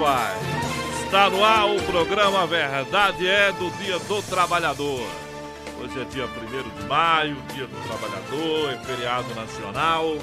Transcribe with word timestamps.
Pai. 0.00 0.34
Está 1.04 1.28
no 1.28 1.44
ar 1.44 1.66
o 1.66 1.82
programa 1.82 2.46
Verdade 2.46 3.28
é 3.28 3.52
do 3.52 3.70
Dia 3.72 3.98
do 3.98 4.22
Trabalhador. 4.22 5.06
Hoje 5.78 6.00
é 6.00 6.04
dia 6.04 6.24
1 6.24 6.80
de 6.80 6.86
maio, 6.86 7.36
Dia 7.52 7.66
do 7.66 7.86
Trabalhador, 7.86 8.72
é 8.72 8.78
feriado 8.78 9.34
nacional. 9.34 10.16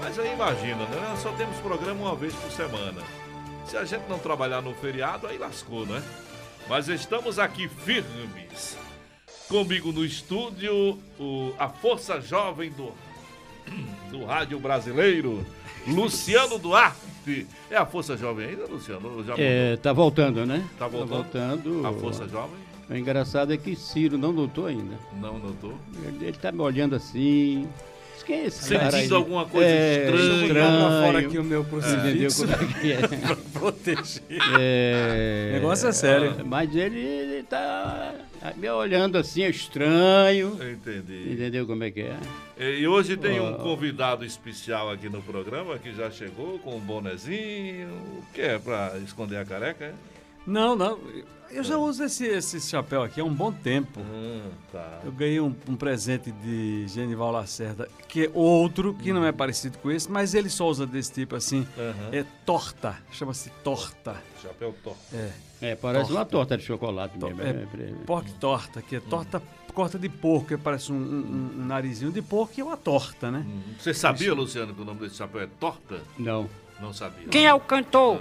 Mas 0.00 0.18
aí 0.18 0.32
imagina, 0.32 0.84
né? 0.86 1.08
Nós 1.08 1.20
só 1.20 1.30
temos 1.34 1.56
programa 1.58 2.00
uma 2.00 2.16
vez 2.16 2.34
por 2.34 2.50
semana. 2.50 3.00
Se 3.64 3.76
a 3.76 3.84
gente 3.84 4.08
não 4.08 4.18
trabalhar 4.18 4.60
no 4.60 4.74
feriado, 4.74 5.28
aí 5.28 5.38
lascou, 5.38 5.86
né? 5.86 6.02
Mas 6.68 6.88
estamos 6.88 7.38
aqui 7.38 7.68
firmes. 7.68 8.76
Comigo 9.46 9.92
no 9.92 10.04
estúdio, 10.04 10.98
o, 11.16 11.54
a 11.60 11.68
Força 11.68 12.20
Jovem 12.20 12.70
do, 12.70 12.92
do 14.10 14.24
Rádio 14.24 14.58
Brasileiro, 14.58 15.46
Luciano 15.86 16.58
Duarte. 16.58 17.46
É 17.70 17.76
a 17.76 17.86
Força 17.86 18.16
Jovem 18.16 18.48
ainda, 18.48 18.64
Luciano? 18.66 19.22
Já 19.24 19.34
É, 19.38 19.76
tá 19.76 19.92
voltando, 19.92 20.44
né? 20.46 20.64
Tá 20.78 20.88
voltando? 20.88 21.08
voltando. 21.70 21.86
A 21.86 21.92
Força 21.92 22.26
Jovem? 22.28 22.56
O 22.88 22.96
engraçado 22.96 23.52
é 23.52 23.56
que 23.56 23.76
Ciro 23.76 24.18
não 24.18 24.32
notou 24.32 24.66
ainda. 24.66 24.96
Não 25.20 25.38
notou? 25.38 25.74
Ele, 26.04 26.26
ele 26.26 26.36
tá 26.36 26.50
me 26.50 26.60
olhando 26.60 26.96
assim. 26.96 27.68
Quem 28.26 28.40
é 28.42 28.46
esse 28.46 28.62
Sentindo 28.62 28.80
cara 28.80 28.96
aí? 28.98 29.12
alguma 29.12 29.44
coisa 29.46 29.66
É, 29.68 30.04
estranha. 30.04 30.42
estranho. 30.46 30.78
Pra 30.86 31.02
fora 31.06 31.18
aqui 31.18 31.38
o 31.38 31.42
meu 31.44 31.60
Entendeu 31.62 31.64
crucifixo. 31.64 32.46
como 32.46 32.52
é 32.54 32.80
que 32.80 32.92
é? 32.92 32.98
proteger. 33.58 34.22
É, 34.60 35.48
O 35.50 35.52
negócio 35.54 35.88
é 35.88 35.92
sério. 35.92 36.36
Mas 36.46 36.74
ele, 36.76 36.98
ele 37.00 37.42
tá 37.42 38.14
me 38.56 38.68
olhando 38.70 39.18
assim, 39.18 39.42
estranho. 39.46 40.56
Eu 40.60 40.70
entendi. 40.72 41.32
Entendeu 41.32 41.66
como 41.66 41.82
é 41.82 41.90
que 41.90 42.02
é? 42.02 42.16
E 42.62 42.86
hoje 42.86 43.16
tem 43.16 43.40
um 43.40 43.54
Ah. 43.54 43.58
convidado 43.58 44.22
especial 44.24 44.90
aqui 44.90 45.08
no 45.08 45.22
programa 45.22 45.78
que 45.78 45.94
já 45.94 46.10
chegou 46.10 46.58
com 46.58 46.76
um 46.76 46.80
bonezinho. 46.80 47.88
O 48.18 48.22
que 48.34 48.42
é? 48.42 48.58
Pra 48.58 48.92
esconder 49.04 49.38
a 49.38 49.44
careca? 49.46 49.86
É? 49.86 49.94
Não, 50.46 50.76
não. 50.76 50.98
Eu 51.50 51.64
já 51.64 51.76
uso 51.76 52.04
esse, 52.04 52.24
esse 52.26 52.60
chapéu 52.60 53.02
aqui 53.02 53.20
há 53.20 53.24
um 53.24 53.32
bom 53.34 53.50
tempo. 53.50 53.98
Hum, 54.00 54.50
tá. 54.70 55.00
Eu 55.04 55.10
ganhei 55.10 55.40
um, 55.40 55.54
um 55.68 55.74
presente 55.74 56.30
de 56.30 56.86
Genival 56.86 57.32
Lacerda, 57.32 57.88
que 58.06 58.26
é 58.26 58.30
outro, 58.32 58.94
que 58.94 59.12
não 59.12 59.24
é 59.24 59.32
parecido 59.32 59.76
com 59.78 59.90
esse, 59.90 60.08
mas 60.10 60.32
ele 60.34 60.48
só 60.48 60.68
usa 60.68 60.86
desse 60.86 61.12
tipo 61.12 61.34
assim. 61.34 61.66
Aham. 61.76 62.08
É 62.12 62.24
torta. 62.46 62.96
Chama-se 63.10 63.50
torta. 63.64 64.16
Chapéu 64.40 64.74
torto. 64.84 65.00
É. 65.12 65.30
É, 65.62 65.74
parece 65.74 66.06
Torta. 66.06 66.18
uma 66.20 66.24
torta 66.24 66.56
de 66.56 66.62
chocolate 66.64 67.18
To- 67.18 67.26
mesmo. 67.26 67.42
é, 67.42 67.46
é, 67.50 67.90
é, 67.90 67.92
Pork 68.06 68.32
torta, 68.34 68.80
que 68.80 68.96
é 68.96 69.00
torta, 69.00 69.42
corta 69.72 69.98
de 69.98 70.08
porco, 70.08 70.48
que 70.48 70.56
parece 70.56 70.92
um, 70.92 70.96
um- 70.96 71.50
um 71.60 71.66
narizinho 71.66 72.10
de 72.12 72.20
porco 72.22 72.54
e 72.58 72.62
uma 72.62 72.76
torta, 72.76 73.30
né? 73.30 73.44
Hum. 73.46 73.60
Você 73.78 73.92
sabia, 73.94 74.32
Luciano, 74.34 74.74
que 74.74 74.80
o 74.82 74.84
nome 74.84 75.00
desse 75.00 75.16
chapéu 75.16 75.40
é 75.42 75.48
torta? 75.58 76.00
Não. 76.18 76.48
Não 76.80 76.92
sabia. 76.92 77.28
Quem 77.28 77.46
é 77.46 77.52
o 77.54 77.60
cantor? 77.60 78.20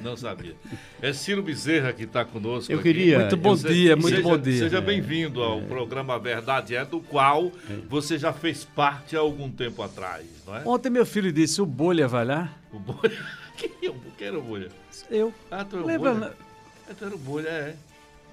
Não 0.00 0.16
sabia. 0.16 0.54
É 1.00 1.12
Ciro 1.12 1.42
Bezerra 1.42 1.92
que 1.92 2.04
está 2.04 2.24
conosco. 2.24 2.70
Eu 2.70 2.78
aqui. 2.78 2.92
queria- 2.92 3.18
Muito 3.18 3.36
bom 3.36 3.56
Você- 3.56 3.68
dia, 3.72 3.96
muito 3.96 4.14
seja- 4.16 4.28
bom 4.28 4.38
dia. 4.38 4.58
Seja 4.58 4.80
bem-vindo 4.80 5.42
ao 5.42 5.60
programa 5.62 6.16
Verdade 6.20 6.76
é, 6.76 6.84
do 6.84 7.00
qual 7.00 7.50
você 7.88 8.16
já 8.16 8.32
fez 8.32 8.64
parte 8.64 9.16
há 9.16 9.18
algum 9.18 9.50
tempo 9.50 9.82
atrás, 9.82 10.24
não 10.46 10.56
é? 10.56 10.62
Ontem 10.64 10.88
meu 10.88 11.04
filho 11.04 11.32
disse, 11.32 11.60
o 11.60 11.66
bolha 11.66 12.06
vai 12.06 12.24
lá? 12.24 12.52
O 12.72 12.78
Bolha. 12.78 13.12
Quem, 13.58 13.70
é 13.82 13.92
quem 14.16 14.26
era 14.28 14.38
o 14.38 14.42
Bolha? 14.42 14.68
Eu. 15.10 15.32
Ah, 15.50 15.64
tu 15.64 15.76
era 15.76 15.84
o 15.84 15.86
Lembra? 15.88 16.14
Bolha? 16.14 16.32
É, 16.88 16.94
tu 16.94 17.04
era 17.04 17.14
o 17.14 17.18
Bolha, 17.18 17.48
é. 17.48 17.76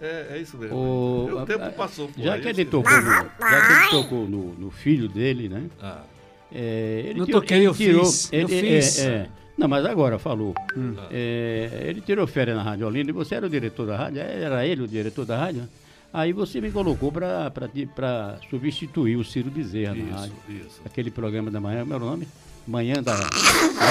É, 0.02 0.28
é 0.32 0.38
isso 0.40 0.58
mesmo. 0.58 0.76
O- 0.76 1.42
o 1.42 1.46
tempo 1.46 1.70
passou 1.74 2.08
por 2.08 2.22
Já 2.24 2.34
aí, 2.36 2.42
que 2.42 2.48
ele 2.48 2.66
tocou, 2.66 2.92
no, 2.92 3.02
já 3.12 3.24
que 3.68 3.74
ele 3.74 3.90
tocou 3.90 4.28
no, 4.28 4.54
no 4.54 4.72
filho 4.72 5.08
dele, 5.10 5.50
né? 5.50 5.64
Ah, 5.82 6.04
É, 6.52 7.04
ele 7.06 7.20
Não 7.20 7.26
tirou- 7.26 7.42
toquei, 7.42 7.58
ele 7.58 7.68
eu 7.68 7.76
tirou- 7.76 8.06
fiz, 8.06 8.34
ele- 8.34 8.44
eu 8.44 8.58
é, 8.58 8.62
fiz. 8.82 9.00
é. 9.00 9.28
Não, 9.58 9.68
mas 9.68 9.86
agora 9.86 10.18
falou. 10.18 10.56
Hum. 10.76 10.96
É, 11.12 11.84
ele 11.88 12.02
tirou 12.02 12.26
férias 12.26 12.56
na 12.58 12.64
Rádio 12.64 12.88
Olinda 12.88 13.10
e 13.10 13.14
você 13.14 13.36
era 13.36 13.46
o 13.46 13.50
diretor 13.50 13.86
da 13.86 13.98
rádio, 13.98 14.22
era 14.22 14.66
ele 14.66 14.82
o 14.84 14.88
diretor 14.88 15.26
da 15.26 15.38
rádio. 15.38 15.68
Aí 16.12 16.34
você 16.34 16.60
me 16.60 16.72
colocou 16.72 17.12
para 17.12 18.40
substituir 18.50 19.16
o 19.18 19.24
Ciro 19.24 19.52
Bezerra 19.52 19.94
na 19.94 20.02
isso, 20.06 20.14
rádio. 20.16 20.34
isso. 20.50 20.82
Aquele 20.86 21.12
programa 21.12 21.52
da 21.52 21.60
manhã, 21.60 21.82
era 21.88 21.98
o 21.98 22.00
nome? 22.00 22.28
Manhã 22.70 23.02
da. 23.02 23.18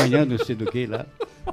manhã 0.00 0.25
não 0.25 0.39
sei 0.39 0.55
do 0.55 0.71
que 0.71 0.87
lá. 0.87 1.05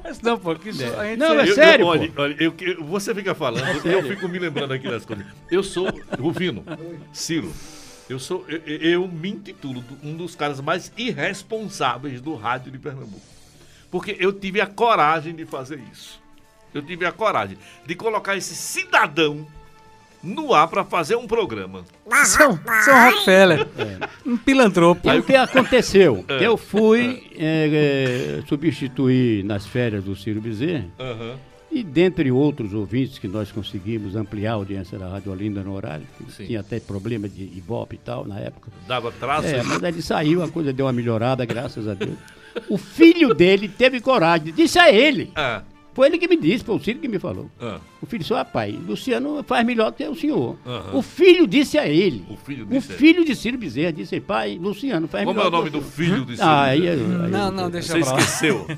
Mas 0.04 0.22
não, 0.22 0.38
porque 0.38 0.70
isso 0.70 0.84
a 0.84 1.06
gente 1.06 1.18
Não, 1.18 1.32
é 1.40 1.42
Eu- 1.42 1.46
eu- 1.46 1.56
sério, 1.56 1.86
olha, 1.88 2.12
pô. 2.12 2.22
olha, 2.22 2.36
eu- 2.40 2.54
eu- 2.60 2.84
você 2.84 3.16
fica 3.16 3.34
falando, 3.34 3.66
eu 3.86 4.04
fico 4.04 4.28
me 4.30 4.38
lembrando 4.38 4.74
aqui 4.74 4.88
das 4.88 5.04
coisas. 5.06 5.26
Eu 5.50 5.64
sou, 5.64 5.88
Rufino, 6.20 6.64
Ciro, 7.12 7.52
eu 8.08 8.20
sou, 8.20 8.46
eu, 8.48 8.62
eu- 8.68 8.78
eu 9.02 9.08
me 9.08 9.30
intitulo 9.32 9.84
um 10.04 10.16
dos 10.16 10.36
caras 10.36 10.60
mais 10.62 10.92
irresponsáveis 10.96 12.22
do 12.22 12.36
rádio 12.36 12.72
de 12.72 12.78
Pernambuco. 12.78 13.22
Porque 13.90 14.16
eu 14.20 14.32
tive 14.32 14.62
a 14.62 14.68
coragem 14.68 15.34
de 15.34 15.46
fazer 15.46 15.80
isso. 15.92 16.22
Eu 16.74 16.82
tive 16.84 17.06
a 17.06 17.12
coragem 17.12 17.58
de 17.86 17.96
colocar 17.96 18.36
esse 18.36 18.54
cidadão 18.54 19.48
no 20.26 20.54
ar 20.54 20.68
para 20.68 20.84
fazer 20.84 21.16
um 21.16 21.28
programa. 21.28 21.86
São, 22.26 22.60
são 22.84 23.06
Rockefeller. 23.06 23.68
Um 24.26 24.36
pilantropo. 24.38 25.10
Aí 25.10 25.20
o 25.20 25.24
que 25.24 25.36
aconteceu? 25.36 26.26
É. 26.36 26.46
Eu 26.46 26.58
fui 26.58 27.24
é, 27.38 28.40
é, 28.40 28.48
substituir 28.48 29.44
nas 29.44 29.66
férias 29.66 30.04
do 30.04 30.16
Ciro 30.16 30.42
Bezerra. 30.42 30.86
Aham. 31.00 31.36
E 31.72 31.84
dentre 31.84 32.32
outros 32.32 32.74
ouvintes 32.74 33.20
que 33.20 33.28
nós 33.28 33.52
conseguimos 33.52 34.16
ampliar 34.16 34.52
a 34.52 34.56
audiência 34.56 34.98
da 34.98 35.10
Rádio 35.10 35.32
Olinda 35.32 35.62
no 35.62 35.74
horário, 35.74 36.06
tinha 36.38 36.62
até 36.62 36.80
problema 36.80 37.28
de 37.28 37.44
ibope 37.44 37.96
e 37.96 38.00
tal 38.00 38.26
na 38.26 38.40
época. 38.40 38.72
Dava 38.88 39.12
traço. 39.12 39.48
É, 39.48 39.62
mas 39.62 39.84
ele 39.84 40.02
saiu, 40.02 40.42
a 40.42 40.50
coisa 40.50 40.72
deu 40.72 40.86
uma 40.86 40.94
melhorada, 40.94 41.46
graças 41.46 41.88
a 41.88 41.94
Deus. 41.94 42.18
O 42.70 42.78
filho 42.78 43.34
dele 43.34 43.68
teve 43.68 44.00
coragem, 44.00 44.54
disse 44.54 44.80
a 44.80 44.92
ele. 44.92 45.32
Ah, 45.36 45.64
Foi 45.96 46.08
ele 46.08 46.18
que 46.20 46.28
me 46.28 46.36
disse, 46.38 46.64
foi 46.64 46.76
o 46.76 46.80
Ciro 46.80 47.00
que 47.00 47.08
me 47.08 47.18
falou. 47.18 47.50
ah, 47.60 47.80
O 48.02 48.06
filho 48.06 48.22
disse, 48.22 48.34
ah, 48.34 48.44
pai, 48.46 48.78
Luciano 48.86 49.42
faz 49.48 49.66
melhor 49.66 49.90
do 49.92 49.96
que 49.98 50.04
o 50.06 50.14
senhor. 50.14 50.58
Aham. 50.66 50.98
O 50.98 51.02
filho 51.02 51.48
disse 51.48 51.78
a 51.78 51.88
ele. 51.88 52.24
o 52.30 52.36
filho 52.36 52.66
O 52.66 52.68
disse. 52.68 52.94
filho 52.94 53.24
de 53.26 53.34
Ciro 53.36 53.58
Bezerra 53.58 53.94
disse, 53.94 54.20
pai, 54.20 54.60
Luciano 54.62 55.08
faz 55.08 55.24
Como 55.26 55.40
é 55.40 55.44
melhor 55.44 55.54
o 55.54 55.58
nome 55.58 55.70
do 55.72 55.82
filho 55.82 56.26
de 56.26 56.36
Ciro? 56.36 56.48
Ah, 56.48 56.64
aí, 56.66 56.88
aí, 56.90 56.98
Não, 56.98 57.50
não, 57.50 57.70
deixa 57.70 57.94
Você 57.94 58.00
esqueceu. 58.00 58.68
Você 58.68 58.78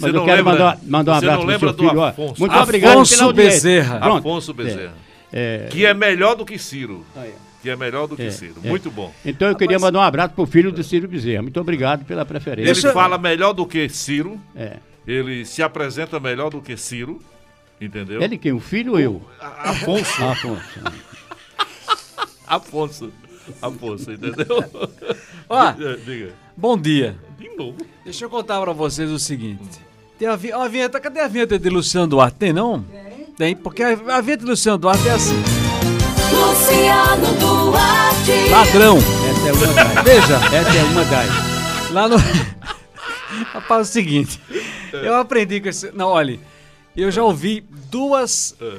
Mas 0.00 0.12
não 0.12 0.20
eu 0.20 0.24
quero 0.24 0.36
lembra- 0.38 0.52
mandar, 0.52 0.78
mandar 0.86 1.12
um 1.12 1.14
abraço 1.16 1.38
pro 1.40 1.46
lembra 1.48 1.68
seu 1.68 1.76
do 1.76 1.88
filho. 1.88 2.02
Afonso. 2.02 2.34
Muito 2.40 2.52
Afonso 2.52 2.62
obrigado 2.64 3.08
pela 3.08 3.22
audiência. 3.24 3.32
Bezerra. 3.54 3.98
Pronto. 4.00 4.18
Afonso 4.18 4.54
Bezerra. 4.54 4.94
É, 5.32 5.66
Que 5.70 5.84
é 5.86 5.94
melhor 5.94 6.34
do 6.36 6.44
que 6.44 6.58
Ciro. 6.58 7.04
Aí, 7.16 7.32
Que 7.62 7.70
é 7.70 7.76
melhor 7.76 8.06
do 8.08 8.16
que 8.16 8.22
É, 8.22 8.30
Ciro. 8.30 8.54
é. 8.64 8.68
Muito 8.68 8.90
bom. 8.90 9.12
Então 9.24 9.48
eu 9.48 9.54
queria 9.54 9.78
mandar 9.78 9.98
um 9.98 10.02
abraço 10.02 10.34
pro 10.34 10.44
filho 10.46 10.72
do 10.72 10.82
Ciro 10.82 11.06
Bezerra. 11.06 11.42
Muito 11.42 11.60
obrigado 11.60 12.04
pela 12.04 12.24
preferência. 12.24 12.70
Ele 12.86 12.92
fala 12.94 13.16
melhor 13.18 13.52
do 13.52 13.64
que 13.66 13.88
Ciro. 13.88 14.40
É. 14.56 14.78
Ele 15.10 15.44
se 15.44 15.62
apresenta 15.62 16.20
melhor 16.20 16.50
do 16.50 16.60
que 16.62 16.76
Ciro. 16.76 17.20
Entendeu? 17.80 18.20
Ele 18.22 18.36
quem? 18.38 18.52
O 18.52 18.60
filho 18.60 18.92
ou 18.92 19.00
eu? 19.00 19.22
A- 19.40 19.70
Afonso. 19.70 20.12
Ah, 20.22 20.30
Afonso. 20.32 20.62
Afonso. 22.46 23.12
Afonso, 23.62 24.12
entendeu? 24.12 24.46
Ó, 25.48 25.72
Diga. 26.04 26.32
bom 26.56 26.76
dia. 26.78 27.16
De 27.38 27.48
novo. 27.56 27.78
Deixa 28.04 28.24
eu 28.24 28.30
contar 28.30 28.60
pra 28.60 28.72
vocês 28.72 29.10
o 29.10 29.18
seguinte. 29.18 29.80
Tem 30.18 30.28
a, 30.28 30.36
vi- 30.36 30.52
a 30.52 30.68
vinheta, 30.68 31.00
cadê 31.00 31.20
a 31.20 31.28
vinheta 31.28 31.58
de 31.58 31.68
Luciano 31.70 32.06
Duarte? 32.06 32.36
Tem 32.38 32.52
não? 32.52 32.84
Tem, 33.36 33.56
porque 33.56 33.82
a, 33.82 33.88
a 34.16 34.20
vinheta 34.20 34.44
de 34.44 34.50
Luciano 34.50 34.78
Duarte 34.78 35.08
é 35.08 35.12
assim. 35.12 35.36
Luciano 36.32 37.34
Duarte. 37.38 38.50
Ladrão. 38.50 38.98
Essa 38.98 39.48
é 39.48 39.52
uma 39.52 39.66
das. 39.72 40.04
Veja, 40.04 40.36
Essa 40.56 40.78
é 40.78 40.82
uma 40.84 41.04
das. 41.04 41.90
lá 41.92 42.08
no... 42.08 42.16
Rapaz, 43.52 43.78
é 43.78 43.82
o 43.82 43.84
seguinte. 43.92 44.40
Eu 44.96 45.14
aprendi 45.16 45.60
com 45.60 45.68
esse... 45.68 45.90
Não, 45.92 46.08
olha, 46.08 46.38
eu 46.96 47.10
já 47.10 47.22
ouvi 47.22 47.64
duas... 47.90 48.54
É. 48.60 48.78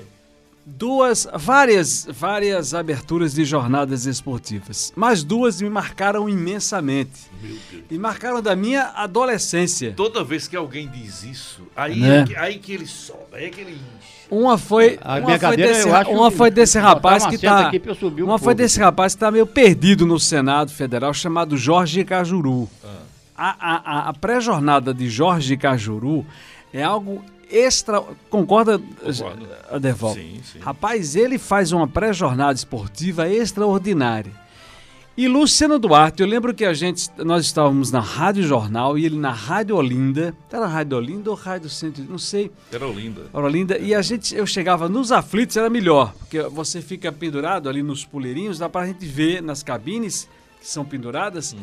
Duas, 0.63 1.27
várias, 1.33 2.07
várias 2.07 2.75
aberturas 2.75 3.33
de 3.33 3.43
jornadas 3.43 4.05
esportivas. 4.05 4.93
Mas 4.95 5.23
duas 5.23 5.59
me 5.59 5.69
marcaram 5.69 6.29
imensamente. 6.29 7.11
Meu 7.41 7.57
Deus. 7.71 7.83
E 7.89 7.97
marcaram 7.97 8.43
da 8.43 8.55
minha 8.55 8.91
adolescência. 8.95 9.91
Toda 9.97 10.23
vez 10.23 10.47
que 10.47 10.55
alguém 10.55 10.87
diz 10.87 11.23
isso, 11.23 11.63
aí, 11.75 11.99
Né? 11.99 12.19
é, 12.19 12.25
que, 12.25 12.35
aí 12.35 12.59
que 12.59 12.73
ele 12.73 12.85
sobe, 12.85 13.19
aí 13.33 13.45
é 13.45 13.49
que 13.49 13.59
ele 13.59 13.71
enche. 13.71 14.27
Uma 14.29 14.55
foi, 14.57 14.99
A 15.01 15.13
uma 15.15 15.25
minha 15.25 15.39
foi 15.39 15.49
cadeira, 15.49 15.73
desse, 15.73 15.87
eu 15.89 15.95
acho 15.95 16.11
uma 16.11 16.31
que- 16.31 16.37
foi 16.37 16.51
desse 16.51 16.77
rapaz 16.79 17.23
uma 17.23 17.31
que 17.31 17.37
tá, 17.39 17.67
aqui 17.67 17.79
pra 17.79 17.91
eu 17.91 17.95
subir 17.95 18.21
um 18.21 18.27
uma 18.27 18.37
foi 18.37 18.45
pouco. 18.53 18.57
desse 18.57 18.79
rapaz 18.79 19.13
que 19.15 19.19
tá 19.19 19.31
meio 19.31 19.47
perdido 19.47 20.05
no 20.05 20.19
Senado 20.19 20.71
Federal, 20.71 21.11
chamado 21.11 21.57
Jorge 21.57 22.05
Cajuru. 22.05 22.69
Ah. 22.83 22.87
A, 23.37 23.49
a, 23.49 23.75
a- 24.05 24.09
a 24.09 24.13
pré-jornada 24.13 24.93
de 24.93 25.09
Jorge 25.09 25.55
Cajuru 25.57 26.25
é 26.73 26.83
algo 26.83 27.23
extra. 27.49 28.01
Concorda, 28.29 28.79
Concordo. 28.79 29.47
Adeval? 29.69 30.13
Sim, 30.13 30.39
sim. 30.43 30.59
Rapaz, 30.59 31.15
ele 31.15 31.37
faz 31.37 31.71
uma 31.71 31.87
pré-jornada 31.87 32.53
esportiva 32.53 33.27
extraordinária. 33.29 34.31
E 35.17 35.27
Luciano 35.27 35.77
Duarte, 35.77 36.21
eu 36.23 36.27
lembro 36.27 36.53
que 36.53 36.63
a 36.63 36.73
gente, 36.73 37.09
nós 37.17 37.43
estávamos 37.45 37.91
na 37.91 37.99
Rádio 37.99 38.43
Jornal 38.43 38.97
e 38.97 39.05
ele 39.05 39.17
na 39.17 39.29
Rádio 39.31 39.75
Olinda. 39.75 40.33
Era 40.49 40.65
Rádio 40.65 40.97
Olinda 40.97 41.29
ou 41.29 41.35
Rádio 41.35 41.69
Centro? 41.69 42.01
Não 42.07 42.17
sei. 42.17 42.49
Era 42.71 42.85
linda. 42.87 43.23
Olinda, 43.33 43.77
e 43.77 43.93
a 43.93 44.01
gente, 44.01 44.33
eu 44.33 44.47
chegava 44.47 44.87
nos 44.87 45.11
aflitos, 45.11 45.57
era 45.57 45.69
melhor, 45.69 46.13
porque 46.17 46.41
você 46.43 46.81
fica 46.81 47.11
pendurado 47.11 47.67
ali 47.67 47.83
nos 47.83 48.05
puleirinhos, 48.05 48.57
dá 48.57 48.69
pra 48.69 48.85
gente 48.87 49.05
ver 49.05 49.43
nas 49.43 49.61
cabines 49.61 50.29
que 50.61 50.67
são 50.67 50.85
penduradas, 50.85 51.55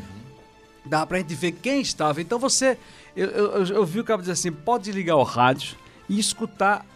dá 0.88 1.04
pra 1.06 1.18
gente 1.18 1.34
ver 1.34 1.52
quem 1.52 1.80
estava. 1.80 2.20
Então 2.20 2.38
você, 2.38 2.78
eu, 3.16 3.28
eu, 3.28 3.64
eu- 3.66 3.84
vi 3.86 4.00
o 4.00 4.04
cara 4.04 4.20
dizer 4.20 4.32
assim, 4.32 4.50
pode 4.52 4.90
ligar 4.92 5.16
o 5.16 5.22
rádio, 5.22 5.76
e 6.08 6.18
escutar 6.18 6.86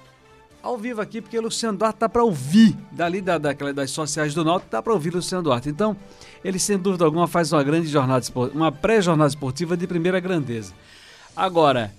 ao 0.62 0.78
vivo 0.78 1.00
aqui, 1.00 1.20
porque 1.20 1.38
o 1.38 1.42
Luciano 1.42 1.76
Duarte 1.76 1.98
tá 1.98 2.08
para 2.08 2.22
ouvir, 2.24 2.76
dali 2.92 3.20
da, 3.20 3.36
daquela, 3.36 3.72
das 3.74 3.90
sociais 3.90 4.32
do 4.32 4.44
Náutico, 4.44 4.70
tá 4.70 4.80
para 4.80 4.92
ouvir 4.92 5.10
o 5.10 5.16
Luciano 5.16 5.42
Duarte. 5.42 5.68
Então, 5.68 5.96
ele 6.44 6.58
sem 6.58 6.78
dúvida 6.78 7.04
alguma 7.04 7.26
faz 7.26 7.52
uma 7.52 7.62
grande 7.62 7.88
jornada, 7.88 8.24
uma 8.54 8.70
pré-jornada 8.72 9.28
esportiva 9.28 9.76
de 9.76 9.86
primeira 9.86 10.18
grandeza. 10.20 10.72
Agora, 11.36 11.92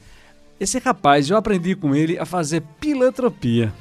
esse 0.59 0.79
rapaz, 0.79 1.29
eu 1.29 1.35
aprendi 1.37 1.75
com 1.75 1.93
ele 1.93 2.17
a 2.17 2.25
fazer 2.25 2.61
pilantropia. 2.79 3.73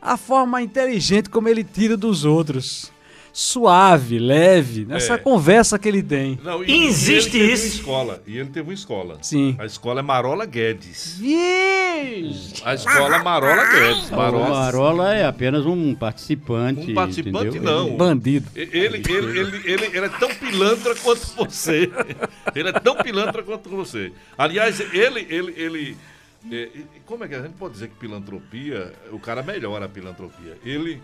A 0.00 0.16
forma 0.16 0.60
inteligente 0.60 1.30
como 1.30 1.48
ele 1.48 1.64
tira 1.64 1.96
dos 1.96 2.24
outros. 2.24 2.92
Suave, 3.32 4.18
leve, 4.18 4.84
nessa 4.84 5.14
É. 5.14 5.18
conversa 5.18 5.78
que 5.78 5.88
ele 5.88 6.02
tem. 6.02 6.38
Não, 6.44 6.62
e- 6.62 6.84
Existe 6.86 7.36
e 7.36 7.40
ele 7.40 7.46
teve 7.48 7.52
isso? 7.54 7.64
Uma 7.64 7.80
escola, 7.80 8.22
e 8.26 8.38
ele 8.38 8.48
teve 8.50 8.68
uma 8.68 8.74
escola. 8.74 9.18
Sim. 9.22 9.56
A 9.58 9.64
escola 9.64 10.00
é 10.00 10.02
Marola 10.02 10.44
Guedes. 10.44 11.16
Vixe! 11.18 12.62
A 12.64 12.74
escola 12.74 13.18
Marola 13.22 13.64
Guedes. 13.66 14.10
O 14.10 14.16
Marola. 14.16 14.48
Marola 14.50 15.14
é 15.14 15.24
apenas 15.24 15.64
um 15.64 15.94
participante. 15.94 16.90
Um 16.90 16.94
participante, 16.94 17.48
entendeu? 17.56 17.62
não. 17.62 17.86
Ele- 17.88 17.96
Bandido. 17.96 18.48
Ele, 18.54 18.70
ele, 18.78 18.96
ele, 19.08 19.62
ele, 19.72 19.86
ele 19.96 20.06
é 20.06 20.08
tão 20.10 20.28
pilantra 20.34 20.94
quanto 20.96 21.26
você. 21.36 21.90
Ele 22.54 22.68
é 22.68 22.72
tão 22.72 22.96
pilantra 22.96 23.42
quanto 23.42 23.68
você. 23.70 24.12
Aliás, 24.36 24.78
ele, 24.92 25.26
ele, 25.30 25.54
ele. 25.56 25.96
é, 26.50 26.68
como 27.06 27.24
é 27.24 27.28
que 27.28 27.34
a 27.34 27.40
gente 27.42 27.54
pode 27.54 27.72
dizer 27.74 27.88
que 27.88 27.94
pilantropia, 27.94 28.92
o 29.10 29.18
cara 29.18 29.42
melhora 29.42 29.86
a 29.86 29.88
pilantropia. 29.88 30.58
Ele. 30.64 31.00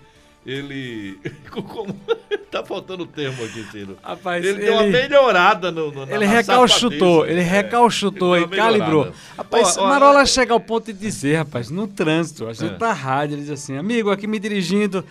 Ele. 0.47 1.19
Tá 2.51 2.65
faltando 2.65 3.05
termo 3.05 3.45
aqui, 3.45 3.63
Ciro. 3.71 3.99
Rapaz, 4.03 4.43
ele, 4.43 4.59
deu 4.61 4.73
uma 4.73 4.83
ele- 4.85 4.93
melhorada 4.93 5.71
no, 5.71 5.93
no, 5.93 6.07
na- 6.07 6.15
Ele 6.15 6.25
na 6.27 6.33
recalchutou, 6.33 7.27
ele 7.27 7.41
É, 7.41 7.43
recalchutou 7.43 8.35
ele 8.35 8.47
e 8.47 8.49
calibrou. 8.49 9.13
Rapaz, 9.37 9.77
Ó, 9.77 9.83
ó, 9.85 9.89
Marola 9.89 10.23
ó, 10.23 10.25
chega 10.25 10.55
ao 10.55 10.59
ponto 10.61 10.87
de 10.91 10.99
dizer, 10.99 11.37
rapaz, 11.37 11.69
no 11.69 11.87
trânsito, 11.87 12.47
a 12.49 12.55
gente 12.55 12.73
É. 12.73 12.77
tá 12.79 12.91
rádio, 12.95 13.35
ele 13.35 13.43
diz 13.43 13.51
assim, 13.51 13.77
amigo, 13.77 14.11
aqui 14.11 14.27
me 14.27 14.39
dirigindo 14.39 15.05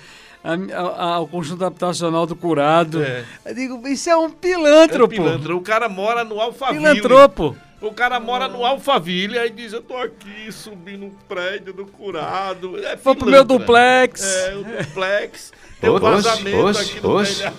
a- 0.44 0.54
a- 0.76 1.14
ao 1.18 1.28
conjunto 1.28 1.64
habitacional 1.64 2.26
do 2.26 2.36
curado. 2.36 3.04
É. 3.04 3.24
Eu 3.46 3.54
digo, 3.54 3.88
isso 3.88 4.10
é 4.10 4.18
um 4.18 4.26
É 4.26 4.30
pilântropo. 4.30 5.10
pilantra. 5.14 5.56
O 5.56 5.62
cara 5.62 5.88
mora 5.88 6.24
no 6.24 6.42
Alphaville. 6.42 6.80
Pilantropo. 6.80 7.56
O 7.80 7.92
cara 7.92 8.20
mora 8.20 8.48
no 8.48 8.66
Alphaville, 8.66 9.38
aí 9.38 9.52
diz, 9.52 9.72
eu 9.72 9.84
tô 9.84 9.96
aqui 9.98 10.52
subindo 10.52 11.06
um 11.06 11.12
prédio 11.28 11.72
do 11.74 11.86
curado. 11.86 12.76
É 12.84 12.96
Vou 12.96 13.16
pro 13.16 13.30
meu 13.30 13.44
duplex. 13.46 14.24
É, 14.24 14.56
o 14.56 14.64
duplex. 14.64 15.54
Tem 15.80 15.90
um 15.90 16.00
vazamento 16.00 16.58
oxe, 16.58 16.82
aqui 16.92 17.02
no 17.04 17.10
oxe. 17.12 17.44
É 17.44 17.54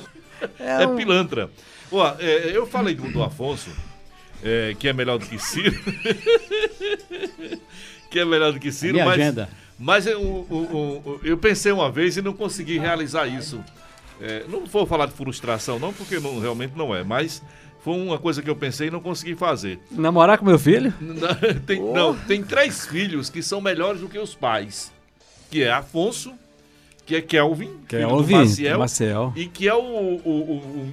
É, 0.83 0.87
pilantra. 0.97 1.49
Ó, 1.93 2.15
é, 2.19 2.51
eu 2.57 2.67
falei 2.67 2.95
do, 2.97 3.11
do 3.13 3.23
Afonso, 3.23 3.71
é, 4.43 4.75
que 4.79 4.89
é 4.89 4.93
melhor 4.93 5.19
do 5.19 5.27
que 5.27 5.39
Ciro. 5.39 5.79
que 8.11 8.19
é 8.19 8.25
melhor 8.25 8.53
do 8.53 8.61
que 8.61 8.73
Ciro, 8.73 8.95
Minha 8.95 9.05
mas, 9.07 9.15
agenda. 9.21 9.49
mas 9.79 10.07
eu, 10.07 10.21
o- 10.21 11.03
o- 11.05 11.21
eu 11.23 11.37
pensei 11.39 11.73
uma 11.73 11.91
vez 11.91 12.17
e 12.17 12.23
não 12.23 12.33
consegui 12.33 12.79
realizar 12.79 13.27
isso. 13.27 13.63
É, 14.21 14.45
não 14.49 14.65
vou 14.67 14.87
falar 14.87 15.07
de 15.07 15.13
frustração, 15.13 15.79
não, 15.79 15.93
porque 15.93 16.19
não- 16.19 16.41
realmente 16.41 16.73
não 16.77 16.95
é, 16.95 17.05
mas 17.05 17.43
foi 17.89 18.03
uma 18.03 18.19
coisa 18.19 18.43
que 18.43 18.51
eu 18.51 18.55
pensei 18.57 18.89
e 18.89 18.91
não 18.91 19.01
consegui 19.01 19.35
fazer. 19.35 19.79
Namorar 19.91 20.37
com 20.37 20.45
meu 20.45 20.59
filho? 20.59 20.93
Não, 21.01 21.61
tem, 21.67 21.81
não, 21.81 22.15
tem 22.15 22.43
três 22.43 22.85
filhos 22.87 23.31
que 23.31 23.43
são 23.43 23.61
melhores 23.63 24.01
do 24.03 24.09
que 24.09 24.19
os 24.19 24.35
pais. 24.35 24.93
Que 25.51 25.63
é 25.63 25.73
Afonso, 25.73 26.35
que 27.07 27.17
é 27.17 27.23
Kelvin, 27.23 27.71
Que 27.89 27.97
é 27.97 27.99
filho 28.01 28.11
do 28.11 28.15
ouvir, 28.17 28.35
Maciel, 28.35 28.79
Maciel. 28.79 29.33
e 29.35 29.47
que 29.47 29.67
é 29.67 29.75
o, 29.75 29.79
o, 29.79 30.21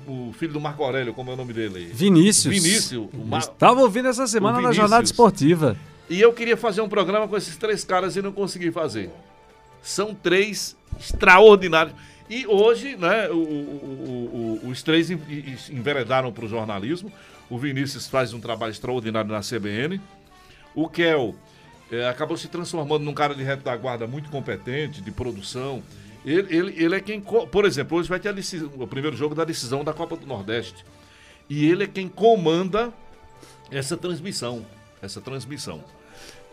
o- 0.07 0.30
o- 0.30 0.33
filho 0.39 0.53
do 0.53 0.62
Marco 0.62 0.81
Aurélio, 0.83 1.13
como 1.13 1.31
é 1.31 1.33
o 1.33 1.38
nome 1.38 1.51
dele? 1.51 1.92
Vinícius. 1.94 2.53
Vinícius. 2.56 3.09
Estava 3.39 3.81
ouvindo 3.81 4.07
essa 4.07 4.25
semana 4.25 4.62
na 4.62 4.71
jornada 4.71 5.03
esportiva. 5.03 5.75
E 6.09 6.21
eu 6.21 6.31
queria 6.31 6.56
fazer 6.56 6.80
um 6.80 6.88
programa 6.88 7.27
com 7.27 7.36
esses 7.36 7.57
três 7.57 7.83
caras 7.83 8.15
e 8.15 8.21
não 8.21 8.31
consegui 8.31 8.71
fazer. 8.71 9.09
São 9.83 10.13
três 10.15 10.77
extraordinários. 10.98 11.94
E 12.30 12.48
hoje, 12.48 12.95
né, 12.95 13.30
o- 13.30 13.36
o- 13.36 14.60
o- 14.63 14.69
os 14.69 14.81
três 14.81 15.12
en- 15.12 15.19
en- 15.30 15.57
enveredaram 15.77 16.31
para 16.33 16.45
o 16.45 16.48
jornalismo. 16.48 17.12
O 17.50 17.57
Vinícius 17.57 18.07
faz 18.07 18.33
um 18.33 18.39
trabalho 18.39 18.72
extraordinário 18.72 19.30
na 19.31 19.42
CBN. 19.44 20.01
O 20.74 20.89
Kel 20.89 21.36
eh, 21.92 22.07
acabou 22.10 22.36
se 22.36 22.48
transformando 22.48 23.04
num 23.06 23.13
cara 23.13 23.36
de 23.36 23.44
retaguarda 23.44 24.07
muito 24.07 24.31
competente, 24.31 25.01
de 25.01 25.12
produção. 25.12 25.83
Ele, 26.25 26.56
ele, 26.57 26.83
ele 26.83 26.95
é 26.95 27.00
quem. 27.00 27.22
Por 27.22 27.63
exemplo, 27.63 28.00
hoje 28.00 28.10
vai 28.10 28.19
ter 28.19 28.33
decisão- 28.33 28.72
o 28.75 28.88
primeiro 28.88 29.16
jogo 29.16 29.36
da 29.36 29.44
decisão 29.45 29.83
da 29.83 29.94
Copa 29.94 30.18
do 30.18 30.25
Nordeste. 30.25 30.83
E 31.48 31.68
ele 31.69 31.83
é 31.83 31.88
quem 31.88 32.10
comanda 32.10 32.92
essa 33.69 33.95
transmissão. 33.95 34.66
Essa 35.00 35.22
transmissão. 35.22 35.83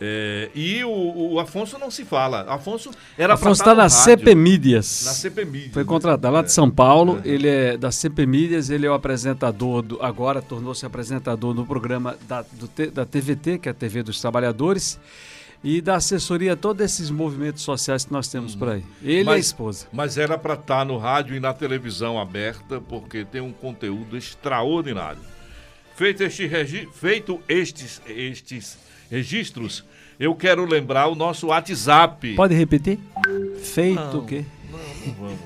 É, 0.05 0.51
e 0.53 0.83
o, 0.83 1.35
o 1.35 1.39
Afonso 1.39 1.79
não 1.79 1.89
se 1.89 2.05
fala. 2.05 2.41
Afonso 2.53 2.91
era 3.17 3.35
Afonso 3.35 3.63
está 3.63 3.71
no 3.71 3.77
na 3.77 3.83
rádio, 3.85 3.97
CP 3.99 4.35
Mídias. 4.35 5.05
Na 5.07 5.13
CP 5.13 5.45
Mídia. 5.45 5.71
Foi 5.73 5.85
contratado 5.85 6.35
lá 6.35 6.43
de 6.43 6.51
São 6.51 6.69
Paulo, 6.69 7.21
ele 7.25 7.47
é 7.47 7.77
da 7.77 7.93
CP 7.93 8.27
Mídias, 8.27 8.69
ele 8.69 8.85
é 8.85 8.91
o 8.91 8.95
apresentador, 8.95 9.81
do, 9.83 10.03
agora 10.03 10.43
tornou-se 10.43 10.85
apresentador 10.85 11.55
no 11.55 11.65
programa 11.65 12.17
da, 12.27 12.43
do 12.43 12.69
da 12.91 13.07
TVT, 13.07 13.59
que 13.59 13.69
é 13.69 13.71
a 13.71 13.75
TV 13.75 14.03
dos 14.03 14.21
Trabalhadores, 14.21 14.99
e 15.63 15.81
da 15.81 15.95
assessoria 15.95 16.55
a 16.55 16.57
todos 16.57 16.85
esses 16.85 17.09
movimentos 17.09 17.63
sociais 17.63 18.05
que 18.05 18.13
nós 18.13 18.27
temos 18.27 18.57
por 18.57 18.71
aí. 18.71 18.83
Ele 19.05 19.19
e 19.19 19.23
a 19.23 19.25
Mas- 19.27 19.47
esposa. 19.47 19.87
Mas 19.93 20.19
era 20.19 20.37
para 20.37 20.55
estar 20.55 20.85
no 20.85 20.99
rádio 20.99 21.37
e 21.37 21.39
na 21.39 21.55
televisão 21.55 22.19
aberta, 22.19 22.81
porque 22.81 23.25
tem 23.25 23.41
um 23.41 23.53
conteúdo 23.53 24.17
extraordinário. 24.17 25.21
Feito, 25.95 26.25
este 26.25 26.45
regi- 26.49 26.89
feito 26.93 27.41
estes, 27.49 28.03
estes 28.09 28.77
registros, 29.09 29.85
eu 30.23 30.35
quero 30.37 30.65
lembrar 30.65 31.09
o 31.09 31.17
nosso 31.17 31.49
WhatsApp. 31.49 32.37
Pode 32.37 32.55
repetir? 32.55 33.01
Feito 33.61 34.01
Não. 34.01 34.21
o 34.21 34.25
quê? 34.25 34.45
Não, 34.71 34.79
não 34.79 35.15
vamos. 35.15 35.41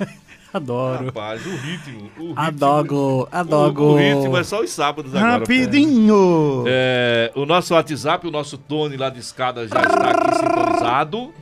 Adoro. 0.52 1.06
Rapaz, 1.06 1.46
o 1.46 1.54
ritmo. 1.54 2.10
O 2.18 2.26
ritmo 2.26 2.34
Adogo, 2.36 3.22
o, 3.22 3.28
adogo. 3.30 3.84
o 3.84 3.96
ritmo 3.96 4.36
é 4.36 4.42
só 4.42 4.60
os 4.62 4.70
sábados 4.70 5.14
agora. 5.14 5.38
Rapidinho! 5.38 6.64
É, 6.66 7.30
o 7.36 7.46
nosso 7.46 7.72
WhatsApp, 7.74 8.26
o 8.26 8.32
nosso 8.32 8.58
Tony 8.58 8.96
lá 8.96 9.10
de 9.10 9.20
escada 9.20 9.68
já 9.68 9.80
está 9.80 10.10
aqui 10.10 10.34
sintonizado, 10.38 11.32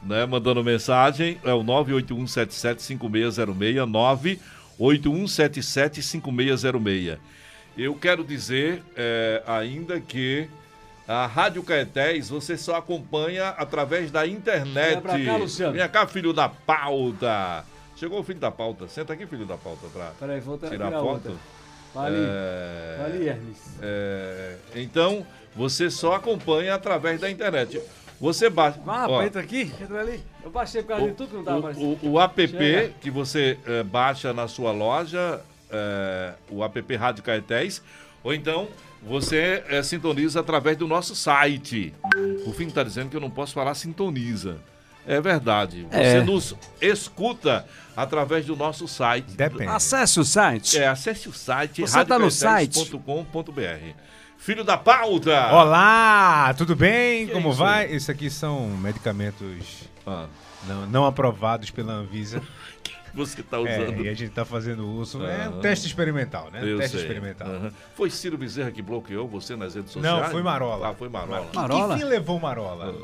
né? 0.00 0.24
Mandando 0.26 0.62
mensagem, 0.62 1.38
é 1.42 1.52
o 1.52 1.64
981775606, 1.64 3.84
981775606. 4.78 7.18
Eu 7.76 7.96
quero 7.96 8.22
dizer 8.22 8.80
é, 8.96 9.42
ainda 9.44 10.00
que 10.00 10.48
a 11.08 11.26
Rádio 11.26 11.62
Caetés 11.62 12.28
você 12.28 12.56
só 12.56 12.76
acompanha 12.76 13.50
através 13.50 14.10
da 14.10 14.26
internet. 14.26 14.94
Vem 14.94 15.00
pra 15.00 15.24
cá, 15.24 15.36
Luciano. 15.36 15.72
Vem 15.72 15.88
cá, 15.88 16.06
filho 16.06 16.32
da 16.32 16.48
pauta. 16.48 17.64
Chegou 17.96 18.20
o 18.20 18.22
filho 18.24 18.40
da 18.40 18.50
pauta. 18.50 18.88
Senta 18.88 19.12
aqui, 19.12 19.26
filho 19.26 19.46
da 19.46 19.56
pauta, 19.56 19.86
pra 19.92 20.10
Peraí, 20.18 20.40
vou 20.40 20.58
tirar 20.58 20.90
foto. 20.90 21.06
outra. 21.06 21.32
Vale, 21.94 22.16
É, 22.18 22.96
vale, 23.00 23.26
Hermes. 23.28 23.58
é, 23.80 24.56
então, 24.74 25.26
você 25.54 25.88
só 25.90 26.14
acompanha 26.14 26.74
através 26.74 27.18
da 27.20 27.30
internet. 27.30 27.80
Você 28.20 28.50
baixa. 28.50 28.78
Vá, 28.84 29.06
ó, 29.08 29.22
entra 29.22 29.40
aqui, 29.40 29.72
entra 29.80 30.00
ali. 30.00 30.22
Eu 30.44 30.50
baixei 30.50 30.82
por 30.82 30.88
causa 30.88 31.04
o, 31.04 31.08
de 31.08 31.14
tudo 31.14 31.38
que 31.38 31.50
não 31.50 31.58
aparecendo. 31.58 31.98
o, 32.02 32.06
o, 32.06 32.12
o 32.12 32.20
app 32.20 32.48
Chega. 32.48 32.92
que 33.00 33.10
você 33.10 33.58
é, 33.66 33.82
baixa 33.82 34.32
na 34.34 34.46
sua 34.48 34.72
loja, 34.72 35.40
é, 35.70 36.32
o 36.50 36.62
app 36.64 36.96
Rádio 36.96 37.22
Caetés, 37.22 37.82
ou 38.22 38.34
então 38.34 38.68
você 39.06 39.62
é, 39.68 39.82
sintoniza 39.82 40.40
através 40.40 40.76
do 40.76 40.86
nosso 40.86 41.14
site. 41.14 41.94
O 42.44 42.52
fim 42.52 42.66
está 42.66 42.82
dizendo 42.82 43.08
que 43.10 43.16
eu 43.16 43.20
não 43.20 43.30
posso 43.30 43.54
falar 43.54 43.74
sintoniza. 43.74 44.56
É 45.06 45.20
verdade. 45.20 45.86
Você 45.90 45.96
É. 45.98 46.20
nos 46.22 46.54
escuta 46.80 47.64
através 47.96 48.44
do 48.44 48.56
nosso 48.56 48.88
site. 48.88 49.30
Depende. 49.36 49.70
Acesse 49.70 50.18
o 50.18 50.24
site. 50.24 50.76
É, 50.78 50.88
acesse 50.88 51.28
o 51.28 51.32
site 51.32 51.82
Você 51.82 52.04
tá 52.04 52.18
no 52.18 52.30
site? 52.30 52.78
radiocaetés.com.br. 52.80 53.94
Filho 54.36 54.64
da 54.64 54.76
pauta! 54.76 55.52
Olá, 55.52 56.52
tudo 56.54 56.74
bem? 56.76 57.26
Que 57.26 57.32
Como 57.32 57.50
isso 57.50 57.58
vai? 57.58 57.86
Isso 57.90 58.10
aqui 58.10 58.28
são 58.28 58.68
medicamentos 58.70 59.84
Ah, 60.06 60.26
não, 60.68 60.86
não 60.86 61.06
aprovados 61.06 61.70
pela 61.70 61.92
Anvisa. 61.92 62.42
você 63.16 63.42
tá 63.42 63.56
É, 63.56 63.60
usando. 63.60 64.04
e 64.04 64.08
a 64.08 64.14
gente 64.14 64.30
tá 64.30 64.44
fazendo 64.44 64.86
uso. 64.86 65.22
É 65.24 65.46
Aham. 65.46 65.56
um 65.56 65.60
teste 65.60 65.86
experimental, 65.86 66.50
né? 66.52 66.60
Eu 66.62 66.76
teste 66.78 66.96
sei. 66.98 67.06
experimental. 67.06 67.48
Aham. 67.48 67.72
Foi 67.94 68.10
Ciro 68.10 68.36
Bezerra 68.36 68.70
que 68.70 68.82
bloqueou 68.82 69.26
você 69.26 69.56
nas 69.56 69.74
redes 69.74 69.94
Não, 69.96 70.02
sociais? 70.02 70.30
foi 70.32 70.42
Marola. 70.42 70.90
Ah, 70.90 70.94
foi 70.94 71.08
Marola. 71.08 71.46
Marola? 71.54 71.94
Que 71.94 72.00
fim 72.00 72.08
levou 72.08 72.38
Marola? 72.38 72.94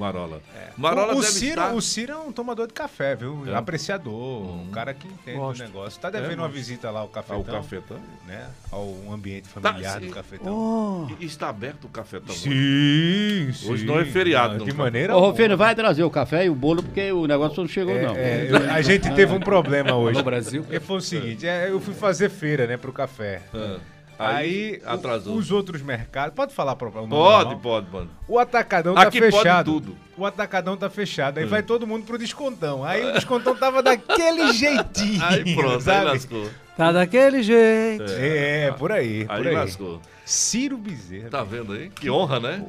Marola. 0.00 0.40
Marola 0.76 1.14
o, 1.14 1.18
o 1.18 1.20
deve 1.20 1.32
Ciro, 1.32 1.60
estar... 1.60 1.74
o 1.74 1.80
Ciro 1.80 2.12
é 2.12 2.16
um 2.16 2.32
tomador 2.32 2.66
de 2.66 2.72
café, 2.72 3.14
viu? 3.14 3.44
É. 3.46 3.54
Apreciador, 3.54 4.12
um 4.60 4.70
cara 4.72 4.92
que 4.94 5.06
entende 5.06 5.36
Gosto. 5.38 5.60
o 5.60 5.64
negócio. 5.64 6.00
Tá 6.00 6.10
devendo 6.10 6.32
É, 6.32 6.36
uma 6.36 6.48
visita 6.48 6.90
lá 6.90 7.00
ao 7.00 7.08
cafetão, 7.08 7.40
o 7.40 7.44
cafetão. 7.44 7.98
né? 8.26 8.46
Ao 8.72 8.94
ambiente 9.12 9.48
familiar 9.48 10.00
sim. 10.00 10.06
do 10.08 10.14
cafetão. 10.14 11.08
Oh, 11.10 11.22
E 11.22 11.24
Está 11.26 11.48
aberto 11.48 11.84
o 11.84 11.88
cafetão. 11.88 12.34
Sim, 12.34 13.50
sim. 13.52 13.70
Hoje 13.70 13.84
não 13.86 13.98
é 14.00 14.04
feriado, 14.04 14.58
Não, 14.58 14.64
de 14.64 14.72
maneira 14.72 15.16
Ô. 15.16 15.20
Rofino, 15.20 15.56
vai 15.56 15.74
trazer 15.74 16.02
o 16.02 16.10
café 16.10 16.46
e 16.46 16.50
o 16.50 16.54
bolo, 16.54 16.82
porque 16.82 17.12
o 17.12 17.26
negócio 17.26 17.60
não 17.62 17.68
chegou, 17.68 17.94
É, 17.94 18.02
não. 18.06 18.16
é, 18.16 18.46
eu- 18.50 18.70
a 18.72 18.82
gente 18.82 19.10
teve 19.14 19.32
um 19.32 19.40
problema 19.40 19.94
hoje. 19.94 20.18
no 20.18 20.24
Brasil. 20.24 20.62
Porque 20.62 20.80
foi 20.80 20.96
o 20.96 21.00
seguinte, 21.00 21.46
é, 21.46 21.70
eu 21.70 21.80
fui 21.80 21.94
fazer 21.94 22.28
feira, 22.30 22.66
né, 22.66 22.76
pro 22.76 22.92
café. 22.92 23.42
Ah, 23.54 23.78
Aí, 24.20 24.74
Aí, 24.74 24.82
atrasou. 24.84 25.34
o- 25.34 25.38
os 25.38 25.50
outros 25.50 25.80
mercados. 25.82 26.34
Pode 26.34 26.54
falar 26.54 26.76
para 26.76 26.88
o 26.88 26.92
Pode, 26.92 27.08
normal? 27.08 27.58
pode, 27.58 27.86
pode. 27.86 28.08
O 28.28 28.38
atacadão 28.38 28.92
Aqui 28.96 29.18
tá 29.20 29.26
pode 29.26 29.36
fechado. 29.42 29.72
tudo. 29.72 29.96
O 30.16 30.26
atacadão 30.26 30.76
tá 30.76 30.90
fechado. 30.90 31.38
Aí 31.38 31.46
vai 31.46 31.62
todo 31.62 31.86
mundo 31.86 32.04
pro 32.04 32.18
descontão. 32.18 32.84
Aí 32.84 33.08
o 33.08 33.12
descontão 33.12 33.56
tava 33.56 33.82
daquele 33.82 34.52
jeitinho. 34.52 35.24
Aí 35.24 35.54
pronto, 35.54 35.74
aí 35.76 35.80
sabe? 35.80 36.04
lascou. 36.04 36.50
Tá 36.76 36.92
daquele 36.92 37.42
jeito. 37.42 38.04
É, 38.10 38.66
é, 38.66 38.72
por 38.72 38.92
aí. 38.92 39.24
Por 39.24 39.34
Aí 39.36 39.48
aí. 39.48 39.54
lascou. 39.54 40.00
Ciro 40.24 40.76
Bezerra. 40.76 41.28
Tá 41.30 41.42
vendo 41.42 41.72
aí? 41.72 41.90
Que 41.90 42.10
honra, 42.10 42.38
né? 42.40 42.64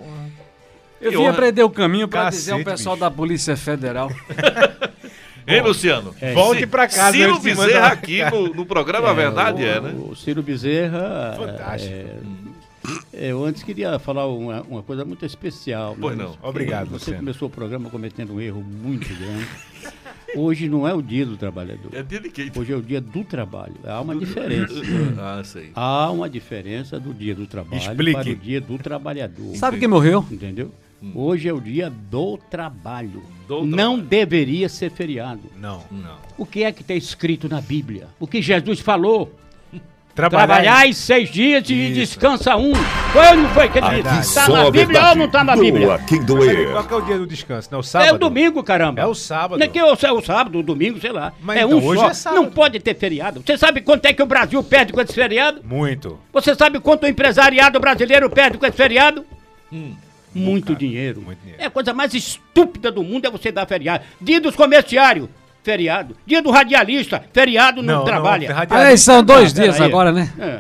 Eu 1.02 1.12
Que 1.12 1.18
vim 1.18 1.24
honra. 1.24 1.32
aprender 1.32 1.64
o 1.64 1.70
caminho 1.70 2.08
pra 2.08 2.24
Cacete, 2.26 2.40
dizer 2.42 2.52
ao 2.54 2.64
pessoal 2.64 2.96
bicho. 2.96 3.06
da 3.06 3.12
Polícia 3.12 3.58
Federal. 3.58 4.10
Hein, 5.48 5.62
Luciano? 5.62 6.14
Volte 6.34 6.62
Ci- 6.62 6.68
pra 6.68 6.88
casa 6.88 7.12
Ciro 7.12 7.40
Bezerra 7.40 7.66
mandar- 7.68 7.92
aqui 7.94 8.24
no, 8.32 8.54
no 8.54 8.66
programa 8.66 9.10
A 9.10 9.14
Verdade 9.14 9.64
é, 9.66 9.80
né? 9.82 9.94
O 9.98 10.16
Ciro 10.16 10.42
Bezerra. 10.44 11.36
Fantástico. 11.38 11.94
é, 13.14 13.32
eu 13.32 13.44
antes 13.46 13.64
queria 13.64 13.98
falar 14.00 14.28
uma, 14.28 14.62
uma 14.64 14.82
coisa 14.84 15.04
muito 15.06 15.26
especial. 15.26 15.96
Pois 16.00 16.18
não. 16.18 16.38
Obrigado, 16.42 16.88
Você 16.88 16.94
Luciano. 16.94 17.20
começou 17.20 17.48
o 17.48 17.52
programa 17.52 17.90
cometendo 17.90 18.34
um 18.34 18.42
erro 18.42 18.64
muito 18.64 19.08
grande. 19.16 19.48
Hoje 20.36 20.70
não 20.70 20.88
é 20.88 20.94
o 20.94 21.02
dia 21.02 21.26
do 21.26 21.36
trabalhador. 21.36 21.90
É 21.94 22.02
dia 22.02 22.20
de 22.22 22.30
quem? 22.30 22.50
Hoje 22.56 22.72
é 22.72 22.76
o 22.76 22.82
dia 22.82 23.02
do 23.02 23.24
trabalho. 23.24 23.74
Há 23.84 24.00
uma 24.00 24.16
diferença. 24.16 24.74
Ah, 25.20 25.42
sei. 25.44 25.72
Há 25.76 26.10
uma 26.10 26.30
diferença 26.30 26.98
do 27.00 27.14
dia 27.14 27.36
do 27.36 27.46
trabalho 27.46 27.82
Explique. 27.82 28.14
para 28.14 28.30
o 28.30 28.36
dia 28.36 28.62
do 28.62 28.78
trabalhador. 28.78 29.56
Sabe 29.58 29.78
quem 29.78 29.90
morreu? 29.90 30.26
Entendeu? 30.32 30.72
Hoje 31.16 31.50
é 31.50 31.54
o 31.54 31.60
dia 31.60 31.90
do 31.90 32.38
trabalho. 32.38 33.24
Do 33.48 33.66
não 33.66 33.94
trabalho. 33.96 34.02
deveria 34.04 34.70
ser 34.70 34.92
feriado. 34.92 35.42
Não, 35.58 35.84
não. 35.90 36.18
O 36.38 36.46
que 36.46 36.64
é 36.64 36.72
que 36.72 36.82
está 36.82 36.94
escrito 36.94 37.50
na 37.50 37.60
Bíblia? 37.60 38.08
O 38.20 38.28
que 38.28 38.42
Jesus 38.42 38.80
falou? 38.80 39.34
Trabalhar, 40.14 40.48
Trabalhar 40.48 40.88
em 40.88 40.94
seis 40.94 41.30
dias 41.30 41.70
e 41.70 41.74
Isso. 41.74 41.94
descansa 41.94 42.58
um. 42.58 42.76
Foi 42.76 43.28
ou 43.28 43.38
não 43.38 43.50
foi 43.50 43.70
que 43.70 43.78
ele 43.78 44.04
disse? 44.04 44.20
Está 44.20 44.50
na 44.50 44.70
Bíblia 44.70 45.10
ou 45.10 45.16
não 45.16 45.26
está 45.26 45.44
na 45.44 45.56
Bíblia? 45.56 45.88
Mas 45.88 46.26
doer. 46.26 46.72
Qual 46.72 46.84
que 46.84 46.94
é 46.94 46.98
o 46.98 47.02
dia 47.02 47.18
do 47.18 47.26
descanso? 47.26 47.70
Não, 47.72 47.80
o 47.80 47.84
sábado? 47.84 48.10
É 48.10 48.14
o 48.14 48.18
domingo, 48.18 48.62
caramba. 48.62 49.02
É 49.02 49.06
o 49.06 49.16
sábado. 49.16 49.58
Não 49.58 49.66
é 49.66 49.70
que 49.70 49.80
é 49.80 49.86
o, 49.86 49.88
é 49.88 50.12
o 50.12 50.22
sábado, 50.22 50.60
o 50.60 50.64
domingo, 50.64 51.00
sei 51.00 51.14
lá. 51.14 51.32
Mas 51.40 51.58
é 51.58 51.64
então, 51.64 51.80
um 51.80 51.86
hoje 51.86 52.02
só. 52.02 52.10
é 52.10 52.14
sábado. 52.14 52.42
Não 52.42 52.52
pode 52.52 52.80
ter 52.80 52.94
feriado. 52.94 53.42
Você 53.46 53.58
sabe 53.58 53.80
quanto 53.82 54.06
é 54.06 54.14
que 54.14 54.22
o 54.22 54.26
Brasil 54.26 54.62
perde 54.62 54.92
com 54.92 55.00
esse 55.00 55.14
feriado? 55.14 55.62
Muito. 55.64 56.20
Você 56.34 56.54
sabe 56.56 56.80
quanto 56.82 57.04
o 57.04 57.08
empresariado 57.08 57.80
brasileiro 57.80 58.30
perde 58.30 58.58
com 58.58 58.66
esse 58.66 58.76
feriado? 58.78 59.26
Muito 60.34 60.76
dinheiro. 60.76 61.22
muito 61.22 61.40
dinheiro. 61.40 61.62
É 61.62 61.66
a 61.66 61.70
coisa 61.70 61.94
mais 61.94 62.14
estúpida 62.14 62.92
do 62.92 63.04
mundo 63.04 63.26
é 63.26 63.32
você 63.32 63.52
dar 63.52 63.66
feriado. 63.66 64.04
Dia 64.20 64.40
dos 64.40 64.56
comerciários, 64.56 65.28
feriado. 65.64 66.16
Dia 66.26 66.42
do 66.42 66.50
radialista, 66.52 67.24
feriado 67.34 67.82
não, 67.84 68.04
trabalha. 68.06 68.48
radialista 68.54 68.76
Aliás, 68.76 69.02
são 69.02 69.24
dois 69.24 69.52
pera 69.54 69.66
dias 69.66 69.82
aí. 69.82 69.88
agora, 69.88 70.12
né? 70.12 70.32
É. 70.40 70.60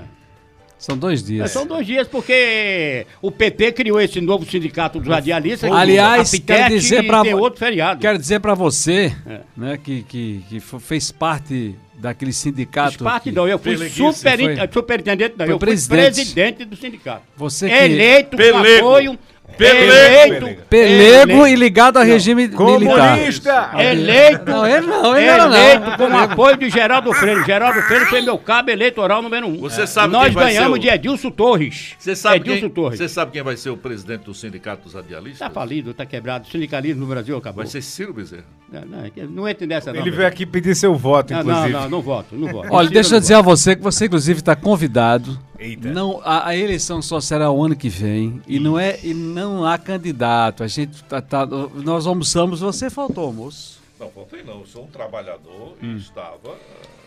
São 0.77 0.97
dois 0.97 1.21
É, 1.21 1.25
dias. 1.25 1.51
são 1.51 1.63
dois 1.67 1.85
dias 1.85 2.07
porque 2.07 3.05
o 3.21 3.29
PT 3.31 3.71
criou 3.71 4.01
esse 4.01 4.19
novo 4.19 4.49
sindicato 4.49 4.99
dos 4.99 5.07
radialistas. 5.07 5.71
Aliás, 5.71 6.31
quero 6.31 6.41
Pitete 6.41 6.79
dizer 6.79 7.03
vo- 7.07 7.37
outro 7.39 7.59
feriado. 7.59 8.01
Quero 8.01 8.17
dizer 8.17 8.39
pra 8.39 8.55
você, 8.55 9.15
É. 9.27 9.41
né, 9.55 9.77
que, 9.77 10.01
que, 10.01 10.43
que 10.49 10.59
fez 10.59 11.11
parte 11.11 11.75
daquele 11.93 12.33
sindicato. 12.33 12.93
Fiz 12.93 13.01
parte 13.03 13.23
que- 13.25 13.31
não, 13.31 13.47
eu 13.47 13.59
fui 13.59 13.77
super, 13.89 14.39
foi? 14.39 14.69
superintendente, 14.73 15.35
não, 15.37 15.45
Foi 15.45 15.53
eu 15.53 15.59
presidente. 15.59 16.03
fui 16.03 16.13
presidente 16.13 16.65
do 16.65 16.75
sindicato. 16.75 17.21
Você 17.37 17.69
que- 17.69 17.75
Eleito 17.75 18.35
com 18.35 18.57
apoio, 18.57 19.19
Pelego. 19.57 20.35
eleito, 20.47 20.61
Pelego 20.69 21.31
eleito- 21.31 21.47
e 21.47 21.55
ligado 21.55 21.97
ao 21.97 22.03
regime 22.03 22.47
militar. 22.47 22.57
Comunista! 22.57 23.71
eleito, 23.77 24.45
Não, 24.51 24.65
ele 24.67 24.87
não, 24.87 25.17
ele 25.17 25.37
não. 25.37 25.53
eleito 25.55 25.97
com 25.97 26.17
apoio 26.17 26.57
de 26.57 26.69
Geraldo 26.69 27.13
Freire. 27.13 27.43
Geraldo 27.45 27.81
Freire 27.83 28.05
foi 28.05 28.21
meu 28.21 28.37
cabo 28.37 28.71
eleitoral 28.71 29.21
número 29.21 29.47
um. 29.47 29.57
Você 29.59 29.85
sabe 29.85 30.13
Nós 30.13 30.25
quem 30.25 30.33
vai 30.33 30.45
ganhamos 30.53 30.73
ser 30.73 30.79
o- 30.79 30.81
de 30.81 30.89
Edilson 30.89 31.31
Torres. 31.31 31.93
Você 31.99 32.15
sabe, 32.15 32.35
Edilson 32.37 32.59
quem, 32.61 32.69
Torres. 32.69 32.97
você 32.99 33.09
sabe 33.09 33.31
quem 33.31 33.43
vai 33.43 33.57
ser 33.57 33.69
o 33.69 33.77
presidente 33.77 34.23
do 34.23 34.33
Sindicato 34.33 34.83
dos 34.83 34.93
Radialistas? 34.93 35.39
Tá 35.39 35.49
falido, 35.49 35.93
tá 35.93 36.05
quebrado. 36.05 36.45
O 36.47 36.51
sindicalismo 36.51 37.01
no 37.01 37.07
Brasil 37.07 37.37
acabou. 37.37 37.63
Vai 37.63 37.67
ser 37.71 37.81
Ciro 37.81 38.13
Bezerra. 38.13 38.43
Não, 38.71 38.81
não, 38.85 39.29
não 39.29 39.47
entre 39.49 39.67
nessa, 39.67 39.91
não. 39.91 39.99
Ele 39.99 40.11
veio 40.11 40.27
aqui 40.27 40.45
pedir 40.45 40.75
seu 40.75 40.95
voto, 40.95 41.33
Não, 41.33 41.43
não, 41.43 41.51
inclusive. 41.51 41.73
não, 41.73 41.89
não 41.89 42.01
voto, 42.01 42.35
não 42.35 42.47
voto. 42.51 42.67
Olha, 42.71 42.87
Ciro 42.87 42.93
deixa 42.93 43.09
eu 43.09 43.13
não 43.13 43.19
dizer 43.19 43.33
a 43.35 43.41
você 43.41 43.75
que 43.75 43.81
você, 43.81 44.05
inclusive, 44.05 44.39
está 44.39 44.55
convidado. 44.55 45.37
Eita. 45.63 45.89
Não, 45.93 46.19
a, 46.25 46.47
a 46.47 46.55
eleição 46.57 47.01
só 47.03 47.21
será 47.21 47.51
o 47.51 47.63
ano 47.63 47.75
que 47.75 47.87
vem 47.87 48.41
e 48.47 48.59
não 48.59 48.79
é 48.79 48.99
e 49.03 49.13
não 49.13 49.63
há 49.63 49.77
candidato. 49.77 50.63
A 50.63 50.67
gente 50.67 51.03
tá, 51.03 51.21
tá- 51.21 51.45
nós 51.45 52.07
almoçamos, 52.07 52.61
você 52.61 52.89
faltou 52.89 53.25
almoço. 53.25 53.79
Não, 53.99 54.09
faltei 54.09 54.41
não. 54.43 54.61
Eu 54.61 54.65
sou 54.65 54.85
um 54.85 54.87
trabalhador 54.87 55.75
Hum. 55.83 55.93
e 55.93 55.97
estava... 55.97 56.55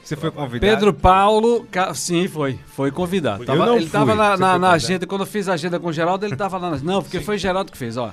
Você 0.05 0.15
foi 0.17 0.31
convidado? 0.31 0.61
Pedro 0.61 0.93
Paulo, 0.95 1.67
sim, 1.95 2.29
foi, 2.29 2.59
foi 2.67 2.91
convidado. 2.93 3.43
Eu 3.43 3.47
Tava- 3.47 3.67
não 3.67 3.77
ele 3.77 3.87
estava 3.87 4.15
na, 4.15 4.37
na- 4.37 4.59
na 4.59 4.71
agenda, 4.73 5.05
quando 5.07 5.23
eu 5.23 5.27
fiz 5.27 5.49
a 5.49 5.55
agenda 5.55 5.81
com 5.81 5.89
o 5.89 5.93
Geraldo, 5.93 6.25
ele 6.27 6.35
estava 6.35 6.57
lá. 6.59 6.71
Na, 6.73 6.77
não, 6.79 7.03
porque 7.03 7.21
foi 7.21 7.39
Geraldo 7.39 7.73
que 7.73 7.79
fez, 7.79 7.97
ó. 7.97 8.13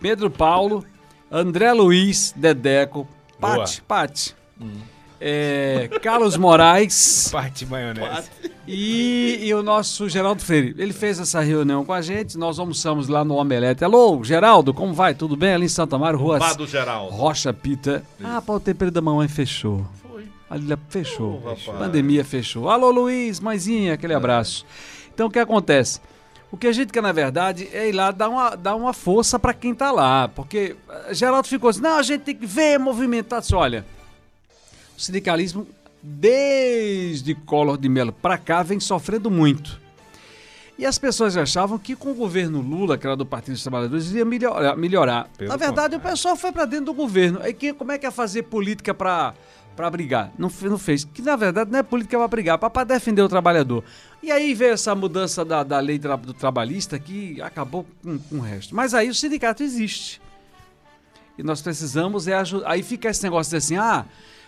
Pedro 0.00 0.30
Paulo, 0.30 0.84
André 1.30 1.72
Luiz, 1.72 2.32
Dedeco. 2.36 3.06
Pati, 3.40 3.82
Pati. 3.82 4.34
É, 5.20 5.88
Carlos 6.02 6.36
Moraes 6.36 7.28
Parte 7.30 7.64
maionese. 7.66 8.28
e, 8.66 9.38
e 9.42 9.54
o 9.54 9.62
nosso 9.62 10.08
Geraldo 10.08 10.42
Freire. 10.42 10.74
Ele 10.78 10.92
fez 10.92 11.18
essa 11.18 11.40
reunião 11.40 11.84
com 11.84 11.92
a 11.92 12.00
gente, 12.02 12.36
nós 12.36 12.58
almoçamos 12.58 13.08
lá 13.08 13.24
no 13.24 13.34
Omelete. 13.36 13.84
Alô, 13.84 14.22
Geraldo, 14.22 14.74
como 14.74 14.92
vai? 14.92 15.14
Tudo 15.14 15.36
bem? 15.36 15.54
Ali 15.54 15.66
em 15.66 15.68
Santa 15.68 15.98
Maria, 15.98 16.18
rua 16.18 16.38
Pá 16.38 16.52
do 16.52 16.66
Geraldo. 16.66 17.14
Rocha 17.14 17.52
Pita. 17.52 18.02
Ah, 18.22 18.42
pau 18.42 18.58
tempero 18.60 18.90
da 18.90 19.00
mamãe 19.00 19.28
fechou. 19.28 19.86
Foi. 20.02 20.24
Ali 20.50 20.66
fechou. 20.88 21.38
Rapaz. 21.38 21.64
Pandemia 21.64 22.24
fechou. 22.24 22.68
Alô, 22.68 22.90
Luiz, 22.90 23.40
mãezinha, 23.40 23.94
aquele 23.94 24.14
abraço. 24.14 24.66
Então, 25.12 25.28
o 25.28 25.30
que 25.30 25.38
acontece? 25.38 26.00
O 26.50 26.56
que 26.56 26.68
a 26.68 26.72
gente 26.72 26.92
quer, 26.92 27.02
na 27.02 27.10
verdade, 27.10 27.68
é 27.72 27.88
ir 27.88 27.92
lá 27.92 28.12
dar 28.12 28.28
uma, 28.28 28.54
dar 28.54 28.76
uma 28.76 28.92
força 28.92 29.40
para 29.40 29.52
quem 29.52 29.74
tá 29.74 29.90
lá. 29.90 30.28
Porque 30.28 30.76
eh, 30.88 31.14
Geraldo 31.14 31.48
ficou 31.48 31.68
assim, 31.68 31.80
não, 31.80 31.98
a 31.98 32.02
gente 32.02 32.20
tem 32.20 32.34
que 32.36 32.46
ver, 32.46 32.78
movimentar. 32.78 33.40
Disse, 33.40 33.54
Olha, 33.56 33.84
o 34.96 35.00
sindicalismo, 35.00 35.66
desde 36.02 37.34
Collor 37.34 37.78
de 37.78 37.88
Mello 37.88 38.12
para 38.12 38.38
cá, 38.38 38.62
vem 38.62 38.78
sofrendo 38.80 39.30
muito. 39.30 39.80
E 40.76 40.84
as 40.84 40.98
pessoas 40.98 41.36
achavam 41.36 41.78
que 41.78 41.94
com 41.94 42.10
o 42.10 42.14
governo 42.14 42.60
Lula, 42.60 42.98
que 42.98 43.06
era 43.06 43.16
do 43.16 43.24
Partido 43.24 43.54
dos 43.54 43.62
Trabalhadores, 43.62 44.10
ia 44.10 44.24
melhorar. 44.24 44.76
melhorar. 44.76 45.30
Na 45.40 45.56
verdade, 45.56 45.94
o 45.94 46.00
pessoal 46.00 46.34
foi 46.36 46.50
para 46.50 46.64
dentro 46.64 46.86
do 46.86 46.94
governo. 46.94 47.38
Aí 47.42 47.54
que, 47.54 47.72
como 47.72 47.92
é 47.92 47.98
que 47.98 48.04
ia 48.06 48.10
fazer 48.10 48.42
política 48.44 48.92
para 48.92 49.34
para 49.76 49.90
brigar? 49.90 50.32
Não, 50.38 50.48
não 50.62 50.78
fez. 50.78 51.02
Que 51.04 51.20
na 51.20 51.34
verdade 51.34 51.70
não 51.70 51.78
é 51.80 51.82
política 51.82 52.16
para 52.16 52.28
brigar, 52.28 52.58
para 52.58 52.84
defender 52.84 53.22
o 53.22 53.28
trabalhador. 53.28 53.82
E 54.22 54.30
aí 54.30 54.54
veio 54.54 54.72
essa 54.72 54.94
mudança 54.94 55.44
da, 55.44 55.62
da 55.64 55.78
lei 55.80 55.98
tra- 55.98 56.14
do 56.16 56.32
trabalhista 56.32 56.96
que 56.98 57.40
acabou 57.42 57.84
com, 58.02 58.18
com 58.18 58.36
o 58.36 58.40
resto. 58.40 58.74
Mas 58.74 58.94
aí 58.94 59.08
o 59.08 59.14
sindicato 59.14 59.62
existe. 59.62 60.20
E 61.36 61.42
nós 61.42 61.60
precisamos 61.62 62.26
é 62.28 62.34
ajudar. 62.34 62.70
Aí 62.70 62.82
fica 62.82 63.08
esse 63.08 63.22
negócio 63.22 63.50
de 63.50 63.56
assim, 63.56 63.76
ah, 63.76 64.04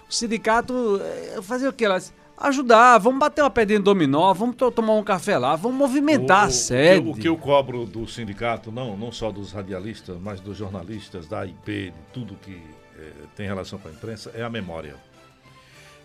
o 0.08 0.12
sindicato 0.12 1.00
eh, 1.02 1.38
fazer 1.42 1.68
o 1.68 1.72
quê? 1.72 1.86
Lá? 1.88 1.98
Ajudar, 2.38 2.98
vamos 2.98 3.18
bater 3.18 3.40
uma 3.42 3.50
pedrinha 3.50 3.78
de 3.78 3.84
dominó, 3.84 4.32
vamos 4.34 4.56
to- 4.56 4.70
tomar 4.70 4.92
um 4.92 5.02
café 5.02 5.38
lá, 5.38 5.56
vamos 5.56 5.78
movimentar 5.78 6.42
a 6.42 6.44
O- 6.44 6.48
o- 6.48 6.52
sede. 6.52 6.98
O 7.00 7.02
que, 7.02 7.08
eu, 7.08 7.12
o 7.12 7.16
que 7.22 7.28
eu 7.28 7.36
cobro 7.38 7.86
do 7.86 8.06
sindicato, 8.06 8.70
não, 8.70 8.94
não 8.96 9.10
só 9.10 9.32
dos 9.32 9.52
radialistas, 9.52 10.18
mas 10.20 10.38
dos 10.38 10.56
jornalistas, 10.56 11.26
da 11.26 11.46
IP, 11.46 11.90
de 11.90 11.92
tudo 12.12 12.34
que 12.42 12.60
eh, 12.98 13.12
tem 13.34 13.46
relação 13.46 13.78
com 13.78 13.88
a 13.88 13.90
imprensa, 13.90 14.30
é 14.34 14.42
a 14.42 14.50
memória. 14.50 14.96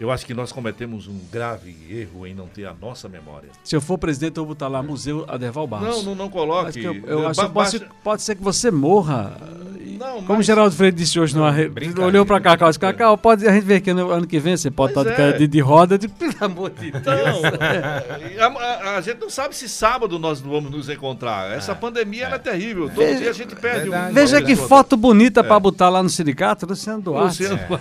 Eu 0.02 0.10
acho 0.10 0.26
que 0.26 0.34
nós 0.34 0.52
cometemos 0.52 1.08
um 1.08 1.16
grave 1.32 1.76
erro 1.88 2.26
em 2.26 2.34
não 2.34 2.48
ter 2.48 2.66
a 2.66 2.74
nossa 2.74 3.08
memória. 3.08 3.50
Se 3.64 3.76
eu 3.76 3.80
for 3.82 4.00
presidente, 4.00 4.38
eu 4.38 4.44
vou 4.44 4.56
botar 4.56 4.68
lá 4.68 4.82
Museu 4.82 5.24
Aderval 5.28 5.68
Barros. 5.68 5.88
Não, 5.98 6.02
não, 6.04 6.16
não 6.16 6.28
coloque. 6.30 6.84
Eu, 6.84 6.96
eu 7.06 7.28
acho 7.28 7.40
que 7.40 7.48
pode, 7.50 7.78
baixa- 7.78 7.88
pode 8.04 8.22
ser 8.24 8.34
que 8.36 8.42
você 8.42 8.72
morra. 8.72 9.38
Não, 10.00 10.14
Como 10.14 10.34
o 10.34 10.36
mas- 10.38 10.46
Geraldo 10.48 10.76
Freire 10.76 10.96
disse 10.96 11.20
hoje, 11.20 11.36
brincadeira. 11.70 12.02
olhou 12.08 12.26
pra 12.26 12.42
Cacau 12.42 12.68
e 12.68 12.72
disse: 12.72 12.80
Cacau, 12.80 13.16
pode, 13.16 13.48
a 13.48 13.52
gente 13.54 13.64
vê 13.64 13.80
que 13.80 13.94
no 13.94 14.10
ano 14.10 14.26
que 14.26 14.40
vem 14.40 14.58
você 14.58 14.72
pode 14.72 14.94
estar 14.98 15.04
de, 15.04 15.22
é. 15.22 15.32
de, 15.34 15.46
de 15.48 15.60
roda. 15.60 15.96
Digo, 16.00 16.12
pelo 16.16 16.34
amor 16.42 16.72
de 16.72 16.90
Deus. 16.90 17.04
Então, 18.34 18.58
a, 18.58 18.64
a- 18.64 18.98
a 18.98 19.02
gente 19.02 19.20
não 19.20 19.30
sabe 19.30 19.56
se 19.56 19.70
sábado 19.70 20.18
nós 20.18 20.42
vamos 20.42 20.72
nos 20.72 20.90
encontrar. 20.90 21.52
Essa 21.56 21.76
pandemia 21.76 22.26
ela 22.26 22.36
é 22.38 22.40
terrível. 22.40 22.90
Todo 22.90 23.16
dia 23.16 23.30
a 23.30 23.34
gente 23.34 23.56
perde 23.56 23.92
um. 23.92 24.12
Veja 24.12 24.42
que 24.42 24.56
foto 24.56 24.98
bonita 24.98 25.44
pra 25.44 25.60
botar 25.60 25.90
lá 25.90 26.02
no 26.02 26.10
sindicato, 26.10 26.66
Luciano 26.66 27.00
Duarte. 27.04 27.44
Luciano, 27.44 27.80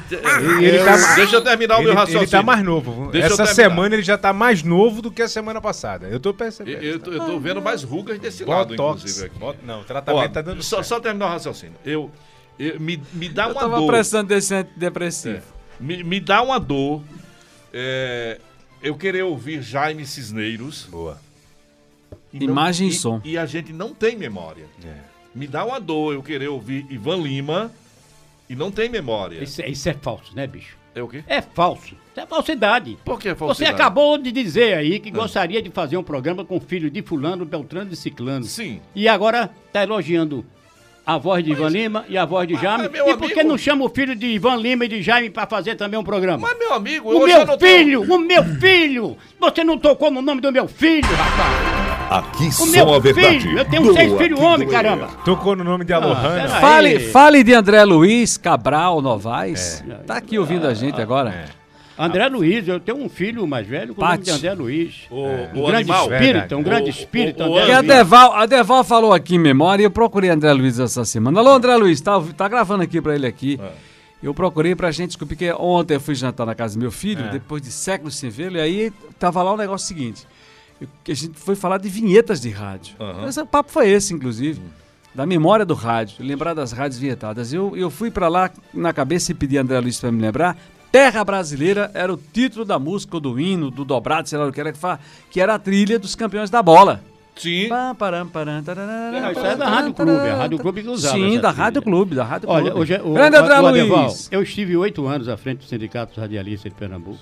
E 0.61 0.65
ele 0.67 0.85
tá- 0.85 1.15
Deixa 1.15 1.37
eu 1.37 1.41
terminar 1.43 1.79
o 1.79 1.83
meu 1.83 1.95
raciocínio. 1.95 2.10
Ele 2.19 2.27
tá 2.27 2.43
mais 2.43 2.63
novo. 2.65 3.11
Deixa 3.11 3.29
eu 3.29 3.33
Essa 3.35 3.47
semana 3.47 3.95
ele 3.95 4.03
já 4.03 4.17
tá 4.19 4.33
mais 4.33 4.63
novo 4.63 5.01
do 5.03 5.11
que 5.11 5.23
a 5.23 5.29
semana 5.29 5.61
passada. 5.61 6.07
Eu 6.09 6.21
tô 6.21 6.33
percebendo. 6.35 6.83
Eu, 6.83 6.93
eu 6.93 6.99
tô, 7.01 7.13
eu 7.13 7.21
tô 7.25 7.39
vendo 7.41 7.61
mais 7.63 7.83
rugas 7.83 8.19
desse 8.19 8.45
lado, 8.45 8.69
Botox. 8.71 9.01
inclusive. 9.01 9.27
Aqui. 9.27 9.39
Bot- 9.39 9.59
Não, 9.65 9.79
o 9.79 9.81
Ó, 9.81 9.85
tratamento 9.85 10.33
tá 10.33 10.43
dando 10.43 10.63
só, 10.63 10.77
certo. 10.77 10.89
só 10.89 11.01
terminar 11.01 11.27
o 11.27 11.29
raciocínio. 11.31 11.77
Eu, 11.85 12.11
eu- 12.59 12.79
me, 12.81 13.03
me 13.13 13.29
dá 13.29 13.45
Eu 13.45 13.51
uma 13.53 13.61
tava 13.61 13.77
dor. 13.77 13.87
precisando 13.87 14.29
desse 14.29 14.55
antidepressivo. 14.55 15.37
É. 15.39 15.43
Me, 15.83 16.03
me 16.05 16.21
dá 16.21 16.43
uma 16.43 16.59
dor. 16.61 17.03
é, 17.73 18.39
eu 18.83 18.97
querer 18.97 19.23
ouvir 19.23 19.63
Jaime 19.63 20.07
Cisneiros. 20.07 20.87
Boa. 20.91 21.21
e 22.33 22.43
Imagem 22.45 22.89
e 22.89 22.91
e- 22.91 22.95
som. 22.95 23.21
E 23.25 23.37
a 23.39 23.47
gente 23.47 23.73
não 23.73 23.93
tem 23.95 24.17
memória. 24.17 24.65
É. 24.85 24.95
Me 25.35 25.47
dá 25.47 25.65
uma 25.65 25.79
dor 25.81 26.15
eu 26.15 26.23
querer 26.23 26.49
ouvir 26.49 26.85
Ivan 26.91 27.17
Lima 27.19 27.71
e 28.49 28.57
não 28.57 28.71
tem 28.71 28.89
memória. 28.89 29.43
Isso, 29.43 29.63
é- 29.63 29.69
isso 29.69 29.89
é 29.89 29.95
falso, 29.95 30.35
né, 30.35 30.47
bicho? 30.47 30.77
É 30.95 31.03
o 31.03 31.09
quê? 31.09 31.23
É 31.27 31.41
falso. 31.41 31.95
Isso 32.11 32.21
é 32.21 32.27
falsidade. 32.27 32.99
Por 33.05 33.19
que 33.19 33.29
Você 33.31 33.35
falsidade? 33.37 33.75
acabou 33.75 34.19
de 34.19 34.33
dizer 34.33 34.75
aí 34.77 34.97
Ah. 34.97 35.01
que 35.01 35.11
gostaria 35.11 35.63
de 35.63 35.71
fazer 35.71 35.97
um 35.97 36.03
programa 36.03 36.45
com 36.45 36.57
o 36.57 36.61
filho 36.61 36.91
de 36.91 37.01
fulano, 37.03 37.45
Beltrano 37.45 37.93
e 37.93 37.97
Ciclano. 37.97 38.45
Sim. 38.45 38.81
E 38.95 39.07
agora 39.09 39.51
tá 39.73 39.83
elogiando 39.85 40.45
a 41.07 41.17
voz 41.17 41.43
de 41.45 41.53
Ivan 41.53 41.69
Lima 41.69 42.05
e 42.09 42.19
a 42.19 42.25
voz 42.25 42.47
de 42.49 42.55
Jaime. 42.57 42.89
mas, 42.93 43.01
e 43.09 43.17
por 43.17 43.31
que 43.31 43.43
não 43.45 43.57
chama 43.57 43.85
o 43.85 43.89
filho 43.89 44.15
de 44.17 44.27
Ivan 44.27 44.57
Lima 44.57 44.85
e 44.85 44.89
de 44.89 45.01
Jaime 45.03 45.31
pra 45.31 45.47
fazer 45.47 45.77
também 45.77 45.99
um 45.99 46.05
programa? 46.05 46.47
Mas, 46.49 46.59
meu 46.59 46.73
amigo, 46.75 47.09
o 47.09 47.13
eu 47.29 47.47
meu 47.47 47.59
filho, 47.59 48.03
o 48.03 48.19
meu 48.19 48.45
filho! 48.59 49.17
Você 49.39 49.63
não 49.65 49.79
tocou 49.79 50.11
no 50.11 50.21
nome 50.21 50.41
do 50.41 50.51
meu 50.53 50.67
filho, 50.69 51.09
rapaz! 51.09 51.80
Aqui 52.11 52.49
O 52.49 52.53
só 52.53 52.95
a 52.95 52.99
verdade. 52.99 53.41
filho! 53.41 53.59
Eu 53.59 53.65
tenho 53.65 53.83
Doa 53.85 53.95
seis 53.95 54.13
filhos 54.19 54.41
doer. 54.41 54.69
caramba! 54.69 55.07
Tocou 55.25 55.55
no 55.55 55.63
nome 55.63 55.85
de 55.85 55.93
Alohana. 55.93 56.41
pera 56.43 56.55
aí. 56.57 56.61
Fale, 56.61 57.01
fale 57.11 57.45
de 57.45 57.55
André 57.55 57.85
Luiz, 57.85 58.37
Cabral, 58.37 59.01
Novaes. 59.01 59.85
Tá 60.07 60.17
aqui 60.17 60.37
ouvindo 60.39 60.67
a 60.67 60.75
gente 60.75 61.01
agora. 61.01 61.45
André 61.97 62.27
Luiz, 62.29 62.67
eu 62.67 62.81
tenho 62.81 62.99
um 62.99 63.09
filho 63.09 63.47
mais 63.47 63.67
velho 63.67 63.95
com 63.95 64.01
o 64.01 64.05
nome 64.05 64.17
Pati. 64.19 64.25
de 64.25 64.49
André 64.49 64.55
Luiz. 64.55 64.95
O, 65.11 65.17
Um 65.23 65.63
o 65.63 65.67
grande 65.67 65.93
animal. 65.93 66.11
espírito, 66.13 66.57
um 66.57 66.63
grande 66.63 66.87
O- 66.87 66.91
espírito, 66.91 67.43
o- 67.45 67.51
o 67.51 67.59
André 67.59 67.75
a 67.75 67.79
Luiz. 67.81 67.89
Deval, 67.93 68.33
a 68.35 68.47
Deval 68.47 68.83
falou 68.85 69.13
aqui 69.13 69.37
em 69.37 69.39
memória 69.39 69.83
e 69.83 69.87
eu 69.87 69.91
procurei 69.91 70.31
André 70.31 70.53
Luiz 70.53 70.81
essa 70.81 71.05
semana. 71.05 71.39
Alô, 71.41 71.51
André 71.53 71.77
Luiz, 71.77 72.01
tá, 72.01 72.21
tá 72.37 72.49
gravando 72.49 72.83
aqui 72.83 73.01
pra 73.03 73.15
ele 73.15 73.27
aqui. 73.27 73.61
É. 73.63 73.69
Eu 74.23 74.35
procurei 74.35 74.75
pra 74.75 74.91
gente 74.91 75.09
descobrir, 75.11 75.37
porque 75.37 75.53
ontem 75.53 75.95
eu 75.95 76.01
fui 76.01 76.15
jantar 76.15 76.45
na 76.47 76.55
casa 76.55 76.75
do 76.75 76.81
meu 76.81 76.91
filho, 76.91 77.25
É. 77.27 77.29
depois 77.31 77.63
de 77.63 77.71
séculos 77.71 78.17
sem 78.19 78.29
vê-lo, 78.31 78.57
e 78.57 78.61
aí 78.61 78.93
tava 79.19 79.43
lá 79.43 79.53
o 79.53 79.57
negócio 79.57 79.87
seguinte. 79.87 80.27
Que 81.05 81.13
a 81.13 81.17
gente 81.17 81.39
foi 81.39 81.55
falar 81.55 81.79
de 81.79 81.89
vinhetas 81.89 82.41
de 82.41 82.51
rádio. 82.51 82.95
Aham. 83.01 83.29
Esse 83.29 83.45
papo 83.45 83.71
foi 83.71 83.89
esse, 83.89 84.15
inclusive. 84.15 84.61
Da 85.15 85.27
memória 85.27 85.65
do 85.65 85.75
rádio, 85.75 86.25
lembrar 86.25 86.55
das 86.55 86.71
rádios 86.71 87.01
vinhetadas. 87.01 87.53
Eu, 87.53 87.77
eu 87.77 87.91
fui 87.91 88.11
pra 88.11 88.29
lá 88.29 88.51
na 88.73 88.93
cabeça 88.93 89.33
e 89.33 89.35
pedi 89.35 89.59
a 89.59 89.63
André 89.63 89.81
Luiz 89.81 89.99
pra 89.99 90.13
me 90.13 90.23
lembrar. 90.23 90.57
Terra 90.93 91.25
Brasileira 91.25 91.91
era 91.95 92.13
o 92.13 92.17
título 92.17 92.65
da 92.65 92.79
música, 92.79 93.19
do 93.21 93.39
hino, 93.39 93.71
do 93.71 93.85
dobrado, 93.85 94.29
sei 94.29 94.39
lá 94.39 94.47
o 94.47 94.53
que 94.53 94.61
era, 94.61 94.73
que, 95.31 95.41
era 95.41 95.55
a 95.55 95.59
trilha 95.59 95.99
dos 95.99 96.15
campeões 96.15 96.51
da 96.51 96.63
bola. 96.63 97.03
Sim. 97.37 97.69
Pam, 97.69 97.95
param, 97.95 98.29
param, 98.29 98.63
Não, 98.63 99.33
isso 99.33 99.47
é 99.47 99.57
da 99.57 99.69
Rádio 99.69 99.95
Clube, 99.95 100.11
a 100.11 100.37
Rádio 100.37 100.59
Clube 100.59 100.83
que 100.83 100.89
usava 100.89 101.17
Sim, 101.17 101.41
da. 101.41 101.51
Rádio 101.51 101.81
Clube, 101.81 102.15
da 102.15 102.25
Rádio 102.25 102.49
Olha, 102.51 102.65
Clube. 102.65 102.81
hoje, 102.81 102.95
é 102.95 103.03
o, 103.03 103.15
Grande 103.15 103.37
André 103.37 103.59
Luiz. 103.61 104.29
eu 104.31 104.43
estive 104.43 104.77
oito 104.77 105.07
anos 105.07 105.29
à 105.29 105.37
frente 105.37 105.59
do 105.59 105.65
Sindicato 105.65 106.21
Radialista 106.21 106.69
de 106.69 106.75
Pernambuco. 106.75 107.19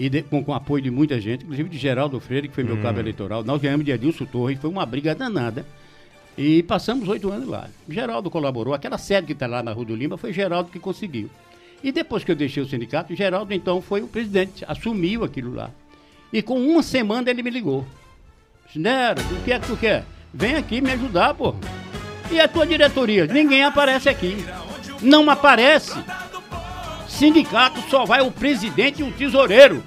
E 0.00 0.08
de- 0.08 0.22
com, 0.22 0.42
com 0.42 0.54
apoio 0.54 0.82
de 0.82 0.90
muita 0.90 1.20
gente, 1.20 1.42
inclusive 1.44 1.68
de 1.68 1.76
Geraldo 1.76 2.18
Freire, 2.18 2.48
que 2.48 2.54
foi 2.54 2.64
meu 2.64 2.80
cabo 2.80 2.98
eleitoral. 2.98 3.44
Nós 3.44 3.60
ganhamos 3.60 3.84
de 3.84 3.92
Adilson 3.92 4.24
Torres, 4.24 4.58
foi 4.58 4.70
uma 4.70 4.86
briga 4.86 5.14
danada. 5.14 5.66
E 6.38 6.62
passamos 6.62 7.06
oito 7.08 7.30
anos 7.30 7.46
lá. 7.46 7.68
Geraldo 7.86 8.30
colaborou. 8.30 8.72
Aquela 8.72 8.96
sede 8.96 9.26
que 9.26 9.32
está 9.34 9.46
lá 9.46 9.62
na 9.62 9.72
Rua 9.72 9.84
do 9.84 9.94
Lima 9.94 10.16
foi 10.16 10.32
Geraldo 10.32 10.70
que 10.70 10.78
conseguiu. 10.78 11.28
E 11.84 11.92
depois 11.92 12.24
que 12.24 12.30
eu 12.30 12.36
deixei 12.36 12.62
o 12.62 12.66
sindicato, 12.66 13.14
Geraldo 13.14 13.52
então 13.52 13.82
foi 13.82 14.00
o 14.00 14.06
presidente, 14.08 14.64
assumiu 14.66 15.22
aquilo 15.22 15.52
lá. 15.54 15.70
E 16.32 16.40
com 16.40 16.58
uma 16.58 16.82
semana 16.82 17.28
ele 17.28 17.42
me 17.42 17.50
ligou. 17.50 17.86
Nero, 18.74 19.20
o 19.20 19.44
que 19.44 19.52
é 19.52 19.58
que 19.58 19.66
tu 19.66 19.76
quer? 19.76 20.04
Vem 20.32 20.54
aqui 20.54 20.80
me 20.80 20.92
ajudar, 20.92 21.34
pô. 21.34 21.54
E 22.30 22.40
a 22.40 22.46
tua 22.48 22.66
diretoria? 22.66 23.26
Ninguém 23.26 23.64
aparece 23.64 24.08
aqui. 24.08 24.36
Não 25.02 25.28
aparece. 25.28 25.98
Sindicato 27.20 27.82
só 27.90 28.06
vai 28.06 28.22
o 28.22 28.30
presidente 28.30 29.00
e 29.00 29.02
o 29.02 29.12
tesoureiro. 29.12 29.84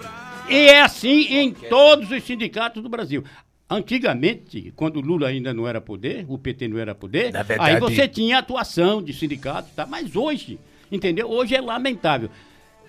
E 0.48 0.54
é 0.68 0.82
assim 0.82 1.22
em 1.36 1.52
todos 1.52 2.12
os 2.12 2.24
sindicatos 2.24 2.84
do 2.84 2.88
Brasil. 2.88 3.24
Antigamente, 3.68 4.72
quando 4.76 4.98
o 4.98 5.02
Lula 5.02 5.30
ainda 5.30 5.52
não 5.52 5.68
era 5.68 5.82
poder, 5.82 6.26
o 6.30 6.38
PT 6.38 6.68
não 6.68 6.78
era 6.78 6.94
poder, 6.94 7.32
verdade- 7.42 7.72
aí 7.72 7.80
você 7.80 8.08
tinha 8.08 8.38
atuação 8.38 9.02
de 9.02 9.14
sindicato, 9.14 9.68
tá? 9.76 9.84
Mas 9.84 10.16
hoje, 10.16 10.60
entendeu? 10.92 11.28
Hoje 11.28 11.56
é 11.56 11.60
lamentável. 11.60 12.30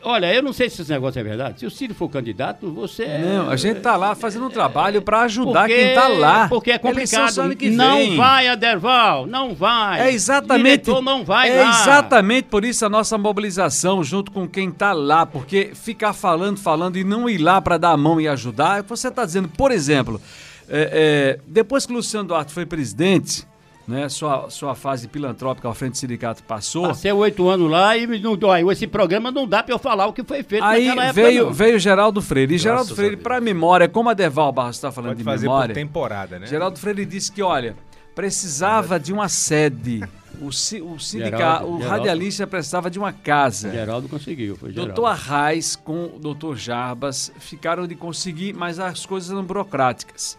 Olha, 0.05 0.33
eu 0.35 0.43
não 0.43 0.53
sei 0.53 0.69
se 0.69 0.83
esse 0.83 0.91
negócio 0.91 1.19
é 1.19 1.23
verdade. 1.23 1.61
Se 1.61 1.67
o 1.67 1.71
Ciro 1.71 1.95
for 1.95 2.09
candidato, 2.11 2.71
você. 2.71 3.07
Não, 3.19 3.49
a 3.51 3.57
gente 3.57 3.81
tá 3.81 3.97
lá 3.97 4.15
fazendo 4.15 4.47
um 4.47 4.51
trabalho 4.51 5.01
pra 5.01 5.23
ajudar 5.23 5.61
Porque- 5.63 5.75
quem 5.75 5.95
tá 5.95 6.09
lá. 6.09 6.49
Porque 6.49 6.71
é 6.73 6.79
complicado. 6.79 7.35
não 7.73 8.17
vai, 8.17 8.49
Aderval, 8.49 9.27
não 9.27 9.55
vai. 9.55 10.01
É 10.03 10.13
exatamente. 10.13 10.85
Diretor 10.85 11.03
não 11.03 11.25
vai 11.25 11.51
é 11.51 11.63
lá. 11.63 11.71
exatamente 11.81 12.49
por 12.49 12.65
isso 12.65 12.85
a 12.85 12.89
nossa 12.89 13.17
mobilização 13.17 14.05
junto 14.05 14.31
com 14.31 14.47
quem 14.47 14.71
tá 14.71 14.93
lá, 14.93 15.25
porque 15.25 15.71
ficar 15.75 16.13
falando, 16.13 16.59
falando 16.59 16.97
e 16.99 17.05
não 17.05 17.29
ir 17.29 17.39
lá 17.39 17.61
para 17.61 17.79
dar 17.79 17.91
a 17.93 17.97
mão 17.97 18.21
e 18.21 18.29
ajudar. 18.29 18.83
Você 18.83 19.11
tá 19.11 19.25
dizendo, 19.25 19.49
por 19.49 19.73
exemplo, 19.73 20.21
é, 20.69 21.39
é, 21.39 21.41
depois 21.47 21.87
que 21.87 21.93
o 21.93 21.97
Luciano 21.97 22.29
Duarte 22.29 22.53
foi 22.53 22.67
presidente, 22.67 23.47
né, 23.87 24.09
sua, 24.09 24.49
sua 24.49 24.75
fase 24.75 25.07
pilantrópica 25.09 25.69
ao 25.69 25.75
frente 25.75 25.93
do 25.93 25.99
sindicato 25.99 26.43
passou. 26.43 26.89
Passei 26.89 27.13
oito 27.13 27.49
anos 27.49 27.71
lá 27.71 27.97
e 27.97 28.07
não, 28.07 28.51
aí 28.51 28.65
esse 28.71 28.87
programa 28.87 29.31
não 29.31 29.47
dá 29.47 29.63
pra 29.63 29.75
eu 29.75 29.79
falar 29.79 30.07
o 30.07 30.13
que 30.13 30.25
foi 30.25 30.43
feito 30.43 30.65
Aí 30.65 30.87
naquela 30.87 31.05
época. 31.07 31.23
veio, 31.23 31.45
não. 31.47 31.53
veio 31.53 31.79
Geraldo 31.79 32.23
Freire. 32.23 32.55
E 32.55 32.59
Geraldo 32.59 32.93
a 32.93 32.97
Freire, 32.97 33.17
para 33.17 33.41
memória, 33.41 33.89
como 33.89 34.09
a 34.09 34.15
Deval 34.15 34.51
Barros 34.53 34.77
está 34.77 34.91
falando 34.91 35.11
Pode 35.11 35.19
de 35.19 35.25
fazer 35.25 35.47
memória, 35.47 35.75
por 35.75 35.81
temporada, 35.81 36.39
né? 36.39 36.47
Geraldo 36.47 36.79
Freire 36.79 37.05
disse 37.05 37.31
que, 37.31 37.43
olha, 37.43 37.77
precisava 38.15 38.99
de 38.99 39.13
uma 39.13 39.29
sede. 39.29 40.03
O, 40.41 40.51
si- 40.51 40.81
o 40.83 40.99
sindicato, 40.99 41.37
Geraldo, 41.39 41.67
o 41.69 41.77
Geraldo. 41.79 41.89
radialista 41.89 42.47
precisava 42.47 42.91
de 42.91 42.99
uma 42.99 43.13
casa. 43.13 43.71
Geraldo 43.71 44.09
conseguiu, 44.09 44.57
foi 44.57 44.71
Geraldo. 44.73 44.93
Doutor 44.95 45.09
Arraes 45.11 45.77
com 45.77 46.07
o 46.07 46.19
doutor 46.19 46.57
Jarbas 46.57 47.31
ficaram 47.39 47.87
de 47.87 47.95
conseguir, 47.95 48.53
mas 48.53 48.81
as 48.81 49.07
coisas 49.07 49.31
eram 49.31 49.45
burocráticas. 49.45 50.37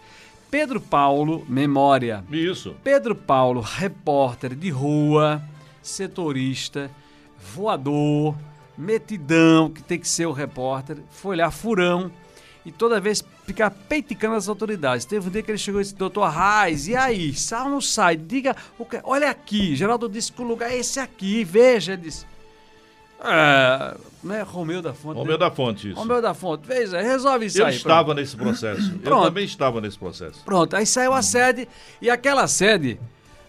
Pedro 0.50 0.80
Paulo, 0.80 1.46
memória. 1.48 2.24
Isso. 2.32 2.76
Pedro 2.84 3.16
Paulo, 3.16 3.62
repórter 3.62 4.56
de 4.56 4.70
rua, 4.70 5.44
setorista, 5.82 6.90
voador, 7.54 8.36
metidão, 8.78 9.70
que 9.70 9.84
tem 9.84 10.00
que 10.00 10.08
ser 10.08 10.26
o 10.26 10.32
repórter, 10.32 10.98
foi 11.10 11.36
lá, 11.36 11.52
furão, 11.52 12.12
e 12.66 12.72
toda 12.72 13.00
vez 13.00 13.24
ficar 13.46 13.70
peiticando 13.70 14.36
as 14.36 14.50
autoridades. 14.50 15.06
Teve 15.06 15.28
um 15.28 15.32
dia 15.32 15.44
que 15.44 15.52
ele 15.52 15.58
chegou 15.58 15.80
e 15.80 15.84
disse, 15.84 15.96
doutor 15.96 16.30
Raiz, 16.30 16.88
e 16.88 16.96
aí, 16.96 17.34
sai 17.34 17.64
ou 17.64 17.70
não 17.70 17.82
sai? 17.82 18.18
Diga, 18.18 18.56
o 18.80 18.86
que, 18.86 19.00
olha 19.04 19.30
aqui, 19.30 19.76
Geraldo 19.76 20.10
disse 20.10 20.32
que 20.32 20.42
o 20.42 20.46
lugar 20.46 20.72
é 20.72 20.78
esse 20.78 21.00
aqui, 21.00 21.44
veja, 21.44 21.94
ele 21.94 22.04
disse. 22.04 22.26
É, 23.28 23.98
né, 24.24 24.42
Romeu 24.42 24.82
da 24.82 24.94
Fonte. 24.94 25.18
Romeu 25.18 25.34
né? 25.34 25.38
da 25.38 25.52
Fonte, 25.52 25.90
isso. 25.90 26.00
Romeu 26.00 26.22
da 26.22 26.34
Fonte, 26.34 26.68
veja, 26.68 27.02
resolve 27.02 27.46
isso 27.46 27.60
Eu 27.60 27.66
aí. 27.68 27.76
estava 27.76 28.06
pronto. 28.06 28.18
nesse 28.20 28.36
processo. 28.36 28.92
Eu 28.94 29.00
Pronto. 29.00 29.26
também 29.26 29.46
estava 29.46 29.82
nesse 29.82 29.98
processo. 29.98 30.42
Pronto, 30.44 30.76
aí 30.76 30.86
saiu 30.86 31.14
a 31.14 31.22
sede 31.22 31.68
e 32.02 32.10
aquela 32.10 32.48
sede, 32.48 33.00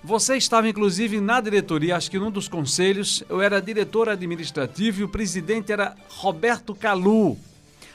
você 0.02 0.36
estava 0.36 0.68
inclusive 0.68 1.20
na 1.20 1.40
diretoria, 1.40 1.96
acho 1.96 2.10
que 2.10 2.18
num 2.18 2.30
dos 2.30 2.48
conselhos, 2.48 3.24
eu 3.28 3.40
era 3.40 3.60
diretor 3.60 4.08
administrativo 4.08 5.00
e 5.00 5.04
o 5.04 5.08
presidente 5.08 5.72
era 5.72 5.94
Roberto 6.08 6.74
Calu. 6.74 7.36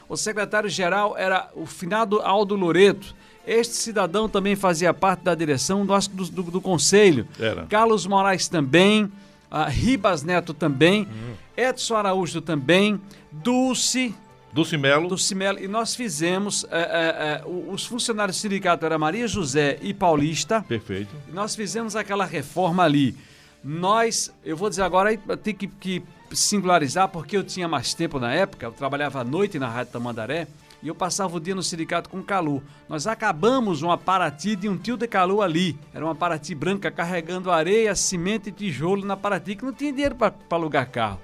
O 0.10 0.17
secretário-geral 0.17 1.15
era 1.17 1.50
o 1.56 1.65
finado 1.65 2.20
Aldo 2.20 2.56
Loreto. 2.56 3.15
Este 3.48 3.74
cidadão 3.76 4.28
também 4.28 4.56
fazia 4.58 4.94
parte 4.94 5.22
da 5.24 5.34
direção 5.34 5.86
do, 5.86 5.98
do, 5.98 6.26
do, 6.26 6.44
do 6.52 6.62
conselho. 6.62 7.26
Era. 7.39 7.65
Carlos 7.67 8.06
Moraes 8.06 8.48
também, 8.50 9.10
ah, 9.52 9.68
Ribas 9.68 10.24
Neto 10.24 10.54
também, 10.54 11.08
Edson 11.56 11.96
Araújo 11.96 12.42
também, 12.42 13.00
Dulce, 13.32 14.16
Dulce 14.54 14.78
Melo. 14.78 15.08
do 15.08 15.18
Cimelo 15.18 15.60
e 15.60 15.68
nós 15.68 15.94
fizemos, 15.94 16.66
é, 16.72 16.80
é, 16.80 16.82
é, 16.82 17.44
os 17.46 17.86
funcionários 17.86 18.38
do 18.38 18.42
sindicato 18.42 18.86
era 18.86 18.98
Maria 18.98 19.28
José 19.28 19.78
e 19.82 19.94
Paulista, 19.94 20.62
Perfeito. 20.68 21.14
e 21.30 21.32
nós 21.32 21.56
fizemos 21.56 21.96
aquela 21.96 22.26
reforma 22.26 22.84
ali. 22.84 23.16
Nós, 23.64 24.34
eu 24.44 24.58
vou 24.58 24.70
dizer 24.70 24.82
agora, 24.82 25.16
tenho 25.38 25.58
que, 25.58 25.68
que 25.68 26.04
singularizar 26.32 27.10
porque 27.10 27.38
eu 27.38 27.44
tinha 27.44 27.68
mais 27.68 27.94
tempo 27.94 28.20
na 28.20 28.34
época, 28.34 28.66
eu 28.66 28.72
trabalhava 28.72 29.20
à 29.20 29.24
noite 29.24 29.60
na 29.60 29.68
Rádio 29.68 29.94
Tamandaré 29.94 30.48
e 30.82 30.88
eu 30.88 30.96
passava 30.96 31.38
o 31.38 31.39
dia 31.39 31.54
no 31.54 31.62
sindicato 31.62 32.10
com 32.10 32.24
Calu. 32.24 32.63
Nós 32.89 33.06
acabamos 33.06 33.82
uma 33.82 33.98
Paraty 33.98 34.56
de 34.56 34.67
um 34.67 34.78
tio 34.78 34.98
de 34.98 35.08
Calu 35.08 35.41
ali. 35.41 35.78
Era 35.94 36.04
uma 36.04 36.15
Paraty 36.15 36.56
branca 36.56 36.89
carregando 36.89 37.52
areia, 37.52 37.96
cimento 37.96 38.50
e 38.50 38.52
tijolo 38.52 39.06
na 39.06 39.15
Paraty, 39.15 39.56
que 39.56 39.65
não 39.65 39.74
tinha 39.74 39.91
dinheiro 39.91 40.15
para 40.15 40.34
alugar 40.50 40.89
carro. 40.89 41.20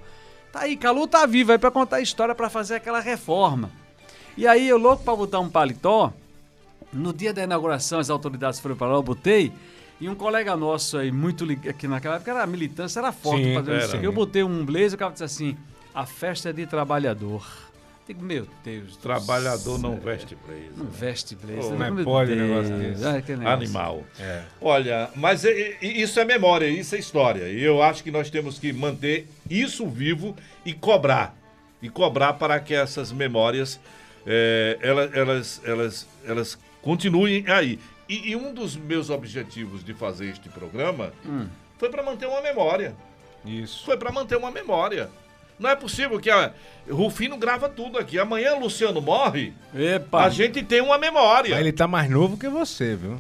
Tá 0.51 0.61
aí, 0.61 0.77
Calu 0.77 1.07
tá 1.07 1.25
vivo 1.25 1.51
aí 1.51 1.57
para 1.57 1.71
contar 1.71 1.97
a 1.97 2.01
história 2.01 2.35
para 2.35 2.49
fazer 2.49 2.75
aquela 2.75 2.99
reforma. 2.99 3.71
E 4.37 4.45
aí 4.45 4.67
eu 4.67 4.77
louco 4.77 5.03
para 5.03 5.15
botar 5.15 5.39
um 5.39 5.49
paletó, 5.49 6.13
no 6.93 7.11
dia 7.11 7.33
da 7.33 7.43
inauguração, 7.43 7.99
as 7.99 8.09
autoridades 8.09 8.59
foram 8.59 8.75
para 8.75 8.87
lá, 8.87 8.95
eu 8.95 9.03
botei. 9.03 9.51
E 9.99 10.07
um 10.07 10.13
colega 10.13 10.55
nosso 10.55 10.97
aí, 10.97 11.11
muito 11.11 11.43
ligado, 11.43 11.69
aqui 11.69 11.87
naquela 11.87 12.15
época, 12.17 12.31
era 12.31 12.45
militância, 12.45 12.99
era 12.99 13.11
forte. 13.11 13.43
Sim, 13.43 13.55
era. 13.55 13.85
aqui. 13.85 14.05
Eu 14.05 14.11
botei 14.11 14.43
um 14.43 14.63
blazer, 14.63 14.93
o 14.93 14.97
cara 14.97 15.11
disse 15.11 15.23
assim, 15.23 15.57
a 15.93 16.05
festa 16.05 16.49
é 16.49 16.53
de 16.53 16.67
trabalhador. 16.67 17.43
Digo, 18.07 18.23
meu 18.23 18.47
Deus 18.63 18.93
do 18.95 18.97
Trabalhador 18.99 19.77
não 19.77 19.97
veste 19.99 20.35
blazer. 20.45 20.71
Não 20.77 20.85
veste 20.85 21.35
blazer. 21.35 21.71
Meu 21.77 21.91
não 21.91 21.99
é 21.99 22.03
pode 22.05 22.31
um 22.31 22.35
Deus. 22.35 22.69
negócio 22.69 22.77
desse. 22.77 23.05
Ai, 23.05 23.23
negócio. 23.27 23.47
Animal. 23.49 24.03
É. 24.17 24.43
Olha, 24.61 25.09
mas 25.13 25.43
isso 25.81 26.17
é 26.19 26.23
memória, 26.23 26.67
isso 26.67 26.95
é 26.95 26.99
história. 26.99 27.49
E 27.49 27.61
eu 27.61 27.83
acho 27.83 28.01
que 28.03 28.09
nós 28.09 28.29
temos 28.29 28.57
que 28.57 28.71
manter 28.71 29.27
isso 29.49 29.85
vivo 29.87 30.33
e 30.65 30.73
cobrar. 30.73 31.35
E 31.81 31.89
cobrar 31.89 32.33
para 32.33 32.59
que 32.61 32.73
essas 32.73 33.11
memórias 33.11 33.77
é, 34.25 34.77
elas, 34.81 35.13
elas, 35.13 35.61
elas, 35.65 36.07
elas 36.25 36.57
continuem 36.81 37.43
aí. 37.47 37.77
E, 38.07 38.31
e 38.31 38.35
um 38.37 38.53
dos 38.53 38.77
meus 38.77 39.09
objetivos 39.09 39.83
de 39.83 39.93
fazer 39.93 40.29
este 40.29 40.47
programa 40.47 41.11
Hum. 41.25 41.47
foi 41.77 41.89
para 41.89 42.01
manter 42.01 42.25
uma 42.25 42.41
memória. 42.41 42.95
Isso. 43.45 43.83
Foi 43.85 43.97
para 43.97 44.11
manter 44.13 44.37
uma 44.37 44.49
memória. 44.49 45.09
Não 45.59 45.69
é 45.69 45.75
possível 45.75 46.19
que 46.19 46.29
a 46.29 46.51
Rufino 46.89 47.37
grava 47.37 47.67
tudo 47.67 47.97
aqui. 47.97 48.19
Amanhã 48.19 48.55
Luciano 48.55 49.01
morre, 49.01 49.53
Epa! 49.75 50.23
a 50.25 50.29
gente 50.29 50.61
tem 50.63 50.81
uma 50.81 50.97
memória. 50.97 51.51
Mas 51.51 51.59
ele 51.59 51.71
tá 51.71 51.87
mais 51.87 52.09
novo 52.09 52.37
que 52.37 52.47
você, 52.47 52.95
viu? 52.95 53.17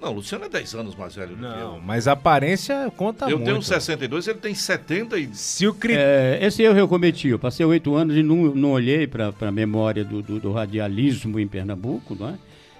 Não, 0.00 0.12
Luciano 0.12 0.44
é 0.44 0.48
10 0.50 0.74
anos 0.74 0.94
mais 0.94 1.14
velho 1.14 1.30
do 1.30 1.36
que 1.36 1.42
Não, 1.42 1.76
eu. 1.76 1.80
mas 1.82 2.06
a 2.06 2.12
aparência 2.12 2.92
conta 2.98 3.24
Eu 3.30 3.38
muito. 3.38 3.46
tenho 3.48 3.62
62, 3.62 4.28
ele 4.28 4.38
tem 4.38 4.54
70 4.54 5.18
e... 5.18 5.30
Se 5.34 5.66
o 5.66 5.72
critério... 5.72 6.42
É, 6.42 6.46
esse 6.46 6.62
erro 6.62 6.78
eu 6.78 6.86
cometi. 6.86 7.28
Eu 7.28 7.38
passei 7.38 7.64
oito 7.64 7.94
anos 7.94 8.14
e 8.14 8.22
não, 8.22 8.54
não 8.54 8.72
olhei 8.72 9.06
para 9.06 9.32
a 9.40 9.50
memória 9.50 10.04
do, 10.04 10.20
do- 10.20 10.38
do 10.38 10.52
radialismo 10.52 11.40
em 11.40 11.48
Pernambuco, 11.48 12.14
não 12.14 12.28
é? 12.28 12.34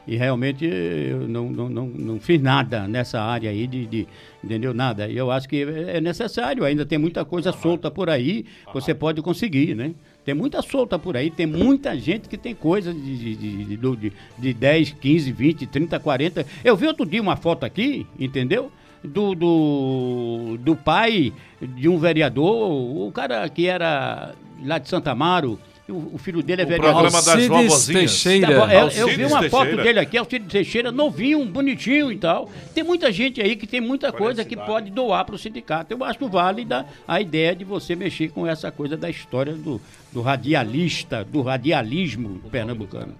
E 0.06 0.16
realmente 0.16 0.64
eu 0.64 1.26
não, 1.28 1.50
não, 1.50 1.68
não, 1.68 1.86
não 1.88 2.20
fiz 2.20 2.40
nada 2.40 2.86
nessa 2.86 3.20
área 3.20 3.50
aí 3.50 3.66
de, 3.66 3.86
de- 3.86 4.06
entendeu? 4.42 4.72
Nada. 4.72 5.08
E 5.08 5.16
eu 5.16 5.30
acho 5.32 5.48
que 5.48 5.62
é 5.62 6.00
necessário, 6.00 6.64
ainda 6.64 6.86
tem 6.86 6.96
muita 6.96 7.24
coisa 7.24 7.50
solta 7.52 7.90
por 7.90 8.08
aí, 8.08 8.44
você 8.72 8.94
pode 8.94 9.20
conseguir, 9.20 9.74
né? 9.74 9.94
Tem 10.24 10.34
muita 10.34 10.62
solta 10.62 10.96
por 10.98 11.16
aí, 11.16 11.30
tem 11.30 11.46
muita 11.46 11.98
gente 11.98 12.28
que 12.28 12.36
tem 12.36 12.54
coisa 12.54 12.92
de, 12.94 13.16
de, 13.18 13.36
de, 13.36 13.64
de, 13.64 13.76
do- 13.76 13.96
de, 13.96 14.12
de 14.38 14.54
10, 14.54 14.92
15, 14.92 15.32
20, 15.32 15.66
30, 15.66 15.98
40. 15.98 16.46
Eu 16.64 16.76
vi 16.76 16.86
outro 16.86 17.04
dia 17.04 17.20
uma 17.20 17.36
foto 17.36 17.64
aqui, 17.64 18.06
entendeu? 18.18 18.70
Do, 19.04 19.34
do, 19.36 20.56
do 20.60 20.74
pai 20.76 21.32
de 21.60 21.88
um 21.88 21.98
vereador, 21.98 22.70
o 22.70 23.10
cara 23.12 23.48
que 23.48 23.66
era 23.66 24.34
lá 24.64 24.78
de 24.78 24.88
Santa 24.88 25.12
Amaro, 25.12 25.58
o, 25.92 26.14
o 26.14 26.18
filho 26.18 26.42
dele 26.42 26.62
é 26.62 26.64
O 26.64 26.68
vereador. 26.68 27.00
programa 27.02 27.22
das 27.22 27.46
vovozinhas. 27.46 27.86
Teixeira. 27.86 28.46
Tá 28.46 28.52
eu, 28.52 28.78
eu 28.78 28.80
Alcides 28.84 29.16
vi 29.16 29.24
uma 29.24 29.42
foto 29.44 29.62
Teixeira. 29.62 29.82
dele 29.82 30.00
aqui, 30.00 30.18
Alcides 30.18 30.48
Teixeira, 30.52 30.90
novinho, 30.92 31.44
bonitinho 31.46 32.10
e 32.10 32.18
tal. 32.18 32.50
Tem 32.74 32.82
muita 32.82 33.12
gente 33.12 33.40
aí 33.40 33.54
que 33.56 33.66
tem 33.66 33.80
muita 33.80 34.10
coisa 34.12 34.44
que 34.44 34.56
pode 34.56 34.90
doar 34.90 35.24
para 35.24 35.34
o 35.34 35.38
sindicato. 35.38 35.92
Eu 35.94 36.02
acho 36.04 36.28
válida 36.28 36.86
a 37.06 37.20
ideia 37.20 37.54
de 37.54 37.64
você 37.64 37.94
mexer 37.94 38.30
com 38.30 38.46
essa 38.46 38.70
coisa 38.72 38.96
da 38.96 39.08
história 39.08 39.52
do, 39.54 39.80
do 40.12 40.22
radialista, 40.22 41.24
do 41.24 41.42
radialismo 41.42 42.40
pernambucano. 42.50 43.14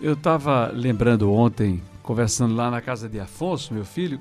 Eu 0.00 0.14
estava 0.14 0.70
lembrando 0.74 1.32
ontem, 1.32 1.82
conversando 2.02 2.54
lá 2.54 2.70
na 2.70 2.80
casa 2.80 3.08
de 3.08 3.18
Afonso, 3.20 3.74
meu 3.74 3.84
filho, 3.84 4.20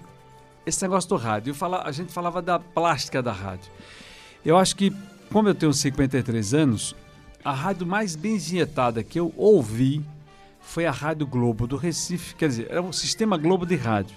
esse 0.65 0.81
negócio 0.81 1.09
do 1.09 1.15
rádio. 1.15 1.51
Eu 1.51 1.55
fala- 1.55 1.83
a 1.85 1.91
gente 1.91 2.11
falava 2.11 2.41
da 2.41 2.59
plástica 2.59 3.21
da 3.23 3.31
rádio. 3.31 3.71
Eu 4.45 4.57
acho 4.57 4.75
que, 4.75 4.91
como 5.31 5.47
eu 5.49 5.55
tenho 5.55 5.71
53 5.73 6.53
anos, 6.53 6.95
a 7.47 7.53
rádio 7.53 7.87
mais 7.87 8.13
bem 8.13 8.37
vinhetada 8.37 9.01
que 9.01 9.17
eu 9.17 9.33
ouvi 9.37 10.01
foi 10.59 10.85
a 10.85 10.91
Rádio 10.91 11.25
Globo 11.25 11.65
do 11.65 11.77
Recife, 11.77 12.35
quer 12.35 12.49
dizer, 12.49 12.67
era 12.69 12.81
um 12.81 12.91
sistema 12.91 13.37
Globo 13.37 13.65
de 13.65 13.75
rádio, 13.77 14.13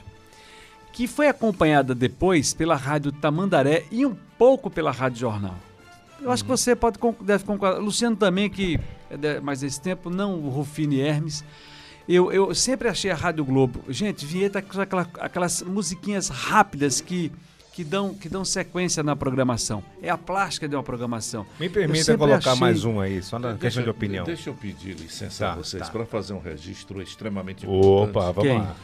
que 0.92 1.06
foi 1.06 1.28
acompanhada 1.28 1.94
depois 1.94 2.52
pela 2.52 2.74
Rádio 2.74 3.12
Tamandaré 3.12 3.84
e 3.92 4.04
um 4.04 4.16
pouco 4.36 4.68
pela 4.68 4.90
Rádio 4.90 5.20
Jornal. 5.20 5.54
Eu 6.20 6.32
acho 6.32 6.42
que 6.42 6.50
você 6.50 6.74
pode, 6.74 6.98
deve 7.20 7.44
concordar. 7.44 7.78
Luciano 7.78 8.16
também, 8.16 8.50
que 8.50 8.80
é 9.08 9.38
mais 9.40 9.62
esse 9.62 9.80
tempo, 9.80 10.10
não 10.10 10.34
o 10.34 10.48
Rufino 10.48 10.94
e 10.94 11.00
Hermes. 11.00 11.44
Eu, 12.08 12.32
eu 12.32 12.52
sempre 12.52 12.88
achei 12.88 13.12
a 13.12 13.14
Rádio 13.14 13.44
Globo, 13.44 13.80
gente, 13.88 14.26
vinheta 14.26 14.60
com 14.60 14.80
aquela- 14.80 15.08
aquelas 15.20 15.62
musiquinhas 15.62 16.28
rápidas 16.28 17.00
que, 17.00 17.30
que, 17.80 17.84
dão, 17.84 18.12
que 18.14 18.28
dão 18.28 18.44
sequência 18.44 19.02
na 19.02 19.16
programação. 19.16 19.82
É 20.02 20.10
a 20.10 20.18
plástica 20.18 20.68
de 20.68 20.76
uma 20.76 20.82
programação. 20.82 21.46
Me 21.58 21.68
permita 21.68 22.16
colocar 22.18 22.36
achei- 22.50 22.60
mais 22.60 22.84
um 22.84 23.00
aí, 23.00 23.22
só 23.22 23.38
na 23.38 23.48
questão 23.52 23.58
Deixa- 23.60 23.82
de 23.82 23.88
opinião. 23.90 24.24
Deixa 24.24 24.50
eu 24.50 24.54
pedir 24.54 24.94
licença 24.96 25.46
Tá, 25.46 25.52
a 25.52 25.56
vocês 25.56 25.82
tá. 25.86 25.90
para 25.90 26.04
fazer 26.04 26.34
um 26.34 26.40
registro 26.40 27.00
extremamente 27.00 27.64
importante. 27.64 28.10
Opa, 28.10 28.32
vamos 28.32 28.42
Quem? 28.50 28.58
lá. 28.58 28.76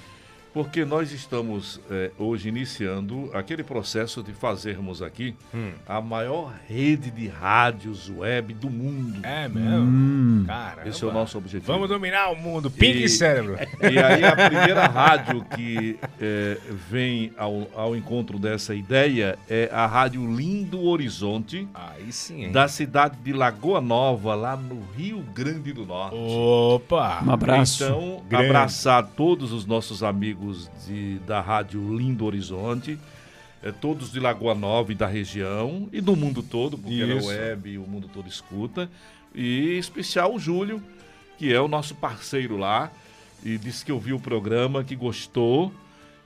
Porque 0.57 0.87
nós 0.87 1.13
estamos 1.13 1.79
eh, 1.91 2.11
hoje 2.19 2.49
iniciando 2.49 3.29
aquele 3.35 3.63
processo 3.63 4.23
de 4.23 4.33
fazermos 4.33 5.03
aqui 5.03 5.35
Hum. 5.55 5.73
a 5.87 6.01
maior 6.01 6.51
rede 6.67 7.11
de 7.11 7.29
rádios 7.29 8.09
web 8.09 8.55
do 8.55 8.71
mundo. 8.71 9.21
É 9.23 9.47
mesmo? 9.49 10.47
Cara. 10.47 10.89
Esse 10.89 11.05
é 11.05 11.07
o 11.07 11.13
nosso 11.13 11.37
objetivo. 11.37 11.71
Vamos 11.71 11.91
dominar 11.91 12.31
o 12.31 12.37
mundo. 12.37 12.71
Pink 12.71 13.05
E- 13.05 13.09
cérebro. 13.11 13.57
E 13.83 13.99
aí 13.99 14.25
a 14.25 14.33
primeira 14.49 14.87
rádio 14.87 15.45
que 15.45 15.99
eh, 16.19 16.59
vem 16.91 17.33
ao, 17.37 17.69
ao 17.75 17.95
encontro 17.95 18.39
dessa 18.39 18.75
ideia 18.75 19.39
é 19.51 19.69
a 19.71 19.85
Rádio 19.87 20.25
Lindo 20.35 20.83
Horizonte, 20.83 21.69
Aí 21.75 22.11
sim, 22.11 22.45
hein? 22.45 22.53
da 22.53 22.67
cidade 22.67 23.19
de 23.23 23.35
Lagoa 23.35 23.83
Nova, 23.83 24.35
lá 24.35 24.57
no 24.57 24.81
Rio 24.97 25.21
Grande 25.35 25.75
do 25.75 25.85
Norte. 25.85 26.17
Opa! 26.17 27.23
Um 27.23 27.31
abraço. 27.31 27.85
Então, 27.85 28.23
Grande. 28.27 28.47
abraçar 28.47 29.07
todos 29.09 29.53
os 29.53 29.67
nossos 29.67 30.03
amigos 30.03 30.46
de, 30.87 31.19
da 31.21 31.41
Rádio 31.41 31.97
Lindo 31.97 32.25
Horizonte, 32.25 32.99
eh, 33.63 33.73
todos 33.73 34.13
de 34.13 34.21
Lagoa 34.21 34.55
Nova 34.55 34.93
e 34.93 34.95
da 34.95 35.07
região, 35.07 35.89
e 35.93 36.01
do 36.01 36.15
mundo 36.15 36.43
todo, 36.43 36.77
porque 36.77 37.03
é 37.03 37.17
Isso. 37.17 37.29
web 37.29 37.71
e 37.71 37.79
o 37.79 37.83
mundo 37.83 38.09
todo 38.13 38.29
escuta. 38.29 38.91
E 39.35 39.75
em 39.75 39.79
especial 39.79 40.35
o 40.35 40.39
Júlio, 40.39 40.83
que 41.39 41.53
é 41.53 41.61
o 41.61 41.69
nosso 41.69 41.95
parceiro 41.95 42.57
lá, 42.57 42.91
e 43.45 43.59
disse 43.59 43.85
que 43.85 43.93
ouviu 43.93 44.17
o 44.17 44.21
programa, 44.21 44.83
que 44.83 44.97
gostou 44.97 45.73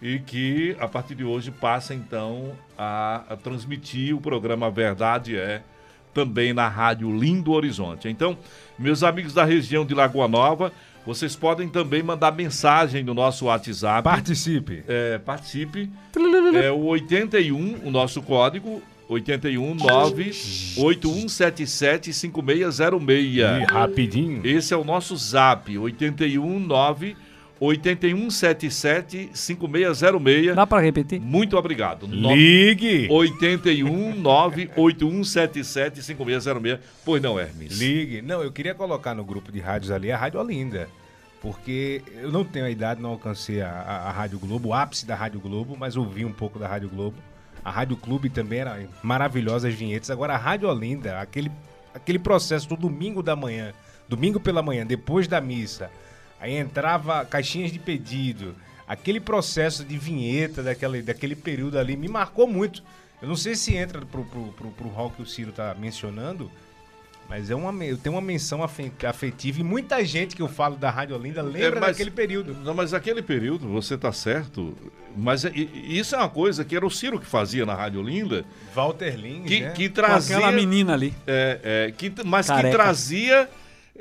e 0.01 0.19
que 0.19 0.77
a 0.81 0.89
partir 0.89 1.15
de 1.15 1.25
hoje 1.25 1.51
passa 1.51 1.95
então 1.95 2.53
a, 2.77 3.25
a 3.29 3.37
transmitir 3.37 4.17
o 4.17 4.21
programa 4.21 4.71
Verdade 4.71 5.37
é 5.37 5.63
também 6.15 6.53
na 6.53 6.69
Rádio 6.69 7.17
Lindo 7.17 7.53
Horizonte. 7.53 8.09
Então, 8.09 8.37
meus 8.79 9.03
amigos 9.03 9.33
da 9.33 9.45
região 9.45 9.85
de 9.85 9.95
Lagoa 9.95 10.27
Nova, 10.27 10.73
vocês 11.07 11.35
podem 11.35 11.67
também 11.69 12.03
mandar 12.03 12.33
mensagem 12.33 13.03
no 13.03 13.15
nosso 13.15 13.47
WhatsApp. 13.47 14.03
Participe. 14.03 14.85
É, 14.87 15.17
participe. 15.19 15.91
É 16.63 16.71
o 16.71 16.85
81, 16.85 17.81
o 17.85 17.91
nosso 17.91 18.21
código, 18.23 18.83
81 19.09 19.75
98177 19.75 22.13
5606. 22.13 23.37
E 23.37 23.65
rapidinho. 23.65 24.43
Esse 24.45 24.75
é 24.75 24.77
o 24.77 24.85
nosso 24.85 25.17
zap, 25.17 25.77
819 25.77 27.17
8177 27.61 29.31
5606. 29.35 30.57
Dá 30.57 30.67
para 30.67 30.83
repetir? 30.83 31.21
Muito 31.21 31.57
obrigado. 31.57 32.07
Ligue. 32.07 33.07
81 33.11 34.15
98177 34.17 36.03
5606. 36.03 36.79
Pois 37.05 37.23
não, 37.23 37.39
Hermes. 37.39 37.79
Ligue. 37.79 38.23
Não, 38.23 38.43
eu 38.43 38.51
queria 38.51 38.75
colocar 38.75 39.15
no 39.15 39.25
grupo 39.25 39.53
de 39.53 39.61
rádios 39.61 39.91
ali 39.91 40.11
a 40.11 40.17
Rádio 40.17 40.41
Olinda. 40.41 40.89
Porque 41.43 42.03
eu 42.21 42.31
não 42.31 42.45
tenho 42.45 42.67
a 42.67 42.71
idade, 42.71 43.01
não 43.01 43.11
alcancei 43.11 43.63
a, 43.63 43.71
a- 43.71 44.09
a 44.09 44.13
Rádio 44.13 44.39
Globo, 44.39 44.69
o 44.69 44.75
ápice 44.75 45.07
da 45.07 45.15
Rádio 45.15 45.41
Globo, 45.41 45.75
mas 45.79 45.97
ouvi 45.97 46.23
um 46.25 46.33
pouco 46.33 46.59
da 46.59 46.69
Rádio 46.69 46.91
Globo. 46.91 47.17
A 47.65 47.71
Rádio 47.71 47.97
Clube 47.97 48.29
também 48.29 48.59
era 48.61 48.79
maravilhosas 49.03 49.73
vinhetas. 49.75 50.11
Agora 50.11 50.35
a 50.35 50.37
Rádio 50.37 50.69
Olinda, 50.69 51.19
aquele, 51.19 51.51
aquele 51.95 52.19
processo 52.19 52.69
do 52.69 52.77
domingo 52.77 53.23
da 53.23 53.35
manhã, 53.35 53.73
domingo 54.07 54.39
pela 54.39 54.63
manhã, 54.63 54.85
depois 54.87 55.27
da 55.27 55.41
missa, 55.41 55.91
aí 56.41 56.57
entrava 56.57 57.25
caixinhas 57.25 57.71
de 57.73 57.79
pedido, 57.79 58.55
aquele 58.89 59.21
processo 59.21 59.85
de 59.85 59.97
vinheta 59.99 60.63
daquele, 60.63 61.03
daquele 61.03 61.37
período 61.37 61.79
ali 61.79 61.97
me 61.97 62.09
marcou 62.09 62.47
muito. 62.47 62.83
Eu 63.23 63.29
não 63.29 63.37
sei 63.37 63.55
se 63.55 63.77
entra 63.77 64.01
pro, 64.07 64.25
pro, 64.25 64.47
pro, 64.53 64.71
pro 64.71 64.89
hall 64.89 65.11
que 65.11 65.21
o 65.23 65.27
Ciro 65.27 65.53
tá 65.53 65.77
mencionando, 65.79 66.51
mas 67.29 67.51
é 67.51 67.55
uma, 67.55 67.85
eu 67.85 67.97
tenho 67.99 68.15
uma 68.17 68.21
menção 68.23 68.63
afe- 68.63 68.91
afetiva 69.07 69.61
e 69.61 69.63
muita 69.63 70.03
gente 70.05 70.35
que 70.35 70.43
eu 70.43 70.49
falo 70.49 70.75
da 70.77 70.91
Rádio 70.91 71.15
Olinda 71.15 71.43
lembra 71.43 71.77
É, 71.77 71.81
mas- 71.81 71.91
daquele 71.91 72.11
período. 72.11 72.55
Não, 72.65 72.73
mas 72.75 72.93
aquele 72.95 73.23
período, 73.23 73.69
você 73.69 73.97
tá 73.97 74.11
certo. 74.11 74.75
Mas 75.17 75.45
é- 75.45 75.53
isso 75.55 76.15
é 76.15 76.19
uma 76.19 76.29
coisa 76.31 76.65
que 76.65 76.75
era 76.75 76.85
o 76.85 76.91
Ciro 76.91 77.21
que 77.21 77.27
fazia 77.27 77.65
na 77.67 77.75
Rádio 77.75 78.03
Linda, 78.03 78.45
Walter 78.75 79.15
Lins, 79.17 79.47
que, 79.47 79.61
né? 79.61 79.71
que 79.73 79.89
Com 79.89 79.95
trazia. 79.95 80.37
aquela 80.39 80.51
menina 80.53 80.95
ali. 80.95 81.13
é, 81.27 81.61
é, 81.89 81.93
que, 81.93 82.13
mas 82.25 82.47
que 82.47 82.53
Careca. 82.55 82.75
trazia 82.77 83.49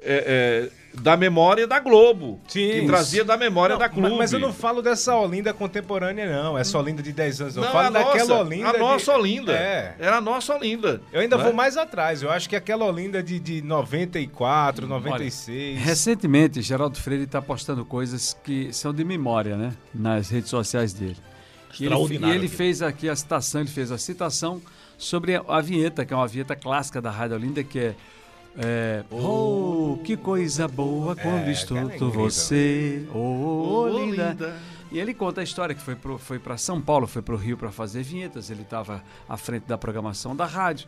é, 0.02 0.69
é, 0.71 0.71
da 0.93 1.15
memória 1.15 1.67
da 1.67 1.80
Globo. 1.80 2.41
Sim. 2.47 2.71
Que 2.71 2.86
trazia 2.86 3.23
da 3.23 3.38
memória 3.38 3.73
Não, 3.73 3.80
da 3.80 3.89
Clube. 3.89 4.17
Mas 4.17 4.34
eu 4.34 4.39
não 4.39 4.52
falo 4.52 4.82
dessa 4.82 5.15
Olinda 5.15 5.54
contemporânea, 5.54 6.30
não. 6.30 6.58
Essa 6.58 6.78
Olinda 6.78 7.02
de 7.02 7.12
10 7.12 7.41
anos. 7.41 7.56
Eu 7.56 7.63
Não, 7.63 7.71
falo 7.71 7.88
a 7.88 7.89
daquela 7.89 8.13
nossa, 8.28 8.36
Olinda. 8.41 8.69
A 8.69 8.71
de- 8.73 8.80
nossa 8.80 9.13
Olinda. 9.13 9.54
É. 9.54 9.95
Era 9.99 10.17
a 10.17 10.21
nossa 10.21 10.56
Olinda. 10.56 11.02
Eu 11.12 11.21
ainda 11.21 11.38
né? 11.38 11.43
vou 11.43 11.54
mais 11.54 11.78
atrás. 11.78 12.21
Eu 12.21 12.32
acho 12.32 12.49
que 12.49 12.56
aquela 12.56 12.86
Olinda 12.86 13.21
de, 13.23 13.39
de 13.39 13.62
94, 13.62 14.88
96. 14.88 15.80
Recentemente, 15.80 16.62
Geraldo 16.62 16.97
Freire 16.99 17.23
está 17.23 17.41
postando 17.41 17.86
coisas 17.86 18.38
que 18.43 18.73
são 18.73 18.93
de 18.93 19.04
memória, 19.04 19.56
né? 19.56 19.73
Nas 19.93 20.30
redes 20.30 20.49
sociais 20.49 20.93
dele. 20.93 21.17
E 21.80 21.86
ele, 21.86 21.93
Extraordinário 21.93 22.36
e 22.36 22.38
ele 22.38 22.47
fez 22.47 22.82
aqui 22.82 23.08
a 23.08 23.15
citação, 23.15 23.62
ele 23.62 23.69
fez 23.69 23.91
a 23.91 23.97
citação 23.97 24.62
sobre 24.97 25.36
a, 25.36 25.43
a 25.47 25.62
vinheta, 25.62 26.04
que 26.04 26.13
é 26.13 26.15
uma 26.17 26.28
vinheta 26.28 26.56
clássica 26.56 27.02
da 27.02 27.12
Rádio 27.12 27.36
Olinda, 27.36 27.63
que 27.63 27.80
é. 27.80 27.95
É, 28.57 29.03
oh, 29.12 29.97
que 30.03 30.17
coisa 30.17 30.67
boa 30.67 31.15
quando 31.15 31.47
É, 31.47 31.51
estou 31.51 31.77
é 31.77 31.81
com 31.81 31.88
incrível. 31.88 32.12
você, 32.12 33.05
oh, 33.13 33.88
linda. 33.88 34.27
Olinda. 34.29 34.59
E 34.91 34.97
ele 34.97 35.13
conta 35.13 35.41
a 35.41 35.43
história 35.43 35.75
que 35.75 35.81
foi 35.81 35.95
pro, 35.95 36.17
foi 36.17 36.39
para 36.39 36.57
São 36.57 36.81
Paulo, 36.81 37.05
foi 37.05 37.21
para 37.21 37.35
o 37.35 37.38
Rio 37.38 37.55
para 37.55 37.71
fazer 37.71 38.01
vinhetas. 38.01 38.49
Ele 38.49 38.63
estava 38.63 39.03
à 39.27 39.38
frente 39.38 39.65
da 39.67 39.77
programação 39.77 40.35
da 40.35 40.45
rádio. 40.47 40.88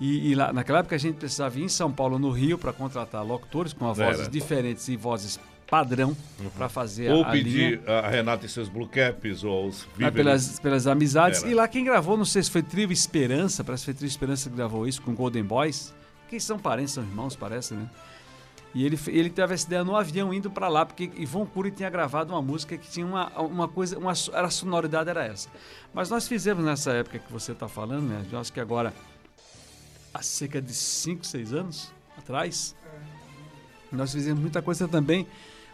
E, 0.00 0.30
e 0.30 0.34
lá, 0.34 0.52
naquela 0.54 0.78
época 0.78 0.96
a 0.96 0.98
gente 0.98 1.16
precisava 1.16 1.58
ir 1.58 1.64
em 1.64 1.68
São 1.68 1.92
Paulo, 1.92 2.18
no 2.18 2.30
Rio, 2.30 2.56
para 2.56 2.72
contratar 2.72 3.22
locutores 3.24 3.74
com 3.74 3.92
vozes 3.92 4.26
diferentes 4.28 4.88
e 4.88 4.96
vozes 4.96 5.38
padrão 5.68 6.14
para 6.56 6.68
fazer 6.68 7.10
Ou 7.10 7.24
a, 7.24 7.28
a 7.28 7.30
pedir 7.32 7.80
linha. 7.80 7.98
a 7.98 8.08
Renata 8.08 8.44
e 8.44 8.48
seus 8.48 8.68
Blue 8.68 8.86
Caps, 8.88 9.42
ou 9.42 9.68
os 9.68 9.86
Ah, 10.02 10.10
pelas, 10.12 10.58
pelas 10.58 10.86
amizades. 10.86 11.42
Era. 11.42 11.50
E 11.50 11.54
lá 11.54 11.66
quem 11.68 11.84
gravou, 11.84 12.16
não 12.16 12.26
sei 12.26 12.42
se 12.42 12.50
foi 12.50 12.62
Trio 12.62 12.90
Esperança, 12.92 13.62
parece 13.64 13.82
que 13.82 13.84
foi 13.86 13.94
Trio 13.94 14.06
Esperança 14.08 14.48
que 14.50 14.56
gravou 14.56 14.86
isso 14.86 15.00
com 15.02 15.14
Golden 15.14 15.44
Boys, 15.44 15.94
que 16.36 16.40
são 16.40 16.58
parentes, 16.58 16.92
são 16.94 17.02
irmãos, 17.04 17.36
parece, 17.36 17.74
né? 17.74 17.88
E 18.74 18.86
ele, 18.86 18.98
ele 19.08 19.28
teve 19.28 19.52
essa 19.52 19.66
ideia 19.66 19.84
no 19.84 19.94
avião 19.94 20.32
indo 20.32 20.50
pra 20.50 20.66
lá, 20.68 20.86
porque 20.86 21.10
Ivon 21.16 21.44
Cury 21.44 21.70
tinha 21.70 21.90
gravado 21.90 22.32
uma 22.32 22.40
música 22.40 22.76
que 22.78 22.88
tinha 22.90 23.04
uma, 23.04 23.28
uma 23.40 23.68
coisa, 23.68 23.98
uma, 23.98 24.12
a 24.12 24.50
sonoridade 24.50 25.10
era 25.10 25.24
essa. 25.26 25.50
Mas 25.92 26.08
nós 26.08 26.26
fizemos 26.26 26.64
nessa 26.64 26.90
época 26.92 27.18
que 27.18 27.30
você 27.30 27.52
está 27.52 27.68
falando, 27.68 28.04
né? 28.08 28.24
Eu 28.32 28.38
acho 28.38 28.50
que 28.50 28.58
agora, 28.60 28.94
há 30.14 30.22
cerca 30.22 30.60
de 30.62 30.72
5, 30.72 31.26
6 31.26 31.52
anos 31.52 31.92
atrás, 32.16 32.74
nós 33.90 34.10
fizemos 34.10 34.40
muita 34.40 34.62
coisa 34.62 34.88
também 34.88 35.26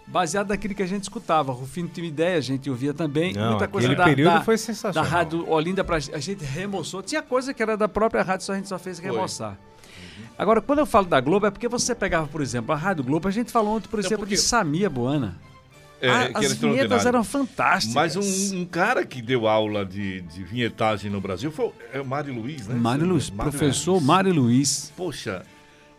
baseada 0.05 0.49
naquilo 0.49 0.75
que 0.75 0.83
a 0.83 0.87
gente 0.87 1.05
escutava. 1.05 1.53
Rufino 1.53 1.89
tinha 1.89 2.07
ideia, 2.09 2.37
a 2.37 2.41
gente 2.41 2.69
ouvia 2.69 2.93
também. 2.93 3.33
Não, 3.33 3.51
muita 3.51 3.69
coisa 3.69 3.95
da, 3.95 4.05
período 4.05 4.33
da- 4.35 4.41
foi 4.43 4.55
da 4.57 4.59
sensacional. 4.63 5.09
Rádio 5.09 5.49
Olinda 5.49 5.85
pra, 5.85 5.97
a 5.99 6.19
gente 6.19 6.45
remoçou. 6.45 7.01
Tinha 7.01 7.23
coisa 7.23 7.55
que 7.55 7.63
era 7.63 7.77
da 7.77 7.89
própria 7.89 8.23
rádio, 8.23 8.45
só 8.45 8.55
a 8.55 8.57
gente 8.57 8.69
só 8.69 8.77
fez 8.79 8.99
Foi. 8.99 9.09
Agora, 10.39 10.61
quando 10.63 10.79
eu 10.81 10.87
falo 10.87 11.07
da 11.07 11.21
Globo, 11.21 11.47
é 11.47 11.51
porque 11.51 11.69
você 11.69 11.95
pegava, 11.95 12.27
por 12.27 12.41
exemplo, 12.41 12.73
a 12.73 12.77
Rádio 12.77 13.03
Globo, 13.05 13.27
a 13.29 13.31
gente 13.31 13.51
falou 13.51 13.77
ontem, 13.77 13.89
por 13.89 13.99
exemplo, 13.99 14.19
porque- 14.19 14.35
de 14.37 14.41
Samia 14.41 14.89
Boana. 14.89 15.37
É, 16.01 16.11
A- 16.11 16.33
que 16.33 16.47
as 16.47 16.53
vinhetas 16.55 17.07
eram 17.07 17.25
fantásticas. 17.25 17.93
Mas 17.95 18.15
um, 18.15 18.59
um 18.61 18.65
cara 18.65 19.05
que 19.05 19.21
deu 19.21 19.49
aula 19.49 19.85
de, 19.85 20.21
de 20.21 20.45
vinhetagem 20.45 21.11
no 21.11 21.21
Brasil 21.21 21.51
foi 21.51 21.73
é 21.93 22.01
o 22.01 22.07
Mário 22.07 22.33
Luiz, 22.33 22.69
né? 22.69 22.75
Mário 22.77 23.05
Luiz, 23.05 23.29
Mário 23.31 23.51
professor 23.51 23.95
Luiz. 23.95 24.05
Mário 24.05 24.33
Luiz. 24.33 24.93
Poxa, 24.97 25.43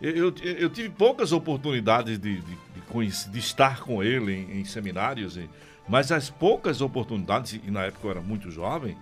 eu, 0.00 0.14
eu, 0.16 0.34
eu 0.42 0.70
tive 0.70 0.88
poucas 0.88 1.32
oportunidades 1.32 2.18
de, 2.18 2.36
de, 2.36 2.40
de 2.40 3.30
de 3.30 3.38
estar 3.38 3.80
com 3.82 4.02
ele 4.02 4.32
em, 4.32 4.60
em 4.60 4.64
seminários, 4.64 5.36
e- 5.36 5.48
mas 5.86 6.10
as 6.10 6.30
poucas 6.30 6.80
oportunidades, 6.80 7.60
e 7.62 7.70
na 7.70 7.82
época 7.82 8.06
eu 8.06 8.10
era 8.12 8.20
muito 8.22 8.50
jovem, 8.50 8.96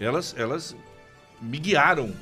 elas, 0.00 0.34
elas 0.36 0.74
me 1.40 1.58
guiaram. 1.58 2.12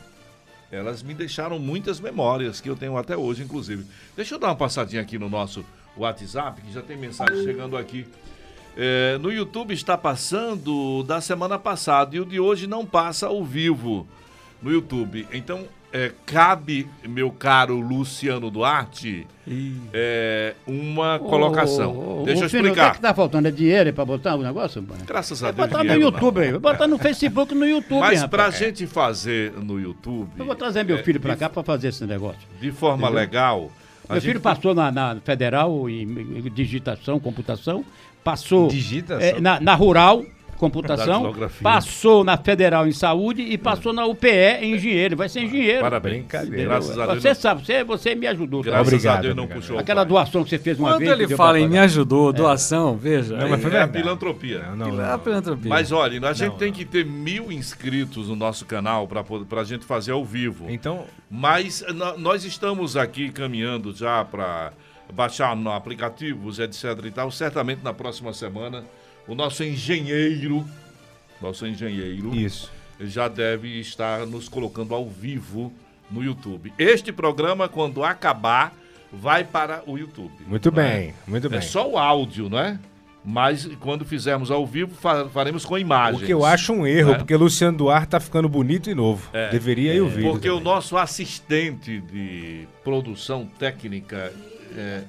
Elas 0.70 1.02
me 1.02 1.14
deixaram 1.14 1.59
muitas 1.59 1.98
memórias 1.98 2.61
que 2.61 2.68
eu 2.68 2.76
tenho 2.76 2.96
até 2.96 3.16
hoje, 3.16 3.42
inclusive. 3.42 3.87
Deixa 4.14 4.35
eu 4.35 4.38
dar 4.38 4.48
uma 4.48 4.57
passadinha 4.57 5.00
aqui 5.00 5.18
no 5.18 5.28
nosso 5.28 5.64
WhatsApp, 5.96 6.61
que 6.61 6.72
já 6.72 6.83
tem 6.83 6.96
mensagem 6.96 7.42
chegando 7.42 7.76
aqui. 7.76 8.07
É, 8.76 9.18
no 9.18 9.33
YouTube 9.33 9.72
está 9.72 9.96
passando 9.96 11.02
da 11.02 11.20
semana 11.20 11.59
passada 11.59 12.14
e 12.14 12.20
o 12.20 12.24
de 12.24 12.38
hoje 12.38 12.66
não 12.66 12.87
passa 12.87 13.26
ao 13.26 13.44
vivo 13.44 14.07
no 14.62 14.70
YouTube. 14.70 15.26
Então, 15.33 15.66
é, 15.92 16.12
cabe, 16.27 16.87
meu 17.07 17.31
caro 17.31 17.79
Luciano 17.81 18.51
Duarte, 18.51 19.27
é, 19.92 20.55
uma 20.66 21.18
colocação. 21.18 21.92
Ô, 21.96 22.01
ô, 22.18 22.22
ô, 22.22 22.24
Deixa 22.24 22.44
eu 22.44 22.51
filho, 22.51 22.70
O 22.70 22.74
que, 22.74 22.81
é 22.81 22.83
explicar. 22.83 22.94
que 22.94 23.01
tá 23.01 23.14
faltando? 23.14 23.48
É 23.48 23.51
dinheiro 23.51 23.92
para 23.92 24.05
botar 24.05 24.35
o 24.35 24.42
negócio? 24.42 24.83
mano? 24.83 25.01
Graças 25.07 25.42
a 25.42 25.46
Vai 25.51 25.55
Deus. 25.55 25.68
botar 25.68 25.79
no 25.79 25.85
dinheiro 25.90 26.05
não. 26.11 26.18
YouTube 26.18 26.40
aí. 26.40 26.59
Botar 26.59 26.87
no 26.87 26.98
Facebook 26.98 27.55
no 27.55 27.66
YouTube, 27.66 28.01
Mas 28.01 28.20
rapaz. 28.20 28.51
pra 28.51 28.51
gente 28.59 28.87
fazer 28.87 29.53
no 29.53 29.81
YouTube, 29.81 30.29
Eu 30.38 30.44
vou 30.44 30.55
trazer 30.55 30.85
meu 30.85 30.96
é, 30.98 31.03
filho 31.03 31.18
de- 31.18 31.37
cá 31.37 31.48
pra 31.48 31.62
fazer 31.62 31.88
esse 31.88 32.05
negócio. 32.05 32.40
de 32.61 32.70
forma 32.70 33.05
Entendeu? 33.07 33.20
legal. 33.20 33.70
a 34.09 34.12
Meu 34.14 34.22
filho 34.22 34.40
passou 34.40 34.74
na, 34.74 34.90
na 34.90 35.16
Federal 35.24 35.88
em, 35.88 36.07
digitação, 36.53 37.18
computação, 37.18 37.85
passou 38.22 38.68
Digitação? 38.68 39.27
é, 39.27 39.40
na, 39.40 39.59
na 39.61 39.74
Rural, 39.74 40.22
computação, 40.59 41.33
passou 41.62 42.25
na 42.25 42.37
Federal 42.37 42.87
em 42.87 42.92
Saúde 42.92 43.42
e 43.42 43.57
passou 43.57 43.92
na 43.92 44.05
UPE 44.05 44.29
em 44.61 44.75
engenheiro. 44.75 45.16
Vai 45.16 45.29
ser 45.29 45.42
engenheiro. 45.42 45.81
Parabéns. 45.81 46.16
Brincadeira. 46.16 46.64
Graças 46.64 46.99
a 46.99 47.07
Deus. 47.07 47.23
Você 47.23 47.29
não- 47.29 47.35
sabe, 47.35 47.64
você, 47.64 47.85
você 47.85 48.14
me 48.14 48.27
ajudou. 48.27 48.62
Graças 48.62 48.79
a 48.92 48.97
Obrigado, 48.97 49.23
Deus 49.23 49.37
não 49.37 49.44
obrigado. 49.44 49.62
puxou. 49.62 49.79
Aquela 49.79 50.05
doação 50.05 50.42
que 50.44 50.51
você 50.51 50.59
fez 50.59 50.79
uma 50.79 50.90
Quando 50.90 50.99
vez. 50.99 51.16
que 51.16 51.23
ele 51.23 51.37
fala 51.37 51.61
em 51.61 51.68
me 51.68 51.79
ajudou, 51.79 52.33
doação, 52.33 52.97
veja. 52.97 53.37
Não, 53.37 53.49
mas 53.49 53.61
foi 53.62 53.71
É 53.71 53.77
a 53.77 53.87
verdade. 53.87 53.99
filantropia. 54.03 54.62
Não, 54.71 54.77
não, 54.77 55.01
é 55.03 55.07
não. 55.07 55.14
a 55.14 55.18
filantropia. 55.18 55.68
Mas 55.68 55.92
olha, 55.92 56.29
a 56.29 56.33
gente 56.33 56.51
Não, 56.51 56.57
tem 56.59 56.68
não. 56.68 56.77
que 56.77 56.85
ter 56.85 57.05
mil 57.07 57.53
inscritos 57.53 58.29
no 58.29 58.37
nosso 58.37 58.64
canal 58.66 59.07
para 59.07 59.25
a 59.61 59.64
gente 59.64 59.85
fazer 59.85 60.12
ao 60.12 60.25
vivo. 60.25 60.66
Então, 60.68 61.05
Mas 61.31 61.85
nós 62.16 62.44
estamos 62.44 62.97
aqui 62.97 63.31
caminhando 63.31 63.92
já 63.94 64.25
para 64.25 64.73
baixar 65.12 65.55
no 65.55 65.71
aplicativos, 65.73 66.59
etc 66.59 66.85
e 67.05 67.11
tal. 67.11 67.31
Certamente 67.31 67.81
na 67.85 67.92
próxima 67.92 68.33
semana 68.33 68.83
o 69.28 69.34
nosso 69.34 69.62
engenheiro, 69.62 70.66
nosso 71.40 71.66
engenheiro, 71.66 72.34
isso. 72.34 72.70
já 73.00 73.28
deve 73.28 73.78
estar 73.80 74.26
nos 74.26 74.48
colocando 74.48 74.94
ao 74.94 75.08
vivo 75.08 75.72
no 76.10 76.24
YouTube. 76.24 76.72
Este 76.78 77.12
programa, 77.12 77.68
quando 77.68 78.02
acabar, 78.02 78.74
vai 79.12 79.44
para 79.44 79.82
o 79.86 79.96
YouTube. 79.98 80.32
Muito 80.46 80.68
é? 80.68 80.72
bem, 80.72 81.14
muito 81.26 81.48
bem. 81.48 81.58
É 81.58 81.62
só 81.62 81.88
o 81.88 81.96
áudio, 81.98 82.48
não 82.48 82.58
é? 82.58 82.78
Mas 83.24 83.66
quando 83.80 84.06
fizermos 84.06 84.50
ao 84.50 84.66
vivo, 84.66 84.94
fa- 84.94 85.28
faremos 85.28 85.64
com 85.64 85.74
O 85.74 85.78
imagens. 85.78 86.24
que 86.24 86.32
eu 86.32 86.46
acho 86.46 86.72
um 86.72 86.86
erro, 86.86 87.12
É. 87.12 87.18
porque 87.18 87.36
Luciano 87.36 87.76
Duarte 87.76 88.08
tá 88.08 88.20
ficando 88.20 88.48
bonito 88.48 88.88
e 88.88 88.94
novo. 88.94 89.28
É. 89.34 89.50
Deveria 89.50 89.92
ir 89.92 90.00
o 90.00 90.08
vídeo. 90.08 90.30
Porque 90.32 90.48
o 90.48 90.58
também. 90.58 90.72
nosso 90.72 90.96
assistente 90.96 92.00
de 92.00 92.66
produção 92.82 93.44
técnica, 93.58 94.32
é, 94.74 95.02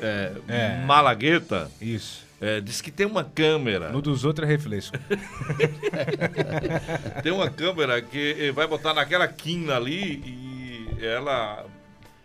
é, 0.00 0.32
É. 0.46 0.84
Malagueta, 0.86 1.68
Isso. 1.80 2.27
É, 2.40 2.60
diz 2.60 2.80
que 2.80 2.90
tem 2.90 3.06
uma 3.06 3.24
câmera. 3.24 3.90
No 3.90 4.00
dos 4.00 4.24
outros 4.24 4.48
é 4.48 4.52
reflexo. 4.52 4.92
Tem 7.22 7.32
uma 7.32 7.50
câmera 7.50 8.00
que 8.00 8.52
vai 8.52 8.66
botar 8.66 8.94
naquela 8.94 9.26
quina 9.26 9.76
ali 9.76 10.22
e 10.24 11.04
ela 11.04 11.66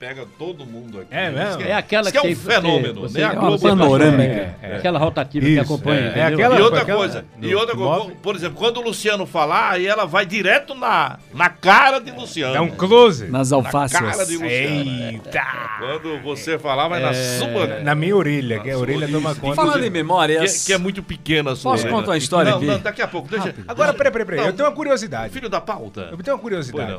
pega 0.03 0.27
todo 0.37 0.65
mundo 0.65 0.99
aqui. 0.99 1.07
É 1.11 1.29
mesmo? 1.31 1.57
que 1.59 1.63
É 1.63 1.73
aquela 1.73 2.03
Diz 2.03 2.11
que 2.11 2.17
é 2.17 2.21
um 2.29 2.35
fenômeno, 2.35 3.01
você- 3.01 3.19
né? 3.19 3.23
A 3.23 3.27
é 3.29 3.31
uma 3.31 3.41
Globo 3.47 3.61
panorâmica. 3.69 4.23
é- 4.23 4.55
É. 4.61 4.75
Aquela 4.75 4.99
rotativa 4.99 5.45
que 5.45 5.51
Isso, 5.53 5.61
acompanha. 5.61 6.11
é. 6.13 6.19
É 6.19 6.23
aquela- 6.25 6.59
E 6.59 6.61
outra 6.61 6.81
aquela- 6.81 6.97
coisa, 6.97 7.25
e 7.41 7.49
do- 7.49 7.57
outra 7.57 7.75
que 7.75 7.81
coisa, 7.81 8.11
por 8.21 8.35
exemplo, 8.35 8.57
quando 8.57 8.77
o 8.77 8.81
Luciano 8.81 9.25
falar, 9.25 9.71
aí 9.71 9.87
ela 9.87 10.05
vai 10.05 10.25
direto 10.25 10.75
na, 10.75 11.19
na 11.33 11.47
cara 11.49 11.99
de 11.99 12.11
Luciano. 12.11 12.53
Dá 12.53 12.61
um 12.61 12.69
close. 12.69 13.27
Nas 13.27 13.51
na 13.51 13.57
alfaces. 13.57 13.97
cara 13.97 14.25
de 14.25 14.33
Luciano. 14.37 14.51
Eita! 14.51 15.43
Quando 15.79 16.21
você 16.21 16.59
falar, 16.59 16.89
vai 16.89 16.99
na 17.01 17.13
sua. 17.13 17.79
Na 17.81 17.95
minha 17.95 18.15
orelha, 18.15 18.59
que 18.59 18.69
a 18.69 18.77
orelha 18.77 19.07
toma 19.07 19.31
isso. 19.31 19.39
conta. 19.39 19.55
Falando 19.55 19.79
em 19.79 19.83
Que, 19.83 19.89
memórias. 19.89 20.65
que 20.65 20.73
é 20.73 20.77
muito 20.77 21.01
pequena 21.01 21.51
a 21.51 21.55
sua 21.55 21.71
Posso 21.71 21.83
orelha. 21.83 21.97
contar 21.97 22.11
uma 22.11 22.17
história 22.17 22.51
não, 22.51 22.57
aqui? 22.57 22.65
Não, 22.67 22.79
daqui 22.79 23.01
a 23.01 23.07
pouco. 23.07 23.29
Deixa, 23.29 23.55
Agora, 23.67 23.93
peraí, 23.93 24.11
peraí, 24.11 24.25
peraí. 24.27 24.45
Eu 24.47 24.53
tenho 24.53 24.67
uma 24.67 24.75
curiosidade. 24.75 25.31
Filho 25.33 25.47
da 25.49 25.61
pauta. 25.61 26.09
Eu 26.11 26.17
tenho 26.17 26.35
uma 26.35 26.41
curiosidade. 26.41 26.97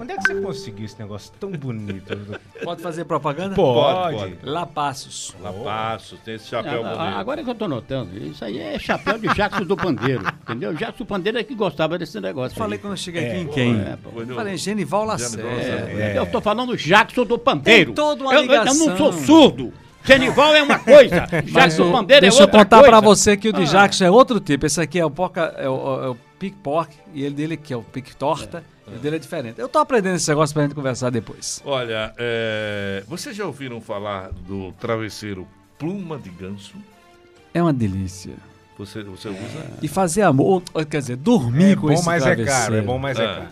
Onde 0.00 0.12
é 0.12 0.16
que 0.16 0.22
você 0.22 0.40
conseguiu 0.40 0.84
esse 0.84 0.98
negócio 0.98 1.32
tão 1.40 1.50
bonito? 1.50 2.16
Pode 2.62 2.80
fazer 2.82 3.04
propaganda? 3.04 3.54
Pode. 3.54 4.16
pode. 4.16 4.36
Lá 4.42 4.64
Passos. 4.66 5.34
Lá 5.40 5.52
passo, 5.52 6.16
tem 6.24 6.34
esse 6.34 6.46
chapéu 6.48 6.84
Ah, 6.86 6.94
bonito. 6.96 7.16
Agora 7.18 7.42
que 7.44 7.50
eu 7.50 7.54
tô 7.54 7.66
notando, 7.68 8.16
isso 8.16 8.44
aí 8.44 8.58
é 8.58 8.78
chapéu 8.78 9.18
de 9.18 9.26
Jacques 9.34 9.66
do 9.66 9.76
Pandeiro, 9.76 10.22
entendeu? 10.42 10.76
Jacques 10.76 10.98
do 10.98 11.06
Pandeiro 11.06 11.38
é 11.38 11.42
que 11.44 11.54
gostava 11.54 11.98
desse 11.98 12.20
negócio. 12.20 12.56
Falei 12.56 12.76
aí. 12.78 12.82
quando 12.82 12.92
eu 12.92 12.96
cheguei 12.96 13.26
aqui 13.26 13.36
É. 13.36 13.40
em 13.40 13.46
quem? 13.48 13.74
É, 13.80 13.98
não. 14.26 14.34
Falei, 14.36 14.56
Genival 14.56 14.58
Genival 14.58 15.04
Lacerda. 15.04 15.44
Lacerda. 15.44 15.90
É, 15.92 16.18
Eu 16.18 16.26
tô 16.26 16.40
falando 16.40 16.76
Jackson 16.76 17.24
do 17.24 17.38
Pandeiro. 17.38 17.86
Tem 17.86 17.94
toda 17.94 18.22
uma 18.22 18.32
eu, 18.34 18.40
eu 18.42 18.46
não 18.46 18.52
ligação. 18.54 18.96
sou 18.96 19.12
surdo. 19.12 19.72
Genival 20.04 20.54
é 20.54 20.62
uma 20.62 20.78
coisa, 20.78 21.26
Jackson 21.44 21.88
o- 21.88 21.92
Pandeiro 21.92 22.18
é 22.24 22.28
deixa 22.28 22.38
eu 22.38 22.42
outra 22.46 22.60
contar 22.64 22.76
coisa. 22.78 22.90
pra 22.90 23.00
você 23.00 23.36
que 23.36 23.48
o 23.48 23.52
de 23.52 23.62
Ah. 23.62 23.64
Jackson 23.64 24.04
é 24.04 24.10
outro 24.10 24.38
tipo. 24.40 24.64
Esse 24.64 24.80
aqui 24.80 24.98
é 24.98 25.04
o, 25.04 25.10
porca, 25.10 25.54
é 25.58 25.68
o, 25.68 26.04
é 26.04 26.08
o 26.10 26.16
pick 26.38 26.54
pork 26.62 26.94
e 27.12 27.24
ele 27.24 27.34
dele 27.34 27.56
que 27.56 27.72
é 27.72 27.76
o 27.76 27.82
pick 27.82 28.14
torta. 28.14 28.62
E 28.62 28.77
o 28.96 28.98
dele 28.98 29.16
é 29.16 29.18
diferente. 29.18 29.58
Eu 29.60 29.68
tô 29.68 29.78
aprendendo 29.78 30.16
esse 30.16 30.28
negócio 30.28 30.52
pra 30.54 30.62
gente 30.64 30.74
conversar 30.74 31.10
depois. 31.10 31.62
Olha, 31.64 32.12
é, 32.16 33.02
vocês 33.06 33.34
já 33.36 33.44
ouviram 33.46 33.80
falar 33.80 34.30
do 34.32 34.72
travesseiro 34.80 35.46
pluma 35.78 36.18
de 36.18 36.30
ganso? 36.30 36.74
É 37.54 37.62
uma 37.62 37.72
delícia. 37.72 38.34
Você, 38.78 39.02
você 39.02 39.28
usa? 39.28 39.38
E 39.82 39.88
fazer 39.88 40.22
amor, 40.22 40.62
quer 40.88 41.00
dizer, 41.00 41.16
dormir 41.16 41.72
É 41.72 41.74
com 41.76 41.88
bom, 41.88 41.92
esse 41.92 42.06
mas 42.06 42.22
é 42.22 42.26
travesseiro. 42.34 42.60
caro. 42.60 42.74
É 42.76 42.82
bom, 42.82 42.98
mas 42.98 43.18
é 43.18 43.24
É. 43.24 43.26
caro. 43.34 43.48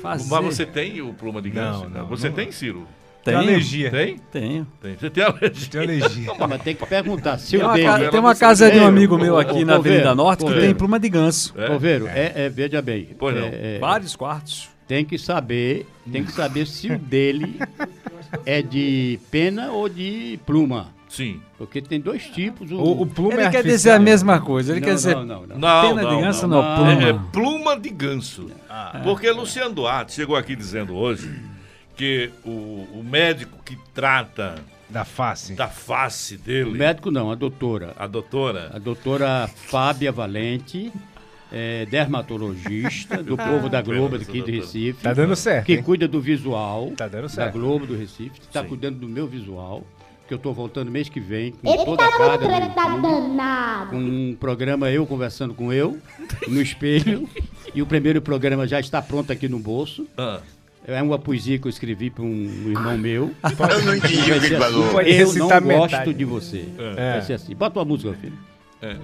Fazer. 0.00 0.30
Mas 0.30 0.44
você 0.44 0.64
tem 0.64 1.02
o 1.02 1.12
pluma 1.12 1.42
de 1.42 1.50
ganso? 1.50 1.84
Não, 1.84 1.90
não, 2.02 2.06
Você 2.08 2.28
não. 2.28 2.34
tem, 2.36 2.50
Ciro? 2.50 2.86
Tem 3.24 3.34
alergia. 3.34 3.90
Tem? 3.90 4.16
Tenho. 4.30 4.66
Tem. 4.82 4.96
Você 4.96 5.10
tem 5.10 5.24
alergia? 5.24 5.68
Tem 5.70 5.80
alergia. 5.80 6.32
Não, 6.38 6.48
mas 6.48 6.62
tem 6.62 6.74
que 6.74 6.86
perguntar 6.86 7.38
se 7.38 7.52
Tem 7.52 7.60
o 7.60 7.64
uma, 7.68 7.78
ca- 7.78 8.10
tem 8.10 8.20
uma 8.20 8.34
casa 8.34 8.70
de 8.70 8.78
um 8.78 8.86
amigo 8.86 9.16
meu 9.16 9.38
aqui 9.38 9.62
ô, 9.62 9.66
na 9.66 9.76
Avenida 9.76 10.00
Coveiro, 10.02 10.14
Norte 10.14 10.44
que 10.44 10.60
tem 10.60 10.74
pluma 10.74 11.00
de 11.00 11.08
ganso. 11.08 11.54
É? 11.56 11.78
Veiro, 11.78 12.06
é, 12.06 12.32
é, 12.34 12.48
veja 12.48 12.82
bem. 12.82 13.08
Pois 13.18 13.34
não. 13.34 13.46
é, 13.46 13.76
é, 13.76 13.78
Vários 13.78 14.14
quartos. 14.14 14.68
tem 14.86 15.04
que 15.04 15.16
saber, 15.18 15.86
tem 16.10 16.22
que 16.24 16.32
saber 16.32 16.66
se 16.66 16.90
o 16.92 16.98
dele 16.98 17.58
é 18.44 18.60
de 18.62 19.18
pena 19.30 19.70
ou 19.72 19.88
de 19.88 20.38
pluma. 20.44 20.92
Sim. 21.08 21.40
Porque 21.56 21.80
tem 21.80 22.00
dois 22.00 22.24
tipos. 22.26 22.72
O, 22.72 23.02
o 23.02 23.06
pluma 23.06 23.34
Ele 23.34 23.42
é 23.42 23.50
quer 23.50 23.58
artificial. 23.58 23.76
dizer 23.76 23.90
a 23.92 23.98
mesma 24.00 24.40
coisa. 24.40 24.72
Ele 24.72 24.80
Não, 24.80 24.88
quer 24.88 24.94
dizer 24.96 25.14
não, 25.14 25.24
não, 25.24 25.46
não. 25.46 25.58
Não, 25.58 25.88
pena 25.88 26.02
não, 26.02 26.16
de 26.16 26.22
ganso, 26.24 26.46
não. 26.48 26.60
não, 26.62 26.68
não. 26.68 26.76
pluma. 26.76 27.02
É, 27.04 27.10
é 27.10 27.18
pluma 27.32 27.78
de 27.78 27.88
ganso. 27.90 28.50
Ah. 28.68 29.00
Porque 29.04 29.30
Luciano 29.30 29.72
Duarte 29.72 30.12
chegou 30.12 30.34
aqui 30.34 30.56
dizendo 30.56 30.94
hoje 30.96 31.30
que 31.96 32.30
o, 32.44 32.50
o 32.94 33.02
médico 33.08 33.58
que 33.64 33.76
trata 33.94 34.56
Da 34.90 35.04
face. 35.04 35.54
da 35.54 35.68
face 35.68 36.34
O 36.34 36.38
dele, 36.38 36.70
médico 36.70 37.10
não, 37.10 37.30
a 37.30 37.34
doutora. 37.34 37.92
a 37.96 38.06
doutora, 38.06 38.70
A 38.72 38.78
doutora 38.78 39.48
Fábia 39.48 40.10
Valente, 40.12 40.92
é, 41.52 41.86
dermatologista 41.86 43.22
do 43.22 43.36
povo 43.38 43.68
da 43.68 43.80
Globo 43.82 44.16
aqui 44.16 44.42
de 44.42 44.50
Recife. 44.58 45.02
Tá 45.02 45.12
dando 45.12 45.36
certo, 45.36 45.66
Que 45.66 45.74
hein? 45.74 45.82
cuida 45.82 46.08
do 46.08 46.20
visual 46.20 46.92
Tá 46.96 47.06
dando 47.08 47.22
da 47.22 47.28
certo. 47.28 47.52
Globo 47.58 47.86
do 47.86 47.96
Recife. 47.96 48.40
Está 48.40 48.62
Sim. 48.62 48.68
cuidando 48.68 48.98
do 48.98 49.08
meu 49.08 49.26
visual. 49.26 49.84
Que 50.26 50.32
eu 50.32 50.38
tô 50.38 50.54
voltando 50.54 50.90
mês 50.90 51.06
que 51.10 51.20
vem 51.20 51.52
com 51.52 51.68
Ele 51.68 51.84
toda 51.84 52.02
a 52.02 52.10
tá 52.10 52.16
carga 52.16 52.38
do 52.38 52.44
no 52.66 52.74
tá 52.74 52.82
YouTube, 52.88 53.02
danado. 53.02 53.90
com 53.90 53.96
um 53.98 54.34
programa 54.40 54.90
eu 54.90 55.06
conversando 55.06 55.52
com 55.52 55.70
eu 55.70 55.98
no 56.48 56.62
espelho. 56.62 57.28
e 57.74 57.82
o 57.82 57.86
primeiro 57.86 58.22
programa 58.22 58.66
já 58.66 58.80
está 58.80 59.02
pronto 59.02 59.30
aqui 59.30 59.48
no 59.50 59.58
bolso. 59.58 60.06
ah, 60.16 60.40
É 60.86 61.02
uma 61.02 61.18
poesia 61.18 61.58
que 61.58 61.66
eu 61.66 61.70
escrevi 61.70 62.10
para 62.10 62.22
um 62.24 62.68
irmão 62.68 62.98
meu. 62.98 63.34
Eu 63.42 63.84
não 63.84 63.96
entendi 63.96 64.32
o 64.32 64.40
que 64.40 64.46
ele 64.46 64.56
falou. 64.58 64.90
Pode 64.92 65.10
Eu 65.10 65.18
não 65.18 65.26
recitar 65.26 65.62
gosto 65.62 65.92
metade. 65.92 66.14
de 66.14 66.24
você. 66.24 66.64
É. 66.96 67.12
Vai 67.12 67.22
ser 67.22 67.32
assim. 67.34 67.54
Bota 67.54 67.78
uma 67.78 67.84
música, 67.86 68.12
filho. 68.14 68.38
É. 68.82 68.96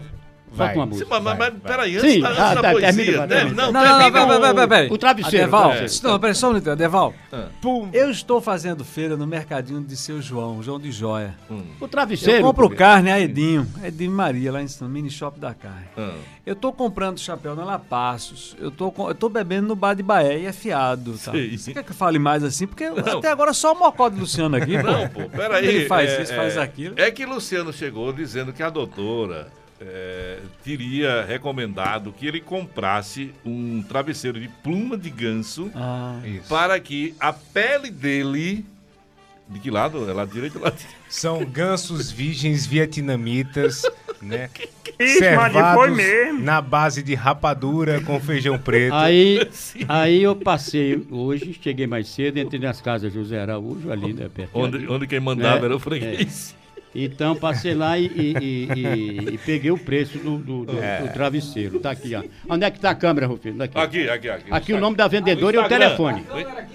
Bota 0.52 0.74
uma 0.74 0.86
música. 0.86 1.06
mas, 1.10 1.22
mas, 1.22 1.38
vai, 1.38 1.50
mas 1.50 1.62
peraí, 1.62 1.96
antes, 1.96 2.12
Sim, 2.12 2.20
da- 2.20 2.28
antes 2.28 2.40
ah, 2.40 2.54
da 2.54 2.62
tá, 2.62 2.70
poesia. 2.72 2.92
termina, 2.92 3.26
né? 3.26 3.36
termina. 3.36 3.56
Não, 3.62 3.72
Não, 3.72 3.80
não, 3.82 3.90
não, 3.90 3.98
termina 4.12 4.38
peraí, 4.38 4.64
o- 4.64 4.68
peraí. 4.68 4.90
O 4.90 4.98
travesseiro. 4.98 5.44
Adeval, 5.44 5.60
o 5.68 5.70
travesseiro. 5.72 6.08
não, 6.08 6.20
peraí 6.20 6.34
só 6.34 6.46
um 6.46 6.50
minuto, 6.52 6.70
Adeval. 6.70 7.14
Pum. 7.62 7.88
Eu 7.92 8.10
estou 8.10 8.40
fazendo 8.40 8.84
feira 8.84 9.16
no 9.16 9.26
mercadinho 9.26 9.80
de 9.82 9.96
seu 9.96 10.20
João, 10.20 10.62
João 10.62 10.78
de 10.80 10.90
Joia. 10.92 11.34
O 11.48 11.84
Eu 11.84 11.88
travesseiro. 11.88 12.42
compro 12.44 12.68
pô. 12.68 12.76
carne 12.76 13.10
a 13.10 13.20
Edinho, 13.20 13.66
Edinho 13.82 14.10
Maria, 14.12 14.52
lá 14.52 14.60
no 14.80 14.88
mini 14.88 15.10
shop 15.10 15.38
da 15.38 15.54
carne. 15.54 15.86
Ah. 15.96 16.12
Eu 16.44 16.56
tô 16.56 16.72
comprando 16.72 17.18
chapéu 17.20 17.54
na 17.54 17.64
Lapassos. 17.64 18.56
Eu 18.58 18.70
tô, 18.70 18.90
com- 18.90 19.08
eu 19.08 19.14
tô 19.14 19.28
bebendo 19.28 19.68
no 19.68 19.76
bar 19.76 19.94
de 19.94 20.02
Baé 20.02 20.40
e 20.40 20.46
é 20.46 20.52
fiado. 20.52 21.12
Tá? 21.18 21.32
Você 21.32 21.72
quer 21.72 21.84
que 21.84 21.90
eu 21.90 21.94
fale 21.94 22.18
mais 22.18 22.42
assim? 22.42 22.66
Porque 22.66 22.84
até 22.84 23.30
agora 23.30 23.52
só 23.52 23.72
o 23.72 23.78
mocó 23.78 24.08
de 24.08 24.18
Luciano 24.18 24.56
aqui. 24.56 24.76
pô. 24.78 24.86
Não, 24.90 25.08
pô, 25.08 25.28
peraí. 25.28 25.66
Ele 25.66 25.86
faz 25.86 26.10
é, 26.10 26.22
isso, 26.22 26.34
faz 26.34 26.56
é, 26.56 26.60
aquilo. 26.60 26.94
É 26.98 27.10
que 27.10 27.24
Luciano 27.24 27.72
chegou 27.72 28.12
dizendo 28.12 28.52
que 28.52 28.62
a 28.62 28.70
doutora 28.70 29.48
é, 29.80 30.38
teria 30.62 31.24
recomendado 31.24 32.12
que 32.12 32.26
ele 32.26 32.40
comprasse 32.40 33.32
um 33.44 33.82
travesseiro 33.82 34.38
de 34.38 34.48
pluma 34.62 34.96
de 34.96 35.08
ganso 35.10 35.70
Ah, 35.74 36.20
Isso. 36.24 36.48
para 36.48 36.78
que 36.78 37.14
a 37.18 37.32
pele 37.32 37.90
dele. 37.90 38.64
De 39.48 39.58
que 39.58 39.68
lado? 39.70 40.08
É 40.08 40.12
lado 40.12 40.30
direito 40.32 40.56
ou 40.58 40.62
lado 40.62 40.76
direito? 40.76 40.96
São 41.08 41.44
gansos 41.44 42.08
virgens 42.12 42.66
vietnamitas, 42.66 43.82
né? 44.22 44.48
Foi 44.96 45.08
Servados 45.08 45.96
mesmo. 45.96 46.40
na 46.40 46.60
base 46.60 47.02
de 47.02 47.14
rapadura 47.16 48.00
com 48.02 48.20
feijão 48.20 48.56
preto. 48.58 48.94
Aí, 48.94 49.40
aí 49.88 50.22
eu 50.22 50.36
passei 50.36 51.04
hoje, 51.10 51.58
cheguei 51.60 51.86
mais 51.86 52.06
cedo, 52.08 52.38
entrei 52.38 52.60
nas 52.60 52.80
casas 52.80 53.12
José 53.12 53.40
Araújo, 53.40 53.90
ali, 53.90 54.12
né, 54.12 54.28
perto. 54.32 54.50
Onde, 54.54 54.86
onde 54.86 55.06
quem 55.08 55.18
mandava 55.18 55.62
É, 55.62 55.64
era 55.64 55.74
o 55.76 55.80
freguês. 55.80 56.54
Então 56.92 57.36
passei 57.36 57.72
lá 57.72 57.96
e, 57.96 58.06
e- 58.06 58.34
e- 58.40 58.68
e- 58.74 59.34
e 59.34 59.38
peguei 59.38 59.70
o 59.70 59.78
preço 59.78 60.18
do, 60.18 60.38
do- 60.38 60.64
do- 60.64 60.82
É. 60.82 61.02
do 61.02 61.12
travesseiro. 61.12 61.78
Tá 61.78 61.92
aqui, 61.92 62.16
ó. 62.16 62.22
Onde 62.48 62.64
é 62.64 62.70
que 62.70 62.80
tá 62.80 62.90
a 62.90 62.94
câmera, 62.96 63.28
Rufino? 63.28 63.62
Aqui. 63.62 63.78
Aqui, 63.78 64.08
aqui, 64.10 64.28
aqui. 64.28 64.44
Aqui 64.50 64.72
o 64.72 64.80
nome 64.80 64.96
da 64.96 65.06
vendedora 65.06 65.54
e 65.54 65.58
o 65.58 65.62
Instagram. 65.62 65.86
telefone. 65.86 66.26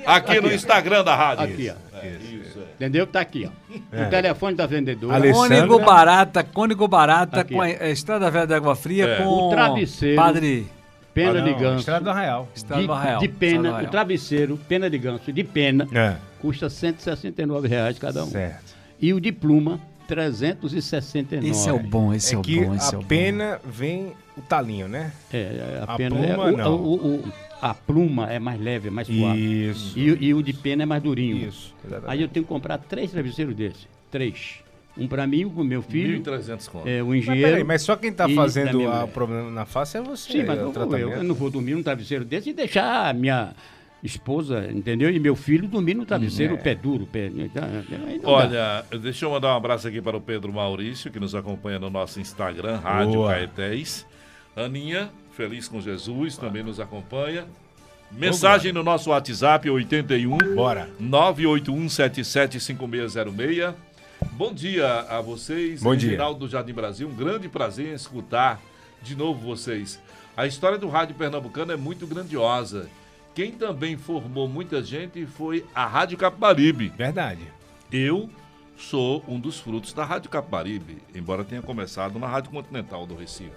Aqui 0.06 0.39
no 0.39 0.54
Instagram 0.54 1.04
da 1.04 1.15
rádio. 1.15 1.43
Aqui, 1.43 1.69
ó. 1.69 2.06
Isso, 2.06 2.60
é. 2.60 2.63
Entendeu? 2.75 3.06
Tá 3.08 3.19
aqui, 3.19 3.49
ó. 3.49 4.06
O 4.06 4.10
telefone 4.10 4.56
da 4.56 4.65
vendedora. 4.65 5.15
Alessandra. 5.15 5.58
Cônigo 5.67 5.80
Barata, 5.86 6.43
Cônigo 6.43 6.88
Barata 6.88 7.41
Aqui, 7.41 7.54
com 7.54 7.62
a, 7.62 7.69
Estrada 7.69 8.32
Velha 8.32 8.47
da 8.47 8.56
Água 8.56 8.75
Fria 8.75 9.06
É. 9.06 9.15
com 9.17 9.25
O 9.28 9.49
travesseiro. 9.49 10.15
Padre 10.15 10.67
Pena 11.13 11.39
Ah, 11.39 11.41
de 11.43 11.54
ganso. 11.54 11.80
Estrada 11.80 12.04
do 12.04 12.10
Arraial. 12.10 12.49
Estrada 12.54 12.82
De, 12.82 12.88
do 12.88 12.93
Arraial. 12.93 13.19
de 13.21 13.28
pena, 13.30 13.69
Arraial. 13.69 13.88
o 13.88 13.91
travesseiro, 13.91 14.60
pena 14.67 14.89
de 14.89 14.97
ganso, 14.97 15.32
de 15.32 15.43
pena, 15.45 15.88
É. 15.93 16.15
custa 16.41 16.69
169 16.69 17.67
reais 17.69 17.97
cada 17.97 18.23
um. 18.25 18.28
Certo. 18.28 18.75
E 19.01 19.13
o 19.13 19.19
de 19.21 19.32
pluma, 19.32 19.80
369. 20.08 21.50
Esse 21.50 21.70
é 21.70 21.74
o 21.74 21.80
bom, 21.80 22.13
esse 22.13 22.34
é, 22.34 22.36
É 22.36 22.39
o 22.39 22.41
que 22.41 22.60
bom, 22.63 22.76
esse 22.76 22.94
é 22.94 22.96
a 22.96 23.00
o 23.00 23.02
bom. 23.02 23.08
pena 23.08 23.60
vem 23.65 24.13
o 24.38 24.41
talinho, 24.41 24.88
né? 24.88 25.12
É, 25.32 25.38
é, 25.38 25.84
a, 25.88 25.94
A 25.94 25.98
pena 25.98 26.15
pluma, 26.15 26.50
é, 26.50 26.54
o- 26.54 26.58
não. 26.58 26.76
o- 26.76 27.15
o- 27.18 27.24
a 27.62 27.74
pluma 27.74 28.32
é 28.32 28.39
mais 28.39 28.60
leve, 28.60 28.88
é 28.89 28.91
mais 28.91 29.08
suave. 29.08 29.70
Isso. 29.70 29.98
E, 29.98 30.26
e 30.28 30.34
o 30.34 30.41
de 30.44 30.54
pena 30.54 30.84
é 30.84 30.86
mais 30.86 31.02
durinho. 31.02 31.48
Isso. 31.48 31.74
exatamente. 31.86 32.12
Aí 32.12 32.22
eu 32.22 32.28
tenho 32.28 32.46
que 32.46 32.50
comprar 32.50 32.78
três 32.78 33.12
travesseiros 33.12 33.56
desses. 33.56 33.88
Três. 34.12 34.60
Um 34.98 35.08
pra 35.10 35.28
mim, 35.28 35.44
um 35.44 35.50
pro 35.50 35.63
meu 35.63 35.82
filho, 35.82 36.22
1.300 36.24 36.70
conto. 36.70 36.88
é, 36.88 37.04
o 37.04 37.08
Mas 37.08 37.18
engenheiro. 37.18 37.50
peraí, 37.50 37.63
mas 37.65 37.82
só 37.82 37.98
quem 37.98 38.13
tá 38.13 38.30
e 38.30 38.34
da 38.34 38.41
fazendo 38.41 38.82
o 38.88 39.08
problema 39.10 39.52
na 39.52 39.65
face 39.65 39.98
é 39.98 40.02
você. 40.02 40.32
Sim, 40.32 40.44
mas 40.46 40.58
é 40.58 40.62
o 40.62 40.65
não 40.68 40.72
vou 40.72 40.84
eu. 40.84 40.89
tratamento. 40.89 41.18
Eu 41.18 41.24
não 41.26 41.36
vou 41.36 41.50
dormir 41.50 41.74
num 41.76 41.84
travesseiro 41.84 42.24
desse 42.24 42.52
e 42.52 42.54
deixar 42.54 43.10
a 43.10 43.13
minha 43.13 43.54
esposa, 44.06 44.70
entendeu? 44.72 45.10
E 45.10 45.20
meu 45.20 45.36
filho 45.36 45.68
dormir 45.68 45.96
num 45.96 46.06
travesseiro 46.06 46.54
é. 46.54 46.58
pé 46.58 46.76
duro. 46.76 47.06
Pé, 47.06 47.32
então, 47.36 47.63
aí 48.08 48.18
não 48.18 48.24
dá. 48.24 48.30
Olha, 48.30 48.86
deixa 49.02 49.26
eu 49.26 49.32
mandar 49.32 49.54
um 49.54 49.58
abraço 49.58 49.88
aqui 49.88 50.02
para 50.02 50.15
o 50.15 50.22
Pedro 50.22 50.54
Maurício, 50.54 51.12
que 51.12 51.20
nos 51.20 51.34
acompanha 51.34 51.80
no 51.80 51.89
nosso 51.89 52.20
Instagram, 52.20 52.78
Rádio 52.78 53.13
Boa. 53.13 53.34
Caetés. 53.34 54.06
Aninha, 54.56 55.10
feliz 55.32 55.68
com 55.68 55.82
Jesus, 55.82 56.38
também 56.38 56.63
nos 56.63 56.80
acompanha. 56.80 57.46
Mensagem 58.12 58.72
no 58.72 58.84
nosso 58.84 59.10
WhatsApp, 59.10 59.68
81 59.70 60.38
Bora. 60.56 60.89
981775606. 61.02 63.74
Bom 64.32 64.54
dia 64.54 65.02
a 65.02 65.20
vocês. 65.20 65.84
Bom 65.84 65.94
dia. 65.96 66.12
Reginaldo 66.12 66.39
do 66.39 66.48
Jardim 66.48 66.74
Brasil, 66.74 67.08
um 67.08 67.15
grande 67.15 67.50
prazer 67.50 67.88
em 67.88 67.94
escutar 67.94 68.62
de 69.02 69.15
novo 69.15 69.39
vocês. 69.39 70.00
A 70.38 70.46
história 70.46 70.78
do 70.78 70.88
rádio 70.88 71.15
pernambucano 71.15 71.72
é 71.72 71.76
muito 71.76 72.06
grandiosa. 72.08 72.88
Quem 73.36 73.52
também 73.52 73.98
formou 73.98 74.48
muita 74.48 74.82
gente 74.82 75.26
foi 75.26 75.65
a 75.76 75.86
Rádio 75.86 76.17
Capibaribe. 76.17 76.88
Verdade. 76.98 77.41
Eu 77.91 78.30
sou 78.78 79.21
um 79.28 79.38
dos 79.38 79.60
frutos 79.60 79.91
da 79.91 80.06
Rádio 80.06 80.30
Capibaribe, 80.30 81.00
embora 81.13 81.43
tenha 81.43 81.62
começado 81.62 82.17
na 82.17 82.28
Rádio 82.28 82.52
Continental 82.52 83.06
do 83.06 83.13
Recife. 83.13 83.52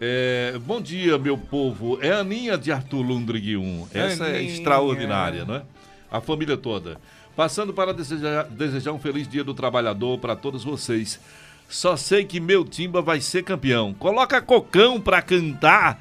É, 0.00 0.58
bom 0.58 0.80
dia, 0.80 1.16
meu 1.16 1.38
povo. 1.38 2.00
É 2.02 2.10
a 2.10 2.18
Aninha 2.18 2.58
de 2.58 2.72
Arthur 2.72 3.02
Lundrig 3.02 3.56
1. 3.56 3.88
Essa 3.94 4.26
é 4.26 4.38
Aninha. 4.38 4.50
extraordinária, 4.50 5.44
não 5.44 5.54
é? 5.54 5.62
A 6.10 6.20
família 6.20 6.56
toda. 6.56 7.00
Passando 7.36 7.72
para 7.72 7.94
desejar, 7.94 8.44
desejar 8.48 8.92
um 8.92 8.98
feliz 8.98 9.28
dia 9.28 9.44
do 9.44 9.54
trabalhador 9.54 10.18
para 10.18 10.34
todos 10.34 10.64
vocês. 10.64 11.20
Só 11.68 11.96
sei 11.96 12.24
que 12.24 12.40
meu 12.40 12.64
timba 12.64 13.00
vai 13.00 13.20
ser 13.20 13.44
campeão. 13.44 13.94
Coloca 13.94 14.42
cocão 14.42 15.00
para 15.00 15.22
cantar, 15.22 16.00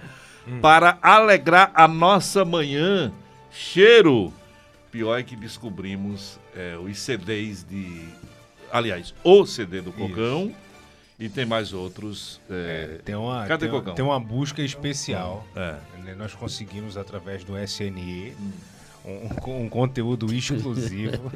para 0.61 0.97
alegrar 1.01 1.71
a 1.73 1.87
nossa 1.87 2.43
manhã. 2.45 3.11
Cheiro. 3.51 4.33
Pior 4.91 5.17
é 5.19 5.23
que 5.23 5.35
descobrimos 5.35 6.39
é, 6.55 6.77
os 6.77 6.97
CDs 6.99 7.63
de. 7.67 8.07
Aliás, 8.71 9.13
o 9.23 9.45
CD 9.45 9.81
do 9.81 9.91
Cocão. 9.91 10.53
E 11.19 11.29
tem 11.29 11.45
mais 11.45 11.73
outros. 11.73 12.41
é, 12.49 12.99
Tem 13.05 13.15
uma, 13.15 13.45
Cadê 13.45 13.65
tem, 13.65 13.69
uma- 13.73 13.79
Cocão? 13.79 13.95
tem 13.95 14.03
uma 14.05 14.19
busca 14.19 14.61
especial. 14.61 15.45
é. 15.55 15.75
né? 16.03 16.15
Nós 16.15 16.33
conseguimos, 16.33 16.97
através 16.97 17.43
do 17.43 17.57
SNE, 17.57 18.33
um, 19.05 19.63
um 19.63 19.69
conteúdo 19.69 20.33
exclusivo, 20.33 21.31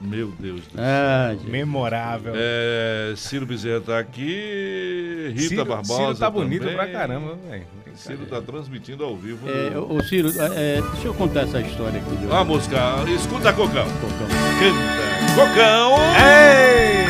Meu 0.00 0.28
Deus 0.32 0.60
do 0.68 0.72
céu. 0.76 0.80
Ah, 0.84 1.36
memorável. 1.44 2.32
É, 2.36 3.14
Ciro 3.16 3.44
Bezerra 3.46 3.80
tá 3.80 3.98
aqui. 3.98 4.97
Rita 5.30 5.48
Ciro, 5.48 5.64
Barbosa. 5.64 6.02
Ciro 6.02 6.14
tá 6.16 6.30
bonito 6.30 6.60
também. 6.62 6.76
pra 6.76 6.86
caramba, 6.88 7.38
velho. 7.48 7.66
Ciro 7.94 8.26
tá 8.26 8.40
transmitindo 8.40 9.04
ao 9.04 9.16
vivo. 9.16 9.48
É, 9.48 9.70
no- 9.70 9.96
ô, 9.96 10.02
Ciro, 10.02 10.28
é, 10.54 10.80
deixa 10.92 11.08
eu 11.08 11.14
contar 11.14 11.40
essa 11.40 11.60
história 11.60 12.00
aqui. 12.00 12.14
Do 12.16 12.34
A 12.34 12.44
música, 12.44 12.76
escuta 13.08 13.52
Cocão. 13.52 13.84
Cocão. 14.00 14.28
Canta. 14.58 15.08
Cocão 15.34 15.96
Ei! 16.16 17.06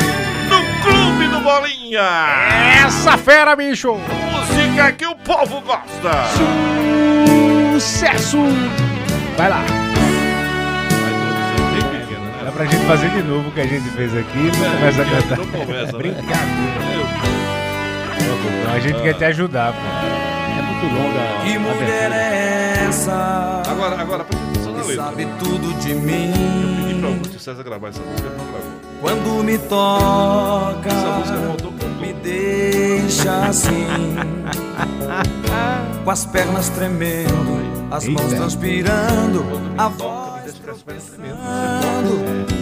no 0.49 0.59
Clube 0.83 1.27
do 1.27 1.39
Bolinha. 1.41 2.01
Essa 2.85 3.17
fera, 3.17 3.55
bicho! 3.55 3.93
Música 3.95 4.91
que 4.93 5.05
o 5.05 5.15
povo 5.15 5.61
gosta. 5.61 6.11
Sucesso! 7.73 8.37
Vai 9.37 9.49
lá! 9.49 9.63
Introdução 10.89 11.67
é 11.67 12.19
né? 12.19 12.41
Dá 12.45 12.51
pra 12.51 12.65
gente 12.65 12.85
fazer 12.85 13.09
de 13.09 13.21
novo 13.23 13.49
o 13.49 13.51
que 13.51 13.61
a 13.61 13.67
gente 13.67 13.89
fez 13.91 14.15
aqui 14.17 14.37
e 14.37 14.51
não 14.57 14.71
começa 14.71 15.01
a 15.01 15.05
gente 15.05 15.27
cantar. 15.27 15.37
não 15.37 15.45
né? 15.45 15.91
Brincadeira. 15.97 16.79
Meu 16.89 17.38
Então 18.61 18.73
a 18.73 18.79
gente 18.79 19.01
quer 19.01 19.13
te 19.15 19.25
ajudar, 19.25 19.73
pô. 19.73 19.79
É 19.79 20.61
muito 20.61 20.85
longa. 20.95 21.19
Que 21.43 21.55
a 21.55 21.59
mulher 21.59 22.11
é 22.11 22.85
essa 22.87 23.63
Agora, 23.67 23.99
agora, 23.99 24.23
presta 24.23 24.45
atenção 24.49 24.73
na 24.73 24.81
que 24.81 24.87
letra. 24.87 25.03
sabe 25.05 25.27
tudo 25.39 25.73
de 25.79 25.93
mim? 25.95 26.31
Eu 26.61 26.85
pedi 26.87 26.99
pra 26.99 27.09
Augusto 27.09 27.39
César 27.39 27.63
gravar 27.63 27.87
essa 27.89 28.01
música, 28.01 28.27
ele 28.27 28.37
não 28.37 28.45
gravou. 28.45 28.79
Quando 29.01 29.43
me 29.43 29.57
toca, 29.57 30.89
Essa 30.89 31.17
música 31.17 31.37
faltou 31.47 31.71
cantor. 31.71 32.01
me 32.01 32.13
deixa 32.13 33.45
assim, 33.47 33.87
com 36.03 36.11
as 36.11 36.25
pernas 36.25 36.69
tremendo, 36.69 37.87
as 37.91 38.05
mãos 38.07 38.25
Eita. 38.25 38.35
transpirando, 38.35 39.45
a 39.77 39.89
Toca, 39.89 40.03
voz 40.03 40.33
me 40.35 40.41
deixa 40.43 40.63
com 40.63 40.71
as 40.71 40.81
pernas 40.83 41.03
tremendo. 41.05 42.58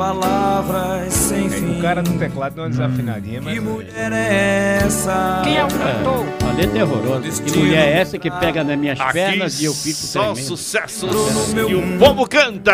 Palavras 0.00 1.12
sem 1.12 1.50
fim. 1.50 1.78
O 1.78 1.82
cara 1.82 2.00
no 2.00 2.18
teclado 2.18 2.54
deu 2.54 2.64
uma 2.64 2.70
desafinadinha, 2.70 3.42
mas. 3.42 3.52
Que 3.52 3.60
mulher 3.60 4.12
é 4.12 4.78
essa? 4.82 5.42
É, 5.46 5.60
a 5.60 6.52
letra 6.52 6.78
é 6.78 6.84
horrorosa. 6.84 7.42
Que 7.42 7.58
mulher 7.58 7.86
é 7.86 7.98
essa 8.00 8.18
que 8.18 8.30
pega 8.30 8.64
nas 8.64 8.78
minhas 8.78 8.98
pernas 9.12 9.60
e 9.60 9.66
eu 9.66 9.74
fico 9.74 9.98
só 9.98 10.32
tremendo? 10.32 10.56
meu 11.54 11.66
que 11.68 11.74
o 11.74 11.98
povo 11.98 12.26
canta. 12.26 12.72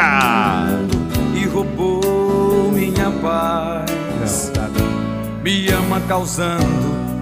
E 1.34 1.44
roubou 1.46 2.70
minha 2.72 3.10
Não, 3.10 3.18
paz. 3.18 4.52
tá. 4.54 4.68
Me 5.42 5.68
ama 5.70 6.00
causando 6.06 6.64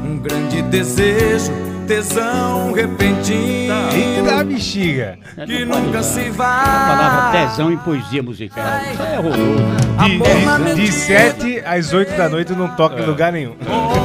um 0.05 0.19
grande 0.19 0.61
desejo 0.63 1.51
tesão 1.87 2.73
repentino 2.73 3.75
Eita 3.93 4.45
bexiga. 4.45 5.19
É, 5.37 5.47
que 5.47 5.65
nunca 5.65 6.01
usar 6.01 6.03
se 6.03 6.21
A 6.29 6.33
palavra 6.35 7.31
vai. 7.33 7.47
tesão 7.47 7.73
em 7.73 7.77
poesia 7.79 8.23
musical. 8.23 8.65
Isso 8.93 9.03
é 9.03 9.19
horroroso. 9.19 9.65
De, 10.05 10.75
de, 10.75 10.87
de 10.87 10.93
7 10.93 11.61
às 11.65 11.93
8 11.93 12.17
da 12.17 12.29
noite 12.29 12.53
não 12.53 12.69
toca 12.75 13.01
em 13.01 13.07
lugar 13.07 13.33
nenhum. 13.33 13.57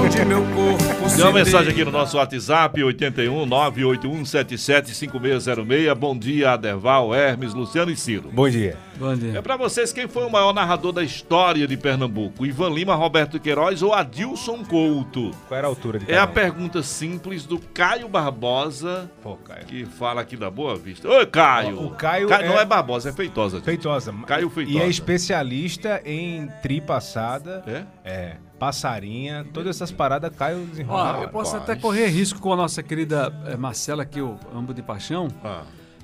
Onde 0.03 0.23
meu 0.25 0.41
corpo 0.43 1.09
se 1.09 1.15
Tem 1.17 1.25
uma 1.25 1.33
mensagem 1.33 1.71
aqui 1.71 1.83
no 1.83 1.91
nosso 1.91 2.17
WhatsApp, 2.17 2.83
81 2.83 3.45
981 3.45 4.25
77 4.25 4.93
5606. 4.95 5.93
Bom 5.97 6.17
dia, 6.17 6.51
Aderval, 6.51 7.13
Hermes, 7.13 7.53
Luciano 7.53 7.91
e 7.91 7.95
Ciro. 7.95 8.29
Bom 8.31 8.49
dia. 8.49 8.77
Bom 8.97 9.13
É 9.13 9.15
dia. 9.15 9.41
pra 9.41 9.55
vocês 9.55 9.93
quem 9.93 10.07
foi 10.07 10.25
o 10.25 10.29
maior 10.29 10.53
narrador 10.53 10.91
da 10.91 11.01
história 11.03 11.65
de 11.67 11.77
Pernambuco? 11.77 12.45
Ivan 12.45 12.69
Lima, 12.69 12.95
Roberto 12.95 13.39
Queiroz 13.39 13.81
ou 13.81 13.93
Adilson 13.93 14.63
Couto? 14.65 15.31
Qual 15.47 15.57
era 15.57 15.67
a 15.67 15.69
altura 15.69 15.99
de 15.99 16.11
É 16.11 16.17
a 16.17 16.27
pergunta 16.27 16.83
simples 16.83 17.45
do 17.45 17.57
Caio 17.73 18.09
Barbosa, 18.09 19.09
Pô, 19.21 19.37
Caio. 19.37 19.65
que 19.65 19.85
fala 19.85 20.21
aqui 20.21 20.35
da 20.35 20.49
Boa 20.49 20.75
Vista. 20.75 21.07
Oi, 21.07 21.25
Caio! 21.25 21.81
O 21.85 21.91
Caio 21.91 22.27
Não 22.27 22.35
é- 22.57 22.61
é 22.61 22.65
Barbosa, 22.65 23.09
é 23.09 23.13
Feitosa. 23.13 23.61
Feitosa. 23.61 24.13
Caio 24.27 24.49
Feitosa. 24.49 24.77
E 24.77 24.81
é 24.81 24.87
especialista 24.87 26.01
em 26.05 26.47
tri 26.61 26.81
passada. 26.81 27.63
É? 27.65 27.85
É. 28.03 28.35
Passarinha, 28.59 29.45
todas 29.53 29.77
essas 29.77 29.91
paradas 29.91 30.35
Caio 30.35 30.65
desenrola. 30.65 31.19
Ó, 31.19 31.23
eu 31.23 31.29
posso 31.29 31.53
rapaz. 31.53 31.69
até 31.69 31.79
correr 31.81 32.07
risco 32.07 32.39
com 32.41 32.51
a 32.51 32.57
nossa 32.57 32.83
querida 32.83 33.33
eh, 33.45 33.55
Marcela, 33.55 34.03
que 34.05 34.19
eu 34.19 34.37
amo 34.53 34.73
de 34.73 34.81
paixão, 34.81 35.29
Ah, 35.41 35.63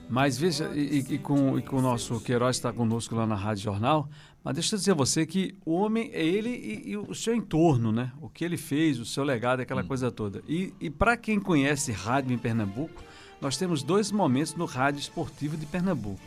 mas 0.10 0.38
veja, 0.38 0.72
e, 0.74 1.00
e- 1.10 1.16
e 1.16 1.18
com, 1.18 1.58
e 1.60 1.62
com 1.62 1.76
o 1.78 1.82
nosso 1.82 2.22
Queiroz 2.22 2.56
está 2.56 2.72
conosco 2.72 3.14
lá 3.14 3.28
na 3.28 3.36
Rádio 3.36 3.64
Jornal, 3.64 4.08
mas 4.46 4.54
deixa 4.54 4.76
eu 4.76 4.80
dizer 4.80 4.92
a 4.92 4.96
você 4.96 5.26
que 5.26 5.56
o 5.66 5.74
homem 5.74 6.10
é 6.14 6.24
ele 6.24 6.50
e, 6.50 6.92
e 6.92 6.98
o 6.98 7.14
seu 7.16 7.36
entorno, 7.36 7.92
né? 7.92 8.12
O 8.22 8.30
que 8.30 8.46
ele 8.46 8.56
fez, 8.56 9.00
o 9.00 9.06
seu 9.06 9.24
legado, 9.24 9.60
aquela 9.60 9.84
coisa 9.84 10.10
toda. 10.12 10.42
E, 10.48 10.72
e 10.80 10.90
para 10.90 11.18
quem 11.18 11.40
conhece 11.40 11.92
rádio 11.92 12.32
em 12.34 12.38
Pernambuco, 12.38 13.04
nós 13.42 13.58
temos 13.58 13.82
dois 13.84 14.12
momentos 14.12 14.54
no 14.56 14.66
rádio 14.66 15.00
esportivo 15.00 15.58
de 15.58 15.66
Pernambuco. 15.66 16.22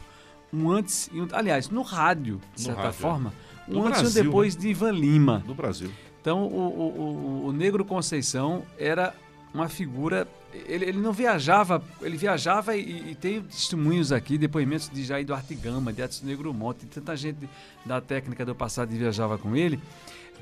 Um 0.53 0.71
antes 0.71 1.09
e 1.13 1.21
um. 1.21 1.29
Aliás, 1.33 1.71
no 1.71 1.83
rádio, 1.83 2.41
de 2.57 2.63
No 2.63 2.67
certa 2.67 2.83
rádio, 2.83 2.97
é. 2.99 3.01
forma. 3.01 3.33
No 3.69 3.79
Um 3.81 3.87
antes 3.87 4.01
e 4.01 4.03
Brasil, 4.03 4.23
um 4.23 4.25
depois 4.27 4.57
de 4.57 4.69
Ivan 4.69 4.91
Lima. 4.93 5.43
do 5.47 5.55
Brasil. 5.55 5.91
Então, 6.21 6.43
o, 6.43 6.59
o, 6.59 7.01
o- 7.01 7.47
o 7.47 7.53
Negro 7.53 7.85
Conceição 7.85 8.63
era 8.79 9.15
uma 9.55 9.69
figura. 9.69 10.27
Ele, 10.53 10.87
ele 10.87 10.99
não 10.99 11.13
viajava, 11.13 11.83
ele 12.01 12.17
viajava 12.17 12.75
e, 12.75 13.11
e 13.11 13.15
tem 13.15 13.43
testemunhos 13.43 14.13
aqui, 14.13 14.39
depoimentos 14.39 14.89
de 14.89 15.05
Jair 15.05 15.25
Duarte 15.25 15.55
Gama, 15.55 15.93
de 15.93 16.01
Edson 16.01 16.25
Negro 16.25 16.55
Monte, 16.55 16.81
de 16.81 16.87
tanta 16.87 17.15
gente 17.17 17.49
da 17.85 18.01
técnica 18.01 18.47
do 18.47 18.55
passado 18.55 18.89
que 18.89 18.97
viajava 18.97 19.37
com 19.37 19.55
ele, 19.55 19.79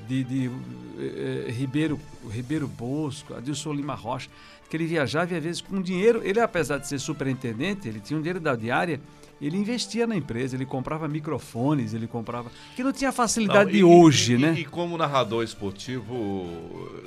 de, 0.07 0.23
de 0.23 0.51
eh, 0.97 1.45
eh, 1.47 1.51
Ribeiro, 1.51 1.99
Ribeiro 2.29 2.67
Bosco, 2.67 3.33
Adilson 3.33 3.73
Lima 3.73 3.95
Rocha, 3.95 4.29
que 4.69 4.77
ele 4.77 4.85
viajava 4.85 5.33
e 5.33 5.37
às 5.37 5.43
vezes 5.43 5.61
com 5.61 5.81
dinheiro, 5.81 6.21
ele 6.23 6.39
apesar 6.39 6.77
de 6.77 6.87
ser 6.87 6.99
superintendente, 6.99 7.87
ele 7.87 7.99
tinha 7.99 8.17
um 8.17 8.21
dinheiro 8.21 8.39
da 8.39 8.55
diária, 8.55 9.01
ele 9.41 9.57
investia 9.57 10.07
na 10.07 10.15
empresa, 10.15 10.55
ele 10.55 10.65
comprava 10.65 11.07
microfones, 11.07 11.93
ele 11.93 12.07
comprava. 12.07 12.51
que 12.75 12.83
não 12.83 12.91
tinha 12.93 13.09
a 13.09 13.13
facilidade 13.13 13.65
Não, 13.65 13.71
de 13.71 13.77
e- 13.79 13.83
hoje, 13.83 14.33
e- 14.33 14.37
né? 14.37 14.53
E 14.57 14.65
como 14.65 14.97
narrador 14.97 15.43
esportivo, 15.43 16.45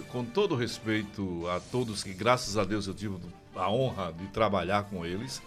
com 0.08 0.24
todo 0.24 0.54
respeito 0.54 1.46
a 1.48 1.58
todos 1.60 2.02
que, 2.04 2.12
graças 2.14 2.56
a 2.56 2.64
Deus, 2.64 2.86
eu 2.86 2.94
tive 2.94 3.16
a 3.56 3.70
honra 3.70 4.12
de 4.12 4.26
trabalhar 4.28 4.84
com 4.84 5.04
eles, 5.04 5.42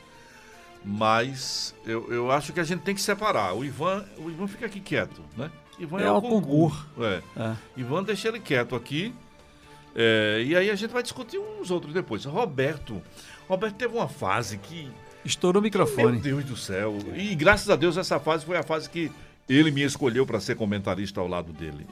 mas 0.84 1.73
eu, 1.86 2.11
eu 2.11 2.31
acho 2.31 2.51
que 2.51 2.59
a 2.59 2.63
gente 2.63 2.81
tem 2.81 2.93
que 2.93 3.01
separar. 3.01 3.53
O 3.55 3.63
Ivan, 3.63 4.05
o 4.17 4.29
Ivan 4.29 4.47
fica 4.47 4.65
aqui 4.65 4.79
quieto, 4.79 5.21
né? 5.38 5.49
Ivan 5.79 5.99
É 6.01 6.11
o 6.11 6.21
concurso. 6.21 6.86
É. 6.99 7.21
É. 7.38 7.55
Ivan 7.77 8.03
deixa 8.03 8.27
ele 8.27 8.39
quieto 8.39 8.75
aqui. 8.75 9.13
é, 9.95 10.43
e 10.45 10.55
aí 10.55 10.69
a 10.69 10.75
gente 10.75 10.91
vai 10.91 11.01
discutir 11.03 11.39
uns 11.39 11.71
outros 11.71 11.93
depois. 11.93 12.25
Roberto. 12.25 13.01
Roberto 13.47 13.75
teve 13.75 13.95
uma 13.95 14.07
fase 14.07 14.57
que 14.57 14.89
Estourou 15.26 15.59
o 15.59 15.63
meu 15.63 15.67
microfone. 15.67 16.19
Deus 16.19 16.43
do 16.43 16.55
céu. 16.57 16.97
E 17.15 17.34
graças 17.36 17.69
a 17.69 17.76
Deus 17.76 17.97
essa 17.97 18.19
fase 18.19 18.45
foi 18.45 18.57
a 18.57 18.63
fase 18.63 18.89
que 18.89 19.11
ele 19.47 19.71
me 19.71 19.84
escolheu 19.84 20.26
para 20.26 20.39
ser 20.39 20.55
comentarista 20.55 21.19
ao 21.21 21.28
lado 21.28 21.51
dele. 21.53 21.86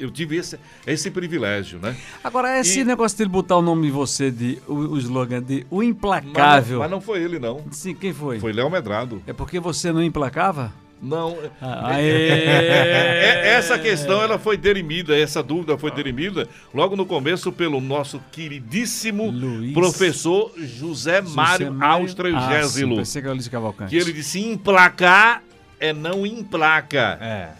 Eu 0.00 0.10
tive 0.10 0.36
esse, 0.36 0.58
esse 0.86 1.10
privilégio, 1.10 1.78
né? 1.78 1.94
Agora, 2.22 2.58
esse 2.58 2.80
E- 2.80 2.84
negócio 2.84 3.18
dele 3.18 3.28
botar 3.28 3.56
o 3.56 3.62
nome 3.62 3.82
de 3.86 3.90
você, 3.92 4.30
de, 4.30 4.58
o, 4.66 4.72
o 4.74 4.98
slogan 4.98 5.42
de 5.42 5.66
O 5.70 5.78
Mas 5.78 5.88
Implacável. 5.88 6.72
não, 6.74 6.78
mas 6.80 6.90
não 6.90 7.00
foi 7.02 7.22
ele, 7.22 7.38
não. 7.38 7.62
Sim, 7.70 7.94
quem 7.94 8.12
foi? 8.12 8.40
Foi 8.40 8.50
Léo 8.52 8.70
Medrado. 8.70 9.22
É 9.26 9.34
porque 9.34 9.60
você 9.60 9.92
não 9.92 10.02
implacava? 10.02 10.72
Não. 11.04 11.36
Ah, 11.60 12.00
É, 12.00 13.42
Aê! 13.44 13.48
essa 13.48 13.78
questão 13.78 14.22
ela 14.22 14.38
foi 14.38 14.56
derimida, 14.56 15.16
essa 15.16 15.42
dúvida 15.42 15.76
foi 15.76 15.90
derimida 15.90 16.48
logo 16.72 16.96
no 16.96 17.04
começo 17.04 17.52
pelo 17.52 17.80
nosso 17.80 18.20
queridíssimo 18.32 19.30
Luiz. 19.30 19.74
professor 19.74 20.52
José 20.56 21.20
Mário 21.20 21.76
Austro 21.80 22.28
Ah, 22.34 22.60
que 23.88 23.96
ele 23.96 24.12
disse 24.12 24.40
emplacar 24.40 25.42
é 25.78 25.92
não 25.92 26.24
emplaca. 26.24 27.18
É. 27.20 27.50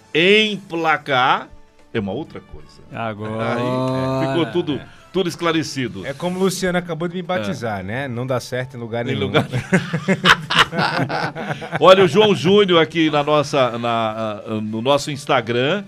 Emplacar 0.53 1.49
é 1.93 2.01
uma 2.01 2.13
outra 2.13 2.41
coisa. 2.41 2.83
Agora... 2.93 3.55
Aí 3.55 4.25
é, 4.25 4.29
ficou 4.29 4.53
tudo, 4.53 4.81
tudo 5.15 5.29
esclarecido. 5.29 6.05
É 6.05 6.13
como 6.13 6.41
o 6.41 6.43
Luciano 6.43 6.77
acabou 6.77 7.07
de 7.07 7.15
me 7.15 7.23
batizar, 7.23 7.85
né? 7.85 8.09
Não 8.09 8.27
dá 8.27 8.41
certo 8.41 8.77
em 8.77 8.81
lugar 8.81 9.05
Em 9.07 9.11
nenhum. 9.15 9.21
lugar- 9.21 9.47
Olha, 11.79 12.05
o 12.05 12.09
João 12.09 12.35
Júnior 12.35 12.83
aqui 12.83 13.09
na 13.11 13.23
nossa, 13.23 13.79
na, 13.79 14.43
ah, 14.45 14.61
no 14.61 14.83
nosso 14.83 15.13
Instagram. 15.13 15.85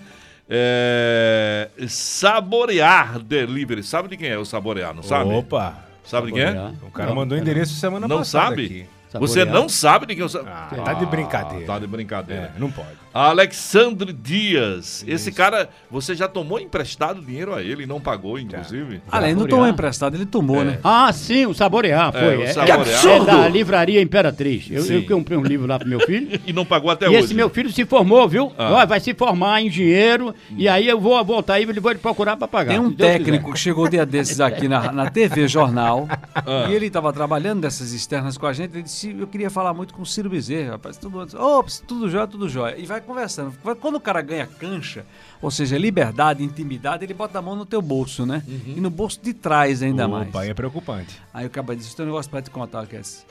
É, 0.48 1.68
saborear 1.88 3.18
Delivery. 3.18 3.82
Sabe 3.82 4.06
de 4.08 4.16
quem 4.16 4.28
é 4.28 4.38
o 4.38 4.44
Saborear, 4.44 4.94
não 4.94 5.02
sabe? 5.02 5.34
Opa! 5.34 5.74
Sabe 6.04 6.28
de 6.28 6.34
quem 6.34 6.42
é? 6.42 6.46
Saborear. 6.52 6.72
O 6.84 6.90
cara 6.92 7.08
Não, 7.08 7.16
mandou 7.16 7.36
o 7.36 7.40
endereço 7.40 7.74
semana 7.74 8.06
Não 8.06 8.18
passada 8.18 8.50
sabe? 8.50 8.64
aqui. 8.64 8.86
Você 9.14 9.40
Saborear. 9.40 9.60
não 9.60 9.68
sabe 9.68 10.06
de 10.06 10.14
quem 10.14 10.22
eu 10.22 10.28
sabe? 10.28 10.48
Ah, 10.48 10.68
tá 10.84 10.94
de 10.94 11.04
brincadeira. 11.06 11.66
Tá 11.66 11.78
de 11.80 11.86
brincadeira. 11.88 12.52
É, 12.56 12.60
não 12.60 12.70
pode. 12.70 12.90
Alexandre 13.18 14.12
Dias. 14.12 15.04
Esse 15.06 15.32
cara, 15.32 15.68
você 15.90 16.14
já 16.14 16.28
tomou 16.28 16.58
emprestado 16.60 17.20
dinheiro 17.20 17.54
a 17.54 17.62
ele 17.62 17.84
e 17.84 17.86
não 17.86 18.00
pagou, 18.00 18.38
inclusive? 18.38 19.00
Ah, 19.10 19.18
ele 19.18 19.32
não 19.34 19.40
Saborear. 19.40 19.48
tomou 19.48 19.68
emprestado, 19.68 20.14
ele 20.16 20.26
tomou, 20.26 20.64
né? 20.64 20.78
Ah, 20.82 21.12
sim, 21.12 21.46
o 21.46 21.54
Saborear, 21.54 22.12
É, 22.14 22.18
foi. 22.18 22.36
o 22.36 22.42
É, 22.42 22.46
Saborear. 22.52 23.06
é 23.06 23.24
da 23.24 23.48
Livraria 23.48 24.00
Imperatriz. 24.02 24.68
Eu, 24.70 24.84
eu 24.84 25.02
comprei 25.06 25.36
um 25.38 25.42
livro 25.42 25.66
lá 25.66 25.78
pro 25.78 25.88
meu 25.88 26.00
filho. 26.00 26.40
E 26.46 26.52
não 26.52 26.64
pagou 26.64 26.90
até 26.90 27.06
e 27.06 27.08
hoje. 27.08 27.18
esse 27.18 27.34
meu 27.34 27.50
filho 27.50 27.70
se 27.72 27.84
formou, 27.84 28.28
viu? 28.28 28.52
Ah. 28.56 28.84
Vai 28.84 29.00
se 29.00 29.12
formar 29.14 29.60
em 29.60 29.66
engenheiro. 29.66 30.34
E 30.56 30.68
aí 30.68 30.86
eu 30.86 31.00
vou 31.00 31.22
voltar 31.24 31.54
aí 31.54 31.62
e 31.64 31.80
vou 31.80 31.90
lhe 31.92 31.98
procurar 31.98 32.36
pra 32.36 32.46
pagar. 32.46 32.70
Tem 32.72 32.78
um 32.80 32.92
técnico 32.92 33.52
que 33.52 33.58
chegou 33.58 33.88
dia 33.88 34.06
desses 34.06 34.40
aqui 34.40 34.68
na, 34.68 34.92
na 34.92 35.10
TV 35.10 35.48
Jornal 35.48 36.06
Ah. 36.34 36.66
e 36.70 36.74
ele 36.74 36.86
estava 36.86 37.12
trabalhando 37.12 37.62
dessas 37.62 37.92
externas 37.92 38.36
com 38.38 38.46
a 38.46 38.52
gente. 38.52 38.74
Ele 38.74 38.82
disse: 38.82 39.16
Eu 39.18 39.26
queria 39.26 39.50
falar 39.50 39.72
muito 39.74 39.92
com 39.94 40.02
o 40.02 40.06
Ciro 40.06 40.28
Bezerra, 40.30 40.72
rapaz. 40.72 40.96
Tudo, 40.96 41.26
oh, 41.38 41.64
tudo 41.86 42.08
jóia, 42.08 42.26
tudo 42.26 42.48
jóia. 42.48 42.76
E 42.78 42.86
vai 42.86 43.00
conversando. 43.06 43.54
Quando 43.80 43.94
o 43.94 44.00
cara 44.00 44.20
ganha 44.20 44.46
cancha, 44.46 45.06
ou 45.40 45.50
seja, 45.50 45.78
liberdade, 45.78 46.42
intimidade, 46.44 47.04
ele 47.04 47.14
bota 47.14 47.38
a 47.38 47.42
mão 47.42 47.56
no 47.56 47.64
teu 47.64 47.80
bolso, 47.80 48.26
né? 48.26 48.42
E 48.46 48.80
no 48.80 48.90
bolso 48.90 49.20
de 49.22 49.32
trás 49.32 49.82
ainda 49.82 50.06
mais. 50.08 50.28
Opa, 50.28 50.44
é 50.44 50.52
preocupante. 50.52 51.20
Aí 51.32 51.46
o 51.46 51.50
cara 51.50 51.74
disse: 51.74 51.96
Tem 51.96 52.04
um 52.04 52.08
negócio 52.08 52.30
pra 52.30 52.42
te 52.42 52.50
contar, 52.50 52.86
que 52.86 52.96
é 52.96 52.98
assim. 52.98 53.24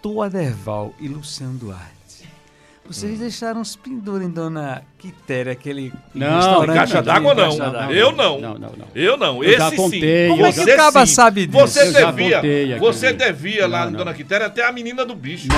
Tu, 0.00 0.22
Aderval 0.22 0.94
e 1.00 1.08
Luciano 1.08 1.58
Duarte. 1.58 2.05
Vocês 2.88 3.18
deixaram 3.18 3.60
os 3.60 3.74
penduros 3.76 4.22
em 4.26 4.30
Dona 4.30 4.82
Quitéria, 4.98 5.52
aquele 5.52 5.92
Não, 6.14 6.36
restaurante 6.36 6.76
Caixa 6.76 7.02
d'água 7.02 7.34
não. 7.34 7.90
Eu 7.90 8.12
não. 8.12 8.40
Não, 8.40 8.54
não, 8.54 8.70
não. 8.70 8.86
Eu 8.94 9.16
não. 9.16 9.42
Eu 9.42 9.50
Esse 9.50 9.58
já 9.58 9.70
sim. 9.70 9.76
contei, 9.76 10.28
Como 10.28 10.46
é 10.46 10.52
que 10.52 10.60
o 10.60 10.76
caba 10.76 11.06
sabe 11.06 11.46
disso? 11.46 11.58
Você 11.66 11.80
Eu 11.88 11.92
já 11.92 12.10
devia, 12.10 12.36
contei 12.36 12.78
você 12.78 13.12
devia 13.12 13.66
lá 13.66 13.86
não. 13.86 13.92
Dona 13.98 14.14
Quitéria 14.14 14.46
até 14.46 14.64
a 14.66 14.72
menina 14.72 15.04
do 15.04 15.14
bicho. 15.14 15.48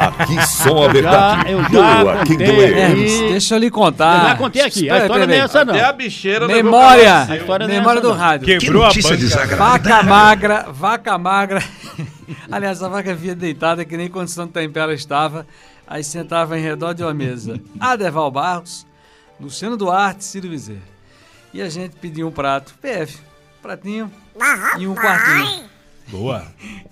Aqui 0.00 0.34
som 0.46 0.84
a 0.84 0.88
verdade. 0.88 1.50
eu 1.52 1.62
já 1.62 2.24
contei. 2.26 2.64
Hermes, 2.74 3.14
aqui. 3.20 3.28
deixa 3.30 3.54
eu 3.54 3.58
lhe 3.58 3.70
contar. 3.70 4.22
Eu 4.24 4.28
já 4.30 4.36
contei 4.36 4.62
aqui. 4.62 4.78
A 4.80 4.82
Espera, 4.82 5.02
história 5.04 5.26
não 5.26 5.34
é 5.34 5.38
essa, 5.38 5.64
não. 5.64 5.74
Até 5.74 5.84
a 5.84 5.92
bicheira 5.92 6.46
Memória. 6.46 7.22
A 7.28 7.36
história 7.36 7.66
não 7.66 7.74
é 7.74 7.78
Memória 7.78 7.98
essa, 7.98 8.08
do 8.08 8.14
não. 8.14 8.20
rádio. 8.20 8.46
Quebrou 8.58 8.82
a 8.82 8.86
notícia 8.86 9.10
banca. 9.10 9.20
desagradável. 9.22 9.66
Vaca 9.66 10.02
magra, 10.02 10.66
vaca 10.70 11.18
magra. 11.18 11.62
Aliás, 12.50 12.82
a 12.82 12.88
vaca 12.88 13.14
via 13.14 13.34
deitada, 13.34 13.84
que 13.84 13.96
nem 13.96 14.08
condição 14.08 14.46
de 14.46 14.52
tempo 14.52 14.78
ela 14.78 14.92
estava. 14.94 15.46
Aí 15.88 16.04
sentava 16.04 16.58
em 16.58 16.62
redor 16.62 16.92
de 16.92 17.02
uma 17.02 17.14
mesa. 17.14 17.58
Adeval 17.80 18.30
Barros, 18.30 18.86
Luciano 19.40 19.74
Duarte, 19.74 20.22
Ciro 20.22 20.50
Bezerra. 20.50 20.82
E 21.52 21.62
a 21.62 21.68
gente 21.70 21.96
pediu 21.96 22.28
um 22.28 22.30
prato. 22.30 22.74
PF, 22.80 23.18
pratinho 23.62 24.12
e 24.78 24.86
um 24.86 24.94
quartinho. 24.94 25.64
Boa. 26.08 26.46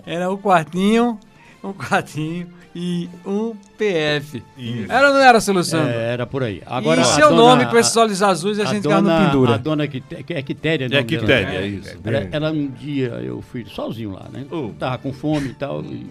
Era 0.06 0.30
um 0.30 0.38
quartinho, 0.38 1.20
um 1.62 1.74
quartinho 1.74 2.55
e 2.78 3.08
um 3.24 3.54
PF. 3.78 4.42
Era 4.86 5.08
ou 5.08 5.14
não 5.14 5.20
era, 5.22 5.40
seu 5.40 5.54
Luciano? 5.54 5.88
É, 5.88 6.12
era 6.12 6.26
por 6.26 6.42
aí. 6.42 6.62
Agora, 6.66 7.00
e 7.00 7.02
a 7.02 7.06
seu 7.06 7.30
dona- 7.30 7.36
nome 7.42 7.66
com 7.66 7.76
esses 7.78 7.96
olhos 7.96 8.22
azuis 8.22 8.60
a, 8.60 8.66
gente 8.66 8.82
ficava 8.82 9.00
no 9.00 9.08
dona- 9.08 9.26
pendura. 9.26 9.54
A 9.54 9.56
dona 9.56 9.88
que 9.88 10.02
é 10.28 10.42
Quitéria, 10.42 10.84
É. 10.92 11.02
Quitéria, 11.02 11.58
é 11.60 11.66
isso. 11.66 11.96
Ela, 12.04 12.28
ela 12.30 12.50
um 12.52 12.66
dia, 12.68 13.08
eu 13.24 13.40
fui 13.40 13.64
sozinho 13.64 14.12
lá, 14.12 14.26
né? 14.30 14.44
Oh. 14.50 14.70
Tava 14.78 14.98
com 14.98 15.10
fome 15.10 15.48
e 15.48 15.54
tal, 15.54 15.82
e 15.82 16.06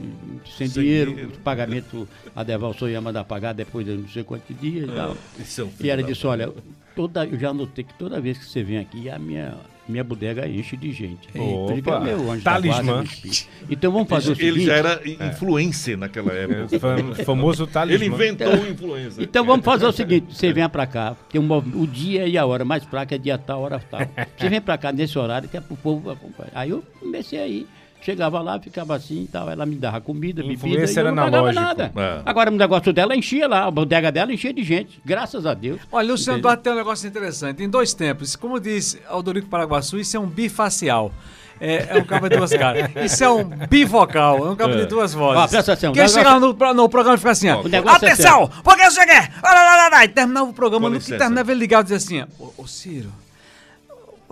sem, 0.57 0.67
Sem 0.67 0.83
dinheiro, 0.83 1.11
dinheiro. 1.11 1.31
o 1.35 1.39
pagamento, 1.41 2.07
a 2.35 2.41
Deval 2.43 2.73
só 2.73 2.87
ia 2.89 2.99
mandar 2.99 3.23
pagar 3.25 3.53
depois 3.53 3.85
de 3.85 3.93
não 3.93 4.07
sei 4.09 4.23
quantos 4.23 4.59
dias 4.59 4.89
e 4.89 4.91
tal. 4.91 5.15
Isso 5.39 5.61
é 5.79 5.85
E 5.85 5.89
ela 5.91 6.01
disse, 6.01 6.25
olha, 6.25 6.51
toda, 6.95 7.25
eu 7.25 7.37
já 7.37 7.53
notei 7.53 7.83
que 7.83 7.93
toda 7.93 8.19
vez 8.19 8.39
que 8.39 8.45
você 8.45 8.63
vem 8.63 8.79
aqui, 8.79 9.07
a 9.07 9.19
minha 9.19 9.53
minha 9.87 10.03
bodega 10.03 10.47
enche 10.47 10.75
de 10.75 10.91
gente. 10.91 11.27
Opa, 11.37 11.71
Ele 11.73 11.83
é 11.89 11.99
meu 11.99 12.31
anjo 12.31 12.43
talismã. 12.43 13.03
Então 13.69 13.91
vamos 13.91 14.09
fazer 14.09 14.29
o 14.29 14.33
Ele 14.33 14.39
seguinte. 14.51 14.65
já 14.65 14.73
era 14.75 15.01
influencer 15.05 15.97
naquela 15.97 16.33
época. 16.33 16.79
Fam- 16.79 17.13
famoso 17.25 17.67
talismã. 17.67 18.05
Ele 18.05 18.13
inventou 18.13 18.47
o 18.53 18.67
influencer. 18.69 19.23
Então 19.23 19.45
vamos 19.45 19.63
fazer 19.65 19.85
o 19.85 19.91
seguinte, 19.91 20.33
você 20.35 20.51
vem 20.51 20.67
pra 20.69 20.87
cá, 20.87 21.15
tem 21.29 21.39
um 21.39 21.57
o 21.57 21.85
dia 21.87 22.27
e 22.27 22.37
a 22.37 22.45
hora, 22.45 22.65
mais 22.65 22.83
fraca 22.83 23.15
é 23.15 23.17
dia 23.17 23.37
tal, 23.37 23.61
hora 23.61 23.79
tal. 23.79 24.01
Você 24.37 24.49
vem 24.49 24.61
pra 24.61 24.77
cá 24.77 24.91
nesse 24.91 25.17
horário 25.17 25.47
que 25.47 25.57
é 25.57 25.61
pro 25.61 25.75
povo 25.77 26.09
acompanhar. 26.09 26.51
Aí 26.55 26.69
eu 26.71 26.83
comecei 26.99 27.39
aí, 27.39 27.67
chegava 28.05 28.39
lá, 28.39 28.59
ficava 28.59 28.95
assim 28.95 29.23
e 29.23 29.27
tal, 29.27 29.49
ela 29.49 29.65
me 29.65 29.75
dava 29.75 29.99
comida, 29.99 30.43
bebida, 30.43 30.85
e 30.85 30.95
eu 30.95 31.05
não 31.05 31.15
pagava 31.23 31.51
nada. 31.51 31.91
É. 31.95 32.21
Agora 32.23 32.51
o 32.51 32.55
negócio 32.55 32.93
dela 32.93 33.15
enchia 33.15 33.47
lá, 33.47 33.65
a 33.65 33.71
bodega 33.71 34.11
dela 34.11 34.31
enchia 34.31 34.53
de 34.53 34.63
gente, 34.63 35.01
graças 35.03 35.45
a 35.45 35.55
Deus. 35.55 35.81
Olha, 35.91 36.11
Luciano? 36.11 36.39
Duarte 36.39 36.61
tem 36.63 36.73
um 36.73 36.75
negócio 36.75 37.07
interessante. 37.07 37.63
Em 37.63 37.69
dois 37.69 37.95
tempos, 37.95 38.35
como 38.35 38.59
diz 38.59 38.95
Aldorico 39.07 39.47
Paraguaçu, 39.47 39.97
isso 39.97 40.15
é 40.15 40.19
um 40.19 40.27
bifacial. 40.27 41.11
É, 41.59 41.97
é 41.97 41.97
um 41.97 42.03
cabo 42.03 42.27
de 42.29 42.35
duas 42.35 42.51
caras. 42.51 42.91
Isso 43.03 43.23
é 43.23 43.29
um 43.29 43.45
bivocal, 43.45 44.45
é 44.45 44.49
um 44.51 44.55
cabo 44.55 44.75
de 44.75 44.85
duas 44.85 45.13
vozes. 45.13 45.41
Ó, 45.43 45.47
presta 45.47 45.71
atenção, 45.71 45.93
Quem 45.93 46.01
negócio- 46.03 46.17
chegava 46.19 46.39
no, 46.39 46.73
no 46.73 46.89
programa 46.89 47.15
e 47.15 47.17
ficava 47.17 47.31
assim, 47.31 47.49
ó, 47.49 47.61
é 47.71 47.95
atenção, 47.95 48.51
porque 48.63 48.83
eu 48.83 48.91
cheguei, 48.91 49.15
olha 49.15 49.53
lá, 49.63 49.75
lá, 49.77 49.89
lá, 49.89 50.05
e 50.05 50.09
terminava 50.09 50.49
o 50.49 50.53
programa, 50.53 50.87
Com 50.89 50.93
no 50.93 50.99
que 50.99 51.17
terminava 51.17 51.51
ele 51.51 51.59
ligava 51.61 51.81
e 51.81 51.83
dizia 51.85 51.97
assim, 51.97 52.21
ó, 52.39 52.43
ô, 52.43 52.53
ô 52.63 52.67
Ciro, 52.67 53.09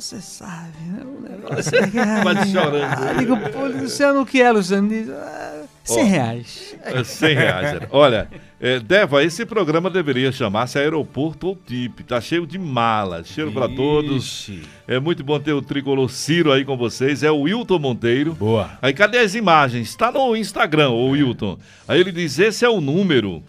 você 0.04 0.22
sabe, 0.22 0.78
né, 0.86 1.01
o 1.04 1.22
negócio 1.22 1.76
é 1.78 1.82
que- 1.88 2.22
Quase 2.22 2.51
chorando. 2.51 3.04
Aí 3.04 3.18
digo, 3.20 3.38
pô, 3.51 3.66
Luciano, 3.68 4.22
o 4.22 4.26
que 4.26 4.41
é, 4.41 4.51
Luciano? 4.51 4.88
Diz, 4.89 5.10
ah, 5.10 5.62
100 5.84 6.04
Ó. 6.04 6.06
reais. 6.08 6.76
É 6.84 7.04
100 7.04 7.36
reais. 7.36 7.68
era. 7.68 7.88
Olha, 7.91 8.28
é, 8.60 8.80
Deva, 8.80 9.24
esse 9.24 9.45
programa 9.45 9.89
deveria 9.89 10.32
chamar-se 10.32 10.78
Aeroporto 10.80 11.47
ou 11.47 11.56
TIP. 11.56 12.04
Tá 12.04 12.22
cheio 12.22 12.47
de 12.47 12.58
malas. 12.58 13.28
Cheiro 13.28 13.51
pra 13.51 13.68
todos. 13.68 14.49
É 14.88 14.97
muito 14.99 15.24
bom 15.24 15.39
ter 15.39 15.51
o 15.54 15.62
tricolor 15.62 16.10
Ciro 16.10 16.51
aí 16.54 16.64
com 16.64 16.78
vocês. 16.78 17.22
É 17.24 17.32
o 17.32 17.41
Wilton 17.41 17.80
Monteiro. 17.80 18.34
Boa. 18.34 18.72
Aí 18.82 18.93
cadê 18.93 19.18
as 19.20 19.36
imagens? 19.36 19.89
Está 19.89 20.10
no 20.12 20.36
Instagram, 20.38 20.89
o 20.91 21.10
Wilton. 21.10 21.58
Aí 21.88 21.99
ele 21.99 22.12
diz: 22.14 22.39
esse 22.39 22.64
é 22.64 22.70
o 22.70 22.80
número 22.80 23.43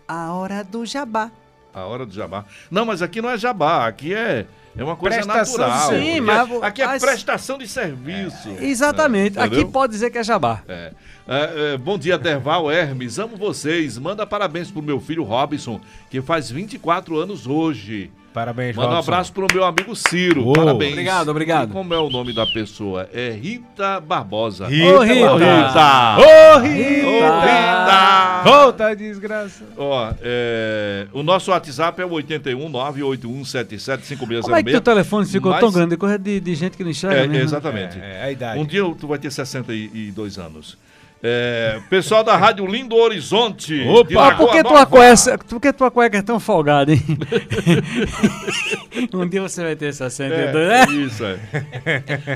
A 0.08 0.34
hora 0.34 0.64
do 0.64 0.86
jabá. 0.86 1.32
A 1.74 1.82
hora 1.86 2.06
do 2.06 2.14
jabá. 2.14 2.46
Não, 2.70 2.86
mas 2.86 3.02
aqui 3.02 3.22
não 3.22 3.30
é 3.30 3.38
jabá, 3.38 3.88
aqui 3.88 4.14
é, 4.14 4.48
é 4.76 4.84
uma 4.84 4.96
coisa 4.96 5.18
Prestação 5.18 5.58
natural. 5.60 5.90
Sim, 5.90 6.10
Aqui 6.12 6.22
mas- 6.22 6.50
é, 6.52 6.66
aqui 6.66 6.82
é 6.82 6.86
mas- 6.88 7.02
prestação 7.04 7.58
de 7.60 7.68
serviço. 7.68 8.50
Exatamente. 8.60 9.38
É, 9.38 9.44
Aqui 9.44 9.64
pode 9.66 9.94
dizer 9.94 10.10
que 10.10 10.18
é 10.18 10.24
jabá. 10.24 10.64
É. 10.68 10.92
É, 11.28 11.74
é, 11.74 11.78
bom 11.78 11.98
dia, 11.98 12.18
Derval 12.18 12.72
Hermes. 12.72 13.20
Amo 13.20 13.38
vocês. 13.38 14.00
Manda 14.00 14.26
parabéns 14.26 14.72
pro 14.72 14.82
meu 14.82 15.00
filho 15.00 15.24
Robson, 15.24 15.80
que 16.10 16.22
faz 16.22 16.50
24 16.50 17.16
anos 17.18 17.46
hoje. 17.46 18.12
Parabéns, 18.34 18.76
Manda 18.76 18.90
um 18.90 18.94
Robson. 18.96 19.12
abraço 19.12 19.34
pro 19.34 19.48
meu 19.52 19.64
amigo 19.66 19.96
Ciro. 19.96 20.48
Ô. 20.48 20.54
Parabéns. 20.54 20.92
Obrigado, 20.94 21.30
obrigado. 21.30 21.70
E 21.70 21.74
como 21.74 21.94
é 21.94 22.00
o 22.00 22.10
nome 22.10 22.32
da 22.34 22.46
pessoa? 22.46 23.10
É 23.12 23.32
Rita 23.32 24.00
Barbosa. 24.00 24.68
Rita 24.68 24.86
Ô, 24.86 25.00
Rita. 25.00 25.32
Ô, 25.32 25.38
Rita. 25.38 26.18
Ô, 26.18 26.56
Ô, 26.56 26.60
Rita! 26.60 27.40
Rita. 27.42 28.42
Volta, 28.44 28.96
desgraça. 28.96 29.64
Ó, 29.78 30.14
é, 30.22 31.08
o 31.12 31.24
nosso 31.24 31.52
WhatsApp 31.52 32.02
é 32.02 32.06
o 32.06 32.12
81 32.12 32.70
98177 32.70 34.16
Como 34.42 34.56
é 34.56 34.64
que 34.64 34.72
teu 34.72 34.82
telefone 34.82 35.26
ficou 35.26 35.52
Mas- 35.52 35.60
tão 35.60 35.72
grande? 35.72 35.98
Coisa 35.98 36.18
de, 36.18 36.40
de 36.40 36.56
gente 36.56 36.78
que 36.78 36.84
não 36.84 36.92
enxerga 36.92 37.18
É, 37.18 37.22
mesmo. 37.22 37.34
né? 37.34 37.42
exatamente. 37.44 38.00
É, 38.00 38.20
é 38.20 38.24
a 38.26 38.32
idade. 38.32 38.60
Um 38.60 38.66
dia 38.66 38.84
tu 39.00 39.08
vai 39.08 39.18
ter 39.18 39.32
62 39.32 40.38
anos. 40.38 40.78
É, 41.22 41.82
pessoal 41.90 42.24
da 42.24 42.38
Rádio 42.38 42.66
Lindo 42.66 42.96
Horizonte. 42.96 43.82
Opa! 43.86 44.30
Ah, 44.30 44.36
por 44.36 44.52
que 44.52 44.64
tua 44.64 44.86
cueca, 44.86 45.38
por 45.38 45.60
que 45.60 45.74
tua 45.74 45.92
cueca 45.92 46.18
é 46.18 46.22
tão 46.22 46.40
folgada, 46.40 46.94
hein? 46.94 47.02
um 49.14 49.28
dia 49.28 49.42
você 49.42 49.62
vai 49.62 49.76
ter 49.76 49.94
62, 49.94 50.56
É, 50.56 50.86
né? 50.86 50.94
isso 50.94 51.24
é. 51.26 51.38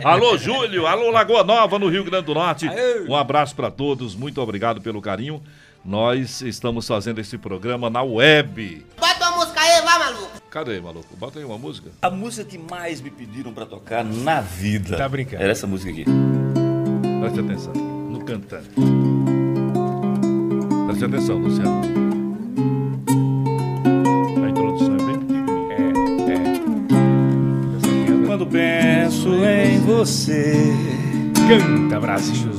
alô, 0.04 0.38
Júlio. 0.38 0.86
Alô, 0.86 1.12
Lagoa 1.12 1.46
Nova, 1.46 1.80
no 1.80 1.88
Rio 1.88 2.04
Grande 2.04 2.26
do 2.26 2.34
Norte. 2.34 2.68
Um 3.08 3.16
abraço 3.16 3.56
para 3.56 3.72
todos. 3.72 4.16
Muito 4.16 4.42
obrigado 4.42 4.82
pelo 4.82 5.02
carinho. 5.02 5.42
Nós 5.86 6.42
estamos 6.42 6.86
fazendo 6.88 7.20
esse 7.20 7.38
programa 7.38 7.90
na 7.90 8.02
web. 8.02 8.86
Bota 9.00 9.30
uma 9.30 9.38
música 9.38 9.62
aí, 9.62 9.82
vai, 9.82 10.00
maluco. 10.00 10.32
Cadê, 10.50 10.80
maluco? 10.82 11.16
Bota 11.18 11.40
aí 11.40 11.46
uma 11.46 11.58
música. 11.58 11.90
A 12.02 12.10
música 12.10 12.44
que 12.50 12.58
mais 12.58 13.00
me 13.02 13.10
pediram 13.10 13.54
pra 13.54 13.66
tocar 13.66 14.04
na 14.04 14.42
vida. 14.42 14.98
Tá 14.98 15.08
brincando. 15.08 15.42
Era 15.42 15.52
essa 15.52 15.68
música 15.68 15.90
aqui. 15.92 16.06
Preste 17.22 17.40
atenção. 17.40 17.93
No 18.24 18.28
cantante. 18.28 18.70
Preste 20.88 21.06
atenção, 21.06 21.40
Luciano. 21.40 21.82
A 24.42 24.50
introdução 24.50 24.96
é 24.96 24.98
bem 25.04 25.20
pequenininha. 25.20 25.94
Quando 28.26 28.46
penso 28.48 29.28
em 29.44 29.80
você, 29.82 30.74
Canta, 31.50 32.00
Brasil. 32.00 32.50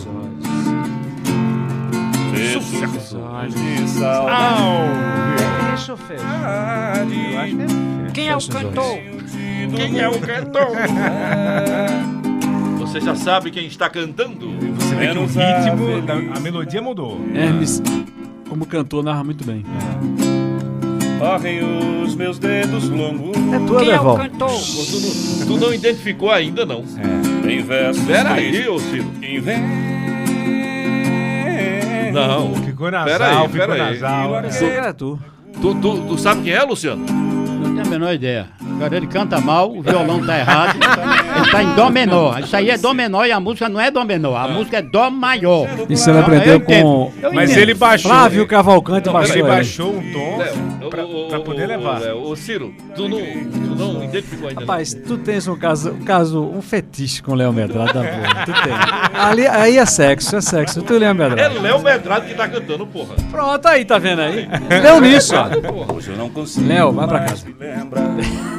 vejo 2.31 2.61
de 2.61 3.01
saudade. 3.09 3.55
Deixa 5.69 5.93
eu 5.93 5.97
fechar. 5.97 7.07
Quem 8.13 8.29
é 8.29 8.37
o 8.37 8.49
cantor? 8.49 8.99
Quem 9.75 9.99
é 10.05 10.09
o 10.11 10.21
cantor? 10.21 10.77
Você 12.95 13.01
já 13.01 13.17
sabe 13.17 13.51
quem 13.51 13.67
está 13.67 13.91
cantando? 13.91 14.53
Você 14.79 14.95
vê 14.95 15.07
que 15.09 15.13
o 15.19 15.23
Menos 15.23 15.37
a 15.37 15.59
ritmo, 15.59 16.01
da- 16.03 16.15
a 16.37 16.39
melodia 16.39 16.81
mudou. 16.81 17.21
Hermes, 17.35 17.83
como 18.49 18.65
cantor, 18.65 19.03
narra 19.03 19.25
muito 19.25 19.45
bem. 19.45 19.65
Correm 21.19 21.59
os 22.05 22.15
meus 22.15 22.39
dedos 22.39 22.89
longos. 22.89 23.37
É 23.53 23.59
tua, 23.67 23.81
Quem 23.81 23.91
é 23.91 24.01
o 24.01 24.15
cantor? 24.15 24.49
Tu 24.49 25.01
não, 25.01 25.47
tu 25.49 25.57
não 25.67 25.75
identificou 25.75 26.31
ainda, 26.31 26.65
não. 26.65 26.85
Em 27.51 27.65
versos 27.65 28.05
Pera 28.05 28.35
aí, 28.35 28.69
ô 28.69 28.79
Ciro. 28.79 29.11
Não. 32.13 32.55
Ficou 32.65 32.93
nasal, 32.93 33.07
Pera 33.09 33.27
aí, 33.27 33.49
ficou 33.49 33.49
pera 33.67 33.73
aí. 33.75 33.93
nasal. 33.95 34.43
Pensei 34.43 34.71
que 34.71 34.77
era 34.77 34.95
tu. 34.95 35.19
Tu, 35.61 35.75
tu, 35.75 36.01
tu 36.07 36.17
sabe 36.17 36.43
quem 36.43 36.53
é, 36.53 36.63
Luciano? 36.63 37.05
Não 37.05 37.75
tenho 37.75 37.87
a 37.87 37.91
menor 37.91 38.15
ideia. 38.15 38.47
Cara, 38.79 38.97
ele 38.97 39.09
canta 39.09 39.41
mal, 39.41 39.73
o 39.77 39.83
violão 39.83 40.25
tá 40.25 40.39
errado. 40.39 40.79
Tá 41.51 41.63
em 41.63 41.75
dó 41.75 41.91
menor. 41.91 42.41
Isso 42.41 42.57
aí 42.57 42.71
é 42.71 42.79
dó 42.79 42.93
menor 42.95 43.27
e 43.27 43.33
a 43.33 43.41
música 43.41 43.69
não 43.69 43.81
é 43.81 43.91
dó 43.91 44.05
menor. 44.05 44.37
A 44.37 44.49
música 44.49 44.79
é 44.79 44.83
dó 44.83 45.11
maior. 45.11 45.69
Isso 45.89 46.09
ele 46.11 46.19
Eu 46.19 46.23
aprendeu 46.23 46.61
com 46.61 47.13
Mas 47.33 47.51
entendo. 47.51 47.63
ele 47.63 47.75
baixou. 47.75 48.11
Flávio 48.11 48.47
Cavalcante 48.47 49.07
Não, 49.07 49.13
baixou 49.13 49.35
Ele 49.37 49.43
ele. 49.43 49.49
baixou 49.51 49.91
um 49.97 50.13
tom 50.13 50.39
Léo, 50.39 51.29
pra, 51.29 51.41
poder 51.41 51.67
levar. 51.67 52.01
Léo, 52.01 52.23
Ô, 52.23 52.37
Ciro, 52.37 52.75
tu 52.95 53.09
não, 53.09 53.19
tu 53.19 53.75
não 53.77 54.05
identificou 54.05 54.49
ainda. 54.49 54.61
Rapaz, 54.61 54.95
tu 54.95 55.19
tens 55.19 55.47
um 55.49 55.57
caso, 55.57 55.91
um 55.93 56.05
caso, 56.05 56.43
um 56.43 56.63
fetiche 56.63 57.23
com 57.23 57.33
o 57.33 57.35
Léo 57.35 57.53
Medrado 57.53 57.93
da 57.95 58.01
porra. 58.05 58.45
Tu 58.45 58.53
tem. 58.53 59.21
Ali, 59.21 59.47
aí 59.47 59.77
é 59.79 59.87
sexo, 59.87 60.37
é 60.37 60.41
sexo. 60.41 60.83
Tu 60.83 60.93
Léo 60.99 61.15
não. 61.15 61.25
É 61.25 61.29
Medrado. 61.31 61.61
Léo 61.61 61.83
Medrado 61.83 62.27
que 62.27 62.35
tá 62.35 62.49
cantando, 62.49 62.87
porra. 62.87 63.15
Pronto, 63.31 63.67
aí, 63.67 63.85
tá 63.85 63.99
vendo 63.99 64.21
aí? 64.23 64.47
Deu 64.83 65.01
nisso, 65.01 65.35
ó. 65.37 65.95
Hoje 65.95 66.11
eu 66.11 66.17
não 66.17 66.29
consigo. 66.31 66.67
Léo, 66.69 66.93
vai 66.93 67.07
pra 67.09 67.21
casa. 67.21 67.45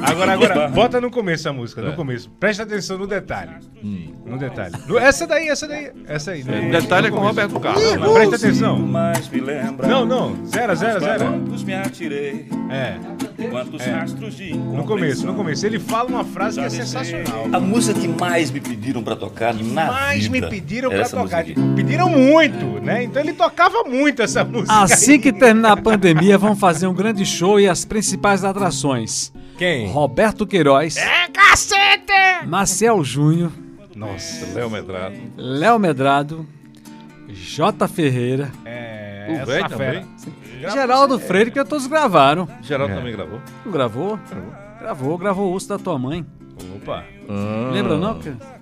Agora, 0.04 0.34
agora, 0.34 0.68
bota 0.68 1.02
no 1.02 1.10
começo 1.10 1.48
a 1.50 1.54
música, 1.54 1.82
É. 1.82 1.86
no 1.86 1.94
começo. 1.94 2.30
Presta 2.40 2.64
atenção 2.64 2.75
no 2.98 3.08
detalhe. 3.08 3.52
Hum. 3.84 4.08
No 4.26 4.38
detalhe. 4.40 4.74
No- 4.88 4.98
essa 4.98 5.28
daí, 5.28 5.48
essa 5.50 5.68
daí, 5.68 5.92
essa 6.08 6.32
aí. 6.32 6.44
no- 6.44 6.72
Detalhe 6.72 7.08
é 7.08 7.12
com 7.12 7.18
o. 7.18 7.20
Roberto 7.22 7.60
Carlos. 7.60 7.84
Mas 7.98 8.12
presta 8.14 8.36
atenção. 8.38 8.80
Mais 8.80 9.28
me. 9.28 9.88
Não, 9.88 10.06
não, 10.06 10.36
zero, 10.48 10.76
zero, 10.76 11.00
zero. 11.00 11.32
Me 11.66 11.74
É, 12.70 12.98
quantos 13.50 13.82
É. 13.86 13.92
rastros 13.92 14.36
de 14.36 14.54
no 14.56 14.84
começo, 14.84 15.26
no 15.28 15.36
começo. 15.36 15.66
Ele 15.66 15.78
fala 15.80 16.10
uma 16.10 16.24
frase 16.24 16.60
que 16.60 16.66
é 16.66 16.70
sensacional. 16.70 17.48
A 17.54 17.60
música 17.60 18.00
que 18.00 18.08
mais 18.08 18.50
me 18.50 18.60
pediram 18.60 19.04
pra 19.04 19.16
tocar 19.16 19.54
na 19.54 20.32
me 20.32 20.40
vida. 20.40 20.48
pediram 20.50 20.90
era 20.92 20.98
pra 21.00 21.06
essa 21.06 21.18
tocar. 21.18 21.44
Pediram 21.76 22.10
muito, 22.10 22.66
né? 22.84 23.04
Então 23.04 23.22
ele 23.22 23.34
tocava 23.34 23.84
muito 23.84 24.22
essa 24.24 24.44
música. 24.46 24.74
Assim 24.82 25.20
que 25.20 25.32
terminar 25.32 25.74
a 25.74 25.78
pandemia, 25.78 26.38
vão 26.38 26.56
fazer 26.56 26.88
um 26.88 26.94
grande 26.94 27.26
show 27.26 27.60
e 27.60 27.68
as 27.68 27.86
principais 27.86 28.44
atrações. 28.44 29.32
Quem? 29.58 29.88
Roberto 29.92 30.46
Queiroz. 30.46 30.98
É 30.98 31.28
cacete! 31.30 32.46
Marcel 32.46 33.04
Júnior, 33.04 33.52
Nossa, 33.96 34.46
Léo 34.54 34.70
Medrado. 34.70 35.16
Léo 35.38 35.80
Medrado, 35.80 36.46
J. 37.30 37.88
Ferreira, 37.88 38.52
É, 38.66 39.40
O 39.42 39.46
velho 39.46 39.70
também? 39.70 40.06
Geraldo 40.60 41.18
Freire, 41.20 41.52
que 41.52 41.64
todos 41.64 41.88
gravaram. 41.88 42.48
Geraldo 42.62 42.94
É. 42.94 42.98
também 42.98 43.14
gravou. 43.14 43.40
Não 43.66 43.72
gravou? 43.72 44.20
Gravou, 44.80 45.18
gravou 45.18 45.50
o 45.50 45.54
urso 45.54 45.70
da 45.70 45.80
tua 45.80 45.98
mãe. 45.98 46.26
Opa. 46.76 47.04
Ah, 47.28 47.72
Lembra. 47.74 47.96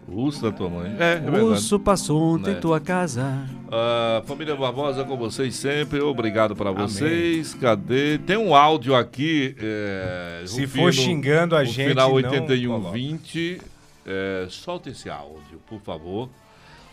O 0.07 0.21
urso 0.23 0.41
da 0.43 0.51
tua 0.51 0.69
mãe. 0.69 0.95
É, 0.99 1.21
é 1.25 1.41
urso 1.41 1.79
passou 1.79 2.21
ontem 2.35 2.51
Né. 2.51 2.57
em 2.57 2.61
tua 2.61 2.79
casa. 2.79 3.45
Ah, 3.71 4.21
família 4.25 4.55
Barbosa 4.55 5.03
com 5.03 5.15
vocês 5.17 5.55
sempre. 5.55 6.01
Obrigado 6.01 6.55
pra 6.55 6.71
vocês. 6.71 7.53
Cadê? 7.55 8.17
Tem 8.19 8.37
um 8.37 8.55
áudio 8.55 8.95
aqui. 8.95 9.55
é, 9.59 10.43
Se 10.45 10.61
Rufino, 10.65 10.83
for 10.85 10.93
xingando 10.93 11.55
a 11.55 11.61
o 11.61 11.65
gente, 11.65 11.89
Final 11.89 12.09
não 12.09 12.15
8120. 12.15 13.61
É, 14.05 14.45
solta 14.49 14.89
esse 14.89 15.09
áudio, 15.09 15.59
por 15.67 15.79
favor. 15.81 16.29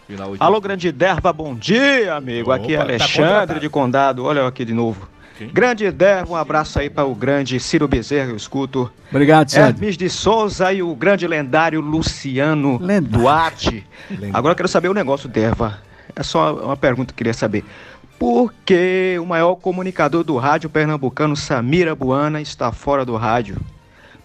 Final 0.06 0.30
81. 0.30 0.46
Alô, 0.46 0.60
Grande 0.60 0.92
Derva, 0.92 1.32
bom 1.32 1.54
dia, 1.54 2.14
amigo. 2.14 2.50
Aqui 2.52 2.74
é 2.74 2.78
Opa, 2.78 2.84
tá 2.86 2.92
Alexandre 2.92 3.22
contratado. 3.26 3.60
de 3.60 3.68
Condado. 3.68 4.24
Olha 4.24 4.40
eu 4.40 4.46
aqui 4.46 4.64
de 4.64 4.72
novo. 4.74 5.08
Grande 5.46 5.90
Derva, 5.90 6.32
um 6.32 6.36
abraço 6.36 6.78
aí 6.78 6.90
para 6.90 7.04
o 7.04 7.14
grande 7.14 7.58
Ciro 7.58 7.88
Bezerra, 7.88 8.30
eu 8.30 8.36
escuto. 8.36 8.90
Obrigado, 9.10 9.50
Sérgio. 9.50 9.70
Hermes 9.70 9.96
de 9.96 10.08
Souza 10.08 10.72
e 10.72 10.82
o 10.82 10.94
grande 10.94 11.26
lendário 11.26 11.80
Luciano 11.80 12.78
Lendário. 12.78 13.18
Duarte. 13.18 13.86
Agora 14.32 14.52
eu 14.52 14.56
quero 14.56 14.68
saber 14.68 14.88
o 14.88 14.94
negócio, 14.94 15.28
Derva. 15.28 15.78
É 16.14 16.22
só 16.22 16.54
uma 16.54 16.76
pergunta 16.76 17.08
que 17.08 17.12
eu 17.12 17.18
queria 17.18 17.34
saber. 17.34 17.64
Por 18.18 18.52
que 18.66 19.16
o 19.18 19.24
maior 19.24 19.54
comunicador 19.54 20.22
do 20.22 20.36
rádio 20.36 20.68
pernambucano, 20.68 21.34
Samira 21.34 21.94
Buana, 21.94 22.40
está 22.40 22.70
fora 22.70 23.04
do 23.04 23.16
rádio? 23.16 23.56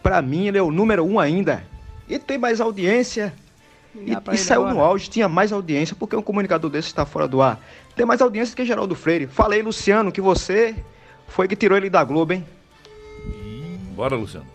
Para 0.04 0.22
mim, 0.22 0.48
ele 0.48 0.58
é 0.58 0.62
o 0.62 0.70
número 0.70 1.06
um 1.06 1.20
ainda. 1.20 1.64
E 2.08 2.20
tem 2.20 2.38
mais 2.38 2.60
audiência. 2.60 3.34
E, 3.96 4.12
e 4.34 4.38
saiu 4.38 4.64
agora. 4.64 4.76
no 4.76 4.82
auge, 4.82 5.10
tinha 5.10 5.30
mais 5.30 5.54
audiência. 5.54 5.96
Por 5.96 6.10
que 6.10 6.16
um 6.16 6.22
comunicador 6.22 6.70
desse 6.70 6.90
está 6.90 7.06
fora 7.06 7.28
do 7.28 7.42
ar? 7.42 7.60
Tem 7.96 8.06
mais 8.06 8.22
audiência 8.22 8.56
que 8.56 8.66
Geraldo 8.66 8.94
Freire. 8.96 9.28
Falei, 9.28 9.62
Luciano, 9.62 10.12
que 10.12 10.20
você 10.20 10.76
foi 11.36 11.48
que 11.48 11.56
tirou 11.56 11.78
ele 11.78 11.90
da 11.90 12.04
Globo, 12.04 12.34
hein? 12.34 12.44
Bora, 13.96 14.16
Luciano. 14.16 14.48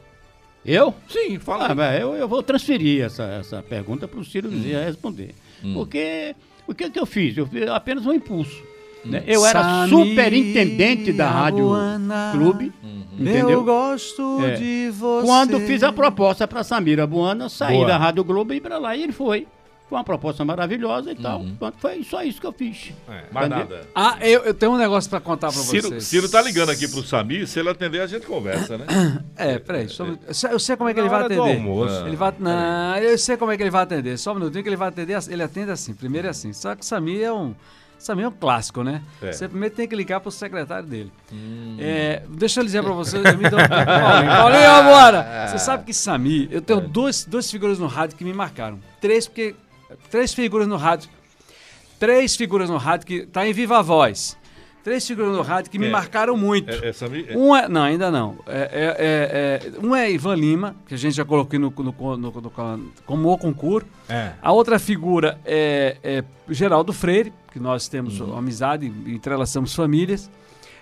Eu? 0.64 0.94
Sim, 1.08 1.38
fala. 1.38 1.74
Ah, 1.78 1.96
eu, 1.96 2.14
eu 2.14 2.28
vou 2.28 2.42
transferir 2.42 3.02
essa, 3.04 3.22
essa 3.24 3.62
pergunta 3.62 4.06
para 4.06 4.20
o 4.20 4.24
Ciro 4.24 4.48
Hum. 4.50 4.62
Responder. 4.84 5.34
Porque 5.72 6.34
o 6.66 6.74
que, 6.74 6.90
que 6.90 6.98
eu 7.00 7.06
fiz? 7.06 7.36
Eu 7.36 7.46
fiz 7.46 7.66
apenas 7.68 8.04
um 8.06 8.12
impulso. 8.12 8.62
né? 9.04 9.22
Eu 9.26 9.44
era 9.46 9.86
superintendente 9.88 11.12
da 11.12 11.30
Rádio 11.30 11.64
Buana. 11.68 12.30
Clube, 12.32 12.72
Eu 13.18 13.26
entendeu? 13.26 13.64
gosto 13.64 14.44
É. 14.44 14.54
de 14.56 14.90
você. 14.90 15.26
Quando 15.26 15.60
fiz 15.60 15.82
a 15.82 15.90
proposta 15.92 16.46
para 16.46 16.62
Samira 16.62 17.06
Buana 17.06 17.48
sair 17.48 17.76
Boa. 17.76 17.88
da 17.88 17.96
Rádio 17.96 18.22
Globo 18.24 18.52
e 18.52 18.56
ir 18.56 18.60
para 18.60 18.76
lá, 18.78 18.94
e 18.94 19.02
ele 19.02 19.12
foi. 19.12 19.46
Foi 19.90 19.98
uma 19.98 20.04
proposta 20.04 20.44
maravilhosa 20.44 21.10
e 21.10 21.16
tal. 21.16 21.40
Uhum. 21.40 21.56
Foi 21.78 22.04
só 22.04 22.22
isso 22.22 22.40
que 22.40 22.46
eu 22.46 22.52
fiz. 22.52 22.92
É. 23.08 23.24
Mais 23.32 23.50
nada. 23.50 23.80
Ah, 23.92 24.16
eu, 24.20 24.44
eu 24.44 24.54
tenho 24.54 24.70
um 24.70 24.76
negócio 24.78 25.10
pra 25.10 25.18
contar 25.18 25.48
pra 25.48 25.60
Ciro, 25.60 25.88
vocês. 25.88 26.04
Ciro 26.04 26.28
tá 26.28 26.40
ligando 26.40 26.70
aqui 26.70 26.86
pro 26.86 27.02
Samir, 27.02 27.44
se 27.48 27.58
ele 27.58 27.68
atender 27.70 28.00
a 28.00 28.06
gente 28.06 28.24
conversa, 28.24 28.78
né? 28.78 28.86
É, 29.36 29.58
peraí. 29.58 29.88
Só, 29.88 30.06
eu 30.48 30.58
sei- 30.60 30.76
como 30.76 30.88
é 30.88 30.94
que 30.94 31.00
Na 31.00 31.06
ele 31.06 31.10
vai 31.10 31.24
hora 31.24 31.34
do 31.34 31.42
atender. 31.42 31.56
almoço. 31.56 32.06
Ele 32.06 32.14
vai, 32.16 32.32
não, 32.38 32.96
eu 32.98 33.18
sei 33.18 33.36
como 33.36 33.50
é 33.50 33.56
que 33.56 33.62
ele 33.64 33.70
vai 33.70 33.82
atender. 33.82 34.16
Só 34.16 34.30
um 34.30 34.36
minutinho 34.36 34.62
que 34.62 34.68
ele 34.68 34.76
vai 34.76 34.88
atender. 34.90 35.18
Ele 35.28 35.42
atende 35.42 35.72
assim. 35.72 35.92
Primeiro 35.92 36.28
é 36.28 36.30
assim. 36.30 36.52
Só 36.52 36.74
que 36.76 36.82
o 36.82 36.84
Samir 36.84 37.22
é 37.22 37.32
um. 37.32 37.52
Samir 37.98 38.24
é 38.24 38.28
um 38.28 38.32
clássico, 38.32 38.82
né? 38.84 39.02
É. 39.20 39.32
Você 39.32 39.46
primeiro 39.48 39.74
tem 39.74 39.86
que 39.88 39.94
ligar 39.96 40.20
pro 40.20 40.30
secretário 40.30 40.86
dele. 40.88 41.12
É, 41.78 42.22
deixa 42.30 42.60
eu 42.60 42.64
dizer 42.64 42.82
pra 42.82 42.92
você. 42.92 43.16
eu 43.18 43.36
me 43.36 43.50
dou- 43.50 43.58
Paulinho, 43.68 44.30
Paulinho, 44.30 44.84
bora! 44.84 45.48
Você 45.50 45.58
sabe 45.58 45.84
que 45.84 45.92
Samir, 45.92 46.48
eu 46.50 46.62
tenho 46.62 46.80
duas, 46.80 47.24
duas 47.24 47.50
figuras 47.50 47.78
no 47.78 47.86
rádio 47.86 48.16
que 48.16 48.24
me 48.24 48.32
marcaram. 48.32 48.78
Três, 49.00 49.26
porque. 49.26 49.54
Três 50.10 50.32
figuras 50.34 50.66
no 50.68 50.76
rádio. 50.76 51.08
Três 51.98 52.34
figuras 52.36 52.70
no 52.70 52.76
rádio 52.76 53.06
que 53.06 53.26
tá 53.26 53.46
em 53.46 53.52
viva 53.52 53.82
voz. 53.82 54.36
Três 54.82 55.06
figuras 55.06 55.32
no 55.36 55.42
rádio 55.42 55.70
que 55.70 55.78
me 55.78 55.88
É. 55.88 55.90
marcaram 55.90 56.34
muito. 56.38 56.70
É, 56.70 56.88
é 56.88 56.92
Samir? 56.94 57.26
É. 57.28 57.36
Um 57.36 57.54
é, 57.54 57.68
não, 57.68 57.82
ainda 57.82 58.10
não. 58.10 58.38
É, 58.46 58.58
é- 58.58 59.68
é- 59.68 59.76
é- 59.76 59.86
um 59.86 59.94
é 59.94 60.10
Ivan 60.10 60.34
Lima, 60.36 60.74
que 60.88 60.94
a 60.94 60.96
gente 60.96 61.14
já 61.14 61.24
colocou 61.24 61.58
no, 61.60 61.70
no, 61.70 62.16
no, 62.16 62.30
no- 62.30 62.52
como 63.04 63.30
o 63.30 63.36
concurso. 63.36 63.86
É. 64.08 64.32
A 64.40 64.50
outra 64.52 64.78
figura 64.78 65.38
é, 65.44 65.98
é 66.02 66.24
Geraldo 66.48 66.94
Freire, 66.94 67.30
que 67.52 67.60
nós 67.60 67.88
temos 67.88 68.20
Uhum. 68.20 68.34
amizade 68.38 68.90
e 69.04 69.12
entrelaçamos 69.14 69.74
famílias. 69.74 70.30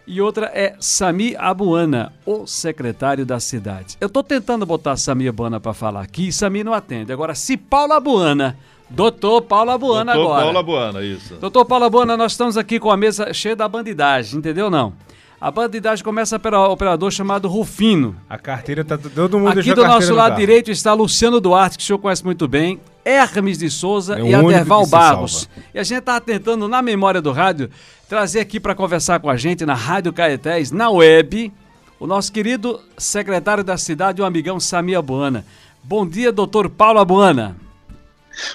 E 0.07 0.21
outra 0.23 0.47
é 0.55 0.77
Sami 0.79 1.35
Abuana, 1.37 2.13
o 2.25 2.47
secretário 2.47 3.27
da 3.27 3.41
cidade. 3.41 3.97
Eu 4.01 4.07
estou 4.07 4.23
tentando 4.23 4.65
botar 4.65 4.97
Sami 4.97 5.27
Abuana 5.29 5.59
para 5.59 5.75
falar 5.75 6.03
aqui 6.03 6.29
e 6.29 6.33
Sami 6.33 6.63
não 6.63 6.73
atende. 6.73 7.13
Agora, 7.13 7.35
se 7.35 7.57
Paulo 7.57 7.93
Abuana, 7.95 8.57
doutor 8.91 9.43
Paulo 9.43 9.71
Abuana 9.71 10.15
Doutor 10.15 10.31
agora. 10.31 10.45
Paula 10.45 10.63
Buana, 10.63 11.03
isso. 11.03 11.35
Doutor 11.35 11.65
Paulo 11.65 11.91
Bona, 11.91 12.17
nós 12.17 12.33
estamos 12.33 12.57
aqui 12.57 12.81
com 12.81 12.91
a 12.91 12.97
mesa 12.97 13.33
cheia 13.33 13.57
da 13.57 13.69
bandidagem, 13.69 14.39
entendeu 14.39 14.71
não? 14.71 14.93
A 15.41 15.53
bandidagem 15.53 16.05
começa 16.05 16.37
pelo 16.37 16.69
operador 16.69 17.13
chamado 17.13 17.47
Rufino. 17.47 18.17
A 18.29 18.37
carteira 18.37 18.85
tá. 18.85 18.99
Todo 18.99 19.39
mundo 19.39 19.61
Aqui 19.61 19.73
do 19.73 19.87
nosso 19.87 20.11
no 20.11 20.17
lado 20.17 20.35
direito 20.35 20.69
está 20.69 20.93
Luciano 20.93 21.41
Duarte, 21.41 21.79
que 21.79 21.85
o 21.85 21.87
senhor 21.87 21.99
conhece 21.99 22.25
muito 22.25 22.49
bem, 22.49 22.81
Hermes 23.05 23.57
de 23.57 23.71
Souza 23.71 24.19
É 24.19 24.23
e 24.23 24.35
Aderval 24.35 24.85
Barros. 24.87 25.49
E 25.73 25.79
a 25.79 25.85
gente 25.85 26.01
está 26.01 26.21
tentando, 26.21 26.67
na 26.67 26.83
memória 26.83 27.23
do 27.23 27.31
rádio, 27.31 27.71
trazer 28.09 28.41
aqui 28.41 28.59
para 28.59 28.75
conversar 28.75 29.21
com 29.21 29.31
a 29.31 29.37
gente 29.37 29.65
na 29.65 29.75
Rádio 29.75 30.13
Caetés, 30.13 30.73
na 30.73 30.91
web, 30.91 31.53
o 32.01 32.07
nosso 32.07 32.33
querido 32.33 32.81
secretário 32.97 33.63
da 33.63 33.79
cidade, 33.79 34.21
o 34.21 34.25
amigão 34.25 34.59
Samia 34.59 35.01
Buana. 35.01 35.45
Bom 35.85 36.05
dia, 36.05 36.33
doutor 36.33 36.69
Paulo 36.69 36.99
Abuana. 36.99 37.57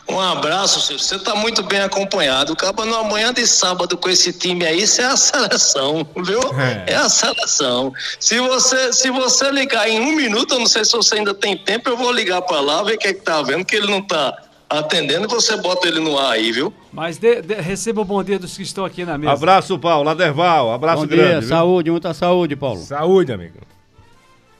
Um 0.08 0.20
abraço, 0.20 0.82
Ciro. 0.82 1.00
Você 1.00 1.16
está 1.16 1.36
muito 1.36 1.64
bem 1.64 1.82
acompanhado. 1.82 2.54
Acaba 2.54 2.86
numa 2.86 3.04
manhã 3.04 3.34
de 3.34 3.46
sábado 3.48 3.98
com 3.98 4.10
esse 4.10 4.32
time 4.34 4.66
aí, 4.66 4.84
isso 4.84 5.02
é 5.02 5.06
a 5.06 5.18
seleção, 5.18 6.06
viu? 6.18 6.40
É. 6.60 6.94
É, 6.94 6.96
a 6.96 7.10
seleção. 7.10 7.94
Se 8.20 8.40
você, 8.40 8.92
se 8.94 9.10
você 9.12 9.52
ligar 9.52 9.88
em 9.90 10.00
um 10.00 10.16
minuto, 10.16 10.54
eu 10.56 10.60
não 10.60 10.68
sei 10.68 10.84
se 10.86 10.92
você 10.94 11.16
ainda 11.16 11.34
tem 11.34 11.58
tempo, 11.58 11.90
eu 11.90 11.98
vou 11.98 12.12
ligar 12.12 12.42
para 12.42 12.60
lá, 12.60 12.84
ver 12.84 12.96
o 12.96 12.98
que 12.98 13.08
é 13.08 13.14
que 13.14 13.22
tá 13.22 13.42
vendo, 13.42 13.66
que 13.66 13.76
ele 13.76 13.88
não 13.92 14.02
tá 14.02 14.36
atendendo, 14.70 15.26
e 15.26 15.30
você 15.30 15.56
bota 15.58 15.88
ele 15.88 16.00
no 16.00 16.18
ar 16.18 16.32
aí, 16.32 16.52
viu? 16.52 16.74
Mas 16.92 17.18
dê- 17.18 17.42
dê- 17.44 17.56
receba 17.62 18.02
o 18.02 18.06
bom 18.06 18.24
dia 18.24 18.40
dos 18.40 18.56
que 18.58 18.64
estão 18.64 18.84
aqui 18.86 19.06
na 19.06 19.18
mesa. 19.18 19.34
Abraço, 19.34 19.78
Paulo. 19.78 20.10
Aderval. 20.10 20.72
Abraço 20.72 21.02
Bom 21.02 21.08
grande. 21.08 21.30
dia, 21.30 21.40
viu? 21.42 21.50
saúde, 21.50 21.92
muita 21.92 22.14
saúde, 22.14 22.56
Paulo. 22.56 22.82
Saúde, 22.82 23.32
amigo. 23.32 23.60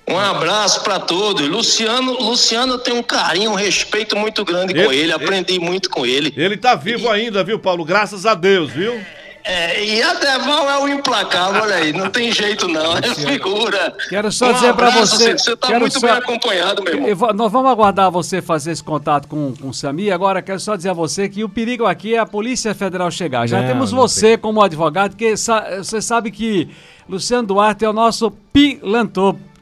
Um 0.08 0.20
abraço 0.20 0.82
para 0.84 1.00
todos. 1.00 1.48
Luciano, 1.48 2.14
Luciano 2.22 2.78
tem 2.78 2.94
um 2.94 3.04
carinho, 3.04 3.52
um 3.52 3.56
respeito 3.56 4.16
muito 4.18 4.44
grande 4.44 4.74
com 4.74 4.80
Ele- 4.82 4.96
ele, 4.98 5.14
aprendi 5.14 5.60
muito 5.60 5.90
com 5.90 6.06
ele. 6.06 6.34
Ele 6.36 6.58
tá 6.58 6.76
vivo 6.76 7.10
ainda, 7.10 7.44
viu, 7.44 7.58
Paulo? 7.58 7.86
Graças 7.86 8.26
a 8.26 8.34
Deus, 8.34 8.70
viu? 8.72 9.00
É, 9.46 9.84
e 9.84 10.02
a 10.02 10.14
Deval 10.14 10.70
é 10.70 10.78
o 10.80 10.88
implacável, 10.88 11.64
olha 11.64 11.76
aí, 11.76 11.92
não 11.92 12.10
tem 12.10 12.32
jeito 12.32 12.66
não, 12.66 12.96
é 12.98 13.14
figura. 13.14 13.94
Quero 14.08 14.32
só 14.32 14.50
Um 14.50 14.54
dizer 14.54 14.74
para 14.74 14.90
você. 14.90 15.38
Você 15.38 15.56
tá 15.58 15.68
quero 15.68 15.82
muito 15.82 16.00
só- 16.00 16.08
bem 16.08 16.16
acompanhado, 16.16 16.82
meu 16.82 16.94
irmão. 16.94 17.16
Vou- 17.16 17.34
nós 17.34 17.52
vamos 17.52 17.70
aguardar 17.70 18.10
você 18.10 18.42
fazer 18.42 18.72
esse 18.72 18.82
contato 18.84 19.28
com, 19.28 19.54
com 19.54 19.68
o 19.68 19.74
Sami. 19.74 20.10
Agora, 20.12 20.42
quero 20.42 20.62
só 20.62 20.78
dizer 20.78 20.92
a 20.92 20.94
você 20.94 21.28
que 21.28 21.44
o 21.44 21.50
perigo 21.50 21.86
aqui 21.86 22.16
é 22.16 22.20
a 22.20 22.26
Polícia 22.26 22.74
Federal 22.74 23.12
chegar. 23.12 23.46
Já 23.46 23.60
Não, 23.62 23.68
temos 23.68 23.92
não 23.92 24.00
você 24.00 24.38
como 24.38 24.62
advogado, 24.62 25.18
que 25.18 25.36
sa- 25.36 25.78
você 25.84 26.02
sabe 26.02 26.32
que 26.32 26.70
Luciano 27.10 27.46
Duarte 27.46 27.84
é 27.84 27.90
o 27.90 27.94
nosso 27.94 28.32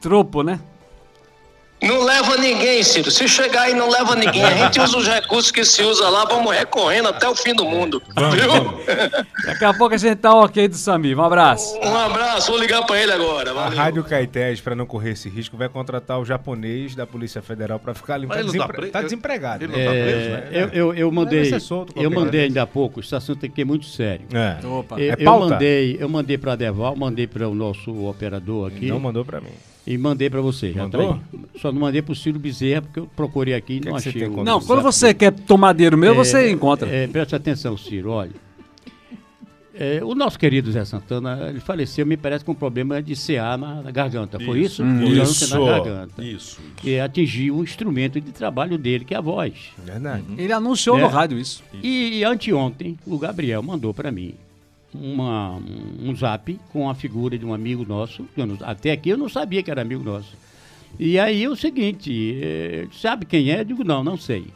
pilantropo, 0.06 0.42
né? 0.42 0.58
Não 1.82 2.04
leva 2.04 2.36
ninguém, 2.36 2.80
Ciro. 2.84 3.10
Se 3.10 3.26
chegar 3.26 3.62
aí, 3.62 3.74
não 3.74 3.90
leva 3.90 4.14
ninguém. 4.14 4.44
A 4.44 4.54
gente 4.56 4.78
usa 4.80 4.96
os 4.98 5.08
recursos 5.08 5.50
que 5.50 5.64
se 5.64 5.82
usa 5.82 6.08
lá, 6.08 6.24
vamos 6.26 6.54
recorrendo 6.54 7.08
até 7.08 7.28
o 7.28 7.34
fim 7.34 7.52
do 7.52 7.64
mundo. 7.64 8.00
viu? 8.06 8.84
Daqui 9.44 9.64
a 9.64 9.74
pouco 9.74 9.92
a 9.92 9.98
gente 9.98 10.14
tá 10.14 10.32
ok 10.32 10.68
do 10.68 10.76
Sami. 10.76 11.12
Um 11.12 11.20
abraço. 11.20 11.76
Um 11.82 11.96
abraço, 11.96 12.52
vou 12.52 12.60
ligar 12.60 12.86
pra 12.86 13.02
ele 13.02 13.10
agora. 13.10 13.50
A 13.50 13.54
Valeu. 13.54 13.76
Rádio 13.76 14.04
Caetés, 14.04 14.60
para 14.60 14.76
não 14.76 14.86
correr 14.86 15.10
esse 15.10 15.28
risco, 15.28 15.56
vai 15.56 15.68
contratar 15.68 16.20
o 16.20 16.24
japonês 16.24 16.94
da 16.94 17.04
Polícia 17.04 17.42
Federal 17.42 17.80
para 17.80 17.94
ficar 17.94 18.14
ali. 18.14 18.28
Tá, 18.28 18.34
ele 18.38 18.44
não 18.44 18.52
tá 18.52 18.52
desempre- 18.58 18.76
preso? 18.76 18.92
tá 18.92 19.02
desempregado. 19.02 19.64
Ele 19.64 19.72
não 19.76 19.84
tá 19.84 19.90
preso, 19.90 20.30
né? 20.30 20.48
É, 20.52 20.62
eu, 20.62 20.68
eu, 20.72 20.94
eu 20.94 21.10
mandei, 21.10 21.58
solto 21.58 21.92
eu 21.96 22.08
mandei 22.12 22.42
ainda 22.42 22.62
há 22.62 22.66
pouco, 22.66 23.00
esse 23.00 23.12
assunto 23.12 23.44
aqui 23.44 23.62
é 23.62 23.64
muito 23.64 23.86
sério. 23.86 24.26
É. 24.32 24.64
Opa. 24.64 25.00
Eu, 25.00 25.14
É 25.14 25.16
eu 25.18 25.38
mandei, 25.40 25.96
eu 25.98 26.08
mandei 26.08 26.38
para 26.38 26.54
Deval, 26.54 26.94
mandei 26.94 27.26
para 27.26 27.48
o 27.48 27.56
nosso 27.56 28.06
operador 28.06 28.68
aqui 28.68 28.86
Não 28.86 29.00
mandou 29.00 29.24
para 29.24 29.40
mim. 29.40 29.50
E 29.86 29.98
mandei 29.98 30.30
para 30.30 30.40
você. 30.40 30.72
Já 30.72 30.82
Mandou? 30.84 31.18
Só 31.60 31.72
não 31.72 31.80
mandei 31.80 32.00
para 32.02 32.12
o 32.12 32.16
Ciro 32.16 32.38
Bezerra 32.38 32.82
porque 32.82 33.00
eu 33.00 33.08
procurei 33.16 33.54
aqui 33.54 33.74
e 33.74 33.80
Que 33.80 33.88
não 33.88 33.96
que 33.96 34.02
você 34.02 34.08
achei. 34.10 34.28
Não, 34.28 34.60
quando 34.60 34.82
você 34.82 35.12
quer 35.12 35.32
tomar 35.32 35.72
dinheiro 35.74 35.98
meu, 35.98 36.14
você 36.14 36.38
É, 36.38 36.50
encontra. 36.50 36.88
É, 36.88 37.06
preste 37.06 37.34
atenção, 37.34 37.76
Ciro, 37.76 38.10
olha. 38.10 38.30
É, 39.74 40.00
o 40.04 40.14
nosso 40.14 40.38
querido 40.38 40.70
Zé 40.70 40.84
Santana, 40.84 41.46
ele 41.48 41.58
faleceu, 41.58 42.04
me 42.04 42.14
parece, 42.16 42.44
com 42.44 42.52
um 42.52 42.54
problema 42.54 43.02
de 43.02 43.14
CA 43.16 43.56
na, 43.56 43.80
na 43.82 43.90
garganta. 43.90 44.38
Foi 44.38 44.60
isso? 44.60 44.82
Hum, 44.84 45.00
Câncer 45.16 45.46
isso. 45.46 45.58
na 45.58 45.64
garganta. 45.78 46.22
Isso. 46.22 46.60
Que 46.76 47.00
atingiu 47.00 47.56
um 47.56 47.62
instrumento 47.64 48.20
de 48.20 48.30
trabalho 48.32 48.76
dele, 48.76 49.02
que 49.04 49.14
é 49.14 49.16
a 49.16 49.20
voz. 49.22 49.54
Verdade. 49.82 50.24
Ele 50.36 50.52
anunciou 50.52 50.98
É. 50.98 51.00
no 51.00 51.08
rádio 51.08 51.38
isso. 51.38 51.64
E, 51.82 52.18
e 52.18 52.24
anteontem, 52.24 52.98
o 53.06 53.18
Gabriel 53.18 53.62
mandou 53.62 53.94
para 53.94 54.12
mim 54.12 54.34
uma, 54.94 55.56
um, 55.56 56.14
zap 56.14 56.58
com 56.72 56.88
a 56.88 56.94
figura 56.94 57.38
de 57.38 57.44
um 57.46 57.52
amigo 57.54 57.84
nosso. 57.86 58.26
não- 58.36 58.58
até 58.62 58.92
aqui 58.92 59.10
eu 59.10 59.16
não 59.18 59.28
sabia 59.28 59.62
que 59.62 59.70
era 59.70 59.82
amigo 59.82 60.02
nosso. 60.02 60.36
E 60.98 61.18
aí 61.18 61.48
o 61.48 61.56
seguinte, 61.56 62.38
eh, 62.42 62.86
sabe 62.92 63.24
quem 63.24 63.50
é? 63.50 63.60
Eu 63.60 63.64
digo, 63.64 63.82
não, 63.84 64.04
não 64.04 64.16
sei. 64.16 64.46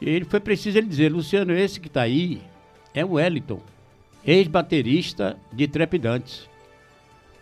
E 0.00 0.08
ele 0.08 0.24
foi 0.24 0.40
preciso 0.40 0.78
ele 0.78 0.86
dizer, 0.88 1.12
Luciano, 1.12 1.52
esse 1.52 1.78
que 1.80 1.86
está 1.88 2.02
aí 2.02 2.40
é 2.94 3.04
o 3.04 3.12
Wellington. 3.12 3.60
ex-baterista 4.26 5.36
de 5.52 5.66
Trepidantes. 5.68 6.48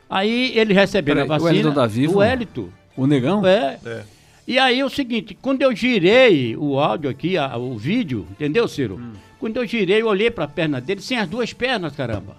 Aí 0.09 0.57
ele 0.57 0.72
recebendo 0.72 1.16
Peraí, 1.16 1.22
a 1.22 1.24
o 1.24 1.28
vacina. 1.28 1.51
Wellington 1.51 1.72
tá 1.74 1.86
vivo? 1.86 2.18
O 2.18 2.22
Hélito. 2.22 2.72
O 2.97 3.07
negão? 3.07 3.44
É. 3.47 3.78
É. 3.84 4.05
E 4.47 4.59
aí 4.59 4.78
é 4.78 4.84
o 4.84 4.88
seguinte, 4.88 5.36
quando 5.42 5.62
eu 5.62 5.74
girei 5.74 6.57
o 6.57 6.78
áudio 6.78 7.11
aqui, 7.11 7.36
a- 7.36 7.57
o 7.57 7.76
vídeo, 7.76 8.26
entendeu, 8.30 8.68
Ciro? 8.68 8.97
Hum. 8.97 9.12
Quando 9.39 9.57
eu 9.59 9.66
girei, 9.66 10.01
eu 10.03 10.07
olhei 10.07 10.30
pra 10.30 10.49
perna 10.49 10.80
dele 10.80 11.01
sem 11.01 11.18
as 11.18 11.28
duas 11.28 11.53
pernas, 11.53 11.95
caramba. 11.95 12.37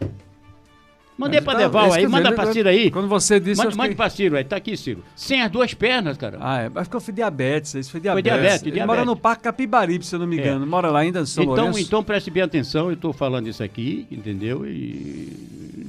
Mandei 1.18 1.42
pra 1.42 1.54
tá- 1.54 1.60
Deval 1.62 1.94
aí, 1.94 2.06
manda 2.08 2.32
pra 2.32 2.54
Ciro 2.54 2.70
aí. 2.70 2.92
Quando 2.92 3.08
você 3.08 3.40
disse, 3.40 3.64
Manda, 3.64 3.76
manda 3.76 3.96
pra 3.96 4.08
Ciro 4.08 4.38
aí, 4.38 4.44
tá 4.44 4.56
aqui, 4.56 4.78
Ciro. 4.78 5.04
Sem 5.16 5.42
as 5.42 5.50
duas 5.50 5.74
pernas, 5.74 6.16
cara. 6.16 6.38
Ah, 6.40 6.62
é. 6.62 6.70
Mas 6.70 6.88
foi 6.88 7.12
diabetes, 7.12 7.74
isso 7.74 7.90
foi 7.90 8.00
diabetes. 8.00 8.32
diabetes, 8.32 8.62
Ele 8.62 8.72
diabetes. 8.74 8.86
mora 8.88 9.04
no 9.04 9.16
Parque 9.16 9.42
Capibaribe, 9.44 10.06
se 10.06 10.14
eu 10.14 10.20
não 10.20 10.28
me 10.28 10.38
É. 10.38 10.42
engano. 10.42 10.68
Mora 10.68 10.92
lá 10.92 11.00
ainda, 11.00 11.26
São 11.26 11.44
então, 11.44 11.56
Lourenço. 11.56 11.80
então 11.80 12.04
preste 12.04 12.30
bem 12.30 12.44
atenção, 12.44 12.88
eu 12.90 12.94
estou 12.94 13.12
falando 13.14 13.48
isso 13.48 13.64
aqui, 13.64 14.06
entendeu? 14.12 14.64
E 14.68 15.34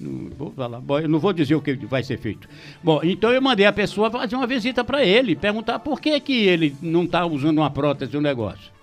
não 0.00 0.30
vou 0.30 0.50
falar, 0.50 0.80
bom, 0.80 0.98
eu 0.98 1.08
não 1.10 1.18
vou 1.18 1.34
dizer 1.34 1.54
o 1.56 1.60
que 1.60 1.74
vai 1.74 2.02
ser 2.02 2.18
feito. 2.18 2.48
Bom, 2.82 3.00
então 3.02 3.30
eu 3.30 3.42
mandei 3.42 3.66
a 3.66 3.72
pessoa 3.72 4.10
fazer 4.10 4.34
uma 4.34 4.46
visita 4.46 4.82
para 4.82 5.04
ele, 5.04 5.36
perguntar 5.36 5.78
por 5.80 6.00
que 6.00 6.18
que 6.20 6.46
ele 6.46 6.74
não 6.80 7.04
está 7.04 7.26
usando 7.26 7.58
uma 7.58 7.68
prótese 7.70 8.14
no 8.14 8.22
negócio. 8.22 8.77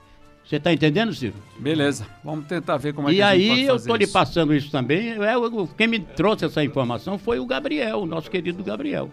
Você 0.47 0.57
está 0.57 0.71
entendendo, 0.71 1.13
Ciro? 1.13 1.33
Beleza, 1.57 2.05
vamos 2.23 2.45
tentar 2.45 2.77
ver 2.77 2.93
como 2.93 3.09
é 3.09 3.13
e 3.13 3.15
que 3.15 3.21
a 3.21 3.35
gente 3.35 3.41
aí 3.43 3.49
pode 3.49 3.63
eu 3.63 3.75
estou 3.77 3.95
lhe 3.95 4.07
passando 4.07 4.53
isso 4.53 4.69
também. 4.69 5.13
É, 5.13 5.35
o- 5.37 5.67
quem 5.67 5.87
me 5.87 5.99
trouxe 5.99 6.45
essa 6.45 6.63
informação 6.63 7.17
foi 7.17 7.39
o 7.39 7.45
Gabriel, 7.47 8.01
o 8.01 8.05
nosso 8.05 8.29
querido 8.29 8.63
Gabriel. 8.63 9.09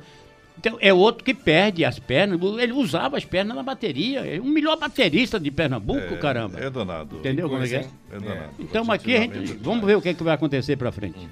Então, 0.58 0.76
é 0.80 0.92
outro 0.92 1.24
que 1.24 1.32
perde 1.32 1.82
as 1.86 1.98
pernas. 1.98 2.38
Ele 2.60 2.72
usava 2.74 3.16
as 3.16 3.24
pernas 3.24 3.56
na 3.56 3.62
bateria. 3.62 4.20
É 4.20 4.38
o 4.38 4.44
melhor 4.44 4.76
baterista 4.78 5.40
de 5.40 5.50
Pernambuco, 5.50 6.18
caramba. 6.18 6.60
É 6.60 6.68
danado. 6.68 7.16
Entendeu 7.16 7.48
como 7.48 7.64
é 7.64 7.68
que 7.68 7.74
é? 7.76 7.88
É 8.12 8.20
danado. 8.20 8.50
Então 8.58 8.92
aqui 8.92 9.16
a 9.16 9.20
gente, 9.20 9.54
vamos 9.54 9.84
ver 9.86 9.96
o 9.96 10.02
que, 10.02 10.10
é 10.10 10.14
que 10.14 10.22
vai 10.22 10.34
acontecer 10.34 10.76
pra 10.76 10.92
frente. 10.92 11.26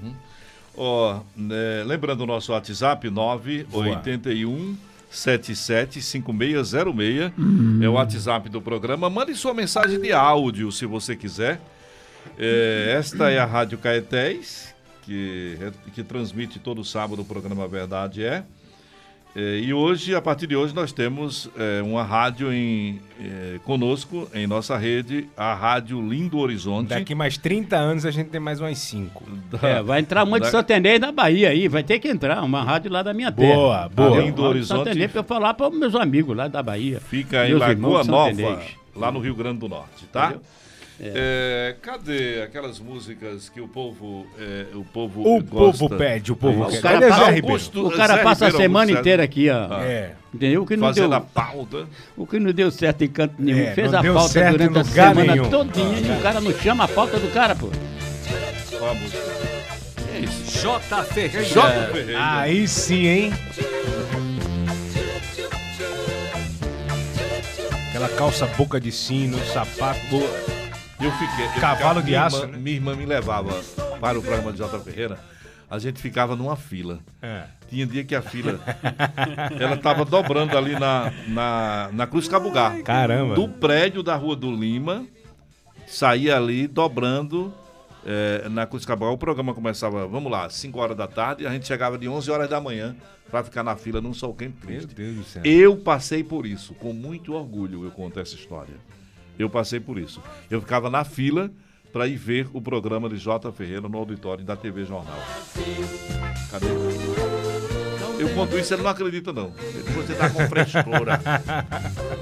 Ó, 0.74 1.20
né, 1.36 1.84
lembrando 1.84 2.22
o 2.22 2.26
nosso 2.26 2.52
WhatsApp, 2.52 3.10
981 3.10 4.74
775606. 5.10 7.32
É 7.82 7.88
o 7.88 7.92
WhatsApp 7.92 8.48
do 8.48 8.62
programa. 8.62 9.10
Mande 9.10 9.34
sua 9.34 9.52
mensagem 9.52 10.00
de 10.00 10.12
áudio, 10.12 10.70
se 10.70 10.86
você 10.86 11.16
quiser. 11.16 11.60
É, 12.38 12.94
esta 12.98 13.30
é 13.30 13.38
a 13.38 13.46
Rádio 13.46 13.78
Caetés, 13.78 14.74
que, 15.02 15.58
que 15.94 16.04
transmite 16.04 16.58
todo 16.58 16.84
sábado 16.84 17.22
o 17.22 17.24
programa 17.24 17.66
Verdade 17.66 18.22
é. 18.24 18.44
É, 19.34 19.58
e 19.60 19.72
hoje, 19.72 20.12
a 20.14 20.20
partir 20.20 20.48
de 20.48 20.56
hoje, 20.56 20.74
nós 20.74 20.90
temos 20.92 21.48
é, 21.56 21.80
uma 21.82 22.02
rádio 22.02 22.52
em, 22.52 23.00
é, 23.20 23.60
conosco, 23.64 24.28
em 24.34 24.44
nossa 24.44 24.76
rede, 24.76 25.28
a 25.36 25.54
Rádio 25.54 26.00
Lindo 26.04 26.36
Horizonte. 26.38 26.88
Daqui 26.88 27.14
mais 27.14 27.38
30 27.38 27.76
anos 27.76 28.04
a 28.04 28.10
gente 28.10 28.28
tem 28.30 28.40
mais 28.40 28.60
umas 28.60 28.76
5. 28.78 29.22
É, 29.62 29.82
vai 29.82 30.00
entrar 30.00 30.24
de 30.24 30.40
Da- 30.40 30.50
Santenês 30.50 30.98
na 30.98 31.12
Bahia 31.12 31.50
aí, 31.50 31.68
vai 31.68 31.84
ter 31.84 32.00
que 32.00 32.08
entrar, 32.08 32.42
uma 32.42 32.62
rádio 32.64 32.90
lá 32.90 33.02
da 33.04 33.14
minha 33.14 33.30
terra. 33.30 33.54
Boa, 33.54 33.88
boa. 33.88 34.08
Além 34.18 34.32
do 34.32 34.42
Uma 34.42 34.48
de 34.48 34.54
Horizonte. 34.56 34.78
Santenês 34.88 35.10
pra 35.12 35.20
eu 35.20 35.24
falar 35.24 35.54
para 35.54 35.70
meus 35.70 35.94
amigos 35.94 36.36
lá 36.36 36.48
da 36.48 36.60
Bahia. 36.62 36.98
Fica 37.00 37.46
em 37.48 37.54
Lagoa 37.54 38.02
Nova, 38.04 38.62
lá 38.96 39.12
no 39.12 39.20
Rio 39.20 39.36
Grande 39.36 39.60
do 39.60 39.68
Norte, 39.68 40.06
tá? 40.12 40.24
Entendeu? 40.30 40.42
É, 41.02 41.76
cadê 41.80 42.42
aquelas 42.42 42.78
músicas 42.78 43.48
que 43.48 43.58
o 43.58 43.66
povo, 43.66 44.26
é, 44.38 44.66
o 44.74 44.84
povo 44.84 45.22
O 45.22 45.42
gosta? 45.42 45.78
povo 45.78 45.96
pede, 45.96 46.30
o 46.30 46.36
povo 46.36 46.64
Aí, 46.64 46.72
quer. 46.72 46.78
O 46.78 46.82
cara 46.82 47.08
passa- 47.08 47.24
Ribeiro? 47.30 47.46
Augusto- 47.48 47.86
O 47.86 47.90
cara 47.90 48.18
passa 48.18 48.46
a 48.48 48.50
semana 48.50 48.82
Augusto 48.90 49.00
inteira 49.00 49.22
aqui, 49.22 49.48
ó. 49.48 49.66
Ah. 49.70 49.82
É. 49.84 50.12
Entendeu? 50.34 50.62
O 50.62 50.66
que 50.66 50.76
não 50.76 50.88
Fazendo 50.88 51.08
deu, 51.08 51.16
a 51.18 51.20
pauta. 51.22 51.86
o 52.16 52.26
que 52.26 52.38
não 52.38 52.52
deu 52.52 52.70
certo 52.70 53.02
em 53.02 53.08
canto 53.08 53.34
nenhum. 53.38 53.60
É, 53.60 53.72
Fez 53.74 53.94
a 53.94 54.02
pauta 54.02 54.50
durante 54.50 54.78
a 54.78 54.84
semana 54.84 55.32
nenhum. 55.32 55.48
todinha 55.50 55.98
e 56.00 56.18
o 56.18 56.22
cara 56.22 56.40
não 56.40 56.52
chama 56.52 56.84
a 56.84 56.88
pauta 56.88 57.18
do 57.18 57.32
cara, 57.32 57.54
pô. 57.56 57.66
Música. 57.66 59.18
É. 60.14 60.58
J. 60.60 61.04
Ferreira. 61.04 61.44
J. 61.48 61.86
Ferreira. 61.92 62.18
Aí 62.40 62.68
sim, 62.68 63.06
hein? 63.06 63.32
Aquela 67.88 68.08
calça 68.10 68.46
boca 68.46 68.78
de 68.80 68.92
sino, 68.92 69.38
sapato. 69.46 70.22
Eu 71.00 71.10
fiquei. 71.12 71.46
eu 71.46 71.60
Cavalo 71.60 71.76
ficava- 71.76 72.02
de 72.02 72.06
minha 72.08 72.24
aço, 72.24 72.36
irmã- 72.42 72.52
né? 72.52 72.58
Minha 72.58 72.76
irmã 72.76 72.94
me 72.96 73.06
levava 73.06 73.52
para 74.00 74.18
o 74.18 74.22
programa 74.22 74.52
de 74.52 74.58
J. 74.58 74.78
Ferreira. 74.80 75.18
A 75.68 75.78
gente 75.78 76.00
ficava 76.02 76.34
numa 76.34 76.56
fila. 76.56 76.98
É. 77.22 77.44
Tinha 77.68 77.86
dia 77.86 78.04
que 78.04 78.14
a 78.14 78.20
fila. 78.20 78.58
ela 79.58 79.76
tava 79.76 80.04
dobrando 80.04 80.58
ali 80.58 80.72
na, 80.78 81.12
na, 81.28 81.90
na 81.92 82.06
Cruz 82.06 82.26
Cabugá. 82.28 82.82
Caramba. 82.82 83.34
Do 83.34 83.48
prédio 83.48 84.02
da 84.02 84.16
Rua 84.16 84.34
do 84.34 84.50
Lima, 84.54 85.06
saía 85.86 86.36
ali 86.36 86.66
dobrando 86.66 87.54
eh, 88.04 88.48
na 88.50 88.66
Cruz 88.66 88.84
Cabugá. 88.84 89.10
O 89.12 89.16
programa 89.18 89.54
começava, 89.54 90.06
vamos 90.08 90.30
lá, 90.30 90.50
5 90.50 90.78
horas 90.80 90.96
da 90.96 91.06
tarde, 91.06 91.44
e 91.44 91.46
a 91.46 91.50
gente 91.52 91.66
chegava 91.68 91.96
de 91.96 92.08
11 92.08 92.28
horas 92.30 92.50
da 92.50 92.60
manhã 92.60 92.96
para 93.30 93.44
ficar 93.44 93.62
na 93.62 93.76
fila 93.76 94.00
num 94.00 94.12
sol 94.12 94.34
quente 94.34 94.56
Meu. 94.66 94.84
Deus 94.86 95.16
do 95.16 95.24
céu. 95.24 95.42
Eu 95.44 95.76
passei 95.76 96.24
por 96.24 96.44
isso, 96.46 96.74
com 96.74 96.92
muito 96.92 97.32
orgulho 97.32 97.84
eu 97.84 97.90
conto 97.92 98.18
essa 98.18 98.34
história. 98.34 98.74
Eu 99.40 99.48
passei 99.48 99.80
por 99.80 99.98
isso. 99.98 100.22
Eu 100.50 100.60
ficava 100.60 100.90
na 100.90 101.02
fila 101.02 101.50
para 101.90 102.06
ir 102.06 102.16
ver 102.16 102.48
o 102.52 102.60
programa 102.60 103.08
de 103.08 103.16
J. 103.16 103.50
Ferreira 103.52 103.88
no 103.88 103.96
auditório 103.96 104.44
da 104.44 104.54
TV 104.54 104.84
Jornal. 104.84 105.18
Cadê? 106.50 106.66
Eu 108.18 108.34
conto 108.34 108.58
isso, 108.58 108.74
ele 108.74 108.82
não 108.82 108.90
acredita 108.90 109.32
não. 109.32 109.50
Você 109.94 110.14
tá 110.14 110.28
com 110.28 110.46
frescura. 110.46 111.20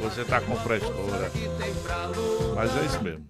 Você 0.00 0.24
tá 0.24 0.40
com 0.40 0.54
frescura. 0.56 1.32
Mas 2.54 2.76
é 2.76 2.86
isso 2.86 3.02
mesmo. 3.02 3.26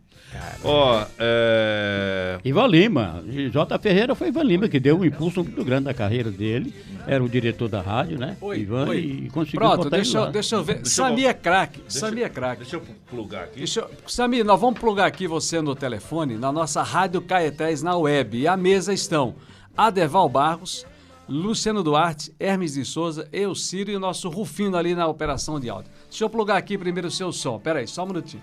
Ó, 0.64 1.04
é... 1.18 2.38
Ivan 2.44 2.66
Lima. 2.66 3.22
J. 3.50 3.78
Ferreira 3.78 4.14
foi 4.14 4.28
Ivan 4.28 4.42
Lima 4.42 4.68
que 4.68 4.80
deu 4.80 4.98
um 4.98 5.04
impulso 5.04 5.42
muito 5.42 5.64
grande 5.64 5.84
na 5.84 5.94
carreira 5.94 6.30
dele. 6.30 6.74
Era 7.06 7.22
o 7.22 7.28
diretor 7.28 7.68
da 7.68 7.80
rádio, 7.80 8.18
né? 8.18 8.36
Oi, 8.40 8.60
Ivan 8.60 8.88
oi. 8.88 8.98
e 9.26 9.30
conseguiu 9.30 9.60
Pronto, 9.60 9.88
deixa, 9.90 10.18
eu- 10.18 10.24
lá. 10.24 10.30
deixa 10.30 10.56
eu 10.56 10.64
ver. 10.64 10.74
Deixa 10.76 10.90
Samir 10.90 11.26
é 11.28 11.34
craque. 11.34 11.80
Deixa- 11.80 12.00
Samir 12.00 12.24
é 12.24 12.28
craque. 12.28 12.62
Deixa 12.62 12.76
eu 12.76 12.82
plugar 13.08 13.44
aqui. 13.44 13.58
Deixa 13.58 13.80
eu... 13.80 13.90
Samir, 14.06 14.44
nós 14.44 14.60
vamos 14.60 14.78
plugar 14.78 15.06
aqui 15.06 15.26
você 15.26 15.60
no 15.60 15.74
telefone, 15.74 16.36
na 16.36 16.52
nossa 16.52 16.82
Rádio 16.82 17.20
Caetés 17.22 17.82
na 17.82 17.96
web. 17.96 18.38
E 18.38 18.46
à 18.48 18.56
mesa 18.56 18.92
estão 18.92 19.34
Adeval 19.76 20.28
Barros, 20.28 20.84
Luciano 21.28 21.82
Duarte, 21.82 22.32
Hermes 22.38 22.74
de 22.74 22.84
Souza, 22.84 23.28
eu, 23.32 23.54
Ciro 23.54 23.90
e 23.90 23.96
o 23.96 24.00
nosso 24.00 24.28
Rufino 24.28 24.76
ali 24.76 24.94
na 24.94 25.06
operação 25.06 25.60
de 25.60 25.68
áudio. 25.70 25.90
Deixa 26.08 26.24
eu 26.24 26.30
plugar 26.30 26.56
aqui 26.56 26.76
primeiro 26.76 27.08
o 27.08 27.10
seu 27.10 27.30
som. 27.32 27.58
Pera 27.58 27.78
aí, 27.80 27.86
só 27.86 28.02
um 28.04 28.06
minutinho. 28.06 28.42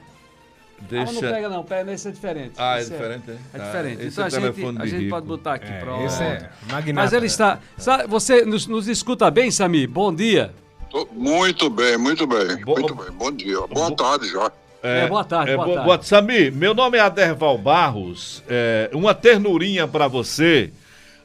Ah, 0.92 1.12
não 1.12 1.22
pega 1.22 1.50
não, 1.50 1.64
pega, 1.64 1.92
esse 1.94 2.08
é 2.08 2.12
diferente. 2.12 2.52
Ah, 2.58 2.78
é 2.78 2.82
Esse 2.82 2.92
diferente, 2.92 3.24
é? 3.32 3.34
É 3.34 3.38
Ah, 3.54 3.66
diferente. 3.66 4.02
esse 4.02 4.08
então 4.08 4.24
é 4.24 4.28
a 4.28 4.30
gente, 4.30 4.82
a 4.82 4.86
gente 4.86 5.10
pode 5.10 5.26
botar 5.26 5.54
aqui, 5.56 5.72
É, 5.72 5.80
pronto. 5.80 6.06
esse 6.06 6.22
é 6.22 6.50
magnata. 6.70 6.94
Mas 6.94 7.14
ele 7.14 7.26
está... 7.26 7.60
Sabe, 7.78 8.08
você 8.08 8.46
nos, 8.46 8.68
nos 8.68 8.88
escuta 8.88 9.32
bem, 9.32 9.50
Samir? 9.50 9.90
Bom 9.90 10.14
dia. 10.14 10.54
Tô- 10.92 11.08
Muito 11.12 11.70
bem, 11.70 11.98
muito 11.98 12.28
bem. 12.28 12.58
Bom- 12.64 12.76
muito 12.76 12.94
bem. 12.96 13.12
Bom 13.12 13.32
dia. 13.32 13.58
Boa 13.68 13.92
tarde 13.96 14.30
já. 14.32 14.52
É, 14.84 15.08
boa 15.08 15.24
tarde, 15.24 15.56
boa 15.56 15.66
bo- 15.68 15.74
tarde. 15.88 16.06
Samir, 16.08 16.52
meu 16.54 16.76
nome 16.76 16.98
é 16.98 17.02
Aderval 17.02 17.58
Barros. 17.58 18.44
É, 18.48 18.90
uma 18.94 19.16
ternurinha 19.16 19.88
pra 19.88 20.08
você. 20.08 20.72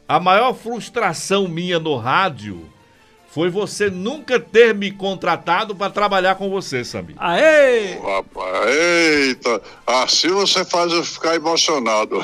A 0.07 0.19
maior 0.19 0.53
frustração 0.55 1.47
minha 1.47 1.77
no 1.79 1.95
rádio 1.95 2.67
foi 3.31 3.49
você 3.49 3.89
nunca 3.89 4.39
ter 4.39 4.75
me 4.75 4.91
contratado 4.91 5.73
pra 5.73 5.89
trabalhar 5.89 6.35
com 6.35 6.49
você, 6.49 6.83
Samir. 6.83 7.15
Aê! 7.17 7.97
Rapaz, 7.97 8.67
eita. 8.67 9.61
Assim 9.87 10.27
você 10.27 10.65
faz 10.65 10.91
eu 10.91 11.01
ficar 11.01 11.35
emocionado. 11.35 12.23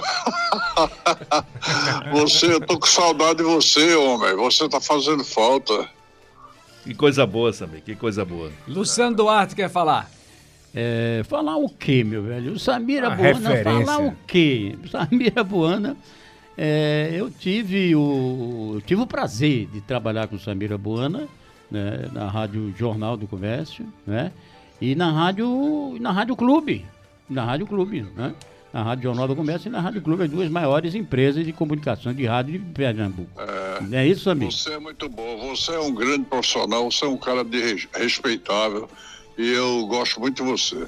você, 2.11 2.53
eu 2.53 2.59
tô 2.59 2.77
com 2.77 2.85
saudade 2.85 3.37
de 3.37 3.43
você, 3.43 3.95
homem. 3.95 4.35
Você 4.35 4.67
tá 4.67 4.81
fazendo 4.81 5.23
falta. 5.23 5.89
Que 6.83 6.93
coisa 6.93 7.25
boa, 7.25 7.53
Samir, 7.53 7.81
que 7.81 7.95
coisa 7.95 8.25
boa. 8.25 8.51
Luciano 8.67 9.15
Duarte 9.15 9.55
quer 9.55 9.69
falar. 9.69 10.11
É, 10.75 11.23
falar 11.27 11.55
o 11.55 11.69
quê, 11.69 12.03
meu 12.03 12.21
velho? 12.21 12.51
O 12.51 12.59
Samira 12.59 13.07
Uma 13.07 13.15
Buana, 13.15 13.49
referência. 13.49 13.85
falar 13.85 14.05
o 14.05 14.15
quê? 14.27 14.75
Samira 14.91 15.43
Buana, 15.43 15.95
é, 16.57 17.11
eu 17.13 17.29
tive 17.29 17.95
o 17.95 18.71
eu 18.75 18.81
tive 18.81 19.01
o 19.01 19.07
prazer 19.07 19.67
de 19.67 19.81
trabalhar 19.81 20.27
com 20.27 20.37
Samira 20.39 20.77
Buana, 20.77 21.27
né, 21.69 22.09
na 22.13 22.27
Rádio 22.27 22.73
Jornal 22.77 23.15
do 23.17 23.27
Comércio, 23.27 23.85
né? 24.05 24.31
E 24.81 24.95
na 24.95 25.11
Rádio, 25.11 25.97
na 25.99 26.11
Rádio 26.11 26.35
Clube, 26.35 26.85
na 27.29 27.43
Rádio 27.43 27.65
Clube, 27.67 28.05
né? 28.15 28.33
Na 28.73 28.83
Rádio 28.83 29.03
Jornal 29.03 29.27
do 29.27 29.35
Comércio 29.35 29.69
e 29.69 29.71
na 29.71 29.79
Rádio 29.79 30.01
Clube, 30.01 30.23
as 30.23 30.29
duas 30.29 30.49
maiores 30.49 30.93
empresas 30.93 31.43
de 31.45 31.51
comunicação 31.53 32.13
de 32.13 32.25
rádio 32.25 32.59
de 32.59 32.59
Pernambuco. 32.73 33.31
Não 33.81 33.97
é 33.97 34.05
isso, 34.07 34.23
Samir? 34.25 34.51
Você 34.51 34.71
é 34.73 34.79
muito 34.79 35.07
bom. 35.09 35.47
Você 35.49 35.71
é 35.71 35.79
um 35.79 35.93
grande 35.93 36.25
profissional. 36.25 36.91
Você 36.91 37.05
é 37.05 37.07
um 37.07 37.17
cara 37.17 37.43
de 37.43 37.59
res- 37.59 37.87
respeitável. 37.95 38.87
E 39.37 39.51
eu 39.53 39.85
gosto 39.87 40.19
muito 40.19 40.43
de 40.43 40.49
você. 40.51 40.85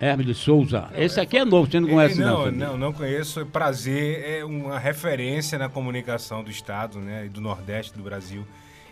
Hermes 0.00 0.26
de 0.26 0.34
Souza. 0.34 0.88
Esse 0.96 1.20
aqui 1.20 1.36
é 1.38 1.44
novo, 1.44 1.70
você 1.70 1.80
não 1.80 1.88
conhece 1.88 2.20
não, 2.20 2.46
não, 2.46 2.52
não, 2.52 2.78
não 2.78 2.92
conheço. 2.92 3.44
Prazer 3.46 4.24
é 4.24 4.44
uma 4.44 4.78
referência 4.78 5.58
na 5.58 5.68
comunicação 5.68 6.42
do 6.44 6.50
estado, 6.50 6.98
né, 7.00 7.26
e 7.26 7.28
do 7.28 7.40
Nordeste 7.40 7.92
do 7.96 8.02
Brasil. 8.02 8.46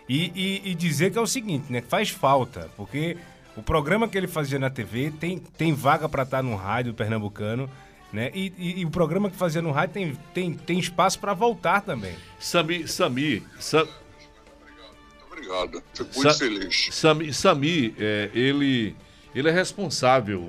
E, 0.09 0.31
e- 0.35 0.71
e 0.71 0.75
dizer 0.75 1.11
que 1.11 1.17
é 1.17 1.21
o 1.21 1.27
seguinte, 1.27 1.71
né, 1.71 1.81
faz 1.81 2.09
falta, 2.09 2.69
porque 2.75 3.15
o 3.55 3.61
programa 3.63 4.07
que 4.07 4.17
ele 4.17 4.27
fazia 4.27 4.59
na 4.59 4.69
TV 4.69 5.11
tem, 5.19 5.37
tem 5.39 5.73
vaga 5.73 6.07
para 6.09 6.23
estar 6.23 6.43
no 6.43 6.55
rádio 6.55 6.93
pernambucano. 6.93 7.69
Né? 8.11 8.31
E, 8.33 8.53
e- 8.57 8.79
e 8.81 8.85
o 8.85 8.89
programa 8.89 9.29
que 9.29 9.35
fazia 9.35 9.61
no 9.61 9.69
rádio 9.71 9.93
tem, 9.93 10.17
tem, 10.33 10.53
tem 10.53 10.79
espaço 10.79 11.19
para 11.19 11.33
voltar 11.33 11.81
também. 11.81 12.15
Sami, 12.39 12.87
Sami, 12.87 13.43
Sa- 13.59 13.85
Obrigado. 15.29 15.83
Fico 15.93 16.09
muito 16.15 16.31
Sa- 16.33 16.39
feliz. 16.39 16.89
Sami, 16.91 17.33
Sami, 17.33 17.93
é, 17.99 18.29
ele, 18.33 18.95
ele 19.35 19.49
é 19.49 19.51
responsável 19.51 20.47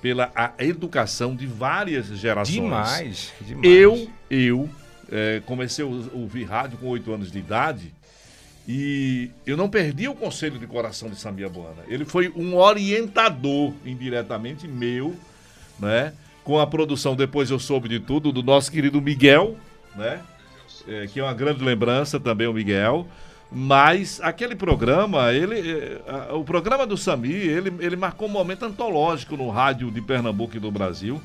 pela 0.00 0.30
a 0.34 0.52
educação 0.58 1.34
de 1.34 1.46
várias 1.46 2.06
gerações. 2.06 2.54
Demais, 2.54 3.32
demais. 3.40 3.66
Eu, 3.66 4.08
eu 4.30 4.68
é, 5.10 5.42
comecei 5.46 5.84
a 5.84 5.88
ou- 5.88 6.08
ouvir 6.14 6.44
rádio 6.44 6.78
com 6.78 6.86
8 6.86 7.12
anos 7.12 7.30
de 7.32 7.38
idade 7.38 7.92
e 8.66 9.30
eu 9.46 9.56
não 9.56 9.68
perdi 9.68 10.06
o 10.08 10.14
conselho 10.14 10.58
de 10.58 10.66
coração 10.66 11.08
de 11.08 11.16
Samia 11.16 11.48
Boana. 11.48 11.82
Ele 11.88 12.04
foi 12.04 12.28
um 12.36 12.54
orientador 12.56 13.72
indiretamente 13.84 14.68
meu, 14.68 15.16
né? 15.78 16.12
Com 16.44 16.58
a 16.58 16.66
produção, 16.66 17.16
depois 17.16 17.50
eu 17.50 17.58
soube 17.58 17.88
de 17.88 17.98
tudo, 18.00 18.30
do 18.32 18.42
nosso 18.42 18.70
querido 18.70 19.00
Miguel, 19.00 19.56
né? 19.96 20.20
É, 20.86 21.06
que 21.06 21.18
é 21.20 21.22
uma 21.22 21.34
grande 21.34 21.62
lembrança 21.64 22.18
também, 22.20 22.46
o 22.46 22.52
Miguel. 22.52 23.06
Mas 23.50 24.20
aquele 24.22 24.54
programa, 24.54 25.32
ele, 25.32 25.70
é, 25.70 26.00
a- 26.06 26.34
o 26.34 26.44
programa 26.44 26.86
do 26.86 26.96
Sami, 26.98 27.32
ele, 27.32 27.72
ele 27.80 27.96
marcou 27.96 28.28
um 28.28 28.30
momento 28.30 28.64
antológico 28.66 29.36
no 29.36 29.48
rádio 29.48 29.90
de 29.90 30.02
Pernambuco 30.02 30.56
e 30.56 30.60
do 30.60 30.70
Brasil. 30.70 31.20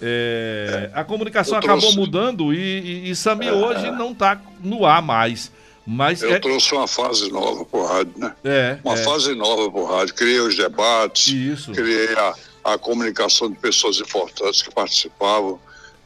É, 0.00 0.90
a 0.94 1.02
comunicação 1.02 1.58
acabou 1.58 1.92
mudando 1.94 2.54
e, 2.54 2.58
e, 3.06 3.10
e 3.10 3.16
Sami 3.16 3.50
hoje 3.50 3.90
não 3.90 4.12
está 4.12 4.40
no 4.62 4.86
ar 4.86 5.02
mais. 5.02 5.50
Mas 5.84 6.22
Eu 6.22 6.34
é, 6.34 6.38
trouxe 6.38 6.74
uma 6.74 6.86
fase 6.86 7.32
nova 7.32 7.64
pro 7.64 7.84
rádio, 7.86 8.12
né? 8.18 8.34
é, 8.44 8.78
Uma 8.84 8.94
é, 8.94 9.02
fase 9.04 9.34
nova 9.34 9.70
pro 9.70 9.86
rádio. 9.86 10.14
Criei 10.14 10.38
os 10.38 10.54
debates, 10.54 11.28
Isso. 11.32 11.72
criei 11.72 12.12
a, 12.14 12.34
a 12.74 12.78
comunicação 12.78 13.50
de 13.50 13.56
pessoas 13.56 13.98
importantes 13.98 14.60
que 14.62 14.72
participavam 14.72 15.58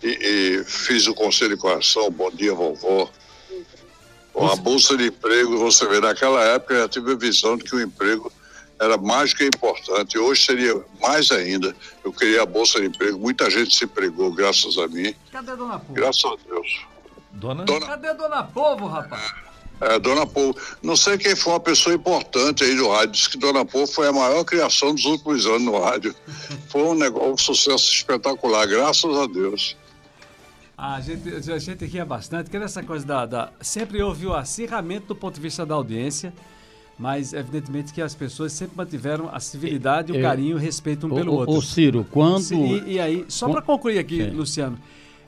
e, 0.03 0.09
e 0.61 0.64
fiz 0.64 1.09
o 1.09 1.14
Conselho 1.14 1.57
de 1.57 1.61
Coração, 1.61 2.11
Bom 2.12 2.30
Dia 2.30 2.55
Vovó. 2.55 3.11
A 4.35 4.57
Bolsa 4.57 4.97
de 4.97 5.07
Emprego, 5.07 5.59
você 5.59 5.87
vê, 5.87 6.01
naquela 6.01 6.43
época 6.43 6.74
eu 6.74 6.80
já 6.83 6.89
tive 6.89 7.12
a 7.12 7.16
visão 7.16 7.57
de 7.57 7.64
que 7.64 7.76
o 7.76 7.80
emprego 7.80 8.33
era 8.80 8.97
mais 8.97 9.33
que 9.35 9.45
importante. 9.45 10.18
Hoje 10.18 10.45
seria 10.45 10.83
mais 11.01 11.30
ainda. 11.30 11.74
Eu 12.03 12.12
criei 12.12 12.39
a 12.39 12.47
Bolsa 12.47 12.80
de 12.80 12.87
Emprego, 12.87 13.18
muita 13.18 13.49
gente 13.51 13.74
se 13.74 13.85
empregou, 13.85 14.33
graças 14.33 14.78
a 14.78 14.89
mim. 14.89 15.14
Cadê 15.30 15.55
Dona 15.55 15.78
Povo? 15.78 15.95
Graças 15.95 16.24
a 16.24 16.37
Deus. 16.49 16.87
Dona? 17.33 17.64
Dona, 17.64 17.87
Cadê 17.87 18.14
Dona 18.14 18.43
Povo, 18.43 18.87
rapaz? 18.87 19.33
é, 19.83 19.99
Dona 19.99 20.26
Pô, 20.26 20.55
não 20.83 20.97
sei 20.97 21.18
quem 21.18 21.35
foi 21.37 21.53
uma 21.53 21.61
pessoa 21.61 21.95
importante 21.95 22.64
aí 22.64 22.74
do 22.74 22.89
rádio, 22.89 23.12
disse 23.12 23.28
que 23.28 23.39
Dona 23.39 23.64
Pô 23.64 23.87
foi 23.87 24.09
a 24.09 24.12
maior 24.12 24.45
criação 24.45 24.95
dos 24.95 25.05
últimos 25.05 25.45
anos 25.47 25.62
no 25.62 25.78
rádio. 25.78 26.14
Foi 26.68 26.83
um 26.83 26.95
negócio, 26.95 27.33
um 27.33 27.37
sucesso 27.37 27.93
espetacular, 27.93 28.66
graças 28.66 29.16
a 29.16 29.26
Deus. 29.26 29.76
A 30.85 31.01
gente, 31.01 31.28
a 31.53 31.59
gente 31.59 31.85
ria 31.85 32.05
bastante, 32.05 32.51
que 32.51 32.57
era 32.57 32.64
essa 32.64 32.83
coisa 32.83 33.07
da, 33.07 33.24
da- 33.24 33.51
Sempre 33.61 34.03
houve 34.03 34.26
o 34.26 34.35
acirramento 34.35 35.07
do 35.07 35.14
ponto 35.14 35.37
de 35.37 35.41
vista 35.41 35.64
da 35.64 35.76
audiência, 35.76 36.33
mas 36.99 37.33
evidentemente 37.33 37.93
que 37.93 38.03
as 38.03 38.16
pessoas 38.16 38.53
sempre 38.53 38.76
mantiveram 38.76 39.30
a 39.33 39.39
civilidade, 39.39 40.11
o 40.11 40.16
É, 40.16 40.20
carinho 40.20 40.51
e 40.51 40.55
o 40.55 40.59
respeito 40.59 41.07
um 41.07 41.12
Ô, 41.12 41.14
pelo 41.14 41.35
outro. 41.35 41.55
ô, 41.55 41.62
Ciro, 41.62 42.05
quando. 42.11 42.53
E, 42.53 42.95
e 42.95 43.01
aí, 43.01 43.24
só 43.28 43.49
para 43.49 43.62
concluir 43.62 43.97
aqui, 44.01 44.24
Sim. 44.24 44.30
Luciano, 44.30 44.76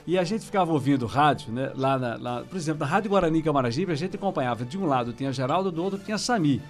e 0.05 0.17
a 0.17 0.25
gente 0.25 0.43
ficava 0.43 0.73
ouvindo 0.73 1.05
rádio, 1.05 1.53
né? 1.53 1.71
Lá, 1.73 1.97
na, 1.97 2.17
lá, 2.17 2.43
por 2.43 2.57
exemplo, 2.57 2.81
na 2.81 2.85
Rádio 2.85 3.09
Guarani 3.09 3.41
Camaragibe, 3.41 3.93
a 3.93 3.95
gente 3.95 4.17
acompanhava 4.17 4.65
de 4.65 4.77
um 4.77 4.85
lado 4.85 5.13
tinha 5.13 5.31
Geraldo, 5.31 5.71
do 5.71 5.81
outro 5.81 5.97
tinha 5.99 6.17
Sami. 6.17 6.61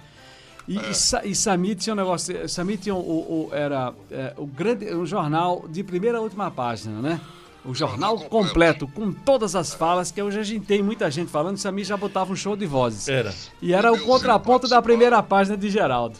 E, 0.68 0.78
e, 0.78 0.94
Sa- 0.94 1.24
e 1.26 1.34
Sami 1.34 1.74
tinha 1.74 1.92
um 1.92 1.96
negócio. 1.96 2.48
Sami 2.48 2.76
tinha 2.76 2.94
o, 2.94 2.98
o- 3.00 3.48
o- 3.50 3.54
era 3.54 3.92
é, 4.12 4.32
o 4.36 4.46
grande 4.46 4.94
um 4.94 5.04
jornal 5.04 5.64
de 5.68 5.82
primeira 5.82 6.18
a 6.18 6.20
última 6.20 6.50
página, 6.52 7.00
né? 7.02 7.20
O 7.66 7.74
jornal 7.74 8.18
completo, 8.20 8.86
com 8.86 9.12
todas 9.12 9.56
as 9.56 9.74
falas, 9.74 10.10
que 10.10 10.22
hoje 10.22 10.38
a 10.38 10.42
gente 10.42 10.64
tem 10.66 10.82
muita 10.82 11.10
gente 11.10 11.30
falando, 11.30 11.56
Sami 11.56 11.82
já 11.84 11.96
botava 11.96 12.32
um 12.32 12.36
show 12.36 12.56
de 12.56 12.64
vozes. 12.66 13.08
Era. 13.08 13.34
E 13.60 13.72
era 13.74 13.92
o 13.92 13.98
contraponto 14.00 14.68
da 14.68 14.80
primeira 14.80 15.22
página 15.22 15.56
de 15.56 15.68
Geraldo. 15.68 16.16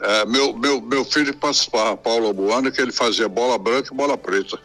É, 0.00 0.26
meu, 0.26 0.56
meu, 0.56 0.80
meu 0.80 1.04
filho 1.04 1.34
participava, 1.36 1.96
Paulo 1.96 2.26
Albuana, 2.26 2.70
que 2.70 2.80
ele 2.80 2.92
fazia 2.92 3.28
bola 3.28 3.56
branca 3.56 3.88
e 3.92 3.96
bola 3.96 4.18
preta. 4.18 4.58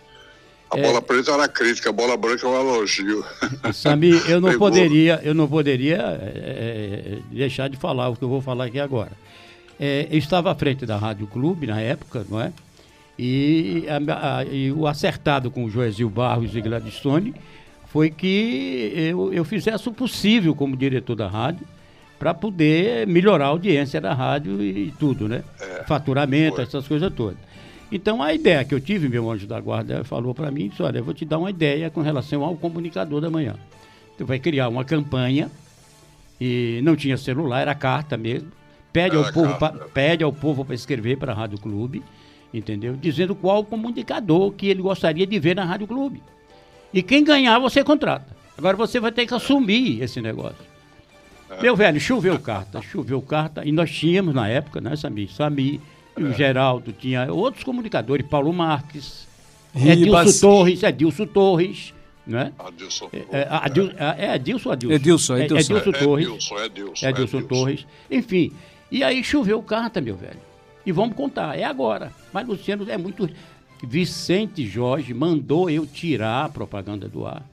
A 0.69 0.77
É. 0.77 0.81
bola 0.81 1.01
preta 1.01 1.31
era 1.31 1.47
crítica, 1.47 1.89
a 1.89 1.93
bola 1.93 2.17
branca 2.17 2.45
era 2.45 2.57
um 2.57 2.59
elogio. 2.75 3.23
Sami, 3.73 4.09
eu 4.27 4.41
não 4.41 4.57
poderia, 4.57 5.21
eu 5.23 5.33
não 5.33 5.47
poderia 5.47 5.97
é, 6.21 6.31
é, 6.35 7.19
deixar 7.31 7.69
de 7.69 7.77
falar 7.77 8.09
o 8.09 8.15
que 8.17 8.23
eu 8.23 8.27
vou 8.29 8.41
falar 8.41 8.65
aqui 8.65 8.79
agora. 8.79 9.11
É, 9.79 10.07
eu 10.11 10.17
estava 10.17 10.51
à 10.51 10.55
frente 10.55 10.85
da 10.85 10.97
Rádio 10.97 11.27
Clube 11.27 11.67
na 11.67 11.79
época, 11.79 12.25
não 12.29 12.41
é? 12.41 12.51
E, 13.19 13.85
a- 13.89 14.37
a- 14.39 14.45
e 14.45 14.71
o 14.71 14.85
acertado 14.87 15.49
com 15.49 15.65
o 15.65 15.69
Joesil 15.69 16.09
Barros 16.09 16.55
e 16.55 16.61
Gladstone 16.61 17.33
foi 17.87 18.09
que 18.11 18.91
eu, 18.95 19.33
eu 19.33 19.43
fizesse 19.43 19.87
o 19.89 19.91
possível 19.93 20.53
como 20.53 20.75
diretor 20.77 21.15
da 21.15 21.27
rádio 21.27 21.65
para 22.19 22.33
poder 22.33 23.07
melhorar 23.07 23.45
a 23.45 23.49
audiência 23.49 23.99
da 24.01 24.13
rádio 24.13 24.61
e 24.61 24.93
tudo, 24.99 25.27
né? 25.27 25.43
Faturamento, 25.87 26.61
essas 26.61 26.87
coisas 26.87 27.11
todas. 27.13 27.37
Então 27.91 28.21
a 28.21 28.33
ideia 28.33 28.63
que 28.65 28.73
eu 28.73 28.81
tive, 28.81 29.07
meu 29.07 29.31
anjo 29.31 29.47
da 29.47 29.59
guarda 29.59 30.03
falou 30.03 30.35
para 30.35 30.51
mim, 30.51 30.67
disse, 30.67 30.83
olha, 30.83 30.97
eu 30.99 31.03
vou 31.03 31.13
te 31.13 31.23
dar 31.25 31.37
uma 31.37 31.49
ideia 31.49 31.89
com 31.89 32.01
relação 32.01 32.43
ao 32.43 32.55
comunicador 32.55 33.21
da 33.21 33.29
manhã. 33.29 33.55
Tu 34.17 34.25
vai 34.25 34.39
criar 34.39 34.67
uma 34.67 34.83
campanha 34.83 35.49
e 36.39 36.81
não 36.83 36.95
tinha 36.95 37.17
celular, 37.17 37.61
era 37.61 37.73
carta 37.73 38.17
mesmo. 38.17 38.49
Pede 38.91 39.15
ao 39.15 39.23
Era 39.23 39.31
povo, 39.33 39.57
carta. 39.57 39.77
pra, 39.77 39.87
pede 39.87 40.23
ao 40.23 40.33
povo 40.33 40.65
para 40.65 40.75
escrever 40.75 41.17
para 41.17 41.31
a 41.31 41.35
Rádio 41.35 41.57
Clube, 41.59 42.03
entendeu? 42.53 42.95
Dizendo 42.95 43.35
qual 43.35 43.59
o 43.59 43.65
comunicador 43.65 44.51
que 44.51 44.67
ele 44.67 44.81
gostaria 44.81 45.25
de 45.27 45.39
ver 45.39 45.55
na 45.55 45.65
Rádio 45.65 45.87
Clube. 45.87 46.21
E 46.93 47.01
quem 47.03 47.23
ganhar, 47.23 47.59
você 47.59 47.83
contrata. 47.83 48.35
Agora 48.57 48.75
você 48.75 48.99
vai 48.99 49.11
ter 49.11 49.27
que 49.27 49.33
assumir 49.33 50.01
esse 50.01 50.21
negócio. 50.21 50.65
Meu 51.61 51.75
velho, 51.75 51.99
choveu 51.99 52.37
carta, 52.39 52.81
choveu 52.81 53.21
carta. 53.21 53.65
E 53.65 53.71
nós 53.71 53.91
tínhamos 53.91 54.33
na 54.33 54.47
época, 54.47 54.81
né, 54.81 54.95
Sami? 54.95 55.27
Sami, 55.27 55.81
e 56.17 56.23
o 56.23 56.33
Geraldo, 56.33 56.91
tinha 56.91 57.31
outros 57.31 57.63
comunicadores, 57.63 58.25
Paulo 58.27 58.51
Marques, 58.51 59.27
Ribas. 59.73 59.97
Edilson 60.27 60.47
Torres, 60.47 60.83
Edilson 60.83 61.25
Torres, 61.27 61.93
né? 62.25 62.51
Adilson. 62.57 63.09
É, 63.31 63.47
Adil, 63.49 63.91
é 63.97 64.35
Edilson 64.35 64.69
ou 64.69 64.73
Adilson? 64.73 64.95
Edilson, 64.95 65.35
É, 65.37 65.45
Edilson. 65.45 65.77
Edilson 65.77 65.91
Torres. 65.91 66.27
Edilson, 66.27 66.59
Edilson. 66.59 67.07
Edilson 67.07 67.41
Torres. 67.43 67.87
Enfim, 68.09 68.51
e 68.91 69.03
aí 69.03 69.23
choveu 69.23 69.61
carta, 69.61 70.01
meu 70.01 70.15
velho. 70.15 70.39
E 70.87 70.91
vamos 70.93 71.17
contar, 71.17 71.59
é 71.59 71.65
agora. 71.65 72.13
Mas 72.31 72.47
Luciano 72.47 72.89
é 72.89 72.97
muito. 72.97 73.29
Vicente 73.83 74.65
Jorge 74.65 75.13
mandou 75.13 75.69
eu 75.69 75.85
tirar 75.85 76.45
a 76.45 76.49
propaganda 76.49 77.09
do 77.09 77.27
ar. 77.27 77.43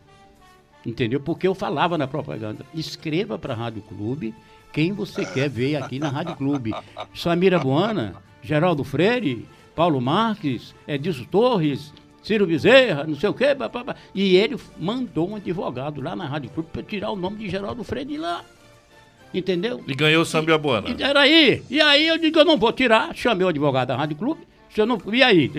Entendeu? 0.86 1.18
Porque 1.18 1.48
eu 1.48 1.52
falava 1.52 1.98
na 1.98 2.06
propaganda. 2.06 2.64
Escreva 2.72 3.36
para 3.36 3.52
a 3.52 3.56
Rádio 3.56 3.82
Clube 3.82 4.32
quem 4.72 4.92
você 4.92 5.26
quer 5.26 5.50
ver 5.50 5.74
aqui 5.74 5.98
na 5.98 6.10
Rádio 6.10 6.36
Clube. 6.36 6.72
Samira 7.12 7.58
Buana, 7.58 8.14
Geraldo 8.40 8.84
Freire, 8.84 9.48
Paulo 9.74 10.00
Marques, 10.00 10.72
Edilson 10.86 11.24
Torres, 11.24 11.92
Ciro 12.22 12.46
Bezerra, 12.46 13.02
não 13.02 13.16
sei 13.16 13.30
o 13.30 13.34
quê. 13.34 13.52
pá, 13.52 13.68
pá, 13.68 13.82
pá. 13.82 13.96
E 14.14 14.36
ele 14.36 14.56
mandou 14.78 15.30
um 15.30 15.34
advogado 15.34 16.00
lá 16.00 16.14
na 16.14 16.24
Rádio 16.24 16.50
Clube 16.50 16.68
para 16.72 16.84
tirar 16.84 17.10
o 17.10 17.16
nome 17.16 17.38
de 17.38 17.48
Geraldo 17.48 17.82
Freire 17.82 18.10
de 18.10 18.16
lá. 18.16 18.44
Entendeu? 19.34 19.82
E 19.86 19.94
ganhou 19.94 20.22
o 20.22 20.24
Sambia 20.26 20.56
Buana. 20.56 20.88
E 20.96 21.02
era 21.02 21.20
aí. 21.20 21.62
E 21.68 21.80
aí 21.80 22.06
eu 22.06 22.16
digo, 22.18 22.38
eu 22.38 22.44
não 22.44 22.56
vou 22.56 22.72
tirar. 22.72 23.14
Chamei 23.14 23.44
o 23.44 23.48
advogado 23.48 23.88
da 23.88 23.96
Rádio 23.96 24.16
Clube. 24.16 24.40
Se 24.72 24.80
eu 24.80 24.86
não, 24.86 24.98
e 25.12 25.22
aí? 25.22 25.50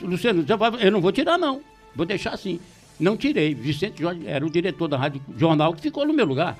Luciano, 0.00 0.42
você 0.46 0.56
vai- 0.56 0.72
eu 0.80 0.90
não 0.92 1.00
vou 1.00 1.12
tirar, 1.12 1.36
não. 1.38 1.60
Vou 1.94 2.06
deixar 2.06 2.30
assim. 2.34 2.60
Não 2.98 3.16
tirei. 3.16 3.54
Vicente 3.54 4.00
Jorge 4.00 4.22
era 4.26 4.44
o 4.46 4.50
diretor 4.50 4.86
da 4.88 4.96
Rádio 4.96 5.20
Jornal 5.36 5.74
que 5.74 5.82
ficou 5.82 6.06
no 6.06 6.12
meu 6.12 6.24
lugar. 6.26 6.56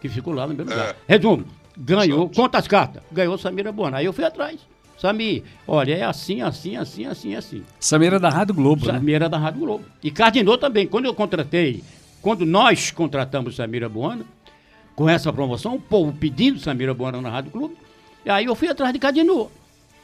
Que 0.00 0.08
ficou 0.08 0.32
lá 0.32 0.46
no 0.46 0.54
meu 0.54 0.64
lugar. 0.64 0.96
Resumo, 1.06 1.44
ganhou, 1.76 2.28
conta 2.30 2.58
as 2.58 2.66
cartas. 2.66 3.02
Ganhou 3.12 3.36
Samira 3.36 3.70
Buana. 3.72 3.98
Aí 3.98 4.06
eu 4.06 4.12
fui 4.12 4.24
atrás. 4.24 4.58
Samir, 4.98 5.42
olha, 5.66 5.94
é 5.94 6.02
assim, 6.02 6.42
assim, 6.42 6.76
assim, 6.76 7.06
assim, 7.06 7.34
assim. 7.34 7.62
Samira 7.78 8.18
da 8.20 8.28
Rádio 8.28 8.54
Globo, 8.54 8.86
né? 8.86 8.92
Samira 8.94 9.28
da 9.28 9.38
Rádio 9.38 9.60
Globo. 9.60 9.84
E 10.02 10.10
Cardinou 10.10 10.58
também. 10.58 10.86
Quando 10.86 11.06
eu 11.06 11.14
contratei, 11.14 11.82
quando 12.20 12.44
nós 12.44 12.90
contratamos 12.90 13.56
Samira 13.56 13.88
Buana, 13.88 14.24
com 15.00 15.08
essa 15.08 15.32
promoção, 15.32 15.76
o 15.76 15.80
povo 15.80 16.12
pedindo 16.12 16.60
Samira 16.60 16.92
Buana 16.92 17.22
na 17.22 17.30
Rádio 17.30 17.50
Clube, 17.50 17.74
e 18.22 18.28
aí 18.28 18.44
eu 18.44 18.54
fui 18.54 18.68
atrás 18.68 18.92
de 18.92 18.98
Cardinou. 18.98 19.50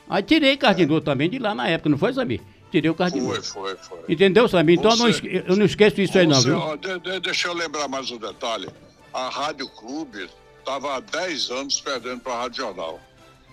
Aí 0.08 0.22
tirei 0.22 0.56
Cardinou 0.56 1.02
também 1.02 1.28
de 1.28 1.38
lá 1.38 1.54
na 1.54 1.68
época, 1.68 1.90
não 1.90 1.98
foi, 1.98 2.14
Samir? 2.14 2.40
Tirei 2.70 2.90
o 2.90 2.94
Cardinou. 2.94 3.28
Foi, 3.34 3.42
foi, 3.42 3.76
foi. 3.76 3.98
Entendeu, 4.08 4.48
Samir? 4.48 4.78
Então 4.78 4.92
eu 4.92 4.96
não, 4.96 5.12
Você- 5.12 5.44
eu 5.46 5.54
não 5.54 5.66
esqueço 5.66 6.00
isso 6.00 6.16
aí 6.16 6.26
não, 6.26 6.36
Você- 6.40 6.48
viu? 6.48 6.56
ó, 6.58 6.76
de- 6.76 6.98
de- 6.98 7.20
deixa 7.20 7.48
eu 7.48 7.52
lembrar 7.52 7.86
mais 7.88 8.10
um 8.10 8.16
detalhe. 8.16 8.70
A 9.12 9.28
Rádio 9.28 9.68
Clube 9.68 10.30
estava 10.60 10.96
há 10.96 11.00
10 11.00 11.50
anos 11.50 11.78
perdendo 11.78 12.20
para 12.22 12.32
a 12.32 12.38
Rádio 12.44 12.62
Jornal. 12.64 12.98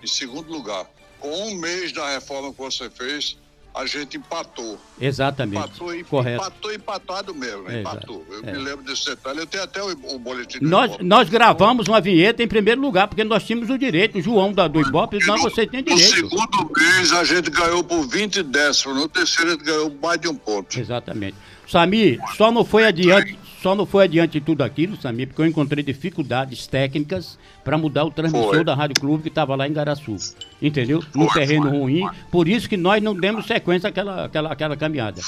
Em 0.02 0.06
segundo 0.06 0.50
lugar, 0.50 0.86
com 1.20 1.28
um 1.28 1.56
mês 1.56 1.92
da 1.92 2.08
reforma 2.14 2.52
que 2.52 2.58
você 2.58 2.88
fez, 2.88 3.36
a 3.74 3.86
gente 3.86 4.16
empatou. 4.16 4.78
Exatamente. 5.00 5.58
Empatou, 5.58 5.94
e- 5.94 6.04
Correto. 6.04 6.40
empatou 6.42 6.72
empatado 6.72 7.34
mesmo, 7.34 7.62
né? 7.64 7.80
Exato. 7.80 7.96
empatou. 7.96 8.26
Eu 8.30 8.48
É. 8.48 8.52
me 8.52 8.58
lembro 8.58 8.84
desse 8.84 9.06
detalhe, 9.06 9.40
eu 9.40 9.46
tenho 9.46 9.64
até 9.64 9.82
o, 9.82 9.90
o 10.14 10.18
boletim 10.18 10.58
Nós, 10.60 10.86
Ibope. 10.90 11.04
nós 11.04 11.28
gravamos 11.28 11.88
uma 11.88 12.00
vinheta 12.00 12.42
em 12.42 12.46
primeiro 12.48 12.80
lugar, 12.80 13.08
porque 13.08 13.24
nós 13.24 13.42
tínhamos 13.44 13.68
o 13.70 13.76
direito. 13.76 14.16
O 14.18 14.22
João 14.22 14.52
da, 14.52 14.68
do 14.68 14.80
Ibope, 14.80 15.18
não, 15.26 15.38
você 15.38 15.66
tem 15.66 15.80
No 15.82 15.86
direito. 15.96 16.14
segundo 16.14 16.70
mês 16.76 17.12
a 17.12 17.24
gente 17.24 17.50
ganhou 17.50 17.82
por 17.82 18.06
20 18.06 18.42
décimos, 18.44 18.96
no 18.96 19.08
terceiro 19.08 19.50
a 19.50 19.54
gente 19.54 19.64
ganhou 19.64 19.92
mais 20.00 20.20
de 20.20 20.28
um 20.28 20.34
ponto. 20.36 20.78
Exatamente. 20.78 21.36
Samir, 21.66 22.20
só 22.36 22.52
não 22.52 22.64
foi 22.64 22.84
adiante, 22.84 23.36
só 23.64 23.74
não 23.74 23.86
foi 23.86 24.04
adiante 24.04 24.32
de 24.32 24.40
tudo 24.42 24.62
aquilo, 24.62 24.94
Samir, 25.00 25.26
porque 25.28 25.40
eu 25.40 25.46
encontrei 25.46 25.82
dificuldades 25.82 26.66
técnicas 26.66 27.38
para 27.64 27.78
mudar 27.78 28.04
o 28.04 28.10
transmissor 28.10 28.56
Foi. 28.56 28.62
da 28.64 28.74
Rádio 28.74 29.00
Clube 29.00 29.22
que 29.22 29.30
estava 29.30 29.56
lá 29.56 29.66
em 29.66 29.72
Garaçu. 29.72 30.16
Entendeu? 30.60 31.02
Num 31.14 31.26
terreno 31.28 31.70
ruim. 31.70 32.06
Por 32.30 32.46
isso 32.46 32.68
que 32.68 32.76
nós 32.76 33.02
não 33.02 33.14
demos 33.14 33.46
sequência 33.46 33.88
àquela, 33.88 34.26
àquela, 34.26 34.52
àquela 34.52 34.76
caminhada. 34.76 35.22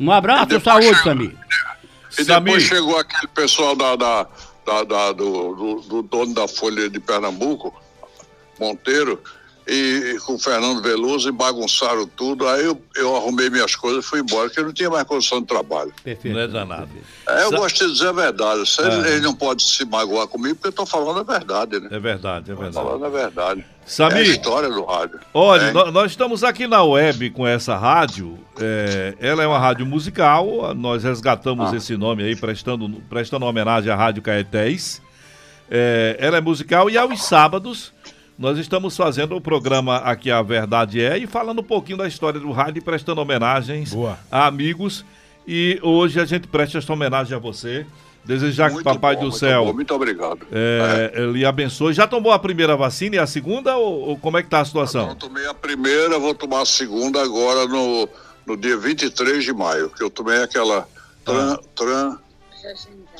Um 0.00 0.10
abraço, 0.10 0.58
saúde, 0.60 0.92
Samir. 1.04 1.36
E 2.18 2.24
Samir. 2.24 2.44
depois 2.54 2.62
chegou 2.64 2.98
aquele 2.98 3.28
pessoal 3.28 3.76
da, 3.76 3.94
da, 3.94 4.26
da- 4.66 4.82
da- 4.82 5.12
do, 5.12 5.54
do- 5.54 5.80
do 5.82 6.02
dono 6.02 6.34
da 6.34 6.48
Folha 6.48 6.90
de 6.90 6.98
Pernambuco, 6.98 7.72
Monteiro, 8.58 9.22
e, 9.68 10.14
e 10.16 10.20
com 10.20 10.34
o 10.34 10.38
Fernando 10.38 10.80
Veloso 10.82 11.28
e 11.28 11.32
bagunçaram 11.32 12.06
tudo. 12.06 12.48
Aí 12.48 12.64
eu, 12.64 12.80
eu 12.96 13.14
arrumei 13.16 13.50
minhas 13.50 13.76
coisas 13.76 14.04
e 14.04 14.08
fui 14.08 14.20
embora, 14.20 14.46
porque 14.48 14.60
eu 14.60 14.64
não 14.64 14.72
tinha 14.72 14.88
mais 14.90 15.04
condição 15.04 15.40
de 15.40 15.46
trabalho. 15.46 15.92
Perfeito. 16.02 16.34
Não 16.34 16.42
é 16.42 16.48
danado. 16.48 16.88
É, 17.28 17.42
eu 17.44 17.50
Sa- 17.50 17.56
gosto 17.56 17.86
de 17.86 17.92
dizer 17.92 18.08
a 18.08 18.12
verdade. 18.12 18.66
Se 18.68 18.80
É. 18.82 18.86
eles 19.10 19.22
não 19.22 19.34
podem 19.34 19.64
se 19.64 19.84
magoar 19.84 20.26
comigo, 20.26 20.54
porque 20.56 20.68
eu 20.68 20.70
estou 20.70 20.86
falando 20.86 21.20
a 21.20 21.22
verdade, 21.22 21.78
né? 21.80 21.88
É 21.92 21.98
verdade, 21.98 22.50
é 22.50 22.54
Tô 22.54 22.60
verdade. 22.62 22.86
falando 22.86 23.04
a 23.04 23.08
verdade. 23.08 23.64
Samir. 23.86 24.16
É 24.16 24.20
a 24.20 24.22
história 24.22 24.68
do 24.68 24.84
rádio. 24.84 25.18
Olha, 25.32 25.62
É. 25.62 25.72
nó- 25.72 25.90
nós 25.90 26.10
estamos 26.10 26.44
aqui 26.44 26.66
na 26.66 26.82
web 26.82 27.30
com 27.30 27.46
essa 27.46 27.76
rádio. 27.76 28.38
é, 28.60 29.14
ela 29.20 29.42
é 29.42 29.46
uma 29.46 29.58
rádio 29.58 29.86
musical. 29.86 30.74
Nós 30.74 31.04
resgatamos 31.04 31.72
esse 31.72 31.96
nome 31.96 32.24
aí, 32.24 32.34
prestando, 32.34 32.88
prestando 33.08 33.44
homenagem 33.46 33.88
à 33.92 33.94
Rádio 33.94 34.20
Caetés. 34.20 35.00
É, 35.70 36.16
ela 36.18 36.38
é 36.38 36.40
musical 36.40 36.90
e 36.90 36.98
aos 36.98 37.22
sábados 37.24 37.92
nós 38.38 38.56
estamos 38.56 38.96
fazendo 38.96 39.34
o 39.34 39.40
programa 39.40 39.96
Aqui 39.96 40.30
a 40.30 40.40
Verdade 40.42 41.00
É 41.02 41.18
e 41.18 41.26
falando 41.26 41.58
um 41.58 41.64
pouquinho 41.64 41.98
da 41.98 42.06
história 42.06 42.38
do 42.38 42.52
rádio 42.52 42.78
e 42.78 42.82
prestando 42.82 43.20
homenagens 43.20 43.92
Boa. 43.92 44.18
a 44.30 44.46
amigos. 44.46 45.04
E 45.46 45.80
hoje 45.82 46.20
a 46.20 46.24
gente 46.24 46.46
presta 46.46 46.78
essa 46.78 46.92
homenagem 46.92 47.34
a 47.34 47.40
você. 47.40 47.84
Desejar 48.24 48.66
que 48.66 48.72
o 48.72 48.74
Muito 48.74 48.84
Papai 48.84 49.14
bom, 49.14 49.22
do 49.22 49.28
muito 49.28 49.38
Céu 49.38 49.64
bom, 49.64 49.72
muito 49.72 49.94
obrigado. 49.94 50.46
é, 50.52 51.20
lhe 51.32 51.46
abençoe. 51.46 51.94
Já 51.94 52.06
tomou 52.06 52.30
a 52.30 52.38
primeira 52.38 52.76
vacina 52.76 53.16
e 53.16 53.18
a 53.18 53.26
segunda? 53.26 53.76
Ou, 53.76 54.08
ou 54.10 54.18
como 54.18 54.36
é 54.36 54.42
que 54.42 54.50
tá 54.50 54.60
a 54.60 54.64
situação? 54.64 55.08
Eu 55.08 55.14
tomei 55.14 55.46
a 55.46 55.54
primeira, 55.54 56.18
vou 56.18 56.34
tomar 56.34 56.60
a 56.60 56.66
segunda 56.66 57.22
agora 57.22 57.66
no, 57.66 58.06
no 58.46 58.56
dia 58.56 58.76
23 58.76 59.42
de 59.42 59.52
maio, 59.54 59.88
que 59.88 60.02
eu 60.02 60.10
tomei 60.10 60.42
aquela 60.42 60.86
tran, 61.24 61.56
tran, 61.74 62.18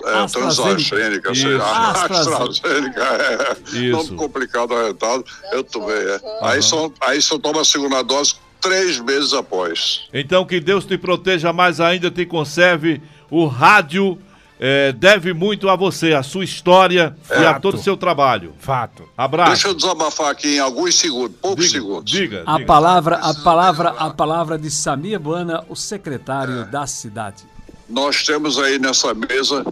é, 0.05 1.57
lá, 1.57 1.91
AstraZeneca. 1.91 2.99
É, 3.09 3.79
Isso. 3.79 3.91
nome 3.91 4.17
complicado 4.17 4.75
arretado, 4.75 5.25
eu 5.53 5.63
tomei, 5.65 5.97
é. 5.97 6.21
Aí, 6.43 6.63
só, 6.63 6.91
aí 7.01 7.21
só 7.21 7.39
toma 7.39 7.63
a 7.63 7.65
segunda 7.65 8.03
dose 8.03 8.35
três 8.61 8.99
meses 9.01 9.33
após. 9.33 10.09
Então 10.13 10.45
que 10.45 10.61
Deus 10.61 10.85
te 10.85 10.99
proteja 10.99 11.53
mais 11.53 11.81
ainda, 11.81 12.11
te 12.11 12.27
conserve. 12.27 13.01
O 13.31 13.47
rádio 13.47 14.19
eh, 14.59 14.93
deve 14.93 15.33
muito 15.33 15.69
a 15.69 15.77
você, 15.77 16.13
a 16.15 16.23
sua 16.23 16.45
história 16.45 17.17
e 17.31 17.45
a 17.45 17.61
todo 17.61 17.75
o 17.77 17.83
seu 17.83 17.97
trabalho. 17.97 18.55
Fato. 18.59 19.09
Abraço. 19.17 19.53
Deixa 19.53 19.69
eu 19.69 19.75
desabafar 19.75 20.31
aqui 20.31 20.57
em 20.57 20.59
alguns 20.59 20.95
segundos, 20.97 21.37
poucos 21.41 21.67
diga, 21.67 21.79
segundos. 21.81 22.11
diga, 22.11 22.43
A 22.47 22.55
diga. 22.55 22.67
palavra, 22.67 23.17
a 23.17 23.35
palavra, 23.35 23.89
a 23.91 24.11
palavra 24.11 24.59
de 24.59 24.71
Samir 24.71 25.21
Buana, 25.21 25.65
o 25.69 25.77
secretário 25.77 26.67
da 26.67 26.87
cidade. 26.87 27.45
Nós 27.89 28.23
temos 28.23 28.59
aí 28.59 28.79
nessa 28.79 29.15
mesa 29.15 29.65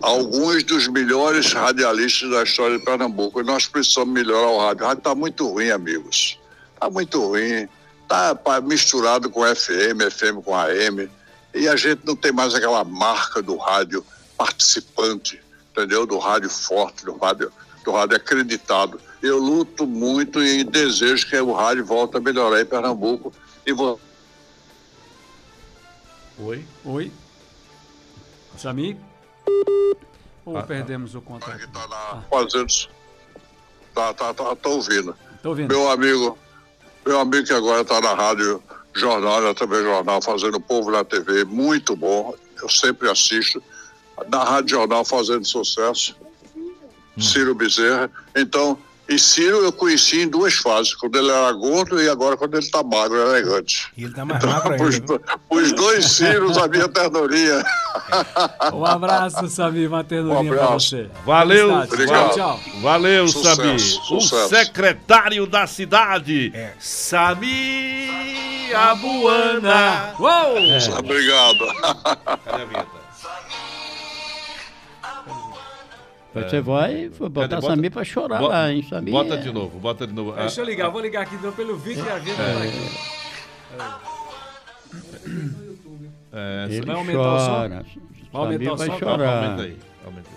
alguns 0.00 0.64
dos 0.64 0.88
melhores 0.88 1.52
radialistas 1.52 2.30
da 2.30 2.42
história 2.42 2.76
de 2.76 2.84
Pernambuco 2.84 3.40
e 3.40 3.44
nós 3.44 3.66
precisamos 3.66 4.12
melhorar 4.12 4.48
o 4.48 4.58
rádio. 4.58 4.84
O 4.84 4.88
rádio 4.88 4.98
está 4.98 5.14
muito 5.14 5.48
ruim, 5.48 5.70
amigos. 5.70 6.38
Está 6.74 6.90
muito 6.90 7.24
ruim. 7.24 7.68
Está 8.02 8.60
misturado 8.60 9.30
com 9.30 9.42
FM, 9.42 10.10
FM 10.10 10.44
com 10.44 10.54
AM. 10.54 11.08
E 11.54 11.68
a 11.68 11.76
gente 11.76 12.00
não 12.04 12.16
tem 12.16 12.32
mais 12.32 12.54
aquela 12.54 12.82
marca 12.82 13.40
do 13.40 13.56
rádio 13.56 14.04
participante, 14.36 15.40
entendeu? 15.70 16.04
Do 16.04 16.18
rádio 16.18 16.50
forte, 16.50 17.04
do 17.04 17.16
rádio, 17.16 17.52
do 17.84 17.92
rádio 17.92 18.16
acreditado. 18.16 19.00
Eu 19.22 19.38
luto 19.38 19.86
muito 19.86 20.42
e 20.42 20.64
desejo 20.64 21.28
que 21.28 21.36
o 21.36 21.52
rádio 21.52 21.84
volte 21.84 22.16
a 22.16 22.20
melhorar 22.20 22.60
em 22.60 22.66
Pernambuco. 22.66 23.32
E 23.64 23.72
vou 23.72 24.00
Oi? 26.38 26.64
Oi? 26.84 27.12
Samir? 28.56 28.96
Ou 30.44 30.62
perdemos 30.62 31.14
o 31.14 31.20
contato? 31.20 31.58
que 31.58 31.66
tá 31.68 31.86
na, 31.88 32.22
fazendo. 32.28 32.90
Tá, 33.94 34.14
tá, 34.14 34.34
tá, 34.34 34.56
tá 34.56 34.68
ouvindo. 34.68 35.16
Tô 35.42 35.50
ouvindo. 35.50 35.68
Meu 35.68 35.90
amigo, 35.90 36.38
meu 37.06 37.20
amigo 37.20 37.46
que 37.46 37.52
agora 37.52 37.82
está 37.82 38.00
na 38.00 38.14
Rádio 38.14 38.62
Jornal, 38.94 39.40
na 39.40 39.54
TV 39.54 39.82
Jornal, 39.82 40.22
fazendo 40.22 40.56
o 40.56 40.60
Povo 40.60 40.90
na 40.90 41.04
TV, 41.04 41.44
muito 41.44 41.94
bom. 41.94 42.34
Eu 42.60 42.68
sempre 42.68 43.10
assisto. 43.10 43.62
Na 44.28 44.44
Rádio 44.44 44.76
Jornal 44.76 45.04
fazendo 45.04 45.44
sucesso. 45.46 46.16
Ciro 47.18 47.54
Bezerra. 47.54 48.10
Então, 48.34 48.78
e 49.08 49.18
Ciro 49.18 49.58
eu 49.58 49.72
conheci 49.72 50.22
em 50.22 50.28
duas 50.28 50.54
fases, 50.54 50.94
quando 50.94 51.16
ele 51.18 51.30
era 51.30 51.52
gordo 51.52 52.00
e 52.02 52.08
agora 52.08 52.36
quando 52.36 52.54
ele 52.54 52.64
está 52.64 52.82
magro, 52.82 53.16
elegante. 53.20 53.88
E 53.96 54.04
ele 54.04 54.14
tá 54.14 54.24
mais 54.24 54.42
magro 54.44 54.72
ainda. 54.74 55.20
Os, 55.50 55.62
os 55.62 55.72
dois 55.72 56.04
Ciros, 56.06 56.56
a 56.56 56.66
minha 56.68 56.88
ternuria. 56.88 57.62
Um 58.72 58.84
abraço, 58.84 59.46
Samir, 59.48 59.88
uma 59.88 60.02
ternurinha 60.02 60.40
Um 60.52 60.54
pra 60.56 60.64
abraço. 60.64 60.88
você. 60.90 61.10
Valeu. 61.24 61.72
Obrigado. 61.74 62.34
Tchau, 62.34 62.58
tchau. 62.58 62.80
Valeu, 62.80 63.28
Sucesso, 63.28 63.56
Samir. 63.56 63.78
sucesso. 63.80 64.44
O 64.46 64.48
secretário 64.48 65.46
da 65.46 65.66
cidade, 65.66 66.50
É. 66.54 66.72
Samir 66.80 68.76
Abuana. 68.76 70.14
Uou! 70.18 70.98
Obrigado. 70.98 71.58
Cadê 72.44 72.62
a 72.62 72.64
vinheta? 72.64 73.01
Você 76.34 76.60
vai 76.62 77.10
foi 77.10 77.28
botar 77.28 77.48
Cadê? 77.48 77.60
Bota- 77.60 77.74
Samir 77.76 77.90
pra 77.90 78.04
chorar 78.04 78.38
Bo- 78.38 78.48
lá, 78.48 78.72
hein, 78.72 78.82
Samir? 78.88 79.12
Bota 79.12 79.34
é- 79.34 79.36
de 79.38 79.52
novo, 79.52 79.78
bota 79.78 80.06
de 80.06 80.12
novo. 80.14 80.32
Deixa 80.32 80.60
eu 80.60 80.64
ligar, 80.64 80.88
vou 80.88 81.00
ligar 81.02 81.22
aqui 81.22 81.34
então, 81.34 81.52
pelo 81.52 81.76
vídeo 81.76 82.04
e 82.04 82.08
a 82.10 82.18
vida 82.18 82.36
tá 82.36 82.62
aqui. 82.62 83.12
É, 86.32 86.66
Ele 86.70 86.86
Vai 86.86 86.96
aumentar 86.96 87.34
o 87.34 87.38
som? 87.38 87.46
chora. 87.46 87.68
Vai 88.32 88.42
aumentar 88.42 88.64
Samir 88.64 88.72
o 88.72 88.76
vai 88.76 88.86
som? 88.88 88.98
chorar. 88.98 89.42
Aumenta 89.44 89.62
aí, 89.62 89.78
aumenta 90.04 90.28
aí. 90.30 90.36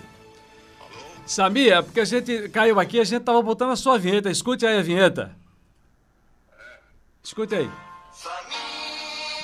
Samir, 1.26 1.72
é 1.72 1.82
porque 1.82 2.00
a 2.00 2.04
gente 2.04 2.48
caiu 2.50 2.78
aqui, 2.78 3.00
a 3.00 3.04
gente 3.04 3.22
tava 3.22 3.40
botando 3.42 3.70
a 3.70 3.76
sua 3.76 3.98
vinheta. 3.98 4.30
Escute 4.30 4.66
aí 4.66 4.78
a 4.78 4.82
vinheta. 4.82 5.34
Escute 7.24 7.54
aí. 7.54 7.70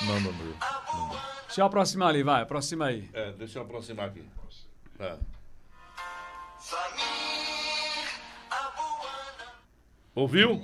Não, 0.05 0.19
não, 0.19 0.31
não. 0.31 0.53
Deixa 1.47 1.61
eu 1.61 1.65
aproximar 1.65 2.09
ali, 2.09 2.23
vai, 2.23 2.41
aproxima 2.43 2.85
aí. 2.85 3.09
É, 3.13 3.31
deixa 3.31 3.59
eu 3.59 3.63
aproximar 3.63 4.07
aqui. 4.07 4.23
É. 4.99 5.15
Ouviu? 10.15 10.61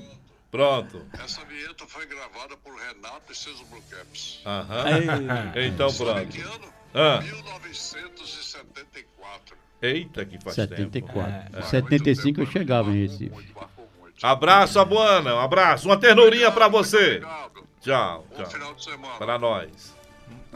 Pronto. 0.52 1.06
Essa 1.24 1.44
vinheta 1.46 1.86
foi 1.88 2.06
gravada 2.08 2.56
por 2.58 2.74
Renato 2.76 3.32
e 3.32 3.36
seus 3.36 3.62
Blue 3.64 3.82
Caps. 3.90 4.42
Aham. 4.46 4.86
Então 5.56 5.90
Sabe 5.90 6.26
que 6.28 6.42
pronto. 6.42 6.56
ano? 6.56 6.74
Ah. 6.94 7.20
1974. 7.22 9.58
Eita, 9.82 10.26
que 10.26 10.38
faz 10.44 10.56
tempo. 10.56 10.76
74. 10.76 11.64
75 11.68 12.42
eu 12.42 12.46
chegava 12.48 12.90
em 12.92 13.08
Recife. 13.08 13.54
Abraço, 14.22 14.78
Abuana. 14.80 15.36
Um 15.36 15.40
abraço. 15.40 15.88
Uma 15.88 15.98
ternurinha 15.98 16.52
pra 16.52 16.68
você. 16.68 17.22
Tchau, 17.82 18.26
Bom 18.30 18.36
tchau. 18.36 18.46
final 18.52 18.74
de 18.74 18.84
semana. 18.84 19.16
Pra 19.18 19.40
nós. 19.40 19.96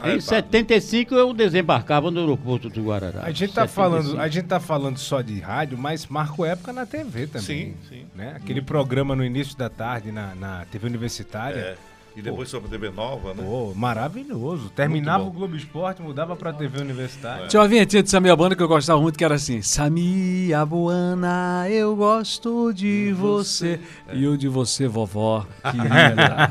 Em 0.02 0.20
75 0.20 1.14
eu 1.14 1.32
desembarcava 1.32 2.10
no 2.10 2.20
aeroporto 2.20 2.68
do 2.68 2.82
Guarará. 2.82 3.22
A 3.22 3.30
gente, 3.30 3.52
tá 3.52 3.66
75. 3.66 3.68
falando, 3.68 4.20
a 4.20 4.28
gente 4.28 4.46
tá 4.46 4.60
falando 4.60 4.98
só 4.98 5.20
de 5.20 5.38
rádio, 5.38 5.78
mas 5.78 6.06
marcou 6.06 6.44
época 6.44 6.72
na 6.72 6.84
TV 6.84 7.26
também. 7.26 7.46
Sim, 7.46 7.74
sim. 7.88 8.06
Né? 8.14 8.34
Aquele 8.36 8.60
programa 8.60 9.14
no 9.14 9.24
início 9.24 9.56
da 9.56 9.68
tarde 9.68 10.10
na, 10.10 10.34
na 10.34 10.64
TV 10.66 10.88
Universitária. 10.88 11.58
É. 11.58 11.76
E 12.16 12.22
depois 12.22 12.48
sobre 12.48 12.68
a 12.68 12.70
TV 12.70 12.90
Nova, 12.90 13.34
né? 13.34 13.42
Pô, 13.42 13.72
maravilhoso. 13.74 14.70
Terminava 14.70 15.24
o. 15.24 15.32
Globo 15.32 15.56
Esporte, 15.56 16.00
mudava 16.00 16.36
pra 16.36 16.52
TV 16.52 16.80
Universitária. 16.80 17.48
Tinha 17.48 17.60
uma 17.60 17.66
vinhetinha 17.66 18.04
de 18.04 18.10
Samir 18.10 18.30
Abuana 18.30 18.54
que 18.54 18.62
eu 18.62 18.68
gostava 18.68 19.00
muito, 19.00 19.18
que 19.18 19.24
era 19.24 19.34
assim: 19.34 19.60
Samir 19.60 20.56
Abuana, 20.56 21.66
eu 21.68 21.96
gosto 21.96 22.72
de 22.72 23.12
você. 23.14 23.80
E 24.12 24.28
o 24.28 24.38
de 24.38 24.46
você, 24.46 24.86
vovó. 24.86 25.44
Querida. 25.62 26.50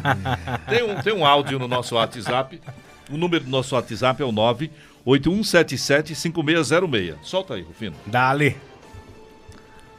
Tem 0.68 0.84
um, 0.84 1.02
tem 1.02 1.14
um 1.14 1.26
áudio 1.26 1.58
no 1.58 1.68
nosso 1.68 1.96
WhatsApp. 1.96 2.60
O 3.12 3.18
número 3.18 3.44
do 3.44 3.50
nosso 3.50 3.76
WhatsApp 3.76 4.22
é 4.22 4.26
o 4.26 4.32
981775606. 5.06 7.16
Solta 7.22 7.56
aí, 7.56 7.62
Rufino. 7.62 7.98
Dale. 8.06 8.56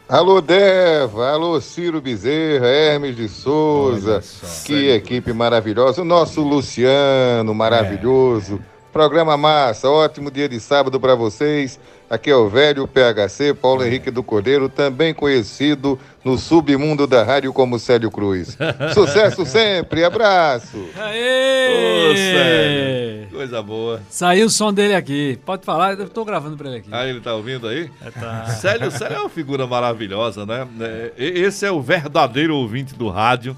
Alô, 0.07 0.43
Deva, 0.43 1.31
alô, 1.31 1.59
Ciro 1.63 1.99
Bezerra, 1.99 2.67
Hermes 2.67 3.17
de 3.17 3.27
Souza, 3.27 4.23
que 4.67 4.91
equipe 4.91 5.33
maravilhosa. 5.33 6.03
O 6.03 6.05
nosso 6.05 6.43
Luciano, 6.43 7.55
maravilhoso. 7.55 8.61
Programa 8.93 9.35
massa, 9.39 9.89
ótimo 9.89 10.31
dia 10.31 10.47
de 10.47 10.61
sábado 10.61 11.01
para 11.01 11.15
vocês. 11.15 11.81
Aqui 12.09 12.31
é 12.31 12.37
o 12.37 12.49
velho 12.49 12.87
PHC, 12.87 13.55
Paulo 13.55 13.83
Henrique 13.83 14.11
do 14.11 14.23
Cordeiro, 14.23 14.69
também 14.69 15.15
conhecido 15.15 15.99
no 16.23 16.37
submundo 16.39 17.07
da 17.07 17.25
rádio 17.25 17.53
como 17.53 17.79
Célio 17.79 18.11
Cruz. 18.11 18.57
Sucesso 18.93 19.45
sempre, 19.47 20.05
abraço. 20.05 20.77
Ô, 20.77 22.15
Célio, 22.17 23.29
coisa 23.31 23.63
boa. 23.63 24.01
Saiu 24.11 24.47
o 24.47 24.51
som 24.51 24.73
dele 24.73 24.95
aqui. 24.95 25.39
Pode 25.47 25.65
falar, 25.65 25.99
eu 25.99 26.09
tô 26.09 26.25
gravando 26.25 26.57
pra 26.57 26.69
ele 26.69 26.79
aqui. 26.79 26.89
Ah, 26.93 27.07
ele 27.07 27.21
tá 27.21 27.35
ouvindo 27.35 27.67
aí? 27.67 27.91
tá. 28.21 28.47
Célio, 28.47 28.91
Célio 28.91 29.17
é 29.17 29.21
uma 29.21 29.31
figura 29.31 29.67
maravilhosa, 29.67 30.45
né? 30.45 30.69
É, 30.81 31.13
Esse 31.17 31.65
é 31.67 31.73
o 31.73 31.81
verdadeiro 31.81 32.55
ouvinte 32.55 32.95
do 32.95 33.09
rádio, 33.09 33.57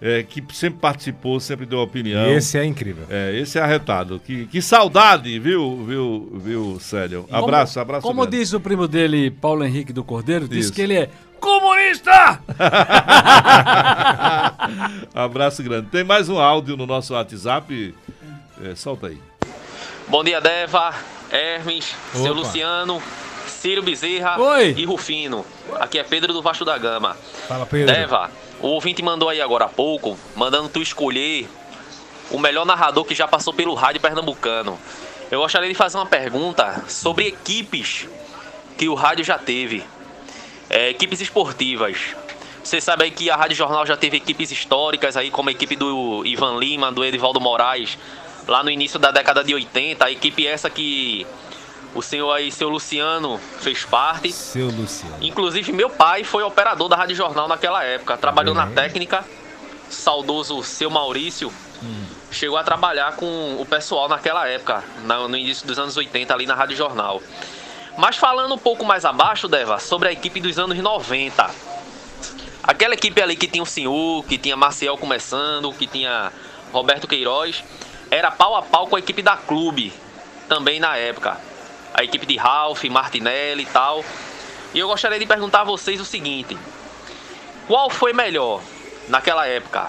é, 0.00 0.22
que 0.22 0.42
sempre 0.52 0.80
participou, 0.80 1.40
sempre 1.40 1.66
deu 1.66 1.78
opinião. 1.78 2.30
Esse 2.30 2.58
é 2.58 2.64
incrível. 2.64 3.06
É, 3.08 3.38
esse 3.38 3.58
é 3.58 3.62
arretado. 3.62 4.20
Que, 4.20 4.46
que 4.46 4.60
saudade, 4.60 5.38
viu, 5.38 5.84
viu, 5.84 6.32
viu, 6.34 6.78
Célio? 6.80 7.26
Abraço, 7.30 7.74
como, 7.74 7.82
abraço. 7.82 8.06
Como 8.06 8.22
grande. 8.22 8.38
diz 8.38 8.52
o 8.52 8.60
primo 8.60 8.86
dele, 8.86 9.30
Paulo 9.30 9.64
Henrique 9.64 9.92
do 9.92 10.04
Cordeiro, 10.04 10.48
diz 10.48 10.70
que 10.70 10.82
ele 10.82 10.94
é 10.94 11.10
comunista! 11.40 12.40
abraço 15.14 15.62
grande. 15.62 15.88
Tem 15.88 16.04
mais 16.04 16.28
um 16.28 16.38
áudio 16.38 16.76
no 16.76 16.86
nosso 16.86 17.14
WhatsApp. 17.14 17.94
É, 18.62 18.74
solta 18.74 19.08
aí. 19.08 19.18
Bom 20.08 20.22
dia, 20.22 20.40
Deva, 20.40 20.94
Hermes, 21.30 21.94
seu 22.12 22.32
Opa. 22.32 22.40
Luciano, 22.40 23.02
Ciro 23.46 23.82
Bezerra 23.82 24.40
Oi. 24.40 24.74
e 24.76 24.84
Rufino. 24.84 25.44
Aqui 25.80 25.98
é 25.98 26.04
Pedro 26.04 26.32
do 26.32 26.40
Vasco 26.40 26.64
da 26.64 26.78
Gama. 26.78 27.16
Fala, 27.48 27.66
Pedro. 27.66 27.92
Deva, 27.92 28.30
o 28.60 28.68
ouvinte 28.68 29.02
mandou 29.02 29.28
aí 29.28 29.40
agora 29.40 29.66
há 29.66 29.68
pouco, 29.68 30.18
mandando 30.34 30.68
tu 30.68 30.80
escolher 30.80 31.48
o 32.30 32.38
melhor 32.38 32.64
narrador 32.64 33.04
que 33.04 33.14
já 33.14 33.28
passou 33.28 33.52
pelo 33.52 33.74
rádio 33.74 34.00
pernambucano. 34.00 34.78
Eu 35.30 35.40
gostaria 35.40 35.68
de 35.68 35.74
fazer 35.74 35.98
uma 35.98 36.06
pergunta 36.06 36.84
sobre 36.88 37.26
equipes 37.26 38.08
que 38.78 38.88
o 38.88 38.94
rádio 38.94 39.24
já 39.24 39.38
teve. 39.38 39.84
É, 40.68 40.90
equipes 40.90 41.20
esportivas. 41.20 41.98
Você 42.62 42.80
sabe 42.80 43.04
aí 43.04 43.10
que 43.12 43.30
a 43.30 43.36
Rádio 43.36 43.56
Jornal 43.56 43.86
já 43.86 43.96
teve 43.96 44.16
equipes 44.16 44.50
históricas 44.50 45.16
aí, 45.16 45.30
como 45.30 45.48
a 45.48 45.52
equipe 45.52 45.76
do 45.76 46.24
Ivan 46.26 46.58
Lima, 46.58 46.90
do 46.90 47.04
Edivaldo 47.04 47.40
Moraes, 47.40 47.96
lá 48.48 48.64
no 48.64 48.70
início 48.70 48.98
da 48.98 49.12
década 49.12 49.44
de 49.44 49.54
80. 49.54 50.04
A 50.04 50.10
equipe 50.10 50.44
essa 50.44 50.68
que 50.68 51.24
o 51.96 52.02
senhor 52.02 52.30
aí, 52.32 52.52
seu 52.52 52.68
Luciano, 52.68 53.40
fez 53.60 53.84
parte. 53.84 54.30
Seu 54.32 54.66
Luciano. 54.66 55.16
Inclusive, 55.20 55.72
meu 55.72 55.90
pai 55.90 56.24
foi 56.24 56.42
operador 56.42 56.88
da 56.88 56.96
Rádio 56.96 57.16
Jornal 57.16 57.48
naquela 57.48 57.82
época. 57.82 58.16
Trabalhou 58.16 58.54
na 58.54 58.66
técnica. 58.66 59.24
Saudoso 59.88 60.62
seu 60.62 60.90
Maurício 60.90 61.52
chegou 62.30 62.58
a 62.58 62.64
trabalhar 62.64 63.16
com 63.16 63.56
o 63.58 63.64
pessoal 63.64 64.08
naquela 64.08 64.46
época, 64.48 64.82
no 65.04 65.36
início 65.36 65.66
dos 65.66 65.78
anos 65.78 65.96
80, 65.96 66.34
ali 66.34 66.46
na 66.46 66.54
Rádio 66.54 66.76
Jornal. 66.76 67.22
Mas 67.96 68.16
falando 68.16 68.54
um 68.54 68.58
pouco 68.58 68.84
mais 68.84 69.04
abaixo, 69.04 69.48
Deva, 69.48 69.78
sobre 69.78 70.08
a 70.08 70.12
equipe 70.12 70.40
dos 70.40 70.58
anos 70.58 70.76
90. 70.76 71.50
Aquela 72.62 72.94
equipe 72.94 73.22
ali 73.22 73.36
que 73.36 73.46
tinha 73.46 73.62
o 73.62 73.66
senhor, 73.66 74.24
que 74.24 74.36
tinha 74.36 74.56
Maciel 74.56 74.98
começando, 74.98 75.72
que 75.72 75.86
tinha 75.86 76.32
Roberto 76.72 77.06
Queiroz, 77.06 77.64
era 78.10 78.30
pau 78.30 78.54
a 78.54 78.62
pau 78.62 78.86
com 78.86 78.96
a 78.96 78.98
equipe 78.98 79.22
da 79.22 79.36
Clube, 79.36 79.92
também 80.48 80.78
na 80.80 80.96
época. 80.96 81.38
A 81.98 82.04
equipe 82.04 82.26
de 82.26 82.36
Ralph, 82.36 82.84
Martinelli 82.84 83.62
e 83.62 83.66
tal. 83.66 84.04
E 84.74 84.78
eu 84.78 84.86
gostaria 84.86 85.18
de 85.18 85.24
perguntar 85.24 85.62
a 85.62 85.64
vocês 85.64 85.98
o 85.98 86.04
seguinte: 86.04 86.56
qual 87.66 87.88
foi 87.88 88.12
melhor 88.12 88.60
naquela 89.08 89.46
época? 89.46 89.88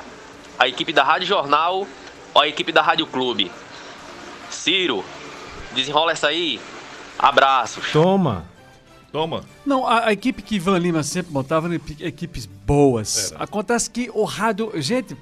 A 0.57 0.67
equipe 0.67 0.93
da 0.93 1.03
Rádio 1.03 1.27
Jornal 1.27 1.85
ou 2.33 2.41
a 2.41 2.47
equipe 2.47 2.71
da 2.71 2.81
Rádio 2.81 3.05
Clube? 3.07 3.51
Ciro, 4.49 5.03
desenrola 5.73 6.13
essa 6.13 6.27
aí. 6.27 6.61
Abraços. 7.19 7.91
Toma. 7.91 8.45
Toma. 9.11 9.43
Não, 9.65 9.85
a, 9.85 10.05
a 10.07 10.13
equipe 10.13 10.41
que 10.41 10.55
Ivan 10.55 10.77
Lima 10.77 11.03
sempre 11.03 11.33
montava 11.33 11.67
eram 11.67 11.75
epi- 11.75 11.97
equipes 11.99 12.45
boas. 12.45 13.33
Acontece 13.37 13.89
que 13.89 14.09
o 14.13 14.23
rádio. 14.23 14.71
Gente, 14.75 15.17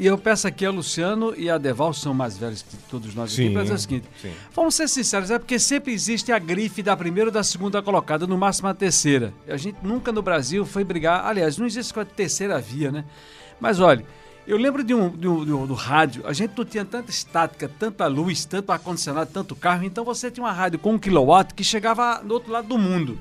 e 0.00 0.06
eu 0.06 0.16
peço 0.18 0.48
aqui 0.48 0.64
a 0.64 0.70
Luciano 0.70 1.34
e 1.36 1.50
a 1.50 1.58
Deval, 1.58 1.92
são 1.92 2.12
mais 2.14 2.36
velhos 2.38 2.62
que 2.62 2.76
todos 2.90 3.14
nós 3.14 3.32
aqui, 3.32 3.46
Sim, 3.48 3.52
para 3.52 3.62
dizer 3.62 3.74
o 3.74 3.78
seguinte: 3.78 4.06
sim. 4.20 4.32
vamos 4.54 4.74
ser 4.74 4.88
sinceros, 4.88 5.30
é 5.30 5.38
porque 5.38 5.58
sempre 5.58 5.92
existe 5.92 6.32
a 6.32 6.38
grife 6.38 6.82
da 6.82 6.96
primeira 6.96 7.28
ou 7.28 7.32
da 7.32 7.44
segunda 7.44 7.82
colocada, 7.82 8.26
no 8.26 8.36
máximo 8.38 8.68
a 8.68 8.74
terceira. 8.74 9.32
A 9.46 9.56
gente 9.56 9.76
nunca 9.82 10.10
no 10.10 10.22
Brasil 10.22 10.64
foi 10.64 10.82
brigar. 10.82 11.26
Aliás, 11.26 11.56
não 11.58 11.66
existe 11.66 11.92
com 11.94 12.00
a 12.00 12.04
terceira 12.04 12.58
via, 12.60 12.90
né? 12.90 13.04
Mas 13.60 13.78
olha. 13.78 14.04
Eu 14.46 14.56
lembro 14.56 14.82
de 14.82 14.92
um, 14.94 15.10
de 15.10 15.28
um- 15.28 15.44
de 15.44 15.52
um- 15.52 15.66
do 15.66 15.74
rádio, 15.74 16.26
a 16.26 16.32
gente 16.32 16.54
não 16.56 16.64
tinha 16.64 16.84
tanta 16.84 17.08
estática, 17.10 17.70
tanta 17.78 18.06
luz, 18.08 18.44
tanto 18.44 18.72
ar-condicionado, 18.72 19.30
tanto 19.32 19.54
carro, 19.54 19.84
então 19.84 20.02
você 20.04 20.28
tinha 20.28 20.42
uma 20.42 20.50
rádio 20.50 20.78
com 20.78 20.94
um 20.94 20.98
kilowatt 20.98 21.54
que 21.54 21.62
chegava 21.62 22.20
do 22.24 22.34
outro 22.34 22.50
lado 22.50 22.66
do 22.66 22.76
mundo. 22.76 23.16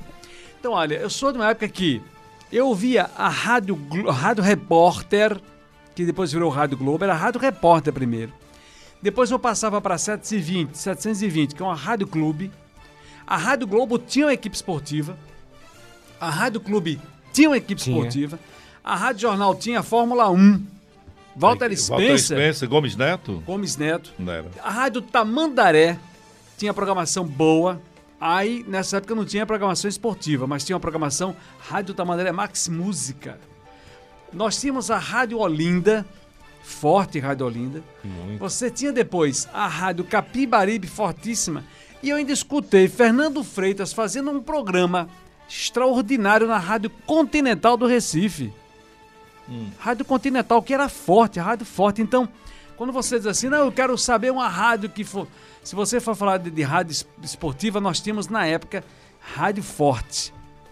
Então, 0.59 0.71
olha, 0.71 0.95
eu 0.95 1.09
sou 1.09 1.31
de 1.31 1.37
uma 1.37 1.49
época 1.49 1.67
que 1.67 2.01
eu 2.51 2.67
ouvia 2.69 3.11
a 3.15 3.29
Rádio, 3.29 3.77
Rádio 4.09 4.43
Repórter, 4.43 5.39
que 5.95 6.05
depois 6.05 6.31
virou 6.31 6.49
Rádio 6.49 6.77
Globo, 6.77 7.03
era 7.03 7.13
Rádio 7.13 7.39
Repórter 7.41 7.93
primeiro. 7.93 8.31
Depois 9.01 9.31
eu 9.31 9.39
passava 9.39 9.79
para 9.79 9.97
720, 9.97 10.75
720, 10.75 11.55
que 11.55 11.61
é 11.61 11.65
uma 11.65 11.75
Rádio 11.75 12.07
Clube. 12.07 12.51
A 13.25 13.37
Rádio 13.37 13.67
Globo 13.67 13.97
tinha 13.97 14.25
uma 14.25 14.33
equipe 14.33 14.55
esportiva. 14.55 15.17
A 16.19 16.29
Rádio 16.29 16.59
Clube 16.59 16.99
tinha 17.31 17.49
uma 17.49 17.57
equipe 17.57 17.81
Tinha. 17.81 17.95
esportiva. 17.95 18.39
A 18.83 18.95
Rádio 18.95 19.21
Jornal 19.21 19.55
tinha 19.55 19.79
a 19.79 19.83
Fórmula 19.83 20.29
1. 20.29 20.37
Walter 21.35 21.69
Walter 21.69 21.77
Spencer, 21.77 22.37
Spencer, 22.37 22.67
Gomes 22.67 22.95
Neto? 22.95 23.43
Gomes 23.45 23.77
Neto. 23.77 24.11
Não 24.19 24.33
era. 24.33 24.47
A 24.61 24.69
Rádio 24.69 25.01
Tamandaré 25.01 25.97
tinha 26.57 26.73
programação 26.73 27.25
boa. 27.25 27.81
Aí, 28.19 28.65
nessa 28.67 28.97
época, 28.97 29.15
não 29.15 29.23
tinha 29.23 29.45
programação 29.45 29.87
esportiva, 29.87 30.45
mas 30.45 30.65
tinha 30.65 30.75
uma 30.75 30.81
programação 30.81 31.33
Rádio 31.59 31.93
Tamandaré 31.93 32.33
Max 32.33 32.67
Música. 32.67 33.39
Nós 34.31 34.59
tínhamos 34.59 34.91
a 34.91 34.97
Rádio 34.97 35.39
Olinda, 35.39 36.05
forte 36.61 37.19
Rádio 37.19 37.45
Olinda. 37.45 37.83
Você 38.37 38.69
tinha 38.69 38.91
depois 38.91 39.47
a 39.53 39.67
Rádio 39.67 40.03
Capibaribe, 40.03 40.87
fortíssima. 40.87 41.63
E 42.01 42.09
eu 42.09 42.15
ainda 42.17 42.31
escutei 42.31 42.87
Fernando 42.87 43.43
Freitas 43.43 43.91
fazendo 43.91 44.31
um 44.31 44.41
programa 44.41 45.09
extraordinário 45.49 46.47
na 46.47 46.57
Rádio 46.57 46.89
Continental 47.05 47.75
do 47.75 47.87
Recife. 47.87 48.53
Rádio 49.79 50.05
Continental, 50.05 50.61
que 50.61 50.73
era 50.73 50.87
forte, 50.87 51.39
a 51.39 51.43
rádio 51.43 51.65
forte. 51.65 52.01
Então, 52.03 52.29
quando 52.77 52.93
você 52.93 53.17
diz 53.17 53.25
assim, 53.25 53.49
não, 53.49 53.57
eu 53.65 53.71
quero 53.71 53.97
saber 53.97 54.31
uma 54.31 54.47
rádio 54.47 54.89
que 54.89 55.03
for. 55.03 55.27
Se 55.63 55.75
você 55.75 55.99
for 55.99 56.15
falar 56.15 56.37
de, 56.37 56.51
de 56.51 56.61
rádio 56.61 56.91
es- 56.91 57.07
esportiva, 57.23 57.81
nós 57.81 57.99
tínhamos 57.99 58.27
na 58.27 58.45
época 58.45 58.83
Rádio 59.19 59.63
Forte. 59.63 60.31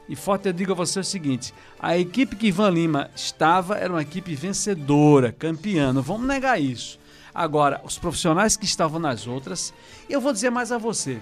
E 0.10 0.16
forte 0.16 0.48
eu 0.48 0.54
digo 0.54 0.72
a 0.72 0.76
você 0.76 1.00
o 1.00 1.04
seguinte: 1.04 1.54
a 1.80 1.98
equipe 1.98 2.36
que 2.36 2.48
Ivan 2.48 2.70
Lima 2.70 3.12
estava 3.16 3.76
era 3.76 3.92
uma 3.92 4.02
equipe 4.02 4.34
vencedora, 4.36 5.32
campeã. 5.32 5.92
Não 5.92 6.02
vamos 6.02 6.28
negar 6.28 6.60
isso. 6.62 7.00
Agora, 7.34 7.82
os 7.84 7.98
profissionais 7.98 8.58
que 8.58 8.66
estavam 8.66 9.00
nas 9.00 9.28
outras, 9.28 9.74
eu 10.10 10.20
vou 10.20 10.34
dizer 10.34 10.50
mais 10.50 10.72
a 10.72 10.78
você. 10.78 11.20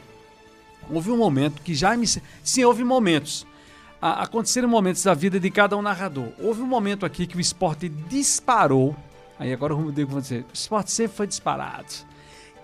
Houve 0.90 1.12
um 1.12 1.18
momento 1.18 1.62
que 1.62 1.74
já 1.74 1.98
me. 1.98 2.06
Sim, 2.08 2.64
houve 2.64 2.84
momentos. 2.84 3.46
Aconteceram 4.02 4.70
momentos 4.70 5.04
da 5.04 5.14
vida 5.14 5.40
de 5.40 5.50
cada 5.50 5.76
um 5.76 5.82
narrador. 5.82 6.30
Houve 6.40 6.62
um 6.62 6.68
momento 6.68 7.06
aqui 7.06 7.26
que 7.26 7.36
o 7.36 7.42
esporte 7.42 7.90
disparou. 7.90 8.96
Aí 9.40 9.52
agora 9.52 9.74
eu 9.74 9.92
digo 9.92 10.12
com 10.12 10.22
você: 10.22 10.40
o 10.40 10.54
esporte 10.54 10.92
sempre 10.92 11.18
foi 11.18 11.28
disparado. 11.28 12.06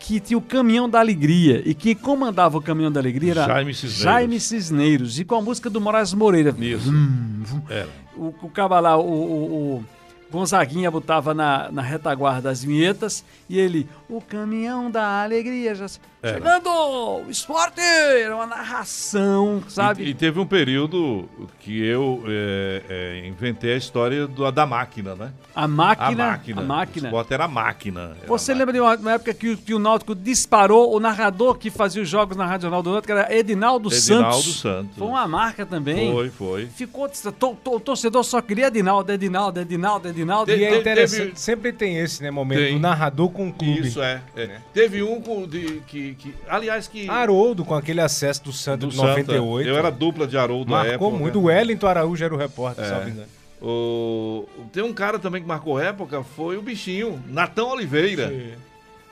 Que 0.03 0.19
tinha 0.19 0.37
o 0.37 0.41
caminhão 0.41 0.89
da 0.89 0.99
alegria. 0.99 1.61
E 1.63 1.73
quem 1.73 1.95
comandava 1.95 2.57
o 2.57 2.61
caminhão 2.61 2.91
da 2.91 2.99
alegria 2.99 3.31
era 3.31 3.45
Jaime 3.45 3.73
Cisneiros. 3.73 4.03
Jaime 4.03 4.39
Cisneiros. 4.39 5.19
E 5.19 5.25
com 5.25 5.35
a 5.35 5.41
música 5.41 5.69
do 5.69 5.79
Moraes 5.79 6.13
Moreira. 6.13 6.53
Isso. 6.59 6.91
Vum. 6.91 7.61
Era. 7.69 7.89
O, 8.15 8.33
o 8.41 8.49
caba 8.49 8.79
lá, 8.79 8.97
o, 8.97 9.03
o, 9.03 9.75
o 9.77 9.85
Gonzaguinha 10.31 10.89
botava 10.89 11.33
na, 11.33 11.71
na 11.71 11.81
retaguarda 11.81 12.49
as 12.49 12.63
vinhetas 12.63 13.23
e 13.49 13.59
ele, 13.59 13.87
o 14.11 14.21
caminhão 14.21 14.91
da 14.91 15.23
alegria 15.23 15.73
já 15.73 15.85
Era. 16.21 16.33
chegando, 16.35 16.69
o 16.69 17.25
esporte, 17.29 17.79
era 17.79 18.35
uma 18.35 18.45
narração, 18.45 19.63
sabe? 19.69 20.03
E, 20.03 20.09
e 20.09 20.13
teve 20.13 20.39
um 20.39 20.45
período 20.45 21.29
que 21.61 21.81
eu 21.83 22.21
é, 22.27 22.81
é, 23.23 23.27
inventei 23.27 23.73
a 23.73 23.77
história 23.77 24.27
do, 24.27 24.51
da 24.51 24.65
máquina, 24.65 25.15
né? 25.15 25.31
A 25.55 25.67
máquina, 25.67 26.07
A 26.25 26.27
máquina. 26.31 26.61
a 26.61 26.65
máquina. 26.65 27.05
O 27.05 27.07
esporte 27.07 27.33
era 27.33 27.45
a 27.45 27.47
máquina. 27.47 28.01
Era 28.19 28.27
Você 28.27 28.53
lembra 28.53 28.73
de 28.73 28.79
uma, 28.81 28.95
uma 28.95 29.11
época 29.13 29.33
que, 29.33 29.49
o- 29.51 29.57
que 29.57 29.73
o 29.73 29.79
Náutico 29.79 30.13
disparou, 30.13 30.93
o 30.95 30.99
narrador 30.99 31.55
que 31.57 31.69
fazia 31.69 32.01
os 32.01 32.09
jogos 32.09 32.35
na 32.35 32.45
Rádio 32.45 32.63
Jornal 32.63 32.83
do 32.83 32.91
Náutico 32.91 33.11
era 33.13 33.33
Edinaldo, 33.33 33.89
Edinaldo 33.93 34.35
Santos. 34.41 34.59
Santos. 34.61 34.97
Foi 34.97 35.07
uma 35.07 35.27
marca 35.27 35.65
também. 35.65 36.11
Foi, 36.11 36.29
foi. 36.29 36.65
Ficou, 36.67 37.07
to- 37.09 37.31
to- 37.31 37.57
o 37.75 37.79
torcedor 37.79 38.23
só 38.23 38.41
queria 38.41 38.67
Edinaldo, 38.67 39.11
Edinaldo, 39.11 39.59
Edinaldo, 39.59 40.07
Edinaldo. 40.09 40.51
E 40.51 40.63
é 40.63 40.71
Te- 40.71 40.77
interessante, 40.79 41.19
teve- 41.27 41.39
sempre 41.39 41.71
tem 41.73 41.97
esse, 41.97 42.21
né, 42.21 42.29
momento 42.29 42.59
Tem. 42.59 42.73
do 42.73 42.79
narrador 42.79 43.29
com 43.29 43.47
o 43.47 43.53
clube. 43.53 43.87
Isso 43.87 44.00
é. 44.05 44.21
é. 44.35 44.57
Teve 44.73 45.03
um 45.03 45.21
com, 45.21 45.47
de, 45.47 45.81
que, 45.87 46.15
que. 46.15 46.35
Aliás, 46.47 46.87
que. 46.87 47.09
Haroldo, 47.09 47.63
com 47.65 47.75
aquele 47.75 48.01
acesso 48.01 48.43
do 48.43 48.53
Santos 48.53 48.89
do 48.89 48.91
de 48.91 48.95
Santa. 48.97 49.09
98. 49.09 49.69
Eu 49.69 49.77
era 49.77 49.89
dupla 49.89 50.27
de 50.27 50.37
Haroldo 50.37 50.71
Marcou 50.71 50.93
época. 50.93 51.17
muito. 51.17 51.39
O 51.39 51.43
Wellington 51.43 51.87
Araújo 51.87 52.23
era 52.23 52.33
o 52.33 52.37
repórter, 52.37 52.85
É. 52.85 53.09
engano. 53.09 53.27
O... 53.61 54.47
Tem 54.73 54.81
um 54.81 54.91
cara 54.91 55.19
também 55.19 55.41
que 55.41 55.47
marcou 55.47 55.79
época, 55.79 56.23
foi 56.23 56.57
o 56.57 56.61
bichinho, 56.61 57.21
Natan 57.27 57.65
Oliveira. 57.65 58.29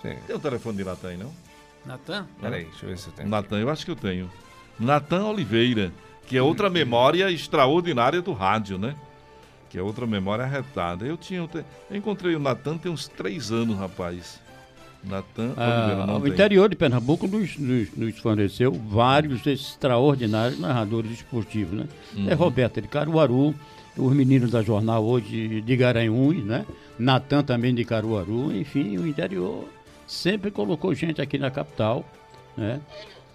Sim. 0.02 0.16
Tem 0.26 0.36
o 0.36 0.40
telefone 0.40 0.78
de 0.78 0.84
Natan 0.84 1.10
aí, 1.10 1.18
não? 1.18 1.32
Natan? 1.86 2.28
Peraí, 2.42 2.66
deixa 2.66 2.86
eu 2.86 2.90
ver 2.90 2.98
se 2.98 3.08
eu 3.08 3.14
tenho. 3.14 3.30
Natan, 3.30 3.60
eu 3.60 3.70
acho 3.70 3.86
que 3.86 3.92
eu 3.92 3.96
tenho. 3.96 4.30
Natan 4.80 5.26
Oliveira, 5.26 5.92
que 6.26 6.38
é 6.38 6.42
outra 6.42 6.70
memória 6.70 7.30
extraordinária 7.30 8.22
do 8.22 8.34
rádio, 8.34 8.78
né? 8.78 8.96
Que 9.70 9.78
é 9.78 9.82
outra 9.82 10.08
memória 10.08 10.46
arretada. 10.46 11.06
Eu 11.06 11.16
tinha. 11.16 11.48
Eu 11.90 11.96
encontrei 11.96 12.36
o 12.36 12.40
Natan 12.40 12.78
tem 12.78 12.92
uns 12.92 13.08
três 13.08 13.52
anos, 13.52 13.78
rapaz. 13.78 14.40
Natan 15.04 15.44
Oliveira, 15.56 16.04
Ah, 16.08 16.18
o 16.18 16.28
interior 16.28 16.70
de 16.70 16.76
Pernambuco 16.76 17.28
nos, 17.28 17.58
nos- 17.58 17.92
nos 17.96 18.18
forneceu 18.20 18.72
vários 18.74 19.46
extraordinários 19.48 20.60
narradores 20.60 21.12
esportivos, 21.12 21.78
né? 21.80 21.86
Uhum. 22.16 22.30
É 22.30 22.34
Roberto 22.34 22.82
de 22.82 22.88
Caruaru, 22.88 23.56
os 23.98 24.14
meninos 24.14 24.52
da 24.52 24.62
jornal 24.62 25.04
hoje 25.06 25.62
de 25.62 25.76
Garanhuns, 25.76 26.44
né? 26.44 26.66
Natan 26.98 27.44
também 27.44 27.74
de 27.74 27.86
Caruaru, 27.86 28.52
enfim, 28.54 28.98
o 28.98 29.08
interior 29.08 29.68
sempre 30.06 30.52
colocou 30.52 30.94
gente 30.94 31.22
aqui 31.22 31.38
na 31.38 31.50
capital, 31.50 32.04
né? 32.58 32.82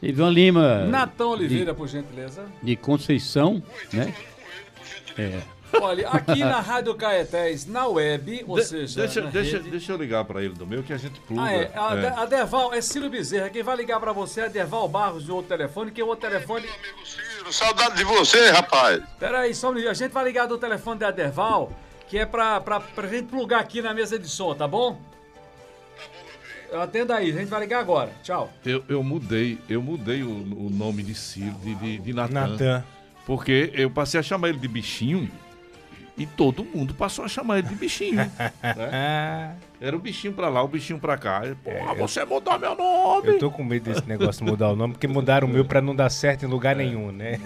Ivan 0.03 0.29
Lima 0.31 0.85
Natan 0.85 1.27
Oliveira, 1.29 1.73
de, 1.73 1.79
por 1.79 1.89
gentileza. 1.89 2.45
de 2.63 2.77
Conceição, 2.77 3.63
né? 3.93 4.13
É. 5.17 5.41
Olha, 5.81 6.09
aqui 6.09 6.41
na 6.41 6.61
Rádio 6.61 6.95
Caetés, 6.95 7.67
na 7.67 7.87
web, 7.87 8.45
ou 8.47 8.57
De- 8.57 8.65
seja, 8.65 9.01
deixa, 9.01 9.21
na 9.23 9.31
deixa, 9.31 9.57
rede- 9.59 9.71
deixa 9.71 9.93
eu 9.93 9.97
ligar 9.97 10.25
pra 10.25 10.43
ele 10.43 10.55
do 10.55 10.67
meu 10.67 10.83
que 10.83 10.93
a 10.93 10.97
gente 10.97 11.19
pluga. 11.21 11.43
Ah, 11.43 11.53
é. 11.53 11.71
A, 11.75 11.95
É. 11.97 12.09
a 12.23 12.25
Derval, 12.27 12.73
é 12.75 12.81
Ciro 12.81 13.09
Bezerra. 13.11 13.51
Quem 13.51 13.63
vai 13.63 13.77
ligar 13.77 13.99
pra 14.01 14.13
você 14.13 14.43
é 14.43 14.49
Derval 14.49 14.89
Barros 14.89 15.25
de 15.25 15.31
outro 15.33 15.49
telefone, 15.49 15.91
que 15.91 16.03
o 16.03 16.07
outro 16.07 16.29
telefone. 16.29 16.67
Saudade 17.51 17.97
de 17.97 18.05
você, 18.05 18.51
rapaz. 18.51 19.03
Peraí, 19.19 19.55
só 19.55 19.71
um. 19.71 19.77
A 19.89 19.95
gente 19.95 20.13
vai 20.13 20.25
ligar 20.25 20.47
do 20.47 20.57
telefone 20.59 20.99
da 21.01 21.11
Derval, 21.11 21.73
que 22.09 22.19
é 22.19 22.25
pra, 22.27 22.61
pra, 22.61 22.81
pra 22.81 23.09
gente 23.09 23.27
plugar 23.29 23.61
aqui 23.61 23.83
na 23.83 23.93
mesa 23.93 24.19
de 24.19 24.29
som, 24.29 24.55
tá 24.55 24.67
bom? 24.67 24.99
Atenda 26.73 27.15
aí, 27.17 27.31
a 27.31 27.35
gente 27.35 27.49
vai 27.49 27.61
ligar 27.61 27.79
agora. 27.81 28.11
Tchau. 28.23 28.51
Eu, 28.67 28.83
eu 28.89 29.03
mudei, 29.03 29.59
eu 29.69 29.81
mudei 29.81 30.23
o, 30.25 30.29
o 30.31 30.71
nome 30.73 31.03
de 31.05 31.15
Ciro, 31.15 31.55
de, 31.63 31.75
de, 31.77 31.99
de. 31.99 32.13
Natan. 32.13 32.83
Porque 33.27 33.71
eu 33.75 33.89
passei 33.91 34.19
a 34.19 34.23
chamar 34.23 34.49
ele 34.49 34.59
de 34.59 34.67
bichinho 34.69 35.31
e 36.17 36.27
todo 36.27 36.65
mundo 36.65 36.95
passou 36.95 37.25
a 37.25 37.29
chamar 37.29 37.59
ele 37.59 37.69
de 37.69 37.75
bichinho. 37.75 38.17
né? 38.63 39.57
Era 39.81 39.97
o 39.97 39.99
bichinho 39.99 40.33
pra 40.33 40.49
lá, 40.49 40.63
o 40.63 40.69
bichinho 40.69 40.99
pra 40.99 41.19
cá. 41.19 41.43
Pô, 41.63 41.71
você 41.97 42.25
mudou 42.25 42.59
meu 42.59 42.75
nome. 42.75 43.29
Eu 43.29 43.39
tô 43.39 43.51
com 43.51 43.63
medo 43.65 43.93
desse 43.93 44.07
negócio 44.09 44.45
de 44.45 44.51
mudar 44.51 44.71
o 44.71 44.77
nome, 44.77 44.95
porque 44.95 45.07
mudaram 45.09 45.47
o 45.47 45.51
meu 45.51 45.65
pra 45.65 45.81
não 45.83 45.95
dar 45.95 46.09
certo 46.11 46.45
em 46.45 46.49
lugar 46.49 46.75
nenhum, 46.77 47.11
né? 47.13 47.41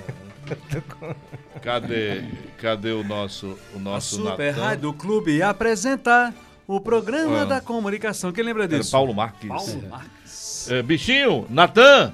Cadê, 1.63 2.25
cadê 2.57 2.93
o 2.93 3.03
nosso, 3.05 3.59
o 3.75 3.77
A 3.77 3.81
nosso 3.81 4.17
Super 4.17 4.55
Natan? 4.55 4.65
Rádio 4.67 4.93
Clube 4.95 5.43
apresentar 5.43 6.33
o 6.67 6.81
programa 6.81 7.43
Ah. 7.43 7.45
da 7.45 7.61
comunicação. 7.61 8.33
Quem 8.33 8.45
lembra 8.45 8.65
Era 8.65 8.79
disso? 8.79 8.93
Paulo 8.93 9.13
Marques. 9.13 9.49
Paulo 9.49 9.89
Marques. 9.89 10.71
É, 10.71 10.83
bichinho, 10.83 11.47
Natan! 11.51 12.13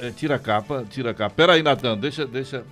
É, 0.00 0.10
tira 0.10 0.36
a 0.36 0.38
capa, 0.38 0.84
tira 0.88 1.10
a 1.10 1.14
capa. 1.14 1.34
Pera 1.34 1.54
aí, 1.54 1.62
Natan, 1.62 1.96
deixa, 1.98 2.24
deixa, 2.26 2.64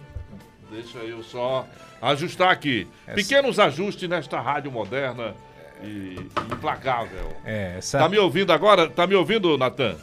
deixa 0.70 0.98
eu 0.98 1.22
só 1.22 1.66
ajustar 2.00 2.50
aqui. 2.50 2.86
Pequenos 3.14 3.58
ajustes 3.58 4.08
nesta 4.08 4.40
rádio 4.40 4.70
moderna 4.70 5.34
e 5.82 6.16
implacável. 6.52 7.36
É, 7.44 7.76
essa... 7.78 7.98
Tá 7.98 8.08
me 8.08 8.18
ouvindo 8.18 8.52
agora? 8.52 8.88
Tá 8.88 9.06
me 9.06 9.14
ouvindo, 9.14 9.56
Natan? 9.58 9.96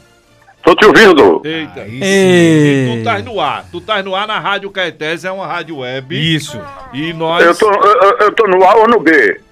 Tô 0.64 0.74
te 0.76 0.86
ouvindo. 0.86 1.42
Eita. 1.44 1.82
Aí 1.82 2.02
Ei. 2.02 2.88
Tu 2.94 2.98
estás 3.00 3.26
no 3.26 3.40
ar. 3.42 3.66
Tu 3.70 3.78
estás 3.80 4.06
no 4.06 4.16
ar 4.16 4.26
na 4.26 4.40
Rádio 4.40 4.72
Caetés, 4.72 5.26
é 5.26 5.32
uma 5.32 5.46
rádio 5.46 5.80
web. 5.80 6.36
Isso. 6.36 6.58
E 6.94 7.12
nós... 7.12 7.46
Eu 7.46 7.58
tô, 7.58 7.70
eu, 7.72 8.18
eu 8.20 8.32
tô 8.34 8.48
no 8.48 8.64
A 8.64 8.76
ou 8.76 8.88
no 8.88 9.00
B? 9.00 9.42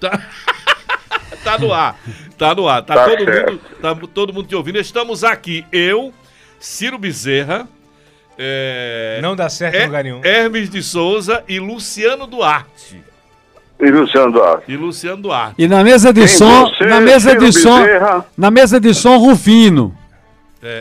Tá 1.44 1.58
no 1.58 1.72
ar. 1.72 1.98
Tá 2.38 2.54
no 2.54 2.68
ar. 2.68 2.82
Tá, 2.82 2.94
Tá 2.94 3.08
todo, 3.08 3.24
certo. 3.24 3.50
mundo, 3.50 3.60
tá 3.80 3.94
todo 4.14 4.32
mundo 4.32 4.46
te 4.46 4.54
ouvindo. 4.54 4.78
Estamos 4.78 5.24
aqui, 5.24 5.66
eu, 5.72 6.14
Ciro 6.60 6.98
Bezerra. 6.98 7.68
É, 8.44 9.20
Não 9.22 9.36
dá 9.36 9.48
certo 9.48 9.76
em 9.76 9.82
é- 9.82 9.86
lugar 9.86 10.02
nenhum. 10.04 10.20
Hermes 10.24 10.68
de 10.68 10.82
Souza 10.82 11.44
e 11.48 11.60
Luciano 11.60 12.26
Duarte. 12.26 13.00
E 13.80 13.90
Luciano 13.90 14.32
Duarte. 14.32 14.70
E 14.72 14.76
Luciano 14.76 15.22
Duarte. 15.22 15.54
E 15.58 15.66
na 15.68 15.82
mesa 15.82 16.12
de 16.12 16.20
Tem 16.20 16.28
som, 16.28 16.68
você, 16.68 16.84
na 16.86 17.00
mesa 17.00 17.30
Ciro 17.30 17.44
de 17.46 17.52
som, 17.52 17.82
Bezerra. 17.82 18.26
na 18.36 18.50
mesa 18.50 18.80
de 18.80 18.94
som 18.94 19.16
Rufino. 19.18 19.96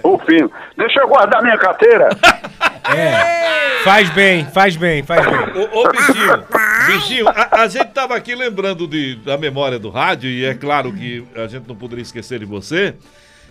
O 0.03 0.19
fino. 0.19 0.51
Deixa 0.77 0.99
eu 0.99 1.07
guardar 1.07 1.41
minha 1.41 1.57
carteira. 1.57 2.09
É. 2.93 3.83
Faz 3.83 4.09
bem, 4.09 4.43
faz 4.45 4.75
bem, 4.75 5.03
faz 5.03 5.23
bem. 5.23 5.61
Ô, 5.63 5.81
ô 5.81 5.89
bichinho, 5.89 6.43
bichinho, 6.87 7.27
a, 7.29 7.61
a 7.61 7.67
gente 7.67 7.89
tava 7.89 8.15
aqui 8.15 8.33
lembrando 8.35 8.87
de, 8.87 9.15
da 9.17 9.37
memória 9.37 9.77
do 9.77 9.89
rádio, 9.89 10.29
e 10.29 10.43
é 10.43 10.55
claro 10.55 10.91
que 10.91 11.23
a 11.35 11.47
gente 11.47 11.67
não 11.67 11.75
poderia 11.75 12.01
esquecer 12.01 12.39
de 12.39 12.45
você. 12.45 12.95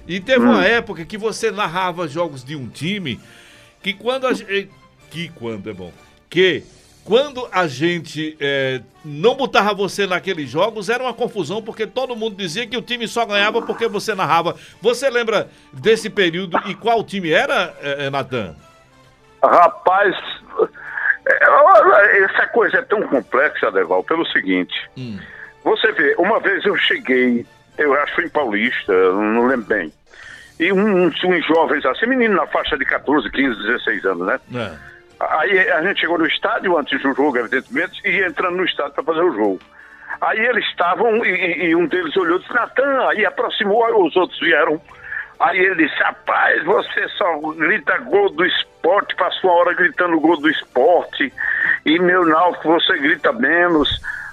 E 0.06 0.18
teve 0.18 0.44
uma 0.44 0.64
época 0.64 1.04
que 1.04 1.16
você 1.16 1.50
narrava 1.52 2.08
jogos 2.08 2.44
de 2.44 2.56
um 2.56 2.66
time 2.66 3.20
que 3.82 3.94
quando 3.94 4.27
a 4.27 4.32
gente. 4.32 4.70
Que 5.11 5.28
quando 5.28 5.70
é 5.70 5.73
bom. 5.73 5.93
Que 6.28 6.65
quando 7.05 7.48
a 7.51 7.66
gente 7.66 8.36
é, 8.39 8.81
não 9.05 9.35
botava 9.35 9.74
você 9.74 10.07
naqueles 10.07 10.48
jogos, 10.48 10.89
era 10.89 11.02
uma 11.02 11.15
confusão, 11.15 11.62
porque 11.62 11.86
todo 11.86 12.15
mundo 12.15 12.36
dizia 12.36 12.66
que 12.66 12.77
o 12.77 12.82
time 12.82 13.09
só 13.09 13.24
ganhava 13.24 13.62
porque 13.62 13.89
você 13.89 14.15
narrava. 14.15 14.55
Você 14.81 15.09
lembra 15.09 15.48
desse 15.73 16.11
período 16.11 16.61
e 16.66 16.74
qual 16.74 17.02
time 17.02 17.31
era, 17.32 17.74
é, 17.81 18.07
é, 18.07 18.11
Natan? 18.11 18.55
Rapaz, 19.43 20.15
é, 21.27 22.24
essa 22.24 22.47
coisa 22.48 22.78
é 22.78 22.82
tão 22.82 23.02
complexa, 23.09 23.73
Deval, 23.73 24.05
pelo 24.05 24.27
seguinte. 24.27 24.74
Você 25.65 25.93
vê, 25.93 26.15
uma 26.19 26.39
vez 26.39 26.65
eu 26.65 26.77
cheguei, 26.77 27.47
eu 27.78 27.94
acho 27.94 28.20
em 28.20 28.28
Paulista, 28.28 28.93
não 29.12 29.47
lembro 29.47 29.66
bem. 29.66 29.93
E 30.60 30.70
uns, 30.72 31.24
uns 31.24 31.46
jovens 31.46 31.84
assim, 31.86 32.06
menino 32.06 32.36
na 32.36 32.46
faixa 32.46 32.76
de 32.76 32.84
14, 32.84 33.30
15, 33.30 33.62
16 33.66 34.04
anos, 34.04 34.26
né? 34.26 34.40
É. 34.54 34.90
Aí 35.18 35.70
a 35.70 35.82
gente 35.82 36.00
chegou 36.00 36.18
no 36.18 36.26
estádio 36.26 36.76
antes 36.78 37.00
do 37.02 37.14
jogo, 37.14 37.36
evidentemente, 37.38 38.00
e 38.04 38.22
entrando 38.24 38.56
no 38.58 38.64
estádio 38.64 38.92
para 38.92 39.04
fazer 39.04 39.22
o 39.22 39.32
jogo. 39.34 39.58
Aí 40.20 40.38
eles 40.38 40.64
estavam, 40.66 41.24
e, 41.24 41.68
e- 41.70 41.74
um 41.74 41.86
deles 41.86 42.14
olhou 42.16 42.36
e 42.38 42.40
disse, 42.42 42.52
Natan, 42.54 43.08
aí 43.08 43.24
aproximou, 43.24 44.06
os 44.06 44.14
outros 44.16 44.38
vieram. 44.38 44.80
Aí 45.40 45.58
ele 45.58 45.86
disse, 45.86 46.02
rapaz, 46.02 46.62
você 46.64 47.08
só 47.16 47.38
grita 47.52 47.96
gol 47.98 48.28
do 48.30 48.44
esporte, 48.44 49.16
passou 49.16 49.50
uma 49.50 49.60
hora 49.60 49.74
gritando 49.74 50.20
gol 50.20 50.36
do 50.36 50.50
esporte, 50.50 51.32
e 51.86 51.98
meu 51.98 52.26
Náutico 52.26 52.68
você 52.68 52.98
grita 52.98 53.32
menos. 53.32 53.88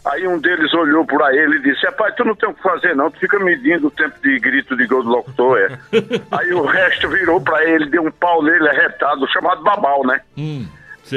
Aí 0.05 0.27
um 0.27 0.37
deles 0.37 0.73
olhou 0.73 1.05
para 1.05 1.33
ele 1.33 1.57
e 1.57 1.61
disse, 1.61 1.85
rapaz, 1.85 2.13
tu 2.15 2.25
não 2.25 2.35
tem 2.35 2.49
o 2.49 2.53
que 2.53 2.61
fazer 2.61 2.93
não, 2.93 3.09
tu 3.09 3.19
fica 3.19 3.39
medindo 3.39 3.87
o 3.87 3.91
tempo 3.91 4.15
de 4.21 4.37
grito 4.39 4.75
de 4.75 4.85
gol 4.85 5.01
do 5.01 5.09
locutor, 5.09 5.57
é. 5.57 5.67
Aí 6.37 6.53
o 6.53 6.65
resto 6.65 7.07
virou 7.07 7.39
para 7.41 7.63
ele, 7.63 7.89
deu 7.89 8.03
um 8.03 8.11
pau 8.11 8.43
nele 8.43 8.67
arretado, 8.67 9.31
chamado 9.31 9.63
babau, 9.63 10.05
né? 10.05 10.19
Hum, 10.37 10.67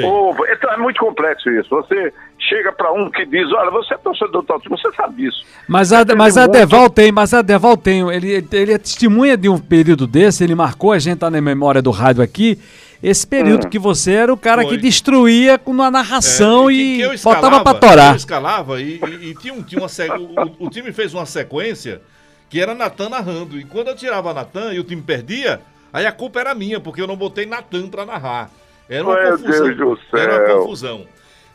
Ô, 0.05 0.33
então 0.47 0.71
é 0.71 0.77
muito 0.77 1.01
complexo 1.01 1.49
isso. 1.49 1.69
Você 1.69 2.13
chega 2.51 2.71
para 2.73 2.91
um 2.91 3.09
que 3.09 3.25
diz, 3.25 3.49
olha, 3.53 3.71
você 3.71 3.93
é 3.93 3.97
torcedor 3.97 4.41
do 4.41 4.43
tal 4.43 4.59
time, 4.59 4.75
você 4.77 4.91
sabe 4.93 5.23
disso. 5.23 5.43
Mas 5.67 5.93
a, 5.93 6.03
mas 6.17 6.37
a 6.37 6.47
Deval 6.47 6.89
tem, 6.89 7.09
mas 7.11 7.33
a 7.33 7.41
Deval 7.41 7.77
tem, 7.77 8.01
ele, 8.09 8.45
ele 8.51 8.73
é 8.73 8.77
testemunha 8.77 9.37
de 9.37 9.47
um 9.47 9.57
período 9.57 10.05
desse, 10.05 10.43
ele 10.43 10.53
marcou, 10.53 10.91
a 10.91 10.99
gente 10.99 11.19
tá 11.19 11.29
na 11.31 11.39
memória 11.39 11.81
do 11.81 11.91
rádio 11.91 12.21
aqui, 12.21 12.59
esse 13.01 13.25
período 13.25 13.65
Hum. 13.67 13.69
que 13.69 13.79
você 13.79 14.11
era 14.11 14.33
o 14.33 14.37
cara 14.37 14.63
Foi. 14.63 14.71
que 14.71 14.77
destruía 14.81 15.57
com 15.57 15.71
uma 15.71 15.89
narração 15.89 16.69
É, 16.69 16.73
que- 16.73 16.79
e 16.81 16.95
que 16.97 17.01
eu 17.03 17.11
botava 17.23 17.61
pra 17.63 17.71
Eu 17.71 17.79
torar. 17.79 18.15
escalava 18.15 18.81
e, 18.81 18.99
e- 18.99 19.29
e 19.29 19.35
tinha, 19.35 19.53
um, 19.53 19.63
tinha 19.63 19.81
uma 19.81 19.87
se- 19.89 20.09
o, 20.09 20.21
o- 20.61 20.65
o 20.65 20.69
time 20.69 20.91
fez 20.91 21.13
uma 21.13 21.25
sequência 21.25 22.01
que 22.49 22.59
era 22.59 22.75
Natan 22.75 23.09
narrando. 23.09 23.57
E 23.57 23.63
quando 23.63 23.87
eu 23.87 23.95
tirava 23.95 24.33
Natan 24.33 24.73
e 24.73 24.79
o 24.79 24.83
time 24.83 25.01
perdia, 25.01 25.61
aí 25.93 26.05
a 26.05 26.11
culpa 26.11 26.41
era 26.41 26.53
minha, 26.53 26.79
porque 26.81 27.01
eu 27.01 27.07
não 27.07 27.15
botei 27.15 27.45
Natan 27.45 27.87
pra 27.87 28.05
narrar. 28.05 28.49
Era 28.89 29.03
uma 29.05 29.15
Meu 29.15 29.31
confusão. 29.37 29.63
Deus 29.67 29.77
do 29.77 29.99
céu. 30.11 30.19
Era 30.19 30.37
uma 30.53 30.59
confusão. 30.59 31.05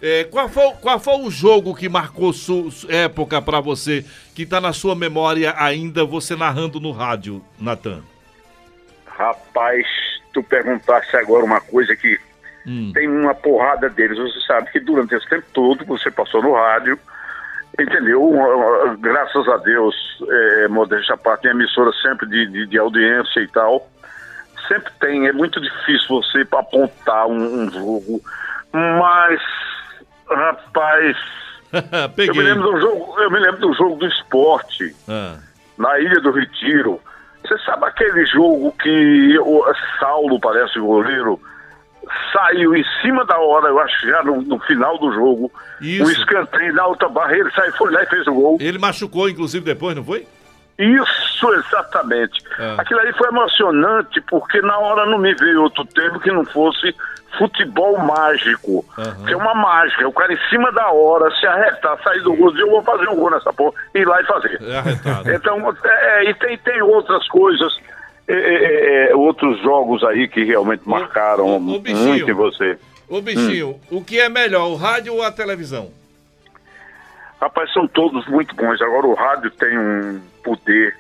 É, 0.00 0.24
qual, 0.24 0.48
foi, 0.48 0.72
qual 0.80 1.00
foi 1.00 1.14
o 1.20 1.30
jogo 1.30 1.74
que 1.74 1.88
marcou 1.88 2.32
sua 2.32 2.70
época 2.88 3.40
pra 3.40 3.60
você, 3.60 4.04
que 4.34 4.44
tá 4.44 4.60
na 4.60 4.72
sua 4.72 4.94
memória 4.94 5.54
ainda, 5.56 6.04
você 6.04 6.36
narrando 6.36 6.78
no 6.78 6.92
rádio, 6.92 7.42
Natan? 7.58 8.02
Rapaz, 9.06 9.86
tu 10.34 10.42
perguntasse 10.42 11.16
agora 11.16 11.44
uma 11.44 11.60
coisa 11.60 11.96
que 11.96 12.18
Hum. 12.66 12.90
tem 12.92 13.08
uma 13.08 13.34
porrada 13.34 13.88
deles. 13.88 14.18
Você 14.18 14.40
sabe 14.40 14.70
que 14.72 14.80
durante 14.80 15.14
esse 15.14 15.28
tempo 15.28 15.46
todo 15.52 15.84
você 15.84 16.10
passou 16.10 16.42
no 16.42 16.52
rádio, 16.52 16.98
entendeu? 17.78 18.32
Graças 18.98 19.48
a 19.48 19.56
Deus, 19.58 19.94
é, 20.28 20.68
modéstia 20.68 21.16
parte, 21.16 21.42
tem 21.42 21.52
emissora 21.52 21.92
sempre 22.02 22.26
de, 22.28 22.46
de, 22.46 22.66
de 22.66 22.78
audiência 22.78 23.40
e 23.40 23.48
tal. 23.48 23.88
Sempre 24.66 24.92
tem, 24.98 25.28
é 25.28 25.32
muito 25.32 25.60
difícil 25.60 26.08
você 26.08 26.44
apontar 26.50 27.28
um, 27.28 27.62
um 27.62 27.70
jogo. 27.70 28.20
Mas, 28.72 29.40
rapaz. 30.28 31.16
Eu 32.16 32.34
me, 32.34 32.42
lembro 32.42 32.72
do 32.72 32.80
jogo, 32.80 33.20
eu 33.20 33.30
me 33.30 33.38
lembro 33.40 33.60
do 33.60 33.74
jogo 33.74 33.96
do 33.96 34.06
esporte, 34.06 34.94
Ah. 35.08 35.36
na 35.76 35.98
Ilha 35.98 36.20
do 36.20 36.30
Retiro. 36.30 37.00
Você 37.42 37.58
sabe 37.64 37.84
aquele 37.86 38.24
jogo 38.26 38.72
que 38.80 39.38
o 39.38 39.64
Saulo, 39.98 40.40
parece 40.40 40.78
o 40.78 40.86
goleiro, 40.86 41.38
saiu 42.32 42.74
em 42.74 42.84
cima 43.02 43.24
da 43.26 43.38
hora, 43.38 43.68
eu 43.68 43.78
acho 43.80 44.06
já 44.08 44.22
no, 44.22 44.40
no 44.42 44.58
final 44.60 44.96
do 44.98 45.12
jogo, 45.12 45.52
Isso. 45.80 46.04
um 46.04 46.10
escanteio 46.10 46.72
na 46.72 46.86
outra 46.86 47.08
barra, 47.08 47.36
ele 47.36 47.50
saiu, 47.50 47.72
foi 47.74 47.92
lá 47.92 48.02
e 48.02 48.06
fez 48.06 48.26
o 48.26 48.32
gol. 48.32 48.56
Ele 48.60 48.78
machucou, 48.78 49.28
inclusive, 49.28 49.64
depois, 49.64 49.94
não 49.96 50.04
foi? 50.04 50.26
Isso, 50.78 51.52
exatamente. 51.54 52.42
Ah. 52.58 52.76
Aquilo 52.78 53.00
aí 53.00 53.12
foi 53.14 53.28
emocionante, 53.28 54.20
porque 54.22 54.60
na 54.62 54.78
hora 54.78 55.04
não 55.06 55.18
me 55.18 55.34
veio 55.34 55.62
outro 55.62 55.84
termo 55.84 56.20
que 56.20 56.30
não 56.30 56.44
fosse 56.44 56.94
futebol 57.38 57.98
mágico. 57.98 58.84
Que 59.26 59.32
é 59.32 59.36
uma 59.36 59.54
mágica. 59.54 60.08
O 60.08 60.12
cara 60.12 60.32
em 60.32 60.48
cima 60.48 60.70
da 60.72 60.90
hora, 60.90 61.30
se 61.38 61.46
arretar, 61.46 62.02
sair 62.02 62.22
do 62.22 62.34
gol, 62.34 62.56
eu 62.56 62.70
vou 62.70 62.82
fazer 62.82 63.08
um 63.08 63.16
gol 63.16 63.30
nessa 63.30 63.52
porra, 63.52 63.74
ir 63.94 64.06
lá 64.06 64.20
e 64.20 64.24
fazer. 64.24 64.60
É. 64.62 65.34
Então, 65.34 65.74
é, 65.84 66.30
e 66.30 66.34
tem, 66.34 66.58
tem 66.58 66.82
outras 66.82 67.26
coisas, 67.28 67.72
é, 68.28 68.34
é, 68.34 69.10
é, 69.10 69.14
outros 69.14 69.60
jogos 69.62 70.02
aí 70.04 70.28
que 70.28 70.44
realmente 70.44 70.82
marcaram 70.86 71.58
bichinho. 71.80 72.08
muito 72.08 72.30
em 72.30 72.34
você. 72.34 72.78
Ô, 73.08 73.20
bichinho, 73.20 73.78
o 73.90 74.02
que 74.02 74.18
é 74.18 74.28
melhor, 74.28 74.66
o 74.68 74.74
rádio 74.74 75.14
ou 75.14 75.22
a 75.22 75.30
televisão? 75.30 75.90
Rapaz, 77.40 77.72
são 77.72 77.86
todos 77.86 78.26
muito 78.26 78.54
bons. 78.56 78.80
Agora 78.80 79.06
o 79.06 79.14
rádio 79.14 79.50
tem 79.52 79.78
um 79.78 80.20
poder. 80.42 80.96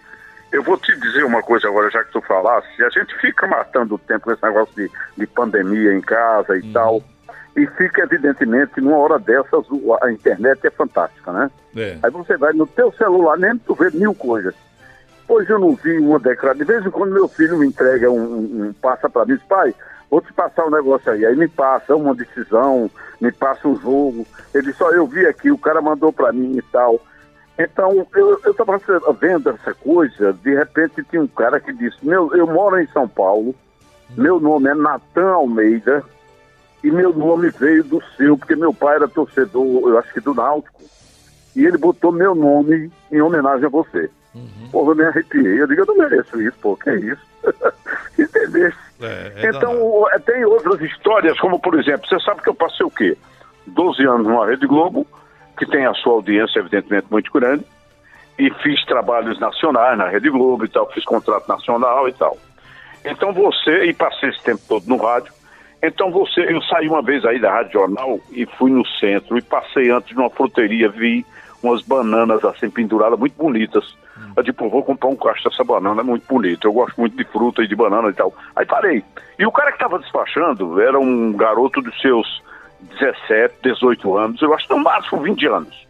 Eu 0.52 0.62
vou 0.62 0.78
te 0.78 0.94
dizer 1.00 1.24
uma 1.24 1.42
coisa 1.42 1.68
agora, 1.68 1.90
já 1.90 2.02
que 2.04 2.12
tu 2.12 2.20
falasse. 2.22 2.68
A 2.82 2.88
gente 2.90 3.14
fica 3.20 3.46
matando 3.46 3.96
o 3.96 3.98
tempo 3.98 4.24
com 4.24 4.32
esse 4.32 4.42
negócio 4.42 4.74
de, 4.76 4.90
de 5.16 5.26
pandemia 5.26 5.92
em 5.94 6.00
casa 6.00 6.56
e 6.56 6.72
tal. 6.72 7.02
E 7.56 7.66
fica, 7.68 8.02
evidentemente, 8.02 8.80
numa 8.80 8.96
hora 8.98 9.18
dessas, 9.18 9.64
a 10.02 10.10
internet 10.12 10.66
é 10.66 10.70
fantástica, 10.70 11.32
né? 11.32 11.50
É. 11.76 11.98
Aí 12.02 12.10
você 12.10 12.36
vai 12.36 12.52
no 12.52 12.66
teu 12.66 12.92
celular, 12.92 13.36
nem 13.38 13.56
tu 13.58 13.74
vê 13.74 13.90
mil 13.90 14.14
coisas. 14.14 14.54
Hoje 15.28 15.50
eu 15.50 15.58
não 15.58 15.74
vi 15.74 15.98
uma 15.98 16.18
declaração. 16.18 16.64
De 16.64 16.72
vez 16.72 16.86
em 16.86 16.90
quando 16.90 17.12
meu 17.12 17.26
filho 17.28 17.58
me 17.58 17.66
entrega 17.66 18.10
um, 18.10 18.16
um- 18.20 18.66
um- 18.68 18.72
passa 18.74 19.10
para 19.10 19.24
mim, 19.26 19.34
diz, 19.34 19.42
pai, 19.44 19.74
vou 20.10 20.20
te 20.20 20.32
passar 20.32 20.64
um 20.66 20.70
negócio 20.70 21.10
aí. 21.10 21.26
Aí 21.26 21.34
me 21.34 21.48
passa 21.48 21.96
uma 21.96 22.14
decisão, 22.14 22.88
me 23.20 23.32
passa 23.32 23.66
um 23.66 23.74
jogo. 23.80 24.24
Ele 24.54 24.72
só 24.74 24.90
eu 24.92 25.06
vi 25.06 25.26
aqui, 25.26 25.50
o 25.50 25.58
cara 25.58 25.80
mandou 25.82 26.12
para 26.12 26.32
mim 26.32 26.56
e 26.56 26.62
tal. 26.70 27.00
Então, 27.58 28.06
eu, 28.14 28.40
eu 28.44 28.54
tava 28.54 28.78
vendo 29.18 29.50
essa 29.50 29.72
coisa, 29.74 30.32
de 30.34 30.54
repente 30.54 31.02
tinha 31.04 31.22
um 31.22 31.26
cara 31.26 31.58
que 31.58 31.72
disse, 31.72 31.96
meu, 32.02 32.34
eu 32.34 32.46
moro 32.46 32.78
em 32.78 32.86
São 32.88 33.08
Paulo, 33.08 33.54
meu 34.16 34.38
nome 34.38 34.68
é 34.68 34.74
Natan 34.74 35.30
Almeida, 35.32 36.04
e 36.84 36.90
meu 36.90 37.12
nome 37.14 37.50
veio 37.50 37.82
do 37.82 38.02
seu, 38.16 38.36
porque 38.36 38.54
meu 38.54 38.72
pai 38.74 38.96
era 38.96 39.08
torcedor, 39.08 39.88
eu 39.88 39.98
acho 39.98 40.12
que 40.12 40.20
do 40.20 40.34
Náutico, 40.34 40.82
e 41.54 41.64
ele 41.64 41.78
botou 41.78 42.12
meu 42.12 42.34
nome 42.34 42.90
em 43.10 43.20
homenagem 43.22 43.64
a 43.66 43.70
você. 43.70 44.10
Pô, 44.70 44.90
eu 44.90 44.94
me 44.94 45.04
arrepiei. 45.04 45.60
Eu 45.62 45.66
digo, 45.66 45.80
eu 45.80 45.86
não 45.86 45.96
mereço 45.96 46.38
isso, 46.42 46.56
pô, 46.60 46.76
que 46.76 46.90
é 46.90 46.96
isso? 46.96 47.22
Entendeu? 48.18 48.70
É, 49.00 49.32
é 49.46 49.48
então, 49.48 49.72
o- 49.82 50.08
é, 50.10 50.18
tem 50.18 50.44
outras 50.44 50.80
histórias, 50.82 51.38
como 51.40 51.58
por 51.58 51.78
exemplo, 51.78 52.06
você 52.06 52.20
sabe 52.20 52.42
que 52.42 52.48
eu 52.50 52.54
passei 52.54 52.84
o 52.84 52.90
quê? 52.90 53.16
12 53.66 54.04
anos 54.06 54.26
numa 54.26 54.46
Rede 54.46 54.66
Globo, 54.66 55.06
que 55.56 55.66
tem 55.66 55.86
a 55.86 55.94
sua 55.94 56.14
audiência, 56.14 56.58
evidentemente, 56.58 57.06
muito 57.10 57.30
grande, 57.32 57.64
e 58.38 58.50
fiz 58.62 58.84
trabalhos 58.84 59.38
nacionais 59.40 59.96
na 59.96 60.08
Rede 60.08 60.28
Globo 60.30 60.64
e 60.64 60.68
tal, 60.68 60.90
fiz 60.92 61.04
contrato 61.04 61.48
nacional 61.48 62.08
e 62.08 62.12
tal. 62.12 62.36
Então 63.04 63.32
você, 63.32 63.84
e 63.84 63.94
passei 63.94 64.28
esse 64.28 64.42
tempo 64.42 64.60
todo 64.68 64.86
no 64.86 64.96
rádio, 64.96 65.32
então 65.82 66.10
você, 66.10 66.40
eu 66.52 66.60
saí 66.62 66.88
uma 66.88 67.02
vez 67.02 67.24
aí 67.24 67.38
da 67.38 67.52
Rádio 67.52 67.72
Jornal 67.72 68.18
e 68.32 68.44
fui 68.44 68.70
no 68.70 68.86
centro 68.86 69.38
e 69.38 69.42
passei 69.42 69.90
antes 69.90 70.14
numa 70.16 70.30
fruteria, 70.30 70.88
vi 70.88 71.24
umas 71.62 71.82
bananas 71.82 72.44
assim 72.44 72.70
penduradas, 72.70 73.18
muito 73.18 73.36
bonitas. 73.36 73.96
Eu 74.36 74.42
digo, 74.42 74.56
pô, 74.56 74.68
vou 74.68 74.82
comprar 74.82 75.08
um 75.08 75.16
cacho 75.16 75.48
dessa 75.48 75.64
banana, 75.64 76.00
é 76.00 76.04
muito 76.04 76.26
bonito. 76.26 76.66
Eu 76.66 76.72
gosto 76.72 76.98
muito 76.98 77.16
de 77.16 77.24
fruta 77.24 77.62
e 77.62 77.68
de 77.68 77.76
banana 77.76 78.08
e 78.08 78.12
tal. 78.12 78.34
Aí 78.54 78.64
parei. 78.64 79.04
E 79.38 79.46
o 79.46 79.52
cara 79.52 79.70
que 79.70 79.76
estava 79.76 79.98
despachando 79.98 80.80
era 80.80 80.98
um 80.98 81.32
garoto 81.32 81.82
dos 81.82 81.98
seus 82.00 82.42
17, 82.80 83.54
18 83.62 84.16
anos, 84.16 84.42
eu 84.42 84.52
acho 84.54 84.66
que 84.68 84.74
no 84.74 84.82
máximo 84.82 85.22
20 85.22 85.46
anos. 85.46 85.86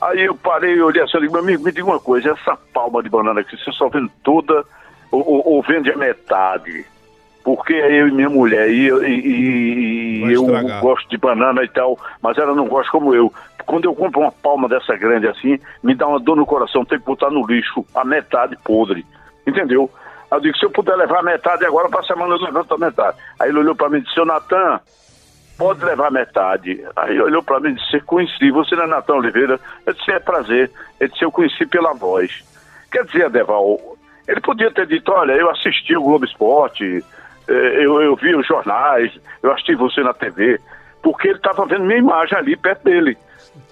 Aí 0.00 0.24
eu 0.24 0.34
parei 0.34 0.74
e 0.74 0.82
olhei 0.82 1.02
assim, 1.02 1.16
eu 1.16 1.20
digo, 1.22 1.32
meu 1.32 1.42
amigo, 1.42 1.62
me 1.64 1.72
diga 1.72 1.86
uma 1.86 2.00
coisa, 2.00 2.30
essa 2.30 2.56
palma 2.72 3.02
de 3.02 3.08
banana 3.08 3.40
aqui, 3.40 3.56
você 3.56 3.72
só 3.72 3.88
vende 3.88 4.10
toda 4.22 4.64
ou, 5.10 5.20
ou- 5.26 5.48
ou 5.54 5.62
vende 5.62 5.90
a 5.90 5.96
metade? 5.96 6.84
Porque 7.42 7.72
eu 7.74 8.08
e 8.08 8.12
minha 8.12 8.28
mulher, 8.30 8.70
e, 8.70 8.86
eu- 8.86 9.04
e- 9.04 9.20
e- 9.20 10.32
eu 10.32 10.42
gosto 10.80 11.08
de 11.08 11.16
banana 11.18 11.62
e 11.62 11.68
tal, 11.68 11.98
mas 12.22 12.36
ela 12.38 12.54
não 12.54 12.66
gosta 12.66 12.90
como 12.90 13.14
eu. 13.14 13.32
Quando 13.66 13.84
eu 13.86 13.94
compro 13.94 14.20
uma 14.20 14.32
palma 14.32 14.68
dessa 14.68 14.94
grande 14.96 15.26
assim, 15.26 15.58
me 15.82 15.94
dá 15.94 16.06
uma 16.06 16.18
dor 16.20 16.36
no 16.36 16.44
coração, 16.46 16.84
tem 16.84 16.98
que 16.98 17.04
botar 17.04 17.30
no 17.30 17.46
lixo 17.46 17.84
a 17.94 18.04
metade 18.04 18.56
podre. 18.64 19.04
Entendeu? 19.46 19.90
Aí 20.30 20.38
eu 20.38 20.40
digo, 20.40 20.56
se 20.58 20.64
eu 20.66 20.70
puder 20.70 20.96
levar 20.96 21.20
a 21.20 21.22
metade 21.22 21.64
agora, 21.64 21.88
para 21.88 22.02
semana 22.02 22.34
eu 22.34 22.38
levanto 22.40 22.74
a 22.74 22.78
metade. 22.78 23.16
Aí 23.38 23.48
ele 23.50 23.58
olhou 23.58 23.74
para 23.74 23.88
mim 23.88 23.98
e 23.98 24.00
disse, 24.02 24.14
seu 24.14 24.24
Natan, 24.26 24.80
pode 25.58 25.84
levar 25.84 26.10
metade. 26.10 26.84
Aí 26.96 27.20
olhou 27.20 27.42
para 27.42 27.60
mim 27.60 27.70
e 27.70 27.74
disse, 27.74 28.00
conheci, 28.00 28.50
você 28.50 28.74
não 28.74 28.84
é 28.84 28.86
Natan 28.86 29.14
Oliveira? 29.14 29.60
Eu 29.86 29.92
disse, 29.92 30.10
é 30.10 30.18
prazer. 30.18 30.70
Ele 31.00 31.10
disse, 31.10 31.24
eu 31.24 31.32
conheci 31.32 31.66
pela 31.66 31.92
voz. 31.94 32.44
Quer 32.90 33.04
dizer, 33.04 33.26
Adeval, 33.26 33.78
ele 34.26 34.40
podia 34.40 34.70
ter 34.70 34.86
dito, 34.86 35.12
olha, 35.12 35.32
eu 35.32 35.50
assisti 35.50 35.96
o 35.96 36.02
Globo 36.02 36.24
Esporte, 36.24 37.04
eh, 37.48 37.84
eu, 37.84 38.00
eu 38.00 38.16
vi 38.16 38.34
os 38.34 38.46
jornais, 38.46 39.12
eu 39.42 39.52
assisti 39.52 39.74
você 39.74 40.02
na 40.02 40.14
TV, 40.14 40.60
porque 41.02 41.28
ele 41.28 41.36
estava 41.36 41.66
vendo 41.66 41.84
minha 41.84 41.98
imagem 41.98 42.38
ali 42.38 42.56
perto 42.56 42.84
dele. 42.84 43.18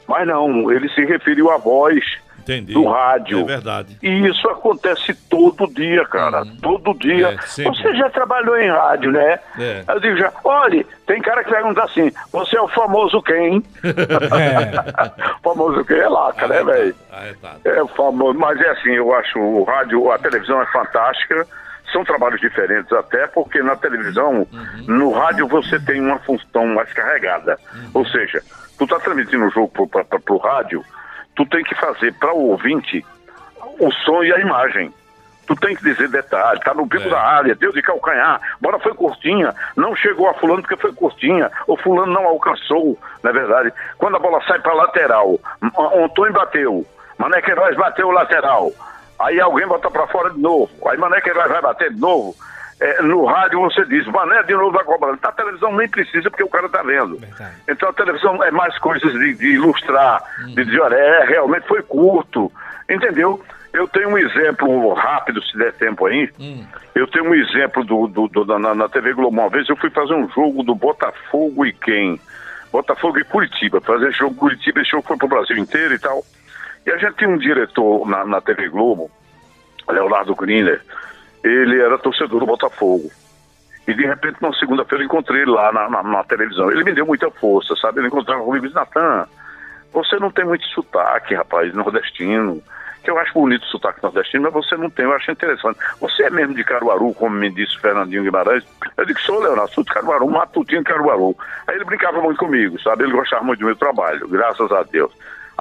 Mas 0.07 0.27
não, 0.27 0.71
ele 0.71 0.89
se 0.91 1.05
referiu 1.05 1.51
à 1.51 1.57
voz 1.57 2.05
Entendi. 2.43 2.73
do 2.75 2.85
rádio. 2.85 3.41
É 3.41 3.45
verdade. 3.45 3.99
E 4.03 4.27
isso 4.27 4.49
acontece 4.49 5.15
todo 5.29 5.67
dia, 5.73 6.05
cara. 6.07 6.45
Todo 6.61 6.95
dia. 6.95 7.29
É. 7.29 7.63
Você 7.65 7.95
já 7.95 8.11
trabalhou 8.11 8.59
em 8.59 8.71
rádio, 8.71 9.13
né? 9.13 9.39
É. 9.59 9.85
Eu 9.89 10.01
digo 10.01 10.17
já, 10.17 10.33
olha, 10.45 10.85
tem 11.07 11.21
cara 11.21 11.45
que 11.45 11.51
pergunta 11.51 11.83
assim, 11.85 12.13
você 12.33 12.57
é 12.57 12.61
o 12.61 12.69
famoso 12.69 13.23
quem? 13.23 13.59
o 13.59 15.43
famoso 15.43 15.85
quem 15.85 15.99
é 15.99 16.09
laca, 16.09 16.49
né, 16.49 16.63
velho? 16.63 16.95
Arretado. 17.13 17.61
É 17.65 17.83
o 17.83 17.89
famoso, 17.89 18.39
mas 18.39 18.61
é 18.61 18.71
assim, 18.71 18.91
eu 18.91 19.15
acho 19.15 19.39
o 19.39 19.65
rádio, 19.65 20.11
a 20.11 20.19
televisão 20.19 20.61
é 20.61 20.67
fantástica. 20.67 21.47
São 21.93 22.05
trabalhos 22.05 22.41
diferentes 22.41 22.91
até, 22.91 23.27
porque 23.27 23.63
na 23.63 23.77
televisão, 23.77 24.47
no 24.87 25.13
rádio 25.13 25.47
você 25.47 25.79
tem 25.79 26.01
uma 26.01 26.19
função 26.21 26.67
mais 26.69 26.91
carregada. 26.93 27.59
Ou 27.93 28.07
seja, 28.07 28.43
tu 28.79 28.87
tá 28.87 28.99
transmitindo 28.99 29.45
o 29.45 29.51
jogo 29.51 29.89
para 29.89 30.35
o 30.35 30.39
rádio, 30.39 30.83
tu 31.35 31.47
tem 31.47 31.63
que 31.63 31.75
fazer 31.75 32.13
para 32.15 32.33
o 32.33 32.51
ouvinte 32.51 33.05
o 33.79 33.91
som 33.93 34.23
e 34.23 34.33
a 34.33 34.39
imagem. 34.39 34.93
Tu 35.47 35.57
tem 35.57 35.75
que 35.75 35.83
dizer 35.83 36.09
detalhe, 36.09 36.61
tá 36.61 36.73
no 36.73 36.87
bico 36.87 37.11
da 37.11 37.21
área, 37.21 37.55
deu 37.55 37.73
de 37.73 37.83
calcanhar, 37.83 38.41
bola 38.61 38.79
foi 38.79 38.95
curtinha, 38.95 39.53
não 39.77 39.95
chegou 39.97 40.29
a 40.29 40.35
fulano 40.35 40.63
porque 40.63 40.77
foi 40.77 40.93
curtinha, 40.93 41.51
ou 41.67 41.77
fulano 41.77 42.13
não 42.13 42.25
alcançou, 42.25 42.97
na 43.23 43.31
é 43.31 43.33
verdade. 43.33 43.73
Quando 43.99 44.17
a 44.17 44.21
bola 44.21 44.41
sai 44.47 44.61
para 44.61 44.73
lateral, 44.73 45.39
Antônio 46.05 46.33
bateu, 46.33 46.87
Mané 47.19 47.43
Queiroz 47.43 47.77
bateu 47.77 48.09
o 48.09 48.13
lateral, 48.13 48.71
aí 49.19 49.41
alguém 49.41 49.67
bota 49.67 49.91
para 49.91 50.07
fora 50.07 50.31
de 50.31 50.41
novo, 50.41 50.71
aí 50.89 50.97
Mané 50.97 51.21
Queiroz 51.21 51.51
vai 51.51 51.61
bater 51.61 51.93
de 51.93 52.01
novo. 52.01 52.35
É, 52.85 53.03
no 53.03 53.25
rádio 53.25 53.61
você 53.61 53.85
diz, 53.85 54.05
Mané 54.07 54.43
de 54.43 54.55
novo 54.55 54.73
vai 54.73 54.83
cobrar. 54.85 55.13
Na 55.23 55.33
televisão 55.33 55.75
nem 55.77 55.89
precisa 55.89 56.29
porque 56.31 56.43
o 56.43 56.49
cara 56.49 56.69
tá 56.69 56.83
vendo. 56.83 57.17
Então 57.69 57.89
a 57.89 57.93
televisão 57.93 58.43
é 58.43 58.51
mais 58.51 58.77
coisas 58.79 59.13
de, 59.13 59.35
de 59.35 59.53
ilustrar, 59.55 60.21
de 60.47 60.65
dizer, 60.65 60.81
olha, 60.81 60.97
é, 60.97 61.25
realmente 61.27 61.67
foi 61.69 61.83
curto, 61.83 62.51
entendeu? 62.91 63.41
Eu 63.73 63.87
tenho 63.89 64.09
um 64.11 64.19
exemplo 64.19 64.93
rápido, 64.95 65.43
se 65.45 65.57
der 65.57 65.73
tempo 65.75 66.05
aí. 66.07 66.29
Eu 66.95 67.07
tenho 67.07 67.25
um 67.31 67.35
exemplo 67.35 67.83
do, 67.85 68.07
do- 68.07 68.29
do- 68.29 68.59
na, 68.59 68.75
na 68.75 68.89
TV 68.89 69.15
Globo. 69.15 69.31
Uma 69.41 69.49
vez 69.49 69.67
eu 69.69 69.77
fui 69.77 69.89
fazer 69.91 70.13
um 70.15 70.29
jogo 70.31 70.63
do 70.63 70.75
Botafogo 70.75 71.65
e 71.65 71.73
quem? 71.73 72.21
Botafogo 72.71 73.19
e 73.19 73.25
Curitiba. 73.25 73.81
Fazer 73.81 74.13
jogo 74.13 74.35
Curitiba, 74.35 74.81
esse 74.81 74.91
jogo 74.91 75.07
foi 75.07 75.17
pro 75.17 75.29
Brasil 75.29 75.57
inteiro 75.57 75.95
e 75.95 75.99
tal. 75.99 76.23
E 76.85 76.91
a 76.91 76.99
gente 76.99 77.15
tinha 77.17 77.31
um 77.31 77.39
diretor 77.39 78.07
na, 78.09 78.25
na 78.27 78.41
TV 78.43 78.69
Globo, 78.69 79.11
Leonardo 79.89 80.35
Griner. 80.35 80.83
Ele 81.45 81.81
era 81.81 81.99
torcedor 81.99 82.41
do 82.41 82.47
Botafogo. 82.47 83.11
E 83.87 83.95
de 83.95 84.07
repente, 84.07 84.37
na 84.41 84.53
segunda-feira, 84.55 85.03
eu 85.03 85.07
encontrei 85.07 85.43
ele 85.43 85.51
lá 85.51 85.73
na, 85.73 85.89
na- 85.91 86.03
na 86.03 86.25
televisão. 86.25 86.71
Ele 86.71 86.85
me 86.85 86.93
deu 86.93 87.05
muita 87.05 87.31
força, 87.33 87.75
sabe? 87.77 87.99
Ele 87.99 88.07
encontrava 88.09 88.43
comigo 88.45 88.65
e 88.65 88.69
disse: 88.69 88.77
Natan, 88.79 89.27
você 89.93 90.17
não 90.21 90.31
tem 90.31 90.45
muito 90.45 90.65
sotaque, 90.67 91.35
rapaz, 91.35 91.75
nordestino. 91.75 92.63
Que 93.03 93.11
eu 93.11 93.19
acho 93.19 93.35
bonito 93.35 93.65
o 93.65 93.67
sotaque 93.67 94.01
nordestino, 94.01 94.45
mas 94.45 94.53
você 94.53 94.77
não 94.77 94.89
tem, 94.89 95.05
eu 95.05 95.13
acho 95.13 95.29
interessante. 95.33 95.77
Você 96.01 96.23
é 96.23 96.31
mesmo 96.31 96.55
de 96.55 96.63
Caruaru, 96.63 97.13
como 97.15 97.35
me 97.35 97.51
disse 97.51 97.77
Fernandinho 97.81 98.23
Guimarães? 98.23 98.65
Eu 98.97 99.05
disse: 99.05 99.23
sou 99.23 99.41
Leonardo, 99.41 99.73
sou 99.75 99.83
de 99.83 99.91
Caruaru, 99.93 100.31
matutinho 100.31 100.79
de 100.85 100.89
Caruaru. 100.89 101.37
Aí 101.67 101.75
ele 101.75 101.85
brincava 101.85 102.21
muito 102.21 102.39
comigo, 102.39 102.81
sabe? 102.81 103.03
Ele 103.03 103.13
gostava 103.13 103.43
muito 103.43 103.59
do 103.59 103.67
meu 103.67 103.75
trabalho, 103.75 104.29
graças 104.29 104.71
a 104.71 104.85
Deus. 104.85 105.11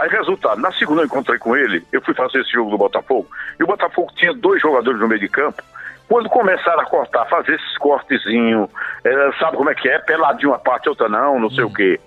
Aí, 0.02 0.10
resultado, 0.10 0.60
na 0.60 0.72
segunda 0.72 1.03
eu 1.03 1.06
encontrei 1.06 1.38
com 1.38 1.56
ele, 1.56 1.86
eu 1.91 2.02
fui 2.02 2.15
fazer 2.15 2.40
esse 2.40 2.52
jogo 2.52 2.72
do 2.72 2.78
Botafogo, 2.78 3.28
e 3.60 3.64
o 3.64 3.68
Botafogo 3.68 4.11
tinha 4.15 4.34
dois 4.34 4.60
jogadores 4.60 4.99
no 4.99 5.07
meio 5.07 5.22
de 5.22 5.30
campo. 5.30 5.61
Quando 6.10 6.28
começaram 6.28 6.82
a 6.82 6.86
cortar, 6.86 7.23
fazer 7.26 7.53
esses 7.53 7.78
cortezinhos, 7.78 8.68
eh, 9.03 9.30
sabe 9.40 9.57
como 9.57 9.69
é 9.69 9.76
que 9.76 9.88
é? 9.88 9.99
Peladinho 9.99 10.49
uma 10.49 10.57
parte, 10.57 10.90
outra 10.90 11.07
não, 11.07 11.40
não 11.40 11.52
sei 11.52 11.64
o 11.64 11.72
quê. 11.72 11.99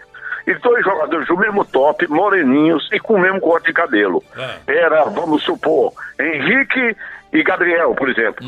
e 0.45 0.55
dois 0.55 0.85
jogadores 0.85 1.29
do 1.29 1.37
mesmo 1.37 1.65
top, 1.65 2.07
moreninhos 2.09 2.89
e 2.93 2.99
com 2.99 3.15
o 3.15 3.21
mesmo 3.21 3.41
corte 3.41 3.67
de 3.69 3.73
cabelo. 3.73 4.25
Era, 4.67 5.05
vamos 5.05 5.45
supor, 5.45 5.93
Henrique 6.19 6.97
e 7.33 7.43
Gabriel, 7.45 7.95
por 7.95 8.09
exemplo. 8.09 8.45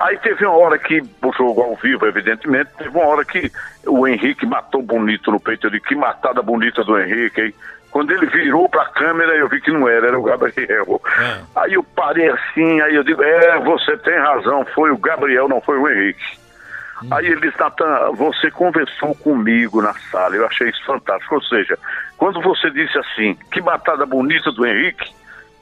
Aí 0.00 0.16
teve 0.18 0.44
uma 0.44 0.56
hora 0.56 0.78
que, 0.78 1.02
o 1.22 1.32
jogo 1.32 1.62
ao 1.62 1.76
vivo, 1.76 2.06
evidentemente, 2.06 2.70
teve 2.78 2.90
uma 2.90 3.06
hora 3.06 3.24
que 3.26 3.52
o 3.86 4.08
Henrique 4.08 4.46
matou 4.46 4.82
bonito 4.82 5.30
no 5.30 5.38
peito. 5.38 5.70
Disse, 5.70 5.84
que 5.84 5.94
matada 5.94 6.42
bonita 6.42 6.82
do 6.82 6.98
Henrique, 6.98 7.40
hein? 7.42 7.54
Quando 7.96 8.10
ele 8.10 8.26
virou 8.26 8.68
pra 8.68 8.84
câmera, 8.90 9.34
eu 9.36 9.48
vi 9.48 9.58
que 9.58 9.70
não 9.70 9.88
era, 9.88 10.08
era 10.08 10.18
o 10.18 10.22
Gabriel. 10.22 11.00
Aí 11.56 11.72
eu 11.72 11.82
parei 11.82 12.28
assim, 12.28 12.78
aí 12.82 12.94
eu 12.94 13.02
digo, 13.02 13.22
é, 13.22 13.58
você 13.60 13.96
tem 13.96 14.18
razão, 14.18 14.66
foi 14.74 14.90
o 14.90 14.98
Gabriel, 14.98 15.48
não 15.48 15.62
foi 15.62 15.78
o 15.78 15.88
Henrique. 15.88 16.38
Aí 17.10 17.24
ele 17.24 17.40
disse, 17.40 17.58
Natan, 17.58 18.12
você 18.12 18.50
conversou 18.50 19.14
comigo 19.14 19.80
na 19.80 19.94
sala, 20.12 20.36
eu 20.36 20.46
achei 20.46 20.68
isso 20.68 20.84
fantástico. 20.84 21.36
Ou 21.36 21.42
seja, 21.44 21.78
quando 22.18 22.42
você 22.42 22.70
disse 22.70 22.98
assim, 22.98 23.34
que 23.50 23.62
matada 23.62 24.04
bonita 24.04 24.52
do 24.52 24.66
Henrique, 24.66 25.10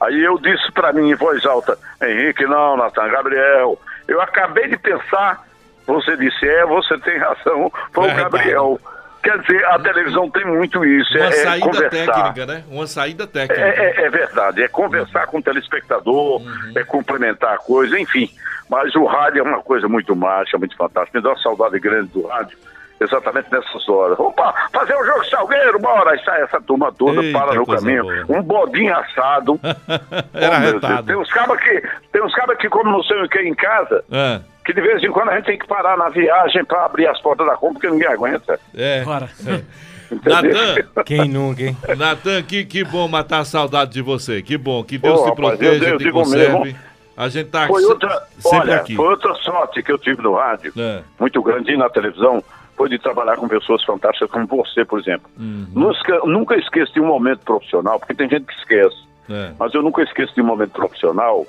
aí 0.01 0.21
eu 0.21 0.37
disse 0.37 0.69
pra 0.73 0.91
mim 0.91 1.11
em 1.11 1.15
voz 1.15 1.45
alta, 1.45 1.77
Henrique, 2.03 2.45
não, 2.45 2.75
Natan, 2.75 3.07
Gabriel. 3.11 3.79
Eu 4.09 4.19
acabei 4.19 4.67
de 4.67 4.75
pensar, 4.75 5.41
você 5.87 6.17
disse, 6.17 6.45
é, 6.45 6.65
você 6.65 6.97
tem 6.97 7.17
razão, 7.17 7.71
foi 7.93 8.03
o 8.03 8.07
Verdade. 8.07 8.23
Gabriel. 8.23 8.77
Quer 9.25 9.39
dizer, 9.39 9.65
a 9.65 9.79
televisão 9.79 10.29
tem 10.29 10.45
muito 10.45 10.85
isso, 10.85 11.17
Uma 11.17 11.25
é, 11.25 11.29
é 11.29 11.31
saída 11.31 11.65
conversar. 11.65 12.13
técnica, 12.13 12.45
né? 12.45 12.63
Uma 12.69 12.85
saída 12.85 13.25
técnica. 13.25 13.59
É, 13.59 13.69
é- 13.69 14.05
é 14.05 14.09
verdade, 14.11 14.61
é 14.61 14.67
conversar 14.67 15.25
com 15.25 15.39
o 15.39 15.41
telespectador, 15.41 16.41
é 16.75 16.83
complementar 16.83 17.55
a 17.55 17.57
coisa, 17.57 17.99
enfim. 17.99 18.29
Mas 18.69 18.93
o 18.93 19.03
rádio 19.05 19.39
é 19.39 19.43
uma 19.43 19.63
coisa 19.63 19.87
muito 19.87 20.15
mágica, 20.15 20.59
muito 20.59 20.77
fantástica. 20.77 21.17
Me 21.17 21.23
dá 21.23 21.31
uma 21.31 21.39
saudade 21.41 21.79
grande 21.79 22.09
do 22.09 22.27
rádio, 22.27 22.55
exatamente 23.01 23.51
nessas 23.51 23.89
horas. 23.89 24.19
Opa, 24.19 24.53
fazer 24.71 24.95
um 24.95 25.03
jogo 25.05 25.21
de 25.23 25.29
salgueiro, 25.31 25.79
bora! 25.79 26.11
Aí 26.11 26.19
sai 26.23 26.43
essa 26.43 26.61
turma 26.61 26.91
toda, 26.93 27.23
Eita, 27.23 27.39
para 27.39 27.53
no 27.55 27.65
caminho. 27.65 28.03
boa. 28.03 28.25
Um 28.39 28.43
bodinho 28.43 28.95
assado. 28.95 29.59
Era 30.33 30.99
Oh. 30.99 31.03
Tem 31.03 31.15
uns 31.15 31.31
cabas 31.33 31.59
que, 31.59 31.83
tem 32.11 32.23
uns 32.23 32.33
cabas 32.35 32.57
que 32.59 32.69
comem 32.69 32.91
não 32.93 33.01
sei 33.03 33.21
o 33.23 33.27
que 33.29 33.39
em 33.39 33.55
casa, 33.55 34.03
É. 34.11 34.39
que 34.65 34.73
de 34.73 34.81
vez 34.81 35.03
em 35.03 35.11
quando 35.11 35.29
a 35.29 35.35
gente 35.35 35.45
tem 35.45 35.57
que 35.59 35.67
parar 35.67 35.95
na 35.97 36.09
viagem 36.09 36.65
para 36.65 36.85
abrir 36.85 37.07
as 37.07 37.21
portas 37.21 37.45
da 37.45 37.55
compra, 37.55 37.73
porque 37.75 37.89
ninguém 37.89 38.07
aguenta. 38.07 38.59
É. 38.75 39.03
Entendeu? 40.11 40.53
Natan. 40.53 41.03
Quem 41.03 41.27
nunca, 41.29 41.63
hein? 41.63 41.77
Natan, 41.97 42.43
que, 42.43 42.63
que 42.65 42.83
bom 42.83 43.07
matar 43.07 43.39
a 43.39 43.45
saudade 43.45 43.91
de 43.91 44.01
você. 44.01 44.41
Que 44.41 44.57
bom. 44.57 44.83
Que 44.83 44.97
Deus 44.97 45.19
te 45.21 45.29
rapaz, 45.29 45.35
proteja, 45.57 45.85
eu- 45.85 45.91
eu 45.93 45.97
te 45.97 46.11
conserve. 46.11 46.59
mesmo. 46.59 46.79
A 47.17 47.29
gente 47.29 47.49
tá 47.49 47.65
Foi 47.67 47.81
se- 47.81 47.87
outra, 47.87 48.09
sempre 48.39 48.57
olha, 48.59 48.75
aqui. 48.75 48.95
foi 48.95 49.07
outra 49.07 49.33
sorte 49.35 49.81
que 49.81 49.91
eu 49.91 49.97
tive 49.97 50.21
no 50.21 50.35
rádio, 50.35 50.73
É. 50.77 51.01
muito 51.19 51.41
grande 51.41 51.71
e 51.71 51.77
na 51.77 51.89
televisão, 51.89 52.43
foi 52.75 52.89
de 52.89 52.99
trabalhar 52.99 53.37
com 53.37 53.47
pessoas 53.47 53.81
fantásticas 53.85 54.29
como 54.29 54.45
você, 54.47 54.83
por 54.83 54.99
exemplo. 54.99 55.29
Uhum. 55.39 55.65
Nunca, 55.73 56.19
nunca 56.25 56.55
esqueço 56.57 56.93
de 56.93 56.99
um 56.99 57.05
momento 57.05 57.39
profissional, 57.39 57.97
porque 57.99 58.13
tem 58.13 58.27
gente 58.29 58.45
que 58.45 58.53
esquece, 58.53 58.97
É. 59.29 59.51
mas 59.57 59.73
eu 59.73 59.81
nunca 59.81 60.03
esqueço 60.03 60.35
de 60.35 60.41
um 60.41 60.45
momento 60.45 60.71
profissional, 60.71 61.47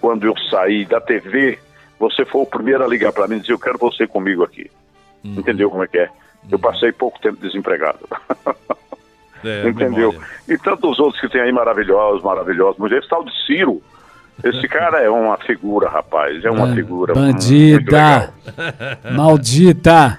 quando 0.00 0.24
eu 0.24 0.34
saí 0.50 0.84
da 0.86 1.00
TV, 1.00 1.58
você 1.98 2.24
foi 2.24 2.42
o 2.42 2.46
primeiro 2.46 2.84
a 2.84 2.86
ligar 2.86 3.12
para 3.12 3.26
mim 3.26 3.36
e 3.36 3.40
dizer, 3.40 3.52
eu 3.52 3.58
quero 3.58 3.78
você 3.78 4.06
comigo 4.06 4.42
aqui. 4.44 4.70
Uhum. 5.24 5.34
Entendeu 5.38 5.70
como 5.70 5.84
é 5.84 5.88
que 5.88 5.98
é? 5.98 6.10
Eu 6.50 6.58
passei 6.58 6.92
pouco 6.92 7.20
tempo 7.20 7.38
desempregado. 7.40 8.06
É, 9.44 9.68
Entendeu? 9.68 10.14
E 10.48 10.56
tantos 10.56 10.98
outros 10.98 11.20
que 11.20 11.28
tem 11.28 11.40
aí 11.40 11.52
maravilhosos, 11.52 12.22
maravilhosos. 12.22 12.92
Esse 12.92 13.08
tal 13.08 13.24
de 13.24 13.32
Ciro, 13.44 13.82
esse 14.44 14.68
cara 14.68 15.00
é 15.00 15.10
uma 15.10 15.36
figura, 15.38 15.88
rapaz. 15.88 16.44
É 16.44 16.50
uma 16.50 16.66
Ban- 16.66 16.74
figura. 16.74 17.14
Bandida! 17.14 18.30
Maldita! 19.10 20.18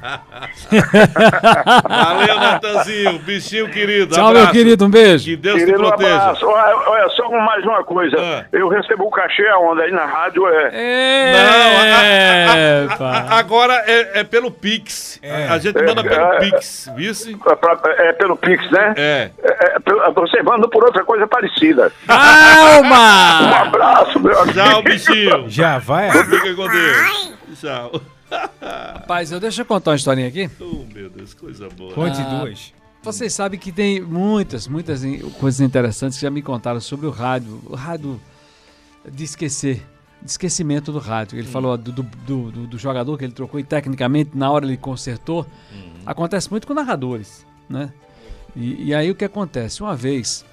Valeu, 1.88 2.36
Natanzinho. 2.40 3.20
Bichinho 3.20 3.70
querido. 3.70 4.14
Tchau, 4.16 4.26
meu 4.30 4.38
abraço. 4.38 4.52
querido, 4.52 4.86
um 4.86 4.90
beijo. 4.90 5.26
Que 5.26 5.36
Deus 5.36 5.58
te 5.60 5.66
Querido, 5.66 5.84
um 5.84 5.88
proteja. 5.88 6.16
abraço. 6.16 6.46
Olha, 6.48 6.76
olha, 6.90 7.10
só 7.10 7.30
mais 7.32 7.64
uma 7.66 7.84
coisa. 7.84 8.46
Eu 8.52 8.68
recebo 8.70 9.06
o 9.06 9.12
cachê 9.12 9.48
aonde? 9.48 9.82
Aí 9.82 9.92
na 9.92 10.06
rádio 10.06 10.48
é. 10.48 10.72
Não, 11.34 13.00
a- 13.02 13.06
a- 13.06 13.10
a- 13.10 13.36
a- 13.36 13.40
agora 13.40 13.74
é, 13.88 14.20
é 14.20 14.24
pelo 14.24 14.52
Pix. 14.52 15.20
A, 15.50 15.54
a 15.54 15.58
gente 15.60 15.82
manda 15.84 16.04
pelo 16.04 16.16
É, 16.22 16.36
é. 16.36 16.40
Pix, 16.40 16.90
vice? 16.96 17.38
É, 17.98 18.10
é 18.10 18.14
pelo 18.14 18.36
Pix, 18.38 18.70
né? 18.72 18.94
É. 18.96 19.30
É, 19.44 19.80
pelo- 19.80 20.14
você 20.14 20.42
manda 20.44 20.68
por 20.68 20.84
outra 20.84 21.04
coisa 21.04 21.28
parecida. 21.28 21.92
Calma! 22.08 23.42
Um 23.42 23.56
abraço, 23.68 24.09
meu 24.20 24.40
amigo. 24.42 24.54
Tchau, 24.58 24.84
bichinho. 24.84 25.50
Já 25.50 25.78
vai? 25.80 26.12
Fica 26.12 26.56
com 26.56 26.68
Deus. 26.68 27.34
Tchau. 27.60 28.02
Rapaz, 28.62 29.32
eu, 29.32 29.40
deixa 29.40 29.62
eu 29.62 29.66
contar 29.66 29.92
uma 29.92 29.98
historinha 29.98 30.28
aqui. 30.28 30.50
Oh, 30.60 30.86
meu 30.94 31.10
Deus, 31.10 31.34
coisa 31.34 31.68
boa. 31.70 31.94
Conte 31.94 32.22
Ah, 32.22 32.40
duas. 32.44 32.74
Vocês 33.02 33.34
sabem 33.34 33.60
que 33.60 33.72
tem 33.72 34.02
muitas, 34.02 34.68
muitas 34.68 35.02
coisas 35.40 35.62
interessantes 35.62 36.18
que 36.18 36.22
já 36.24 36.30
me 36.30 36.42
contaram 36.42 36.80
sobre 36.80 37.08
o 37.08 37.10
rádio. 37.10 37.62
O 37.66 37.76
rádio 37.76 38.20
de 39.10 39.24
esquecer, 39.24 39.82
de 40.22 40.30
esquecimento 40.30 40.92
do 40.92 41.00
rádio. 41.00 41.38
Ele 41.40 41.48
falou 41.48 41.78
do, 41.78 41.92
do, 41.92 42.04
do- 42.04 42.52
do- 42.52 42.68
do 42.68 42.78
jogador 42.78 43.18
que 43.18 43.24
ele 43.24 43.32
trocou 43.34 43.60
e 43.60 43.64
tecnicamente 43.64 44.32
na 44.36 44.52
hora 44.52 44.66
ele 44.66 44.78
consertou. 44.78 45.46
Acontece 46.06 46.50
muito 46.52 46.68
com 46.68 46.74
narradores, 46.74 47.46
né? 47.70 47.92
E, 48.56 48.88
e 48.90 48.94
aí 48.94 49.10
o 49.10 49.16
que 49.16 49.24
acontece? 49.26 49.82
Uma 49.82 49.96
vez, 49.96 50.44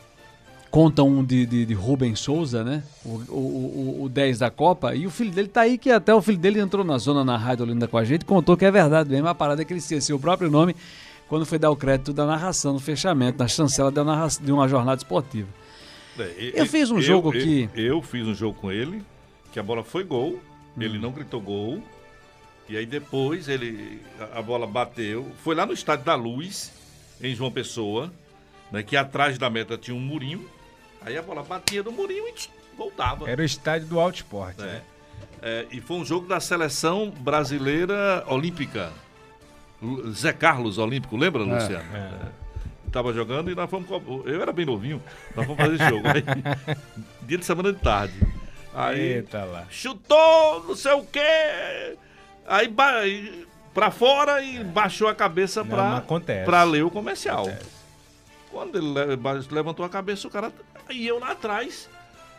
conta 0.76 1.02
um 1.02 1.24
de, 1.24 1.46
de, 1.46 1.64
de 1.64 1.72
Rubens 1.72 2.20
Souza, 2.20 2.62
né? 2.62 2.82
O, 3.02 3.08
o, 3.30 3.98
o, 4.00 4.02
o 4.04 4.08
10 4.10 4.40
da 4.40 4.50
Copa, 4.50 4.94
e 4.94 5.06
o 5.06 5.10
filho 5.10 5.30
dele 5.30 5.48
tá 5.48 5.62
aí, 5.62 5.78
que 5.78 5.90
até 5.90 6.14
o 6.14 6.20
filho 6.20 6.36
dele 6.36 6.60
entrou 6.60 6.84
na 6.84 6.98
zona 6.98 7.24
na 7.24 7.34
Rádio 7.34 7.64
Olinda 7.64 7.88
com 7.88 7.96
a 7.96 8.04
gente, 8.04 8.26
contou 8.26 8.58
que 8.58 8.64
é 8.66 8.70
verdade 8.70 9.08
mesmo, 9.08 9.26
a 9.26 9.34
parada 9.34 9.62
é 9.62 9.64
que 9.64 9.72
ele 9.72 9.78
esqueceu 9.80 10.16
o 10.16 10.20
próprio 10.20 10.50
nome 10.50 10.76
quando 11.30 11.46
foi 11.46 11.58
dar 11.58 11.70
o 11.70 11.76
crédito 11.76 12.12
da 12.12 12.26
narração, 12.26 12.74
no 12.74 12.78
fechamento, 12.78 13.38
na 13.38 13.48
chancela 13.48 13.90
da 13.90 14.04
narra- 14.04 14.28
de 14.38 14.52
uma 14.52 14.68
jornada 14.68 14.98
esportiva. 14.98 15.48
É, 16.18 16.52
Eu 16.54 16.66
fiz 16.66 16.90
um 16.90 17.00
jogo 17.00 17.32
eu- 17.32 17.40
aqui. 17.40 17.70
Eu, 17.74 18.02
fiz 18.02 18.26
um 18.26 18.34
jogo 18.34 18.58
com 18.60 18.70
ele, 18.70 19.02
que 19.54 19.58
a 19.58 19.62
bola 19.62 19.82
foi 19.82 20.04
gol, 20.04 20.38
ele 20.78 20.98
não 20.98 21.10
gritou 21.10 21.40
gol. 21.40 21.82
E 22.68 22.76
aí 22.76 22.84
depois 22.84 23.48
ele 23.48 23.98
a, 24.20 24.40
a 24.40 24.42
bola 24.42 24.66
bateu, 24.66 25.26
foi 25.42 25.54
lá 25.54 25.64
no 25.64 25.72
estádio 25.72 26.04
da 26.04 26.14
Luz, 26.14 26.70
em 27.22 27.34
João 27.34 27.50
Pessoa, 27.50 28.12
né, 28.70 28.82
que 28.82 28.94
atrás 28.94 29.38
da 29.38 29.48
meta 29.48 29.78
tinha 29.78 29.96
um 29.96 30.00
murinho. 30.00 30.44
Aí 31.06 31.16
a 31.16 31.22
bola 31.22 31.42
batia 31.42 31.82
no 31.82 31.92
murinho 31.92 32.26
e 32.28 32.32
tch, 32.32 32.50
voltava. 32.76 33.30
Era 33.30 33.40
o 33.40 33.44
estádio 33.44 33.86
do 33.88 33.98
Alto 34.00 34.16
Esporte. 34.16 34.60
É. 34.62 34.66
né? 34.66 34.82
É, 35.40 35.66
e 35.70 35.80
foi 35.80 35.96
um 35.98 36.04
jogo 36.04 36.26
da 36.26 36.40
seleção 36.40 37.10
brasileira 37.10 38.24
olímpica. 38.26 38.90
Zé 40.10 40.32
Carlos 40.32 40.78
Olímpico, 40.78 41.16
lembra, 41.16 41.42
É, 41.42 41.44
Luciano? 41.44 41.84
É. 41.94 42.10
Tava 42.90 43.12
jogando 43.12 43.50
e 43.50 43.54
nós 43.54 43.68
fomos. 43.70 43.88
Eu 44.24 44.40
era 44.40 44.52
bem 44.52 44.64
novinho, 44.66 45.02
nós 45.34 45.46
fomos 45.46 45.60
fazer 45.62 45.74
esse 45.76 45.88
jogo. 45.88 46.02
Aí, 46.08 46.22
dia 47.22 47.38
de 47.38 47.44
semana 47.44 47.72
de 47.72 47.78
tarde. 47.78 48.14
Aí 48.74 49.00
Eita 49.14 49.44
lá. 49.44 49.66
chutou, 49.70 50.64
não 50.66 50.74
sei 50.74 50.92
o 50.92 51.04
quê. 51.04 51.96
Aí 52.46 52.72
pra 53.74 53.90
fora 53.90 54.40
e 54.42 54.64
baixou 54.64 55.08
a 55.08 55.14
cabeça 55.14 55.62
Não, 55.62 55.68
pra, 55.70 55.90
não 55.90 55.96
acontece. 55.98 56.44
pra 56.44 56.62
ler 56.64 56.84
o 56.84 56.90
comercial. 56.90 57.46
Quando 58.50 58.76
ele 58.78 58.94
levantou 59.50 59.84
a 59.84 59.88
cabeça, 59.88 60.26
o 60.26 60.30
cara. 60.30 60.52
E 60.90 61.06
eu 61.06 61.18
lá 61.18 61.32
atrás, 61.32 61.88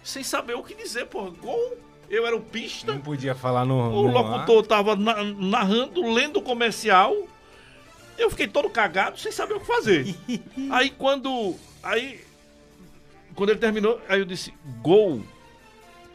sem 0.03 0.23
saber 0.23 0.55
o 0.55 0.63
que 0.63 0.73
dizer, 0.75 1.05
porra. 1.07 1.29
Gol. 1.31 1.77
Eu 2.09 2.25
era 2.25 2.35
o 2.35 2.41
pista. 2.41 2.93
Não 2.93 3.01
podia 3.01 3.35
falar 3.35 3.65
no. 3.65 3.75
O 3.89 4.03
no 4.03 4.13
locutor 4.13 4.65
tava 4.65 4.95
na- 4.95 5.23
narrando, 5.23 6.01
lendo 6.13 6.37
o 6.37 6.41
comercial. 6.41 7.13
Eu 8.17 8.29
fiquei 8.29 8.47
todo 8.47 8.69
cagado, 8.69 9.19
sem 9.19 9.31
saber 9.31 9.55
o 9.55 9.59
que 9.59 9.67
fazer. 9.67 10.15
aí 10.71 10.89
quando. 10.89 11.55
Aí. 11.83 12.25
Quando 13.35 13.49
ele 13.51 13.59
terminou, 13.59 14.01
aí 14.07 14.19
eu 14.19 14.25
disse, 14.25 14.53
gol. 14.81 15.21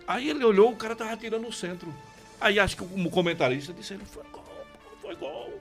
Aí 0.09 0.28
ele 0.28 0.44
olhou, 0.44 0.73
o 0.73 0.77
cara 0.77 0.97
tava 0.97 1.16
tirando 1.16 1.43
no 1.43 1.52
centro. 1.52 1.94
Aí 2.40 2.59
acho 2.59 2.77
que 2.77 2.82
o 2.82 3.10
comentarista 3.10 3.73
disse, 3.73 3.94
ele 3.94 4.05
foi 4.05 4.24
gol, 4.32 4.66
foi 5.01 5.14
gol. 5.14 5.60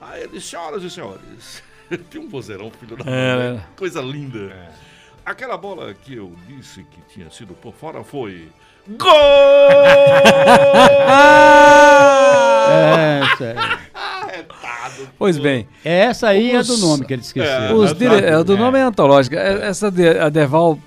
Aí 0.00 0.22
ele 0.22 0.32
disse, 0.32 0.48
senhoras 0.48 0.82
e 0.82 0.88
senhores. 0.90 1.62
Tem 2.10 2.20
um 2.20 2.28
vozeirão, 2.28 2.70
filho 2.70 2.96
da 2.96 3.04
É, 3.10 3.36
mãe, 3.36 3.44
né? 3.44 3.52
né? 3.54 3.64
Coisa 3.76 4.00
linda. 4.00 4.70
Aquela 5.24 5.56
bola 5.56 5.94
que 5.94 6.14
eu 6.14 6.32
disse 6.48 6.84
que 6.84 7.00
tinha 7.14 7.30
sido 7.30 7.54
por 7.54 7.72
fora 7.74 8.02
foi. 8.02 8.48
Gol! 8.88 9.08
É, 12.70 13.20
sério. 13.36 13.60
Pois 15.18 15.38
bem. 15.38 15.68
Essa 15.84 16.28
aí 16.28 16.50
é 16.52 16.58
Os- 16.58 16.66
do 16.66 16.76
nome 16.78 17.04
que 17.04 17.12
ele 17.12 17.22
esqueceu. 17.22 17.76
Os 17.76 17.92
dire... 17.94 18.14
é, 18.16 18.42
do 18.42 18.56
nome 18.56 18.78
é 18.78 18.82
antológica. 18.82 19.36
É, 19.38 19.66
Essa 19.68 19.90
de, 19.90 20.08
a 20.18 20.28
Deval. 20.28 20.78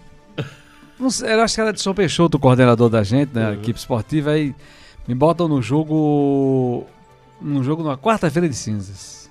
Não 1.00 1.10
sei, 1.10 1.34
eu 1.34 1.42
acho 1.42 1.56
que 1.56 1.62
era 1.62 1.72
de 1.72 1.82
São 1.82 1.94
Peixoto, 1.94 2.38
o 2.38 2.40
coordenador 2.40 2.90
da 2.90 3.04
gente, 3.04 3.34
né? 3.34 3.50
A 3.50 3.54
equipe 3.54 3.80
esportiva. 3.80 4.32
Aí 4.32 4.54
me 5.08 5.16
botam 5.16 5.48
no 5.48 5.62
jogo. 5.62 6.86
Num 7.42 7.64
jogo 7.64 7.84
numa 7.84 7.98
quarta-feira 7.98 8.48
de 8.50 8.56
cinzas. 8.56 9.24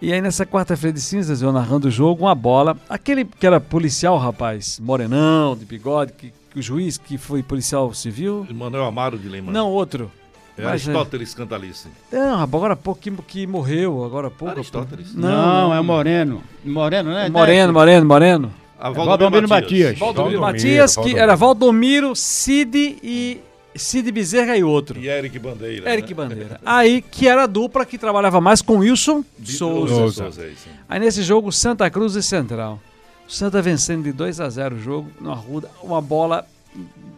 E 0.00 0.12
aí 0.12 0.20
nessa 0.20 0.46
quarta-feira 0.46 0.94
de 0.94 1.00
cinzas, 1.00 1.42
eu 1.42 1.52
narrando 1.52 1.88
o 1.88 1.90
jogo, 1.90 2.24
uma 2.24 2.34
bola. 2.34 2.76
Aquele 2.88 3.24
que 3.24 3.46
era 3.46 3.60
policial, 3.60 4.16
rapaz, 4.16 4.78
morenão, 4.80 5.56
de 5.56 5.64
bigode, 5.64 6.12
que, 6.12 6.32
que 6.52 6.58
o 6.58 6.62
juiz 6.62 6.96
que 6.96 7.18
foi 7.18 7.42
policial 7.42 7.92
civil. 7.92 8.46
Manuel 8.54 8.84
Amaro 8.84 9.18
de 9.18 9.28
Lima. 9.28 9.50
Não, 9.50 9.68
outro. 9.68 10.10
Mas, 10.56 10.66
é- 10.66 10.70
Aristóteles 10.90 11.34
Cantalice. 11.34 11.88
Não, 12.12 12.40
agora 12.40 12.74
há 12.74 12.76
pouco 12.76 13.00
que, 13.00 13.10
que 13.10 13.46
morreu, 13.46 14.04
agora 14.04 14.28
há 14.28 14.30
pouco. 14.30 14.54
Aristóteles? 14.54 15.14
Não, 15.14 15.74
é 15.74 15.80
o 15.80 15.84
Moreno. 15.84 16.42
Moreno, 16.64 17.10
né? 17.10 17.28
Moreno, 17.28 17.72
Moreno, 17.72 18.06
Moreno. 18.06 18.52
A 18.78 18.90
Valdomiro 18.90 19.48
Matias. 19.48 19.98
Valdomiro 19.98 20.38
Valdomiro, 20.38 20.40
Matias, 20.40 20.90
que 20.92 20.96
Valdomiro. 20.96 21.20
era 21.20 21.34
Valdomiro, 21.36 22.14
Cid 22.14 22.98
e 23.02 23.40
Cid 23.78 24.10
Bezerra 24.10 24.56
e 24.56 24.64
outro. 24.64 24.98
E 24.98 25.08
Eric 25.08 25.38
Bandeira. 25.38 25.90
Eric 25.90 26.08
né? 26.08 26.14
Bandeira. 26.14 26.60
Aí, 26.64 27.00
que 27.00 27.28
era 27.28 27.44
a 27.44 27.46
dupla 27.46 27.86
que 27.86 27.96
trabalhava 27.96 28.40
mais 28.40 28.60
com 28.60 28.78
Wilson 28.78 29.24
Souza. 29.44 29.94
Souza. 29.94 30.22
Souza, 30.24 30.44
é 30.44 30.48
isso. 30.48 30.68
Aí 30.88 31.00
nesse 31.00 31.22
jogo, 31.22 31.50
Santa 31.52 31.88
Cruz 31.88 32.14
e 32.14 32.22
Central. 32.22 32.80
O 33.26 33.30
Santa 33.32 33.60
vencendo 33.60 34.04
de 34.04 34.12
2 34.12 34.40
a 34.40 34.48
0 34.48 34.76
o 34.76 34.78
jogo, 34.78 35.10
no 35.20 35.30
Arruda, 35.30 35.70
uma 35.82 36.00
bola. 36.00 36.46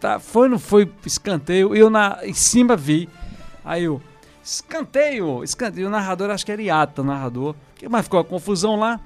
Tá, 0.00 0.18
foi 0.18 0.48
não 0.48 0.58
foi 0.58 0.90
escanteio? 1.04 1.74
Eu 1.74 1.88
na, 1.90 2.18
em 2.22 2.34
cima 2.34 2.76
vi. 2.76 3.08
Aí 3.64 3.84
eu. 3.84 4.00
Escanteio! 4.42 5.44
Escanteio. 5.44 5.86
O 5.86 5.90
narrador, 5.90 6.30
acho 6.30 6.44
que 6.44 6.50
era 6.50 6.62
Iata, 6.62 7.02
o 7.02 7.04
narrador. 7.04 7.54
Mas 7.88 8.04
ficou 8.04 8.18
a 8.18 8.24
confusão 8.24 8.76
lá. 8.76 8.98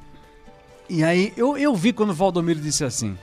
E 0.89 1.02
aí 1.02 1.32
eu, 1.36 1.56
eu 1.56 1.74
vi 1.74 1.93
quando 1.93 2.10
o 2.10 2.14
Valdomiro 2.14 2.60
disse 2.60 2.85
assim. 2.85 3.16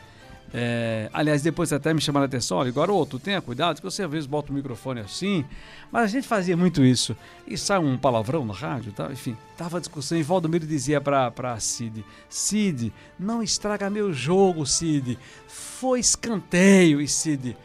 É, 0.53 1.10
aliás, 1.14 1.41
depois 1.41 1.72
até 1.72 1.94
me 1.94 2.02
chamaram 2.02 2.26
a 2.26 2.28
atenção, 2.28 2.57
olha, 2.57 2.72
garoto, 2.72 3.18
tenha 3.18 3.41
cuidado, 3.41 3.78
que 3.78 3.84
você 3.84 4.03
às 4.03 4.11
vezes 4.11 4.26
bota 4.26 4.52
o 4.52 4.56
microfone 4.56 4.99
assim. 4.99 5.45
Mas 5.91 6.03
a 6.03 6.07
gente 6.07 6.28
fazia 6.28 6.57
muito 6.57 6.84
isso. 6.84 7.15
E 7.48 7.57
sai 7.57 7.80
um 7.80 7.98
palavrão 7.98 8.45
no 8.45 8.53
rádio, 8.53 8.91
tá? 8.91 9.10
enfim, 9.11 9.38
tava 9.57 9.78
a 9.78 9.80
discussão 9.80 10.18
e 10.18 10.23
Valdomiro 10.23 10.65
dizia 10.65 10.99
pra, 10.99 11.32
pra 11.32 11.60
Cid: 11.60 12.03
Cid, 12.30 12.94
não 13.18 13.41
estraga 13.41 13.90
meu 13.90 14.14
jogo, 14.14 14.65
Cid. 14.65 15.18
Foi 15.48 15.99
escanteio. 15.99 17.02
E 17.02 17.07
Cid, 17.07 17.56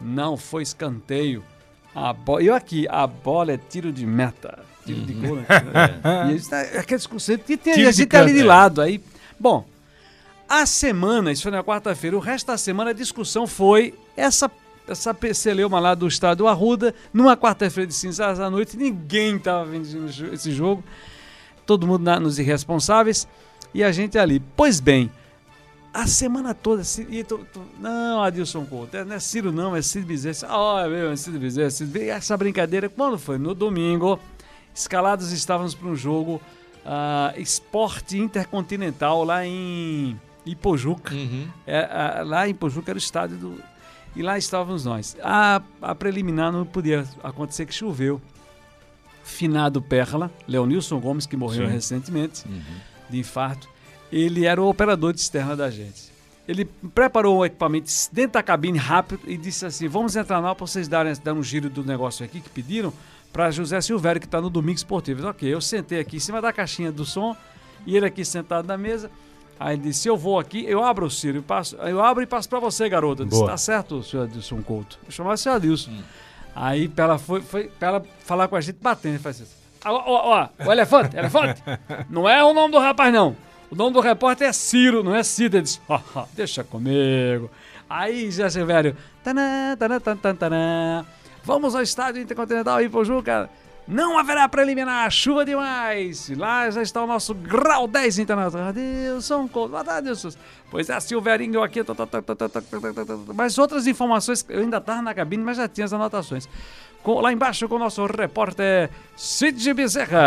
não 0.00 0.36
foi 0.36 0.62
escanteio. 0.62 1.44
A 1.94 2.12
bo... 2.12 2.40
Eu 2.40 2.54
aqui, 2.54 2.86
a 2.88 3.06
bola 3.06 3.52
é 3.52 3.58
tiro 3.58 3.92
de 3.92 4.06
meta. 4.06 4.58
Tiro 4.84 5.02
de 5.02 5.12
gol. 5.12 5.36
né? 5.36 5.46
E 6.28 6.30
eles, 6.32 6.50
é, 6.50 6.78
aquela 6.78 6.98
discussão. 6.98 7.34
E 7.34 7.56
tem 7.56 7.86
a 7.86 7.92
gente 7.92 8.16
ali 8.16 8.32
de 8.32 8.40
é. 8.40 8.44
lado. 8.44 8.80
Aí, 8.80 9.00
bom, 9.38 9.64
a 10.60 10.66
semana, 10.66 11.32
isso 11.32 11.42
foi 11.44 11.50
na 11.50 11.64
quarta-feira, 11.64 12.14
o 12.16 12.20
resto 12.20 12.46
da 12.48 12.58
semana 12.58 12.90
a 12.90 12.92
discussão 12.92 13.46
foi 13.46 13.94
essa 14.16 14.50
essa 14.86 15.14
peceleuma 15.14 15.78
lá 15.78 15.94
do 15.94 16.06
estado 16.08 16.38
do 16.38 16.48
Arruda, 16.48 16.92
numa 17.14 17.36
quarta-feira 17.36 17.86
de 17.86 17.94
cinzas 17.94 18.40
à 18.40 18.50
noite, 18.50 18.76
ninguém 18.76 19.38
tava 19.38 19.64
vendo 19.64 19.86
esse 20.32 20.50
jogo, 20.50 20.82
todo 21.64 21.86
mundo 21.86 22.02
na- 22.02 22.18
nos 22.18 22.36
irresponsáveis, 22.38 23.26
e 23.72 23.82
a 23.84 23.92
gente 23.92 24.18
ali. 24.18 24.42
Pois 24.56 24.80
bem, 24.80 25.08
a 25.94 26.06
semana 26.08 26.52
toda, 26.52 26.82
e 27.08 27.24
não, 27.78 28.22
Adilson 28.24 28.66
Couto, 28.66 28.96
é- 28.96 29.04
não 29.04 29.14
é 29.14 29.20
Ciro 29.20 29.52
não, 29.52 29.74
é 29.76 29.80
Cid 29.80 30.04
Bezerra, 30.04 30.82
é 30.84 30.88
mesmo, 30.88 31.12
é 31.12 31.16
Cid 31.16 31.38
Bezerra, 31.38 31.68
é 31.68 31.84
Bezerra. 31.86 32.16
essa 32.16 32.36
brincadeira, 32.36 32.88
quando 32.88 33.16
foi? 33.18 33.38
No 33.38 33.54
domingo, 33.54 34.18
escalados 34.74 35.30
estávamos 35.30 35.74
para 35.76 35.88
um 35.88 35.96
jogo 35.96 36.42
ah, 36.84 37.32
esporte 37.36 38.18
intercontinental 38.18 39.22
lá 39.22 39.46
em 39.46 40.20
Ipojuca. 40.44 41.14
É, 41.66 41.78
ah, 41.90 42.22
lá 42.24 42.46
em 42.46 42.50
Ipojuca 42.50 42.90
era 42.90 42.96
o 42.96 42.98
estádio 42.98 43.36
do. 43.36 43.62
E 44.14 44.22
lá 44.22 44.36
estávamos 44.36 44.84
nós. 44.84 45.16
A, 45.22 45.62
a 45.80 45.94
preliminar 45.94 46.52
não 46.52 46.66
podia 46.66 47.06
acontecer 47.22 47.66
que 47.66 47.74
choveu. 47.74 48.20
Finado 49.24 49.80
Perla, 49.80 50.30
Leonilson 50.48 50.98
Gomes, 50.98 51.26
que 51.26 51.36
morreu 51.36 51.66
Sim. 51.66 51.72
recentemente 51.72 52.44
de 53.08 53.18
infarto, 53.20 53.68
ele 54.10 54.44
era 54.44 54.60
o 54.60 54.68
operador 54.68 55.12
de 55.12 55.20
externa 55.20 55.54
da 55.54 55.70
gente. 55.70 56.10
Ele 56.46 56.64
preparou 56.92 57.38
o 57.38 57.46
equipamento 57.46 57.88
dentro 58.10 58.32
da 58.32 58.42
cabine 58.42 58.76
rápido 58.76 59.20
e 59.26 59.36
disse 59.36 59.64
assim: 59.64 59.86
Vamos 59.86 60.16
entrar 60.16 60.40
lá 60.40 60.54
para 60.54 60.66
vocês 60.66 60.88
darem, 60.88 61.14
darem 61.22 61.38
um 61.38 61.42
giro 61.42 61.70
do 61.70 61.84
negócio 61.84 62.24
aqui 62.24 62.40
que 62.40 62.50
pediram 62.50 62.92
para 63.32 63.50
José 63.50 63.80
Silvério, 63.80 64.20
que 64.20 64.26
está 64.26 64.40
no 64.40 64.50
Domingo 64.50 64.76
Esportivo. 64.76 65.26
Ok, 65.28 65.48
eu 65.48 65.60
sentei 65.60 66.00
aqui 66.00 66.16
em 66.16 66.20
cima 66.20 66.42
da 66.42 66.52
caixinha 66.52 66.90
do 66.90 67.04
som 67.04 67.36
e 67.86 67.96
ele 67.96 68.06
aqui 68.06 68.24
sentado 68.24 68.66
na 68.66 68.76
mesa. 68.76 69.10
Aí 69.58 69.76
ele 69.76 69.82
disse: 69.82 70.08
Eu 70.08 70.16
vou 70.16 70.38
aqui, 70.38 70.64
eu 70.66 70.82
abro 70.82 71.06
o 71.06 71.10
Ciro, 71.10 71.38
eu, 71.38 71.42
passo, 71.42 71.76
eu 71.76 72.02
abro 72.02 72.22
e 72.22 72.26
passo 72.26 72.48
para 72.48 72.58
você, 72.58 72.88
garoto. 72.88 73.22
Eu 73.22 73.26
disse: 73.26 73.38
Boa. 73.38 73.50
Tá 73.50 73.56
certo, 73.56 74.02
senhor 74.02 74.24
Adilson 74.24 74.62
Couto. 74.62 74.98
Eu 75.06 75.12
chamava 75.12 75.34
o 75.34 75.38
senhor 75.38 75.56
Adilson. 75.56 75.92
Aí 76.54 76.88
pra 76.88 77.04
ela 77.04 77.18
foi, 77.18 77.40
foi 77.40 77.64
pra 77.78 77.88
ela 77.88 78.06
falar 78.24 78.48
com 78.48 78.56
a 78.56 78.60
gente 78.60 78.78
batendo. 78.80 79.14
Ele 79.14 79.22
faz 79.22 79.40
assim: 79.40 79.52
Ó, 79.84 79.90
ó, 79.90 80.40
ó, 80.42 80.66
o 80.66 80.72
elefante, 80.72 81.16
elefante. 81.16 81.62
Não 82.10 82.28
é 82.28 82.42
o 82.44 82.52
nome 82.52 82.72
do 82.72 82.78
rapaz, 82.78 83.12
não. 83.12 83.36
O 83.70 83.74
nome 83.74 83.94
do 83.94 84.00
repórter 84.00 84.48
é 84.48 84.52
Ciro, 84.52 85.02
não 85.02 85.14
é 85.14 85.22
Cida. 85.22 85.56
Ele 85.56 85.62
disse, 85.62 85.80
"Ah, 85.88 86.26
deixa 86.34 86.62
comigo. 86.62 87.50
Aí, 87.88 88.30
já 88.30 88.46
velho, 88.48 88.94
tanã, 89.24 89.74
tanã, 89.78 89.98
tanã, 89.98 90.34
tanã, 90.34 91.06
vamos 91.42 91.74
ao 91.74 91.80
estádio 91.80 92.20
Intercontinental 92.20 92.82
Ipojuca. 92.82 93.48
Não 93.86 94.16
haverá 94.16 94.48
preliminar, 94.48 95.10
chuva 95.10 95.44
demais. 95.44 96.30
Lá 96.36 96.70
já 96.70 96.82
está 96.82 97.02
o 97.02 97.06
nosso 97.06 97.34
grau 97.34 97.88
10 97.88 98.20
internacional. 98.20 98.68
Adilson 98.68 99.48
Couto, 99.48 99.76
Adilson. 99.76 100.30
Pois 100.70 100.88
é, 100.88 100.98
Silverinho 101.00 101.62
aqui. 101.62 101.80
Mas 103.34 103.58
outras 103.58 103.86
informações, 103.86 104.44
eu 104.48 104.60
ainda 104.60 104.78
estava 104.78 105.02
na 105.02 105.12
cabine, 105.12 105.42
mas 105.42 105.56
já 105.56 105.68
tinha 105.68 105.84
as 105.84 105.92
anotações. 105.92 106.48
Com, 107.02 107.20
lá 107.20 107.32
embaixo 107.32 107.68
com 107.68 107.74
o 107.74 107.78
nosso 107.80 108.06
repórter 108.06 108.88
Cid 109.16 109.74
Bezerra. 109.74 110.20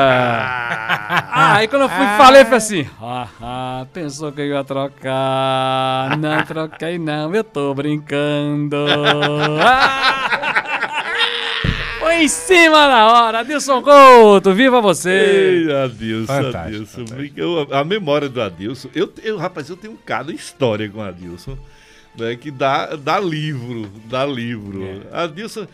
Ah, 1.38 1.56
aí 1.56 1.68
quando 1.70 1.84
eu 1.84 1.90
fui, 1.90 2.06
falei, 2.18 2.44
foi 2.44 2.58
assim: 2.58 2.90
ah, 3.02 3.28
ah, 3.42 3.86
pensou 3.94 4.32
que 4.32 4.42
eu 4.42 4.48
ia 4.48 4.64
trocar. 4.64 6.18
Não 6.18 6.44
troquei, 6.44 7.00
não, 7.00 7.34
eu 7.34 7.44
tô 7.46 7.74
brincando. 7.74 8.86
Ah! 9.62 10.35
Em 12.18 12.28
cima 12.28 12.88
da 12.88 13.06
hora. 13.08 13.40
Adilson 13.40 13.82
Couto, 13.82 14.54
viva 14.54 14.80
você! 14.82 15.10
Ei, 15.68 15.74
Adilson, 15.76 16.26
Fantástico, 16.34 17.02
Adilson. 17.14 17.32
Eu- 17.36 17.68
a 17.72 17.84
memória 17.84 18.30
do 18.30 18.42
Adilson. 18.42 18.90
Eu, 18.96 19.12
eu, 19.24 19.38
rapaz, 19.38 19.70
eu 19.70 19.76
tenho 19.78 19.94
um 19.94 19.98
cada 19.98 20.32
história 20.32 20.90
com 20.90 21.00
o 21.00 21.02
Adilson. 21.02 21.58
Né, 22.18 22.34
que 22.38 22.50
dá, 22.50 22.96
dá 22.96 23.20
livro, 23.20 23.92
dá 24.06 24.26
livro. 24.26 24.86
É. 25.12 25.24
Adilson, 25.24 25.68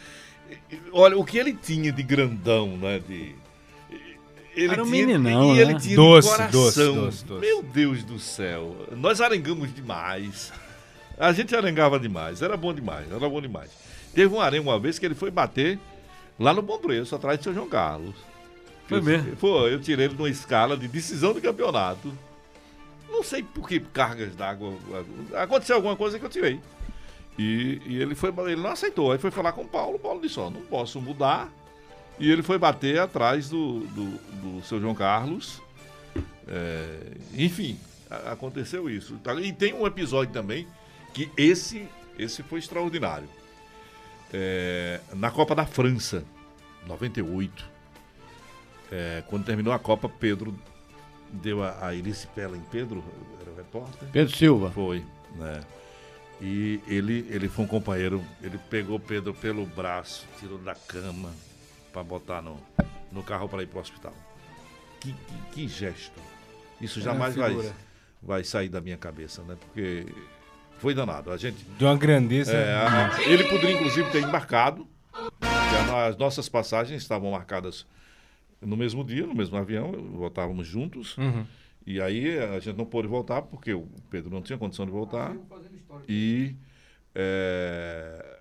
olha, 0.91 1.15
o 1.15 1.23
que 1.23 1.37
ele 1.37 1.53
tinha 1.53 1.91
de 1.91 2.01
grandão, 2.01 2.75
né? 2.77 2.99
De, 3.07 3.35
ele 4.55 4.73
Era 4.73 4.83
um 4.83 4.89
tinha, 4.91 5.05
meninão, 5.05 5.55
E 5.55 5.59
ele 5.59 5.73
né? 5.73 5.79
tinha 5.79 5.95
Doce, 5.95 6.27
de 6.29 6.35
coração. 6.35 6.61
doce, 6.63 6.79
doce, 6.95 7.25
doce. 7.25 7.41
Meu 7.41 7.61
Deus 7.61 8.03
do 8.03 8.17
céu. 8.17 8.75
Nós 8.97 9.21
arengamos 9.21 9.71
demais. 9.73 10.51
A 11.19 11.31
gente 11.31 11.55
arengava 11.55 11.99
demais. 11.99 12.41
Era 12.41 12.57
bom 12.57 12.73
demais, 12.73 13.05
era 13.11 13.29
bom 13.29 13.39
demais. 13.39 13.69
Teve 14.15 14.33
um 14.33 14.41
arenga 14.41 14.63
uma 14.67 14.79
vez 14.79 14.97
que 14.97 15.05
ele 15.05 15.13
foi 15.15 15.29
bater 15.29 15.77
lá 16.41 16.53
no 16.53 16.61
Bom 16.61 16.77
Preço, 16.79 17.15
atrás 17.15 17.37
de 17.37 17.43
seu 17.43 17.53
João 17.53 17.69
Carlos. 17.69 18.15
Foi 18.87 18.97
Eu- 18.99 19.03
mesmo? 19.03 19.35
Foi, 19.37 19.73
eu 19.73 19.79
tirei 19.79 20.05
ele 20.05 20.15
numa 20.15 20.29
escala 20.29 20.75
de 20.75 20.87
decisão 20.87 21.33
do 21.33 21.41
campeonato. 21.41 22.11
Não 23.09 23.23
sei 23.23 23.43
por 23.43 23.67
que 23.67 23.79
cargas 23.79 24.35
d'água. 24.35 24.73
Aconteceu 25.35 25.75
alguma 25.75 25.95
coisa 25.95 26.17
que 26.17 26.25
eu 26.25 26.29
tirei. 26.29 26.59
E, 27.37 27.81
e 27.85 28.01
ele 28.01 28.15
foi 28.15 28.33
ele 28.47 28.61
não 28.61 28.71
aceitou. 28.71 29.11
Aí 29.11 29.17
foi 29.17 29.31
falar 29.31 29.51
com 29.53 29.61
o 29.63 29.67
Paulo. 29.67 29.95
O 29.95 29.99
Paulo 29.99 30.21
disse: 30.21 30.39
Ó, 30.39 30.49
não 30.49 30.61
posso 30.61 30.99
mudar. 31.01 31.49
E 32.19 32.29
ele 32.29 32.41
foi 32.43 32.57
bater 32.57 32.99
atrás 32.99 33.49
do, 33.49 33.79
do, 33.81 34.05
do 34.59 34.63
seu 34.65 34.79
João 34.79 34.93
Carlos. 34.95 35.61
É, 36.47 36.97
enfim, 37.35 37.77
a- 38.09 38.31
aconteceu 38.33 38.89
isso. 38.89 39.17
E 39.43 39.53
tem 39.53 39.73
um 39.73 39.85
episódio 39.87 40.33
também 40.33 40.67
que 41.13 41.29
esse, 41.37 41.87
esse 42.17 42.43
foi 42.43 42.59
extraordinário. 42.59 43.27
É, 44.33 44.99
na 45.13 45.29
Copa 45.31 45.53
da 45.53 45.65
França, 45.65 46.23
98. 46.87 47.69
É, 48.91 49.23
quando 49.27 49.45
terminou 49.45 49.73
a 49.73 49.79
Copa, 49.79 50.09
Pedro 50.09 50.53
deu 51.31 51.63
a, 51.63 51.87
a 51.87 51.95
Irice 51.95 52.27
Pella 52.27 52.57
em 52.57 52.63
Pedro, 52.71 53.03
era 53.39 53.51
o 53.51 53.55
repórter? 53.55 54.07
Pedro 54.11 54.35
Silva. 54.35 54.71
Foi, 54.71 55.05
né? 55.35 55.61
E 56.41 56.81
ele, 56.87 57.25
ele 57.29 57.47
foi 57.47 57.65
um 57.65 57.67
companheiro, 57.67 58.23
ele 58.41 58.57
pegou 58.57 58.99
Pedro 58.99 59.33
pelo 59.33 59.65
braço, 59.65 60.27
tirou 60.39 60.57
da 60.57 60.73
cama 60.73 61.31
para 61.93 62.03
botar 62.03 62.41
no, 62.41 62.59
no 63.11 63.21
carro 63.21 63.47
para 63.47 63.61
ir 63.61 63.67
para 63.67 63.77
o 63.77 63.81
hospital. 63.81 64.13
Que, 64.99 65.13
que, 65.13 65.35
que 65.51 65.67
gesto. 65.67 66.19
Isso 66.79 66.99
uma 66.99 67.05
jamais 67.05 67.35
vai, 67.35 67.73
vai 68.21 68.43
sair 68.43 68.69
da 68.69 68.81
minha 68.81 68.97
cabeça, 68.97 69.43
né? 69.43 69.55
Porque 69.59 70.07
foi 70.81 70.93
danado. 70.93 71.31
A 71.31 71.37
gente. 71.37 71.63
De 71.77 71.85
uma 71.85 71.95
grandeza. 71.95 72.51
É, 72.53 72.73
a- 72.73 73.21
ele 73.27 73.43
poderia, 73.45 73.75
inclusive, 73.75 74.09
ter 74.11 74.21
embarcado. 74.23 74.87
As 76.07 76.17
nossas 76.17 76.49
passagens 76.49 77.01
estavam 77.01 77.31
marcadas 77.31 77.85
no 78.61 78.75
mesmo 78.75 79.03
dia, 79.03 79.25
no 79.27 79.35
mesmo 79.35 79.57
avião, 79.57 79.91
voltávamos 80.13 80.67
juntos. 80.67 81.17
Uhum. 81.17 81.45
E 81.85 82.01
aí 82.01 82.37
a 82.39 82.59
gente 82.59 82.77
não 82.77 82.85
pôde 82.85 83.07
voltar, 83.07 83.41
porque 83.41 83.73
o 83.73 83.87
Pedro 84.09 84.29
não 84.29 84.41
tinha 84.41 84.57
condição 84.57 84.85
de 84.85 84.91
voltar. 84.91 85.35
E 86.07 86.55
é, 87.13 88.37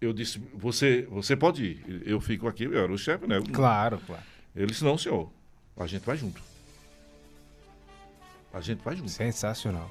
eu 0.00 0.12
disse, 0.12 0.40
você, 0.54 1.02
você 1.10 1.36
pode 1.36 1.64
ir. 1.64 2.02
Eu 2.06 2.20
fico 2.20 2.46
aqui, 2.48 2.64
eu 2.64 2.76
era 2.78 2.92
o 2.92 2.98
chefe, 2.98 3.26
né? 3.26 3.40
Claro, 3.52 3.98
claro. 4.06 4.22
Ele 4.54 4.66
disse, 4.66 4.84
não, 4.84 4.98
senhor, 4.98 5.30
a 5.76 5.86
gente 5.86 6.04
vai 6.04 6.16
junto. 6.16 6.40
A 8.52 8.60
gente 8.60 8.82
vai 8.82 8.96
junto. 8.96 9.10
Sensacional. 9.10 9.90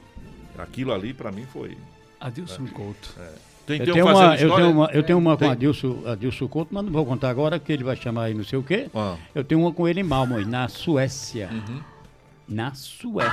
Aquilo 0.58 0.94
ali, 0.94 1.14
para 1.14 1.32
mim, 1.32 1.46
foi... 1.52 1.78
Adilson 2.20 2.66
É. 2.66 2.70
Couto. 2.72 3.14
É. 3.20 3.48
Tem, 3.68 3.80
Eu 3.80 3.86
tem 3.86 3.94
tenho, 3.96 4.06
uma, 4.08 4.36
eu, 4.38 4.56
tenho 4.56 4.72
uma, 4.72 4.86
eu 4.94 5.04
tenho 5.04 5.18
uma 5.20 5.32
com 5.34 5.40
Tem. 5.40 5.50
Adilson, 5.50 6.04
Adilson 6.06 6.48
Couto, 6.48 6.74
mas 6.74 6.86
não 6.86 6.92
vou 6.92 7.06
contar 7.06 7.30
agora, 7.30 7.60
que 7.60 7.74
ele 7.74 7.84
vai 7.84 7.98
chamar 7.98 8.24
aí 8.24 8.34
não 8.34 8.46
sei 8.46 8.58
o 8.58 8.64
quê. 8.64 8.90
Ah. 8.96 9.16
Eu 9.36 9.44
tenho 9.44 9.60
uma 9.60 9.74
com 9.74 9.86
ele 9.86 10.00
em 10.00 10.04
Malmo, 10.04 10.40
na 10.40 10.70
Suécia. 10.70 11.50
Uhum. 11.52 11.82
Na 12.48 12.74
Suécia. 12.74 13.30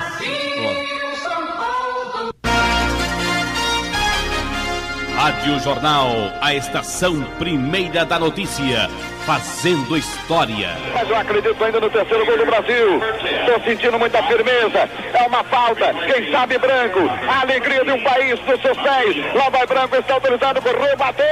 Rádio 5.15 5.57
Jornal, 5.61 6.11
a 6.41 6.53
estação 6.53 7.23
primeira 7.39 8.05
da 8.05 8.19
notícia, 8.19 8.89
fazendo 9.25 9.97
história. 9.97 10.77
Mas 10.93 11.09
eu 11.09 11.17
acredito 11.17 11.63
ainda 11.63 11.79
no 11.79 11.89
terceiro 11.89 12.25
gol 12.25 12.37
do 12.37 12.45
Brasil. 12.45 13.01
Estou 13.23 13.61
sentindo 13.63 13.97
muita 13.97 14.21
firmeza. 14.23 14.89
É 15.13 15.23
uma 15.27 15.43
falta. 15.45 15.93
Quem 15.93 16.31
sabe 16.31 16.57
branco. 16.59 16.99
A 17.27 17.41
alegria 17.41 17.83
de 17.83 17.91
um 17.91 18.03
país 18.03 18.39
nos 18.45 18.61
seus 18.61 18.77
pés. 18.77 19.33
Lá 19.33 19.49
vai 19.49 19.65
branco, 19.65 19.95
está 19.95 20.13
autorizado, 20.13 20.61
correu, 20.61 20.95
bateu. 20.95 21.25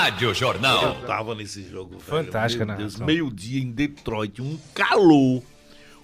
Rádio 0.00 0.32
Jornal. 0.32 0.82
Eu 0.82 1.06
tava 1.06 1.34
nesse 1.34 1.62
jogo. 1.62 1.98
velho. 1.98 2.00
Fantástica 2.00 2.64
narração. 2.64 3.04
Meio-dia 3.04 3.62
em 3.62 3.70
Detroit, 3.70 4.40
um 4.40 4.58
calor, 4.72 5.42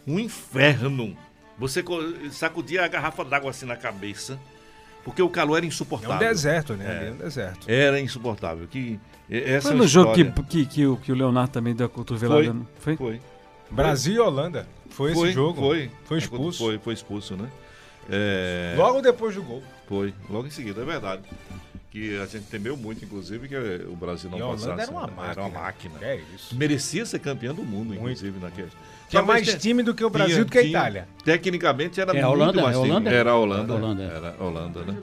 um 0.07 0.19
inferno. 0.19 1.17
Você 1.59 1.83
sacudia 2.31 2.85
a 2.85 2.89
garrafa 2.89 3.25
d'água 3.25 3.49
assim 3.49 3.65
na 3.65 3.75
cabeça, 3.75 4.39
porque 5.03 5.23
o 5.23 5.31
calor 5.31 5.57
era 5.57 5.65
É 5.65 5.69
insuportável. 5.69 6.15
um 6.15 6.19
deserto, 6.19 6.75
né? 6.75 6.85
É. 6.85 6.99
Ali 6.99 7.07
É 7.09 7.13
um 7.13 7.17
deserto. 7.17 7.71
Era 7.71 7.99
insuportável. 7.99 8.69
Que, 8.69 9.01
essa 9.31 9.69
Foi 9.69 9.77
no 9.79 9.89
jogo 9.89 10.13
que, 10.13 10.25
que, 10.43 10.67
que, 10.67 10.87
o, 10.87 10.99
que 10.99 11.11
o 11.11 11.15
Leonardo 11.15 11.53
também 11.53 11.75
deu 11.75 11.87
a 11.87 11.89
cotovelada. 11.89 12.45
Foi, 12.45 12.53
não 12.53 12.67
Foi? 12.79 12.97
foi. 12.97 13.21
Brasil 13.71 14.17
e 14.17 14.19
Holanda. 14.19 14.69
Foi, 14.91 15.13
esse 15.13 15.33
jogo. 15.33 15.59
Foi. 15.59 15.91
Foi 16.05 16.19
expulso. 16.19 16.59
Foi, 16.63 16.79
foi 16.79 16.93
expulso, 16.93 17.35
né? 17.35 17.49
É, 18.11 18.75
Logo 18.77 19.01
depois 19.01 19.35
do 19.35 19.43
gol. 19.43 19.63
Foi, 19.89 20.13
logo 20.29 20.47
em 20.47 20.51
seguida, 20.51 20.83
é 20.83 20.85
verdade. 20.85 21.23
Que 21.91 22.19
a 22.19 22.27
gente 22.27 22.45
temeu 22.47 22.77
muito, 22.77 23.03
inclusive, 23.05 23.49
que 23.49 23.57
o 23.57 23.97
Brasil 23.97 24.29
não 24.31 24.39
E 24.39 24.43
passasse. 24.43 24.81
era 24.83 24.91
uma 24.91 25.07
né? 25.07 25.13
máquina. 25.17 25.31
Era 25.31 25.41
uma 25.43 25.49
máquina. 25.61 25.95
É 26.03 26.21
isso. 26.35 26.55
Merecia 26.55 27.07
ser 27.07 27.19
campeão 27.21 27.55
do 27.55 27.63
mundo, 27.63 27.95
inclusive, 27.95 28.39
naquele. 28.39 28.69
Tinha 29.09 29.23
Talvez 29.23 29.47
mais 29.47 29.63
time 29.63 29.83
do 29.83 29.95
que 29.95 30.05
o 30.05 30.11
Brasil 30.11 30.45
do 30.45 30.51
que 30.51 30.59
a 30.59 30.63
Itália. 30.63 31.09
Tecnicamente 31.25 31.99
era 32.01 32.13
É 32.13 32.21
a 32.21 32.27
muito 32.27 32.41
Holanda? 32.43 32.61
mais 32.63 32.77
É 32.77 32.81
time. 32.81 32.91
Holanda? 32.91 33.11
Era 33.11 33.31
a 33.31 33.37
Holanda. 33.37 33.73
É 33.73 33.77
a 33.77 33.79
Holanda. 33.79 34.03
Era 34.03 34.37
a 34.39 34.45
Holanda, 34.45 34.83
né? 34.83 34.97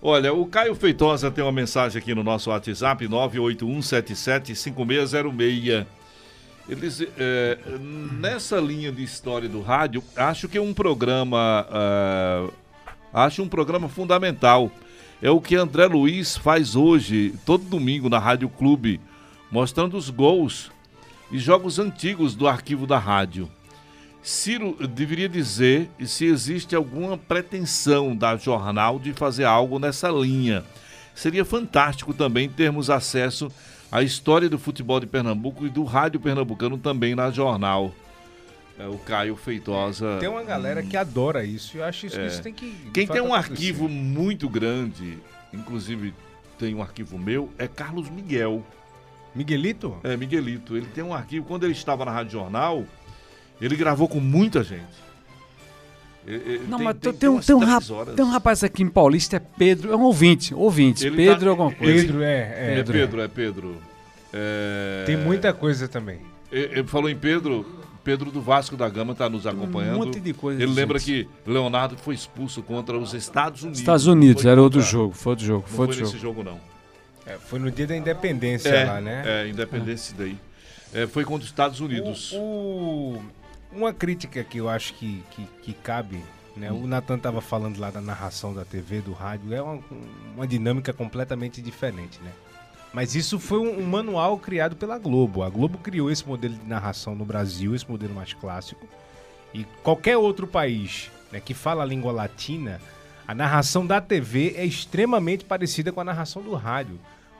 Olha, 0.00 0.32
o 0.32 0.46
Caio 0.46 0.74
Feitosa 0.74 1.30
tem 1.30 1.44
uma 1.44 1.52
mensagem 1.52 1.98
aqui 2.00 2.14
no 2.14 2.22
nosso 2.24 2.48
WhatsApp, 2.50 3.06
981775606. 3.06 5.86
Eles, 6.68 7.00
é, 7.18 7.58
nessa 8.20 8.58
linha 8.60 8.92
de 8.92 9.02
história 9.02 9.48
do 9.48 9.60
rádio, 9.60 10.02
acho 10.14 10.48
que 10.48 10.56
é 10.56 10.60
um 10.60 10.72
programa, 10.72 11.66
ah, 11.68 12.46
acho 13.12 13.42
um 13.42 13.48
programa 13.48 13.88
fundamental. 13.88 14.70
É 15.22 15.30
o 15.30 15.40
que 15.40 15.54
André 15.54 15.86
Luiz 15.86 16.36
faz 16.36 16.74
hoje, 16.74 17.32
todo 17.46 17.62
domingo 17.62 18.08
na 18.08 18.18
Rádio 18.18 18.48
Clube, 18.48 19.00
mostrando 19.52 19.96
os 19.96 20.10
gols 20.10 20.72
e 21.30 21.38
jogos 21.38 21.78
antigos 21.78 22.34
do 22.34 22.48
arquivo 22.48 22.88
da 22.88 22.98
rádio. 22.98 23.48
Ciro 24.20 24.76
deveria 24.88 25.28
dizer 25.28 25.88
se 26.04 26.24
existe 26.24 26.74
alguma 26.74 27.16
pretensão 27.16 28.16
da 28.16 28.36
jornal 28.36 28.98
de 28.98 29.12
fazer 29.12 29.44
algo 29.44 29.78
nessa 29.78 30.08
linha. 30.10 30.64
Seria 31.14 31.44
fantástico 31.44 32.12
também 32.12 32.48
termos 32.48 32.90
acesso 32.90 33.48
à 33.92 34.02
história 34.02 34.48
do 34.48 34.58
futebol 34.58 34.98
de 34.98 35.06
Pernambuco 35.06 35.64
e 35.64 35.70
do 35.70 35.84
rádio 35.84 36.18
pernambucano 36.18 36.76
também 36.76 37.14
na 37.14 37.30
jornal. 37.30 37.94
É, 38.82 38.88
o 38.88 38.98
Caio 38.98 39.36
Feitosa. 39.36 40.16
Tem 40.18 40.28
uma 40.28 40.42
galera 40.42 40.82
que 40.82 40.96
adora 40.96 41.44
isso. 41.44 41.76
e 41.76 41.80
Eu 41.80 41.84
acho 41.84 42.06
isso, 42.06 42.18
É. 42.18 42.26
isso 42.26 42.42
tem 42.42 42.52
que. 42.52 42.74
Quem 42.92 43.06
tem 43.06 43.20
um 43.20 43.32
arquivo 43.34 43.88
muito 43.88 44.48
grande, 44.48 45.18
inclusive 45.52 46.12
tem 46.58 46.74
um 46.74 46.82
arquivo 46.82 47.18
meu, 47.18 47.48
é 47.58 47.68
Carlos 47.68 48.08
Miguel. 48.10 48.64
Miguelito? 49.34 49.96
É, 50.02 50.16
Miguelito. 50.16 50.76
Ele 50.76 50.86
tem 50.86 51.02
um 51.02 51.14
arquivo. 51.14 51.46
Quando 51.46 51.64
ele 51.64 51.72
estava 51.72 52.04
na 52.04 52.10
Rádio 52.10 52.32
Jornal, 52.32 52.84
ele 53.60 53.76
gravou 53.76 54.08
com 54.08 54.20
muita 54.20 54.62
gente. 54.62 55.02
Ele- 56.26 56.42
ele 56.54 56.66
Não, 56.68 56.78
tem- 56.78 56.84
mas 56.84 56.96
tem- 56.98 57.12
tem, 57.12 57.28
um, 57.28 57.40
tem, 57.40 57.54
um 57.56 57.58
rap- 57.60 57.82
tem 58.14 58.24
um 58.24 58.30
rapaz 58.30 58.62
aqui 58.62 58.82
em 58.82 58.88
Paulista, 58.88 59.36
é 59.36 59.40
Pedro, 59.40 59.92
é 59.92 59.96
um 59.96 60.02
ouvinte, 60.02 60.54
ouvinte. 60.54 61.04
Ele 61.06 61.16
Pedro 61.16 61.44
tá- 61.44 61.50
alguma 61.50 61.72
coisa. 61.72 61.94
Pedro, 62.06 62.22
é, 62.22 62.74
é. 62.76 62.78
É 62.78 62.82
Pedro, 62.84 63.20
é 63.20 63.28
Pedro. 63.28 63.76
É, 64.32 65.02
Tem 65.06 65.16
muita 65.16 65.52
coisa 65.52 65.88
também. 65.88 66.20
Ele 66.50 66.78
ele 66.80 66.88
falou 66.88 67.08
em 67.10 67.16
Pedro. 67.16 67.66
Pedro 68.04 68.30
do 68.30 68.40
Vasco 68.40 68.76
da 68.76 68.88
Gama 68.88 69.12
está 69.12 69.28
nos 69.28 69.46
acompanhando. 69.46 69.96
monte 69.98 70.18
de 70.20 70.32
coisa, 70.34 70.62
Ele 70.62 70.72
lembra 70.72 70.98
gente. 70.98 71.28
que 71.44 71.50
Leonardo 71.50 71.96
foi 71.96 72.14
expulso 72.14 72.62
contra 72.62 72.98
os 72.98 73.14
Estados 73.14 73.62
Unidos. 73.62 73.80
Estados 73.80 74.06
Unidos, 74.06 74.44
era 74.44 74.60
outro 74.60 74.80
jogo, 74.80 75.14
foi 75.14 75.30
outro 75.32 75.44
jogo, 75.44 75.64
Não 75.68 75.76
foi 75.76 75.86
foi 75.86 75.96
nesse 75.96 76.18
jogo. 76.18 76.42
jogo, 76.42 76.42
não. 76.42 76.60
É, 77.24 77.38
foi 77.38 77.58
no 77.60 77.70
dia 77.70 77.86
da 77.86 77.96
independência 77.96 78.68
É, 78.68 78.84
lá, 78.84 79.00
né? 79.00 79.22
é, 79.24 79.48
independência 79.48 80.14
daí. 80.18 80.36
É, 80.92 81.06
foi 81.06 81.24
contra 81.24 81.44
os 81.44 81.50
Estados 81.50 81.78
Unidos. 81.80 82.32
O- 82.32 82.38
o- 82.38 83.22
uma 83.72 83.92
crítica 83.92 84.42
que 84.44 84.58
eu 84.58 84.68
acho 84.68 84.92
que, 84.94 85.22
que, 85.30 85.46
que 85.62 85.72
cabe, 85.72 86.20
né? 86.56 86.70
Hum. 86.72 86.82
O 86.82 86.86
Natan 86.86 87.16
estava 87.16 87.40
falando 87.40 87.78
lá 87.78 87.90
da 87.90 88.00
narração 88.00 88.52
da 88.52 88.64
TV, 88.64 89.00
do 89.00 89.12
rádio, 89.12 89.54
é 89.54 89.62
uma, 89.62 89.80
uma 90.36 90.46
dinâmica 90.46 90.92
completamente 90.92 91.62
diferente, 91.62 92.18
né? 92.22 92.30
Mas 92.92 93.14
isso 93.14 93.38
foi 93.38 93.58
um, 93.58 93.78
um 93.78 93.86
manual 93.86 94.38
criado 94.38 94.76
pela 94.76 94.98
Globo. 94.98 95.42
A 95.42 95.48
Globo 95.48 95.78
criou 95.78 96.10
esse 96.10 96.26
modelo 96.26 96.54
de 96.54 96.66
narração 96.66 97.14
no 97.14 97.24
Brasil, 97.24 97.74
esse 97.74 97.90
modelo 97.90 98.14
mais 98.14 98.32
clássico. 98.34 98.86
E 99.54 99.64
qualquer 99.82 100.16
outro 100.16 100.46
país 100.46 101.10
né, 101.30 101.40
que 101.40 101.54
fala 101.54 101.82
a 101.82 101.86
língua 101.86 102.12
latina, 102.12 102.80
a 103.26 103.34
narração 103.34 103.86
da 103.86 104.00
TV 104.00 104.54
é 104.56 104.64
extremamente 104.64 105.44
parecida 105.44 105.90
com 105.90 106.00
a 106.00 106.04
narração 106.04 106.42
do 106.42 106.54
rádio. 106.54 106.98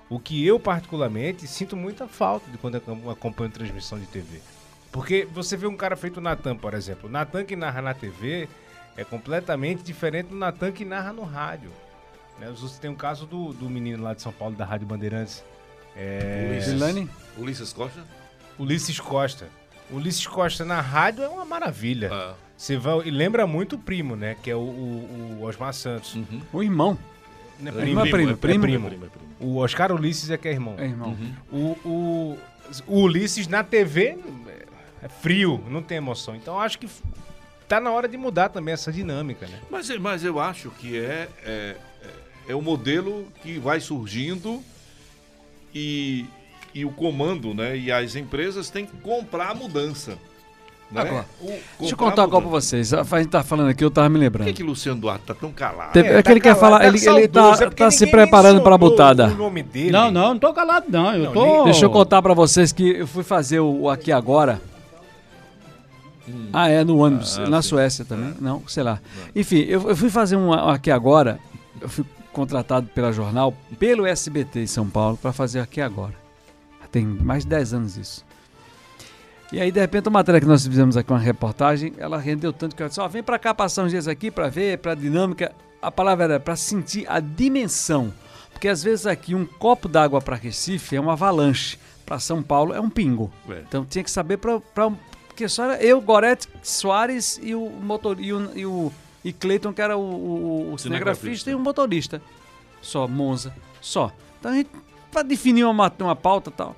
O 0.09 0.19
que 0.19 0.47
eu, 0.47 0.59
particularmente, 0.59 1.47
sinto 1.47 1.77
muita 1.77 2.07
falta 2.07 2.51
de 2.51 2.59
quando 2.59 2.77
acompanho 3.11 3.51
transmissão 3.51 3.99
de 3.99 4.07
TV. 4.07 4.41
Porque 4.91 5.27
você 5.33 5.57
vê 5.57 5.67
um 5.67 5.77
cara 5.77 5.97
feito 5.97 6.21
Natan, 6.21 6.55
por 6.55 6.75
exemplo. 6.75 7.09
Natan 7.09 7.45
que 7.45 7.57
narra 7.57 7.81
na 7.81 7.95
TV 7.95 8.49
é 8.97 9.05
completamente 9.05 9.83
diferente 9.83 10.27
do 10.27 10.37
Natan 10.37 10.71
que 10.71 10.85
narra 10.85 11.13
no 11.13 11.25
rádio. 11.25 11.71
Né? 12.43 12.53
Você 12.57 12.81
tem 12.81 12.91
o 12.91 12.97
caso 12.97 13.25
do, 13.25 13.53
do 13.53 13.71
menino 13.71 14.03
lá 14.03 14.15
de 14.15 14.21
São 14.21 14.33
Paulo, 14.33 14.57
da 14.57 14.65
Rádio 14.65 14.87
Bandeirantes. 14.87 15.45
É... 15.97 16.49
Ulisses. 16.51 16.73
Vilani? 16.73 17.11
Ulisses 17.39 17.73
Costa? 17.73 18.05
Ulisses 18.59 19.01
Costa. 19.01 19.49
Ulisses 19.91 20.27
Costa 20.27 20.65
na 20.65 20.81
rádio 20.81 21.23
é 21.23 21.29
uma 21.29 21.45
maravilha. 21.45 22.11
Ah. 22.13 22.35
Você 22.57 22.77
vai, 22.77 23.07
e 23.07 23.11
lembra 23.11 23.47
muito 23.47 23.77
o 23.77 23.79
primo, 23.79 24.17
né? 24.17 24.37
Que 24.43 24.51
é 24.51 24.57
o, 24.57 24.61
o, 24.61 25.39
o 25.41 25.45
Osmar 25.45 25.73
Santos. 25.73 26.17
O 26.53 26.63
irmão. 26.63 26.99
Não 27.61 27.71
é 27.71 27.75
É 27.75 27.81
primo, 27.81 28.01
primo, 28.03 28.31
é 28.31 28.35
primo, 28.35 28.37
primo. 28.37 28.89
primo. 28.89 29.05
É 29.05 29.09
primo. 29.09 29.33
O 29.41 29.59
Oscar 29.59 29.93
Ulisses 29.93 30.31
é 30.31 30.37
que 30.37 30.49
é 30.49 30.53
irmão. 30.53 30.75
É 30.79 30.85
irmão. 30.85 31.17
O, 31.51 31.57
o, 31.85 32.39
o 32.87 33.01
Ulisses 33.03 33.47
na 33.47 33.63
TV 33.63 34.19
é 35.03 35.09
frio, 35.09 35.63
não 35.69 35.83
tem 35.83 35.99
emoção. 35.99 36.35
Então 36.35 36.61
acho 36.61 36.79
que 36.79 36.89
tá 37.69 37.81
na 37.81 37.91
hora 37.91 38.09
de 38.09 38.17
mudar 38.17 38.49
também 38.49 38.73
essa 38.73 38.93
dinâmica, 38.93 39.47
né? 39.47 39.61
Mas, 39.71 39.89
mas 39.99 40.25
eu 40.25 40.39
acho 40.41 40.71
que 40.71 40.97
é, 40.99 41.29
é, 41.45 41.77
é 42.49 42.55
o 42.55 42.63
modelo 42.63 43.27
que 43.43 43.59
vai 43.59 43.81
surgindo 43.81 44.63
e, 45.75 46.27
e 46.75 46.85
o 46.85 46.91
comando, 46.91 47.55
né? 47.55 47.77
E 47.77 47.91
as 47.91 48.15
empresas 48.17 48.69
têm 48.71 48.85
que 48.87 48.97
comprar 48.99 49.51
a 49.51 49.55
mudança. 49.55 50.19
Né? 50.91 51.01
Agora, 51.01 51.27
O- 51.41 51.47
Deixa 51.81 51.95
eu 51.95 51.97
contar 51.97 52.23
a 52.23 52.25
uma 52.27 52.31
coisa 52.31 52.43
pra 52.49 52.51
vocês. 52.61 52.93
A 52.93 53.03
gente 53.19 53.29
tá 53.31 53.43
falando 53.43 53.71
aqui, 53.71 53.83
eu 53.83 53.91
tava 53.91 54.11
me 54.11 54.17
Por 54.17 54.21
lembrando. 54.21 54.47
que, 54.49 54.53
que 54.53 54.63
Luciano 54.63 55.01
Duarte 55.01 55.25
tá 55.25 55.35
tão 55.35 55.51
calado? 55.51 55.93
Teve- 55.93 56.09
é 56.11 56.23
que 56.23 56.31
ele 56.31 56.41
quer 56.41 56.55
falar, 56.55 56.85
ele, 56.87 56.99
ele 57.09 57.29
tá, 57.29 57.71
tá 57.71 57.91
se 57.91 58.07
preparando 58.07 58.61
pra 58.63 58.77
butada. 58.77 59.29
Não, 59.29 60.11
não, 60.11 60.11
não 60.11 60.39
tô 60.39 60.53
calado, 60.53 60.87
não. 60.91 61.15
Eu 61.15 61.33
tô. 61.33 61.65
Deixa 61.65 61.87
eu 61.87 61.91
contar 61.91 62.21
pra 62.21 62.35
vocês 62.35 62.73
que 62.73 62.91
eu 62.99 63.07
fui 63.07 63.23
fazer 63.25 63.61
o, 63.61 63.83
o 63.83 63.89
Aqui 63.91 64.13
Agora. 64.13 64.61
Ah, 66.53 66.69
é, 66.69 66.85
no 66.85 66.99
ônibus, 66.99 67.39
Ah, 67.39 67.49
na 67.49 67.61
sim. 67.63 67.71
Suécia 67.71 68.05
também. 68.05 68.35
Não, 68.41 68.63
sei 68.69 68.83
lá. 68.83 69.01
Enfim, 69.35 69.61
eu, 69.69 69.89
eu 69.89 69.97
fui 69.97 70.09
fazer 70.11 70.37
um 70.37 70.53
Aqui 70.53 70.91
Agora. 70.91 71.39
Eu 71.81 71.89
fui 71.89 72.05
contratado 72.33 72.89
pela 72.89 73.13
jornal, 73.13 73.55
pelo 73.79 74.07
SBT 74.07 74.61
em 74.61 74.67
São 74.67 74.89
Paulo, 74.89 75.17
pra 75.17 75.33
fazer 75.33 75.61
Aqui 75.61 75.81
Agora. 75.81 76.15
Tem 76.91 77.07
mais 77.07 77.45
de 77.45 77.51
10 77.51 77.73
anos 77.75 77.97
isso. 77.97 78.25
E 79.51 79.61
aí, 79.61 79.71
de 79.71 79.81
repente, 79.81 80.09
a 80.09 80.11
matéria 80.11 80.41
que 80.41 80.47
nós 80.47 80.67
fizemos 80.67 80.97
aqui, 80.97 81.11
uma 81.13 81.19
reportagem, 81.19 81.93
ela 81.99 82.19
rendeu 82.19 82.53
tanto 82.53 82.75
que 82.75 82.83
eu 82.83 82.89
disse, 82.89 83.01
ó, 83.01 83.09
vem 83.09 83.23
pra 83.23 83.39
cá 83.39 83.55
passar 83.55 83.85
uns 83.85 83.91
dias 83.91 84.09
aqui 84.09 84.31
pra 84.31 84.49
ver, 84.49 84.79
pra 84.79 84.95
dinâmica. 84.95 85.53
A 85.81 85.91
palavra 85.91 86.25
era 86.25 86.41
pra 86.41 86.57
sentir 86.57 87.05
a 87.09 87.21
dimensão. 87.21 88.13
Porque 88.53 88.69
às 88.69 88.83
vezes 88.83 89.07
aqui 89.07 89.35
um 89.35 89.45
copo 89.45 89.89
d'água 89.89 90.21
pra 90.21 90.37
Recife 90.37 90.97
é 90.97 91.01
uma 91.01 91.13
avalanche. 91.13 91.79
Pra 92.07 92.19
São 92.19 92.43
Paulo 92.43 92.73
é 92.73 92.81
um 92.81 92.89
pingo. 92.89 93.31
É. 93.49 93.63
Então 93.67 93.85
tinha 93.85 94.05
que 94.05 94.11
saber 94.11 94.37
pra, 94.39 94.61
pra 94.61 94.91
Porque 95.27 95.49
só 95.49 95.65
era 95.65 95.83
eu, 95.83 96.01
Gorete, 96.01 96.49
Soares 96.63 97.39
e 97.43 97.55
o 97.55 97.69
motor 97.69 98.21
e 98.21 98.33
o, 98.33 98.51
e, 98.55 98.65
o, 98.65 98.93
e 99.25 99.33
Cleiton, 99.33 99.73
que 99.73 99.81
era 99.83 99.97
o, 99.97 100.01
o, 100.01 100.73
o 100.75 100.79
cinegrafista 100.79 101.51
e 101.51 101.55
o 101.55 101.59
motorista. 101.59 102.21
Só, 102.81 103.07
Monza. 103.07 103.55
Só. 103.81 104.11
Então 104.39 104.51
a 104.53 104.55
gente, 104.55 104.71
pra 105.11 105.23
definir 105.23 105.65
uma, 105.65 105.73
ma- 105.73 105.93
uma 106.01 106.17
pauta 106.17 106.51
e 106.51 106.53
tal. 106.53 106.77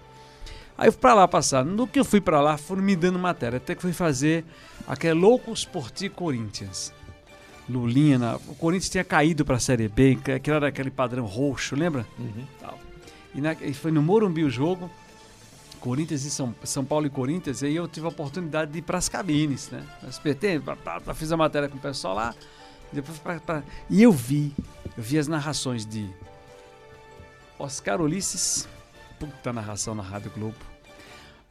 Aí 0.76 0.88
eu 0.88 0.92
fui 0.92 1.00
pra 1.00 1.14
lá 1.14 1.26
passar. 1.28 1.64
No 1.64 1.86
que 1.86 1.98
eu 1.98 2.04
fui 2.04 2.20
pra 2.20 2.40
lá, 2.40 2.56
foram 2.58 2.82
me 2.82 2.94
dando 2.96 3.18
matéria. 3.18 3.56
Até 3.58 3.74
que 3.74 3.80
fui 3.82 3.92
fazer 3.92 4.44
aquele 4.86 5.14
Loucos 5.14 5.64
por 5.64 5.90
Ti 5.90 6.08
Corinthians. 6.08 6.92
Lulinha, 7.68 8.18
na- 8.18 8.36
o 8.36 8.54
Corinthians 8.54 8.90
tinha 8.90 9.04
caído 9.04 9.44
pra 9.44 9.58
Série 9.58 9.88
B, 9.88 10.18
que 10.42 10.50
era 10.50 10.68
aquele 10.68 10.90
padrão 10.90 11.24
roxo, 11.24 11.74
lembra? 11.74 12.06
Tal. 12.60 12.78
E, 13.34 13.40
na- 13.40 13.54
e 13.54 13.72
foi 13.72 13.90
no 13.90 14.02
Morumbi 14.02 14.44
o 14.44 14.50
jogo. 14.50 14.90
Corinthians 15.84 16.24
e 16.24 16.30
São, 16.30 16.54
São 16.64 16.82
Paulo 16.82 17.04
e 17.06 17.10
Corinthians, 17.10 17.62
aí 17.62 17.76
eu 17.76 17.86
tive 17.86 18.06
a 18.06 18.08
oportunidade 18.08 18.72
de 18.72 18.78
ir 18.78 18.82
para 18.82 18.96
as 18.96 19.06
cabines, 19.06 19.68
né? 19.70 19.84
SPT, 20.10 20.58
fiz 21.14 21.30
a 21.30 21.36
matéria 21.36 21.68
com 21.68 21.76
o 21.76 21.80
pessoal 21.80 22.14
lá, 22.14 22.34
depois 22.90 23.18
pra, 23.18 23.38
pra- 23.38 23.62
e 23.90 24.02
eu 24.02 24.10
vi, 24.10 24.50
eu 24.96 25.02
vi 25.02 25.18
as 25.18 25.28
narrações 25.28 25.84
de 25.84 26.08
Oscar 27.58 28.00
Ulisses, 28.00 28.66
puta 29.20 29.52
narração 29.52 29.94
na 29.94 30.02
Rádio 30.02 30.30
Globo. 30.34 30.56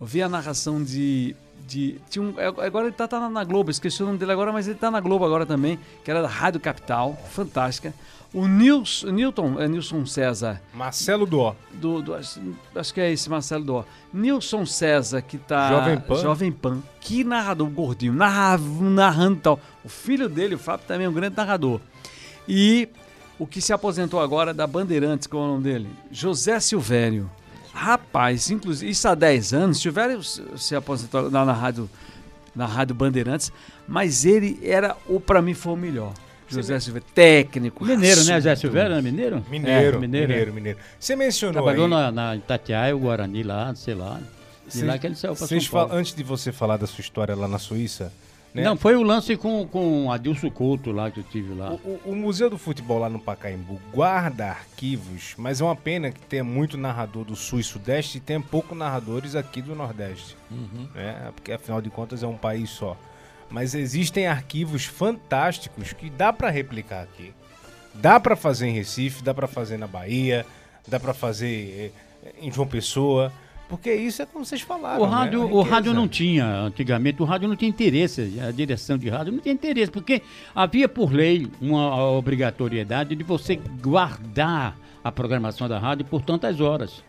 Eu 0.02 0.08
vi 0.08 0.22
a 0.24 0.28
narração 0.28 0.84
de. 0.84 1.36
de 1.68 2.02
tinha 2.10 2.24
um, 2.24 2.34
é- 2.40 2.48
agora 2.48 2.88
ele 2.88 2.96
tá, 2.96 3.08
tá 3.08 3.30
na 3.30 3.44
Globo, 3.44 3.70
esqueci 3.70 4.02
o 4.02 4.06
nome 4.08 4.18
dele 4.18 4.32
agora, 4.32 4.52
mas 4.52 4.68
ele 4.68 4.78
tá 4.80 4.90
na 4.90 5.00
Globo 5.00 5.24
agora 5.26 5.46
também, 5.46 5.80
que 6.04 6.10
era 6.10 6.24
da 6.24 6.28
Rádio 6.28 6.60
Capital, 6.60 7.16
fantástica. 7.32 7.94
O 8.34 8.48
Nils, 8.48 9.04
Newton, 9.04 9.60
é 9.60 9.68
Nilson 9.68 10.06
César. 10.08 10.60
Marcelo 10.74 11.26
Duó. 11.28 11.54
Do, 11.74 12.02
do- 12.02 12.16
acho, 12.16 12.42
acho 12.76 12.92
que 12.94 13.00
é 13.00 13.12
esse, 13.12 13.30
Marcelo 13.30 13.64
Duó. 13.64 13.86
Nilson 14.12 14.66
César, 14.66 15.22
que 15.22 15.38
tá. 15.38 15.70
Jovem 15.70 16.00
Pan. 16.00 16.16
Jovem 16.22 16.52
Pan. 16.52 16.80
Que 17.00 17.24
narrador 17.24 17.70
gordinho, 17.70 18.12
narrava, 18.14 18.64
narrando 18.82 19.40
tal. 19.40 19.60
O 19.86 19.90
filho 19.90 20.28
dele, 20.28 20.56
o 20.56 20.58
Fábio, 20.60 20.88
também 20.88 21.06
é 21.06 21.10
um 21.10 21.14
grande 21.14 21.38
narrador. 21.38 21.80
E 22.48 22.90
o 23.38 23.46
que 23.46 23.62
se 23.62 23.72
aposentou 23.72 24.20
agora 24.20 24.52
da 24.54 24.66
Bandeirantes, 24.66 25.28
qual 25.28 25.44
é 25.44 25.46
o 25.46 25.50
nome 25.52 25.64
dele? 25.64 25.88
José 26.12 26.60
Silvério. 26.60 27.30
Rapaz, 27.72 28.50
inclusive, 28.52 28.92
isso 28.92 29.08
há 29.08 29.16
10 29.16 29.54
anos, 29.54 29.80
Silvério 29.82 30.24
se 30.24 30.44
se 30.58 30.76
aposentou 30.76 31.30
lá 31.30 31.44
na 31.46 31.54
rádio, 31.54 31.90
na 32.56 32.66
rádio 32.68 32.94
Bandeirantes, 32.96 33.52
mas 33.88 34.26
ele 34.26 34.60
era, 34.64 34.96
o 35.08 35.20
para 35.20 35.42
mim, 35.42 35.54
foi 35.54 35.74
o 35.74 35.78
melhor. 35.78 36.14
José 36.62 36.80
Silvério, 36.80 37.08
técnico. 37.14 37.84
Mineiro, 37.86 38.24
né, 38.26 38.40
Zé 38.42 38.50
raçudo. 38.52 38.58
Silvério? 38.62 38.94
Era 38.94 39.02
mineiro? 39.02 39.44
Mineiro, 39.50 39.98
É, 39.98 40.00
mineiro, 40.00 40.54
mineiro, 40.54 40.80
Você 41.00 41.16
mencionou 41.16 41.54
Trabalhou 41.64 41.86
aí... 41.86 41.92
na, 41.92 42.12
na 42.12 42.36
Itatiaia, 42.36 42.96
o 42.96 43.00
Guarani 43.00 43.44
lá, 43.44 43.74
sei 43.76 43.94
lá. 43.96 44.20
De 44.66 44.74
Cês- 44.74 44.86
lá 44.86 44.98
que 44.98 45.08
ele 45.08 45.16
saiu 45.16 45.36
pra 45.36 45.46
São 45.48 45.58
Paulo. 45.72 45.90
fal- 45.90 45.98
Antes 45.98 46.14
de 46.16 46.24
você 46.24 46.52
falar 46.52 46.78
da 46.78 46.88
sua 46.88 47.02
história 47.02 47.36
lá 47.36 47.48
na 47.48 47.60
Suíça... 47.60 48.12
né? 48.54 48.64
Não, 48.64 48.78
foi 48.78 48.96
o 48.96 49.04
lance 49.04 49.36
com, 49.36 49.68
com 49.68 50.10
Adilson 50.12 50.50
Couto 50.50 50.92
lá 50.92 51.12
que 51.12 51.20
eu 51.20 51.24
tive 51.24 51.54
lá. 51.54 51.74
O, 51.84 52.00
o 52.06 52.16
Museu 52.16 52.50
do 52.50 52.58
Futebol 52.58 52.98
lá 53.00 53.10
no 53.10 53.20
Pacaembu 53.20 53.80
guarda 53.94 54.46
arquivos, 54.48 55.34
mas 55.38 55.60
é 55.60 55.64
uma 55.66 55.76
pena 55.76 56.12
que 56.12 56.22
tenha 56.22 56.44
muito 56.44 56.78
narrador 56.78 57.26
do 57.26 57.36
Sul 57.36 57.60
e 57.60 57.64
Sudeste 57.64 58.20
e 58.20 58.22
tenha 58.22 58.40
pouco 58.40 58.74
narradores 58.76 59.36
aqui 59.36 59.62
do 59.62 59.76
Nordeste. 59.76 60.38
Uhum. 60.52 60.88
né? 60.96 61.32
Porque 61.36 61.52
afinal 61.52 61.82
de 61.82 61.90
contas 61.90 62.24
é 62.24 62.28
um 62.28 62.38
país 62.38 62.70
só. 62.70 62.96
Mas 63.54 63.76
existem 63.76 64.26
arquivos 64.26 64.84
fantásticos 64.84 65.94
que 65.94 66.10
dá 66.10 66.34
pra 66.34 66.50
replicar 66.50 67.04
aqui. 67.04 67.32
Dá 67.94 68.20
pra 68.20 68.36
fazer 68.36 68.66
em 68.66 68.74
Recife, 68.74 69.22
dá 69.22 69.32
pra 69.32 69.46
fazer 69.46 69.78
na 69.78 69.86
Bahia, 69.86 70.44
dá 70.88 71.00
pra 71.00 71.14
fazer 71.14 71.94
eh, 72.26 72.34
em 72.42 72.52
João 72.52 72.68
Pessoa. 72.68 73.32
Porque 73.70 73.94
isso 73.94 74.24
é 74.24 74.26
como 74.26 74.44
vocês 74.44 74.62
falaram. 74.62 75.04
O 75.04 75.06
né? 75.06 75.12
rádio, 75.12 75.44
A 75.44 75.46
o 75.46 75.62
rádio 75.62 75.94
não 75.94 76.08
tinha, 76.08 76.48
antigamente, 76.48 77.22
o 77.22 77.26
rádio 77.26 77.48
não 77.48 77.56
tinha 77.56 77.70
interesse, 77.70 78.40
a 78.42 78.50
direção 78.50 78.98
de 78.98 79.08
rádio 79.08 79.34
não 79.34 79.40
tinha 79.40 79.54
interesse, 79.54 79.92
porque 79.92 80.24
havia 80.56 80.90
por 80.90 81.14
lei 81.14 81.48
uma 81.62 82.10
obrigatoriedade 82.10 83.16
de 83.16 83.24
você 83.24 83.56
guardar 83.56 84.76
a 85.04 85.12
programação 85.12 85.70
da 85.70 85.78
rádio 85.78 86.06
por 86.06 86.24
tantas 86.24 86.60
horas, 86.60 87.04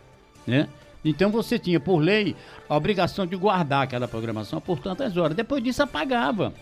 né? 0.46 0.68
Então 1.04 1.30
você 1.30 1.58
tinha 1.58 1.78
por 1.78 1.98
lei 1.98 2.34
a 2.68 2.76
obrigação 2.76 3.26
de 3.26 3.36
guardar 3.36 3.84
aquela 3.84 4.08
programação 4.08 4.60
por 4.60 4.78
tantas 4.78 5.16
horas. 5.16 5.36
Depois 5.36 5.62
disso 5.62 5.82
apagava. 5.82 6.52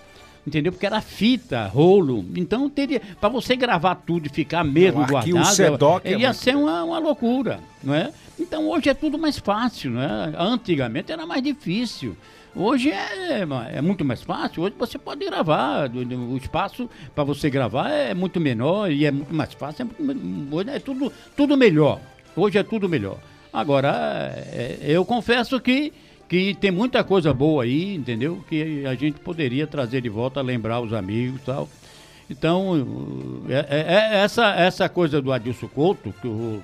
Entendeu? 0.44 0.72
Porque 0.72 0.86
era 0.86 1.00
fita, 1.00 1.66
rolo. 1.66 2.24
Então 2.34 2.68
teria. 2.68 3.00
Para 3.20 3.28
você 3.28 3.54
gravar 3.54 3.94
tudo 3.94 4.26
e 4.26 4.28
ficar 4.28 4.64
mesmo 4.64 5.06
guardado. 5.06 5.44
SEDOC 5.44 6.06
é 6.06 6.10
ia 6.12 6.28
muito 6.28 6.34
ser 6.34 6.56
uma, 6.56 6.82
uma 6.82 6.98
loucura, 6.98 7.60
não 7.82 7.94
é? 7.94 8.12
Então 8.38 8.68
hoje 8.68 8.88
é 8.88 8.94
tudo 8.94 9.16
mais 9.16 9.38
fácil, 9.38 9.92
né? 9.92 10.32
Antigamente 10.36 11.12
era 11.12 11.24
mais 11.24 11.42
difícil. 11.42 12.16
Hoje 12.54 12.90
é, 12.90 13.46
é 13.72 13.80
muito 13.80 14.04
mais 14.04 14.20
fácil. 14.22 14.64
Hoje 14.64 14.74
você 14.76 14.98
pode 14.98 15.24
gravar. 15.24 15.88
O 15.88 16.36
espaço 16.36 16.90
para 17.14 17.22
você 17.24 17.48
gravar 17.48 17.90
é 17.90 18.12
muito 18.12 18.40
menor 18.40 18.90
e 18.90 19.06
é 19.06 19.12
muito 19.12 19.32
mais 19.32 19.52
fácil. 19.54 19.88
É, 19.98 20.02
muito 20.02 20.70
é 20.70 20.78
tudo, 20.80 21.12
tudo 21.36 21.56
melhor. 21.56 22.00
Hoje 22.34 22.58
é 22.58 22.62
tudo 22.62 22.88
melhor. 22.88 23.18
Agora, 23.52 24.32
é, 24.52 24.78
eu 24.82 25.04
confesso 25.04 25.60
que, 25.60 25.92
que 26.28 26.54
tem 26.54 26.70
muita 26.70 27.04
coisa 27.04 27.32
boa 27.34 27.64
aí, 27.64 27.94
entendeu? 27.94 28.42
Que 28.48 28.84
a 28.86 28.94
gente 28.94 29.20
poderia 29.20 29.66
trazer 29.66 30.00
de 30.00 30.08
volta, 30.08 30.40
lembrar 30.40 30.80
os 30.80 30.92
amigos 30.92 31.40
e 31.40 31.44
tal. 31.44 31.68
Então, 32.30 33.42
é- 33.48 33.66
é- 33.78 33.94
é 34.16 34.24
essa, 34.24 34.54
essa 34.54 34.88
coisa 34.88 35.20
do 35.20 35.30
Adilson 35.32 35.68
Couto, 35.68 36.14
que 36.20 36.26
o, 36.26 36.62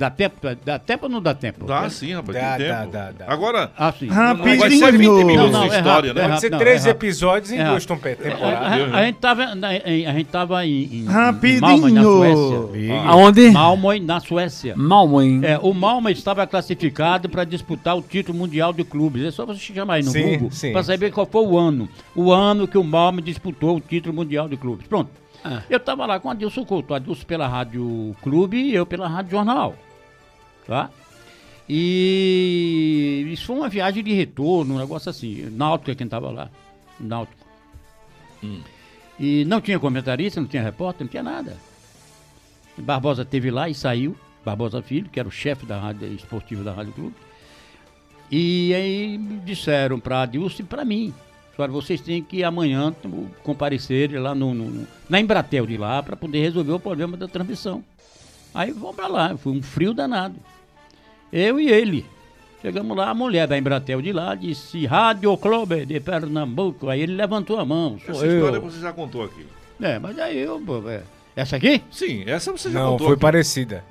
dá 0.00 0.08
tempo, 0.10 0.36
dá 0.64 0.78
tempo 0.78 1.04
ou 1.04 1.10
não 1.10 1.20
dá 1.20 1.34
tempo? 1.34 1.66
Dá 1.66 1.90
sim, 1.90 2.14
rapaz, 2.14 2.38
Dá, 2.38 2.56
tem 2.56 2.68
dá, 2.68 2.78
tempo. 2.80 2.92
dá, 2.92 3.12
dá. 3.12 3.24
Agora, 3.32 3.70
Ah, 3.76 3.92
sim. 3.92 4.06
não 4.06 4.36
vai 4.58 4.70
ser 4.70 4.92
20 4.92 5.24
minutos 5.24 5.36
Não, 5.36 5.46
de 5.46 5.52
não, 5.52 5.62
é 5.62 5.66
história, 5.66 5.90
rápido, 5.92 6.14
né? 6.14 6.20
é 6.24 6.28
Pode 6.28 6.40
ser 6.40 6.46
rápido, 6.46 6.50
não, 6.52 6.58
três 6.58 6.86
é 6.86 6.90
episódios 6.90 7.52
em 7.52 7.58
É 7.58 7.64
duas 7.68 7.84
temporadas. 7.84 8.26
A, 8.26 8.96
a- 8.96 8.98
a 8.98 9.04
gente 9.04 9.18
tava, 9.18 9.54
na- 9.54 9.76
em- 9.76 10.06
a 10.06 10.12
gente 10.14 10.26
tava 10.28 10.64
em, 10.66 10.70
em, 10.84 11.00
em 11.00 11.04
Rapidinho. 11.04 11.60
Malmö, 11.60 11.90
na 11.90 12.02
Suécia. 12.02 13.00
Aonde? 13.06 13.50
Malmö, 13.50 14.00
na 14.00 14.20
Suécia. 14.20 14.74
Malmö. 14.76 15.44
É, 15.44 15.58
o 15.58 15.74
Malmö 15.74 16.10
estava 16.10 16.46
classificado 16.46 17.28
para 17.28 17.44
disputar 17.44 17.94
o 17.96 18.00
título 18.02 18.38
mundial 18.38 18.72
de 18.72 18.84
clubes. 18.84 19.22
É 19.24 19.30
só 19.30 19.44
você 19.44 19.58
chamar 19.60 19.94
aí 19.94 20.02
no 20.02 20.10
Sim, 20.10 20.22
Google 20.32 20.50
sim. 20.50 20.72
para 20.72 20.82
saber 20.82 21.12
qual 21.12 21.26
foi 21.26 21.42
o 21.44 21.58
ano. 21.58 21.88
O 22.16 22.32
ano 22.32 22.66
que 22.66 22.78
o 22.78 22.82
Malmö 22.84 23.20
disputou 23.20 23.76
o 23.76 23.80
título 23.80 24.14
mundial 24.14 24.48
de 24.48 24.56
clubes. 24.56 24.86
Pronto. 24.86 25.10
Ah. 25.42 25.62
Eu 25.70 25.78
estava 25.78 26.04
lá 26.04 26.20
com 26.20 26.28
o 26.28 26.30
Adilson 26.30 26.64
Couto, 26.66 26.92
o 26.92 26.96
Adilson 26.96 27.24
pela 27.24 27.48
Rádio 27.48 28.14
Clube 28.22 28.58
e 28.58 28.74
eu 28.74 28.84
pela 28.84 29.08
Rádio 29.08 29.30
Jornal. 29.30 29.74
Tá? 30.66 30.90
E 31.68 33.28
isso 33.32 33.46
foi 33.46 33.56
uma 33.56 33.68
viagem 33.68 34.02
de 34.02 34.12
retorno, 34.12 34.74
um 34.74 34.78
negócio 34.78 35.08
assim. 35.10 35.48
Náutico 35.50 35.90
é 35.90 35.94
quem 35.94 36.04
estava 36.06 36.30
lá. 36.30 36.50
Náutico. 36.98 37.38
E 39.18 39.44
não 39.44 39.60
tinha 39.60 39.78
comentarista, 39.78 40.40
não 40.40 40.48
tinha 40.48 40.62
repórter, 40.62 41.04
não 41.04 41.10
tinha 41.10 41.22
nada. 41.22 41.56
Barbosa 42.78 43.24
teve 43.24 43.50
lá 43.50 43.68
e 43.68 43.74
saiu, 43.74 44.16
Barbosa 44.44 44.80
Filho, 44.82 45.08
que 45.10 45.20
era 45.20 45.28
o 45.28 45.32
chefe 45.32 45.66
da 45.66 45.78
rádio 45.78 46.12
esportiva 46.14 46.62
da 46.64 46.72
Rádio 46.72 46.92
Clube. 46.92 47.14
E 48.30 48.72
aí 48.74 49.18
disseram 49.44 49.98
para 50.00 50.22
Adilson 50.22 50.62
e 50.62 50.64
para 50.64 50.84
mim, 50.84 51.12
olha, 51.58 51.70
vocês 51.70 52.00
têm 52.00 52.22
que 52.22 52.42
amanhã 52.44 52.94
comparecer 53.42 54.10
lá 54.20 54.34
no, 54.34 54.54
no- 54.54 54.86
na 55.08 55.20
Embratel 55.20 55.66
de 55.66 55.76
lá 55.76 56.02
para 56.02 56.16
poder 56.16 56.40
resolver 56.40 56.72
o 56.72 56.80
problema 56.80 57.16
da 57.16 57.28
transmissão. 57.28 57.84
Aí 58.54 58.72
vamos 58.72 58.96
para 58.96 59.06
lá, 59.06 59.36
foi 59.36 59.52
um 59.52 59.62
frio 59.62 59.94
danado. 59.94 60.36
Eu 61.32 61.60
e 61.60 61.68
ele. 61.70 62.04
Chegamos 62.60 62.96
lá, 62.96 63.10
a 63.10 63.14
mulher 63.14 63.46
da 63.46 63.56
Embratel 63.56 64.02
de 64.02 64.12
lá 64.12 64.34
disse 64.34 64.84
Rádio 64.84 65.34
Clube 65.38 65.86
de 65.86 65.98
Pernambuco. 66.00 66.88
Aí 66.88 67.00
ele 67.00 67.14
levantou 67.14 67.58
a 67.58 67.64
mão. 67.64 67.98
Sou 68.04 68.14
essa 68.14 68.26
história 68.26 68.56
eu. 68.56 68.62
você 68.62 68.80
já 68.80 68.92
contou 68.92 69.24
aqui. 69.24 69.46
É, 69.80 69.98
mas 69.98 70.18
aí 70.18 70.38
eu. 70.38 70.60
pô, 70.60 70.86
é. 70.90 71.02
Essa 71.34 71.56
aqui? 71.56 71.82
Sim, 71.90 72.24
essa 72.26 72.52
você 72.52 72.70
já 72.70 72.80
Não, 72.80 72.92
contou 72.92 73.06
foi 73.06 73.14
aqui. 73.14 73.22
parecida. 73.22 73.84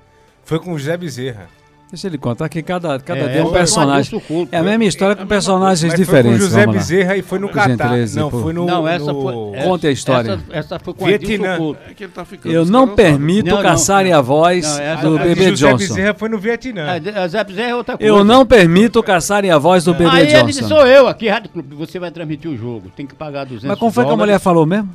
Foi 0.44 0.60
com 0.60 0.74
o 0.74 0.78
José 0.78 0.96
Bezerra. 0.98 1.50
Deixa 1.92 2.06
ele 2.06 2.20
contar 2.20 2.48
que 2.50 2.62
cada, 2.62 3.00
cada 3.00 3.20
É, 3.22 3.28
dia 3.30 3.42
é 3.42 3.44
um 3.44 3.52
personagem. 3.52 4.20
Couto. 4.20 4.50
É 4.54 4.60
a 4.60 4.64
mesma 4.64 4.86
história 4.86 5.16
com 5.16 5.26
personagens 5.26 5.82
Mas 5.92 5.96
foi 5.96 6.06
diferentes. 6.06 6.40
com 6.40 6.46
o 6.46 6.50
José. 6.50 6.68
Bezerra 6.68 7.18
e 7.18 7.24
foi 7.24 7.40
no 7.40 7.50
Catar. 7.50 7.98
Não, 8.16 8.30
foi 8.30 8.54
no... 8.54 8.66
Não, 8.68 8.88
essa 8.88 9.12
no- 9.12 9.22
foi. 9.24 9.64
Conte 9.64 9.88
a 9.88 9.92
história. 9.92 10.32
Essa, 10.52 10.76
essa 10.76 10.80
foi 10.80 10.94
com 10.94 11.06
Vietnã. 11.06 11.58
Couto. 11.58 11.80
É 11.90 11.94
que 11.96 12.04
ele 12.04 12.14
tá 12.14 12.24
ficando 12.24 12.54
Eu 12.54 12.64
não 12.64 12.90
permito 12.90 13.50
Não, 13.50 13.56
não, 13.56 13.64
caçarem 13.64 14.14
a 14.14 14.22
voz 14.22 14.68
Não, 14.68 14.84
essa- 14.84 15.02
do 15.10 15.16
a 15.18 15.22
de 15.24 15.28
bebê 15.30 15.50
José 15.50 15.68
Johnson. 15.72 15.78
Bezerra 15.96 16.14
foi 16.14 16.30
no 16.30 16.38
Vietnã. 16.38 16.86
A 17.16 17.28
Zé 17.28 17.44
Bezerra 17.44 17.70
é 17.70 17.76
outra 17.76 17.98
coisa. 17.98 18.14
Eu 18.14 18.24
não 18.24 18.46
permito 18.46 19.02
caçarem 19.02 19.50
a 19.50 19.58
voz 19.58 19.84
do 19.84 19.94
bebê 19.96 20.10
Aí 20.12 20.32
ele 20.32 20.44
disse, 20.44 20.62
Johnson. 20.62 20.76
sou 20.76 20.86
eu 20.86 21.08
aqui, 21.08 21.28
Rádio 21.28 21.50
Clube, 21.50 21.74
você 21.76 21.98
vai 21.98 22.12
transmitir 22.12 22.52
o 22.52 22.56
jogo, 22.56 22.92
tem 22.96 23.08
que 23.08 23.16
pagar 23.16 23.46
200 23.46 23.68
Mas 23.68 23.80
como 23.80 23.92
foi 23.92 24.06
que 24.06 24.12
a 24.12 24.16
mulher 24.16 24.40
falou 24.40 24.64
mesmo? 24.64 24.90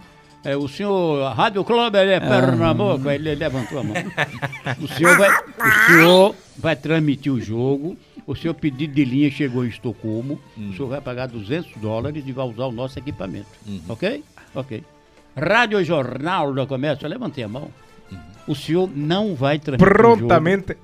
É, 0.44 0.56
o 0.56 0.68
senhor, 0.68 1.22
a 1.22 1.32
Rádio 1.32 1.64
Clube, 1.64 1.98
ele 1.98 2.12
é 2.12 2.20
Pernambuco, 2.20 3.08
aí 3.08 3.16
ele 3.16 3.34
levantou 3.34 3.78
a 3.78 3.82
mão. 3.82 3.94
O 4.80 4.88
senhor, 4.88 5.16
vai, 5.16 5.30
o 5.30 5.86
senhor 5.86 6.34
vai 6.58 6.76
transmitir 6.76 7.32
o 7.32 7.40
jogo, 7.40 7.96
o 8.26 8.34
seu 8.36 8.52
pedido 8.54 8.94
de 8.94 9.04
linha 9.04 9.30
chegou 9.30 9.64
em 9.64 9.68
Estocolmo, 9.68 10.38
o 10.56 10.74
senhor 10.74 10.88
vai 10.88 11.00
pagar 11.00 11.28
200 11.28 11.76
dólares 11.76 12.24
e 12.26 12.32
vai 12.32 12.46
usar 12.46 12.66
o 12.66 12.72
nosso 12.72 12.98
equipamento, 12.98 13.46
ok? 13.88 14.22
Ok. 14.54 14.84
Rádio 15.36 15.82
Jornal 15.82 16.52
do 16.52 16.66
Comércio, 16.66 17.06
eu 17.06 17.10
levantei 17.10 17.42
a 17.42 17.48
mão. 17.48 17.68
O 18.46 18.54
senhor 18.54 18.88
não 18.94 19.34
vai 19.34 19.58
transmitir 19.58 19.94
o 19.94 20.02
jogo. 20.02 20.16
Prontamente. 20.18 20.76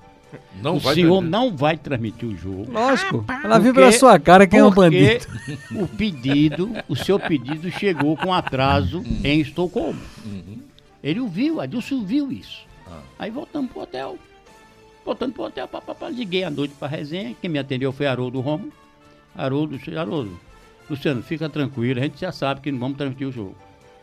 Não 0.63 0.77
o 0.77 0.79
vai 0.81 0.95
senhor 0.95 1.21
transmitir. 1.21 1.31
não 1.31 1.57
vai 1.57 1.77
transmitir 1.77 2.29
o 2.29 2.37
jogo. 2.37 2.71
Lógico. 2.71 3.25
Ela 3.43 3.59
viu 3.59 3.75
pela 3.75 3.93
sua 3.93 4.19
cara 4.19 4.47
quem 4.47 4.61
é 4.61 4.65
um 4.65 4.71
bandido. 4.71 5.27
O 5.73 5.89
pedido, 5.89 6.71
o 6.89 6.97
seu 6.97 7.19
pedido 7.19 7.71
chegou 7.71 8.17
com 8.17 8.33
atraso 8.33 9.03
em 9.25 9.41
Estocolmo. 9.41 10.01
Ele 11.03 11.21
o 11.21 11.29
viu, 11.29 11.61
Adilson 11.61 12.05
viu 12.05 12.31
isso. 12.31 12.67
Aí 13.19 13.31
voltamos 13.31 13.71
pro 13.71 13.83
hotel. 13.83 14.19
Voltando 15.05 15.33
pro 15.33 15.45
hotel, 15.45 15.67
pá, 15.67 15.81
pá, 15.81 15.95
pá, 15.95 16.09
liguei 16.09 16.45
à 16.45 16.51
noite 16.51 16.75
pra 16.79 16.87
resenha. 16.87 17.35
Quem 17.41 17.51
me 17.51 17.59
atendeu 17.59 17.93
foi 17.93 18.07
Haroldo 18.07 18.41
Romo. 18.41 18.71
Haroldo, 19.35 19.79
Haroldo, 19.97 20.39
Luciano, 20.89 21.23
fica 21.23 21.49
tranquilo, 21.49 22.01
a 22.01 22.03
gente 22.03 22.21
já 22.21 22.33
sabe 22.33 22.61
que 22.61 22.73
não 22.73 22.79
vamos 22.79 22.99
transmitir 22.99 23.29
o 23.29 23.33
jogo. 23.33 23.55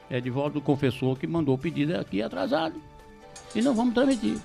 É 0.09 0.21
de 0.21 0.29
volta 0.29 0.51
do 0.51 0.61
confessor 0.61 1.17
que 1.17 1.27
mandou 1.27 1.55
o 1.55 1.57
pedido 1.57 1.95
aqui 1.97 2.21
atrasado. 2.21 2.75
E 3.53 3.61
não 3.61 3.73
vamos 3.73 3.93
transmitir. 3.93 4.37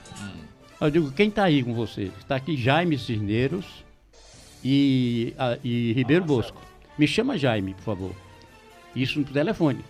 Eu 0.82 0.90
digo, 0.90 1.12
quem 1.12 1.28
está 1.28 1.44
aí 1.44 1.62
com 1.62 1.72
você? 1.74 2.10
Está 2.18 2.36
aqui 2.36 2.56
Jaime 2.56 2.98
Cisneiros 2.98 3.64
e, 4.64 5.32
a- 5.38 5.58
e 5.62 5.92
Ribeiro 5.92 6.24
Bosco. 6.24 6.60
Me 6.98 7.06
chama 7.06 7.38
Jaime, 7.38 7.74
por 7.74 7.82
favor. 7.82 8.12
Isso 8.94 9.18
no 9.18 9.24
telefone. 9.24 9.80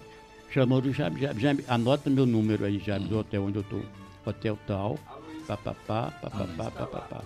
Chamou 0.51 0.81
do 0.81 0.93
Jaime, 0.93 1.21
Jaime, 1.21 1.41
Jaime, 1.41 1.65
anota 1.67 2.11
meu 2.11 2.27
número 2.27 2.65
aí, 2.65 2.79
Jaime, 2.79 3.07
do 3.09 3.19
hotel 3.19 3.45
onde 3.45 3.57
eu 3.57 3.63
estou. 3.63 3.83
Hotel 4.25 4.59
tal, 4.67 4.99
papapá, 5.47 6.11
papapá, 6.21 6.71
papapá. 6.71 7.23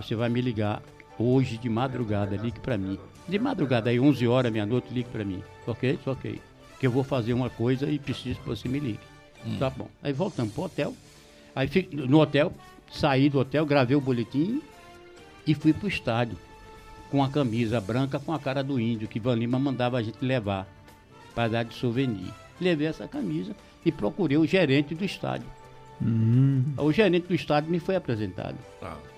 Você 0.00 0.14
vai 0.14 0.28
me 0.30 0.40
ligar 0.40 0.82
hoje 1.18 1.58
de 1.58 1.68
madrugada, 1.68 2.34
ligue 2.36 2.58
para 2.58 2.78
mim. 2.78 2.98
De 3.28 3.38
madrugada, 3.38 3.90
aí 3.90 4.00
11 4.00 4.26
horas, 4.26 4.50
meia-noite, 4.50 4.92
ligue 4.92 5.10
para 5.10 5.24
mim. 5.24 5.42
Ok? 5.66 5.98
Ok. 6.06 6.40
Que 6.80 6.86
eu 6.86 6.90
vou 6.90 7.04
fazer 7.04 7.34
uma 7.34 7.50
coisa 7.50 7.88
e 7.88 7.98
preciso 7.98 8.40
que 8.40 8.48
você 8.48 8.66
me 8.66 8.80
ligue. 8.80 8.98
Tá 9.58 9.68
bom. 9.70 9.88
Aí 10.02 10.12
voltamos 10.12 10.52
pro 10.54 10.64
hotel. 10.64 10.94
Aí 11.54 11.68
no 11.92 12.18
hotel, 12.20 12.52
saí 12.90 13.28
do 13.28 13.38
hotel, 13.38 13.64
gravei 13.64 13.96
o 13.96 14.00
boletim 14.00 14.62
e 15.46 15.54
fui 15.54 15.72
pro 15.72 15.88
estádio. 15.88 16.36
Com 17.10 17.24
a 17.24 17.28
camisa 17.28 17.80
branca 17.80 18.20
com 18.20 18.32
a 18.32 18.38
cara 18.38 18.62
do 18.62 18.78
índio, 18.78 19.08
que 19.08 19.18
Ivan 19.18 19.34
Lima 19.34 19.58
mandava 19.58 19.98
a 19.98 20.02
gente 20.02 20.24
levar 20.24 20.66
para 21.34 21.48
dar 21.48 21.64
de 21.64 21.74
souvenir. 21.74 22.32
Levei 22.60 22.86
essa 22.86 23.08
camisa 23.08 23.54
e 23.84 23.90
procurei 23.90 24.36
o 24.36 24.46
gerente 24.46 24.94
do 24.94 25.04
estádio. 25.04 25.48
O 26.78 26.92
gerente 26.92 27.26
do 27.26 27.34
estádio 27.34 27.70
me 27.70 27.80
foi 27.80 27.96
apresentado. 27.96 28.56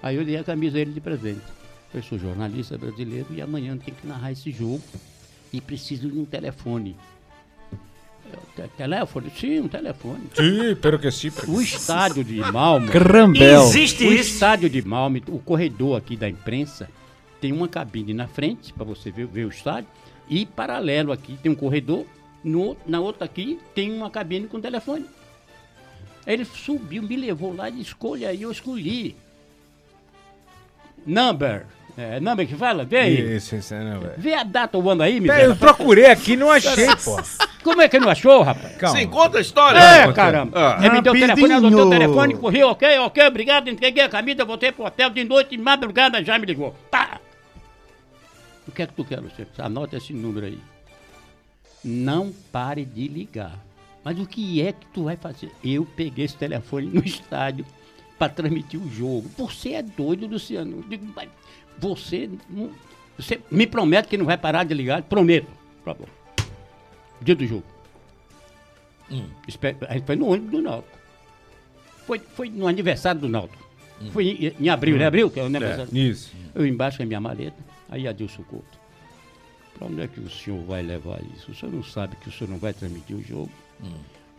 Aí 0.03 0.17
eu 0.17 0.25
dei 0.25 0.37
a 0.37 0.45
camisa 0.45 0.79
a 0.79 0.81
ele 0.81 0.93
de 0.93 1.01
presente. 1.01 1.43
Eu 1.95 2.03
sou 2.03 2.19
jornalista 2.19 2.79
brasileiro 2.79 3.27
e 3.31 3.43
amanhã 3.43 3.77
tem 3.77 3.93
que 3.93 4.07
narrar 4.07 4.33
esse 4.33 4.51
jogo 4.51 4.83
e 5.53 5.61
preciso 5.61 6.11
de 6.11 6.19
um 6.19 6.25
telefone. 6.25 6.97
Eu, 8.59 8.65
"Te- 8.69 8.77
Telefone? 8.77 9.33
Sim, 9.39 9.61
um 9.61 9.69
telefone. 9.69 10.25
Sim, 10.35 10.77
pero 10.81 10.99
que 10.99 11.11
sim. 11.11 11.31
O 11.49 11.61
estádio 11.61 12.23
de 12.25 12.37
Malmo. 12.37 12.89
Crambel. 12.89 13.63
Existe 13.63 14.05
o 14.07 14.13
estádio 14.13 14.69
de 14.69 14.83
Malmo, 14.87 15.19
o 15.29 15.39
corredor 15.39 15.97
aqui 15.97 16.17
da 16.17 16.29
imprensa, 16.29 16.89
tem 17.41 17.53
uma 17.53 17.67
cabine 17.69 18.13
na 18.15 18.27
frente 18.29 18.73
para 18.73 18.85
você 18.85 19.11
ver, 19.11 19.27
ver 19.27 19.47
o 19.47 19.49
estádio. 19.49 19.89
E 20.29 20.47
paralelo 20.47 21.13
aqui 21.13 21.39
tem 21.43 21.51
um 21.51 21.55
corredor, 21.55 22.07
no, 22.45 22.77
na 22.87 23.01
outra 23.01 23.25
aqui 23.25 23.59
tem 23.75 23.93
uma 23.93 24.11
cabine 24.11 24.47
com 24.47 24.61
telefone. 24.61 25.05
Aí 26.27 26.35
ele 26.35 26.45
subiu, 26.45 27.03
me 27.03 27.17
levou 27.17 27.55
lá 27.55 27.69
e 27.69 27.81
escolha 27.81 28.29
aí, 28.29 28.43
eu 28.43 28.51
escolhi. 28.53 29.17
Number. 31.07 31.67
É, 31.97 32.21
number 32.21 32.47
que 32.47 32.55
fala? 32.55 32.85
Vê 32.85 32.99
aí. 32.99 33.37
Isso, 33.37 33.57
isso, 33.57 33.75
não, 33.75 34.01
velho. 34.01 34.15
Vê 34.17 34.35
a 34.35 34.45
data 34.45 34.79
o 34.79 34.89
ano 34.89 35.03
aí, 35.03 35.15
Pera, 35.21 35.23
miséria. 35.23 35.45
eu 35.47 35.57
procurei 35.57 36.07
aqui, 36.07 36.37
não 36.37 36.51
achei, 36.51 36.87
pô. 37.05 37.17
Como 37.63 37.81
é 37.81 37.89
que 37.89 37.99
não 37.99 38.09
achou, 38.09 38.43
rapaz? 38.43 38.77
Calma. 38.77 38.99
Sim, 38.99 39.07
conta 39.09 39.39
a 39.39 39.41
história. 39.41 39.79
É, 39.79 40.05
Ah. 40.05 40.13
caramba. 40.13 40.77
Ele 40.81 40.91
me 40.91 41.01
deu 41.03 41.13
o 41.13 41.17
telefone, 41.19 41.53
eu 41.55 41.61
dei 41.61 41.75
o 41.75 41.91
telefone, 41.91 42.35
corri, 42.37 42.63
ok, 42.65 42.99
ok, 42.99 43.27
obrigado, 43.27 43.69
entreguei 43.71 44.03
a 44.03 44.09
camisa, 44.09 44.45
voltei 44.45 44.73
pro 44.73 44.85
hotel 44.85 45.11
de 45.11 45.23
noite, 45.25 45.51
de 45.51 45.59
madrugada, 45.59 46.23
já 46.25 46.39
me 46.39 46.47
ligou. 46.47 46.75
Tá. 46.91 47.21
O 48.67 48.73
que 48.73 48.83
é 48.83 48.87
que 48.87 48.93
tu 48.95 49.05
quer, 49.05 49.21
Luciano? 49.21 49.51
Anota 49.59 49.97
esse 49.97 50.13
número 50.13 50.47
aí. 50.47 50.59
Não 51.85 52.33
pare 52.53 52.85
de 52.85 53.09
ligar. 53.09 53.59
Mas 54.05 54.19
o 54.19 54.27
que 54.27 54.61
é 54.61 54.73
que 54.73 54.87
tu 54.93 55.05
vai 55.05 55.17
fazer? 55.17 55.51
Eu 55.65 55.85
peguei 55.85 56.25
esse 56.25 56.37
telefone 56.37 56.87
no 56.87 57.03
estádio 57.07 57.65
para 58.19 58.29
transmitir 58.33 58.81
o 58.81 58.89
jogo. 58.91 59.29
Você 59.39 59.71
é 59.75 59.83
doido, 59.83 60.27
Luciano. 60.27 60.79
Eu 60.79 60.83
digo, 60.89 61.07
mas 61.15 61.29
você, 61.79 62.29
não- 62.49 62.71
você 63.17 63.41
me 63.51 63.67
promete 63.67 64.09
que 64.09 64.17
não 64.17 64.27
vai 64.27 64.37
parar 64.39 64.65
de 64.65 64.75
ligar? 64.75 65.03
Prometo. 65.03 65.49
Tá 65.85 65.95
bom. 65.95 66.07
Dia 67.23 67.35
do 67.37 67.47
jogo. 67.47 67.65
Espe- 69.47 69.77
A 69.89 69.95
gente 69.95 70.07
foi 70.07 70.17
no 70.17 70.27
ônibus 70.29 70.51
do 70.51 70.63
Náutico. 70.63 70.99
Foi, 72.07 72.19
foi 72.19 72.49
no 72.51 72.67
aniversário 72.67 73.21
do 73.21 73.29
Náutico. 73.29 73.63
Foi 74.13 74.27
em, 74.27 74.53
em 74.65 74.69
abril, 74.69 74.97
né? 74.97 75.07
Abril, 75.07 75.31
que 75.31 75.39
é 75.39 75.43
o 75.43 75.47
aniversário. 75.47 75.97
Isso. 75.97 76.33
Eu 76.55 76.67
embaixo 76.67 76.97
com 76.97 77.03
a 77.05 77.07
minha 77.07 77.21
maleta, 77.21 77.57
aí 77.89 78.09
Adilson 78.09 78.43
Couto. 78.45 78.81
Para 79.79 79.87
onde 79.87 80.01
é 80.01 80.07
que 80.09 80.19
o 80.21 80.29
senhor 80.29 80.61
vai 80.65 80.83
levar 80.83 81.21
isso? 81.37 81.53
O 81.53 81.55
senhor 81.55 81.73
não 81.73 81.83
sabe 81.85 82.17
que 82.17 82.29
o 82.29 82.33
senhor 82.33 82.51
não 82.51 82.59
vai 82.59 82.73
transmitir 82.73 83.17
o 83.17 83.23
jogo? 83.23 83.51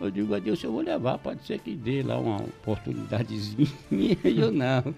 Eu 0.01 0.11
digo, 0.11 0.33
Adilson, 0.33 0.67
eu 0.67 0.71
vou 0.73 0.81
levar, 0.81 1.17
pode 1.17 1.45
ser 1.45 1.59
que 1.59 1.75
dê 1.75 2.01
lá 2.03 2.17
uma 2.17 2.37
oportunidadezinha. 2.37 3.67
Eu 4.23 4.51
não. 4.51 4.93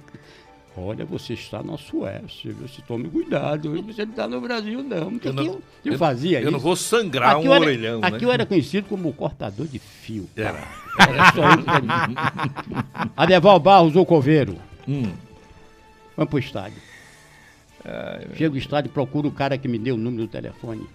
Olha, 0.77 1.06
você 1.06 1.34
está 1.34 1.64
na 1.64 1.77
Suécia, 1.77 2.53
você 2.53 2.81
tome 2.85 3.07
cuidado, 3.10 3.72
você 3.81 4.03
não 4.06 4.11
está 4.11 4.27
no 4.27 4.41
Brasil, 4.41 4.84
não. 4.84 5.11
Porque 5.11 5.30
Eu 5.30 5.34
não- 5.34 5.43
aqui 5.43 5.52
eu, 5.53 5.61
eu 5.85 5.91
eu- 5.93 5.97
fazia 5.99 6.39
eu 6.39 6.43
isso. 6.43 6.52
não 6.52 6.60
vou 6.60 6.76
sangrar 6.76 7.38
Aqui 7.38 7.43
um 7.43 7.45
eu 7.47 7.53
era- 7.53 7.65
orelhão, 7.65 7.99
né? 8.02 8.07
Aqui 8.07 8.26
eu 8.26 8.31
era 8.31 8.45
conhecido 8.45 8.88
como 8.89 9.14
cortador 9.14 9.68
de 9.68 9.80
fio. 9.80 10.30
Era. 10.35 10.68
Era 10.99 11.31
só 11.31 11.49
isso. 11.52 11.65
Adeval 13.15 13.60
Barros, 13.60 13.95
o 13.95 14.06
coveiro. 14.06 14.57
Hum. 14.88 15.14
Vamos 16.18 16.30
pro 16.30 16.39
estádio. 16.39 16.81
Chego 18.35 18.56
no 18.56 18.60
estádio, 18.60 18.91
procuro 18.91 19.30
o 19.30 19.31
cara 19.31 19.57
que 19.57 19.68
me 19.68 19.77
deu 19.77 19.95
o 19.95 19.97
número 19.97 20.23
do 20.23 20.30
telefone. 20.30 20.85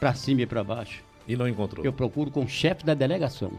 Pra 0.00 0.14
cima 0.14 0.42
e 0.42 0.46
pra 0.46 0.62
baixo. 0.64 1.02
E 1.26 1.36
não 1.36 1.48
encontrou. 1.48 1.84
Eu 1.84 1.92
procuro 1.92 2.30
com 2.30 2.44
o 2.44 2.48
chefe 2.48 2.84
da 2.84 2.94
delegação. 2.94 3.52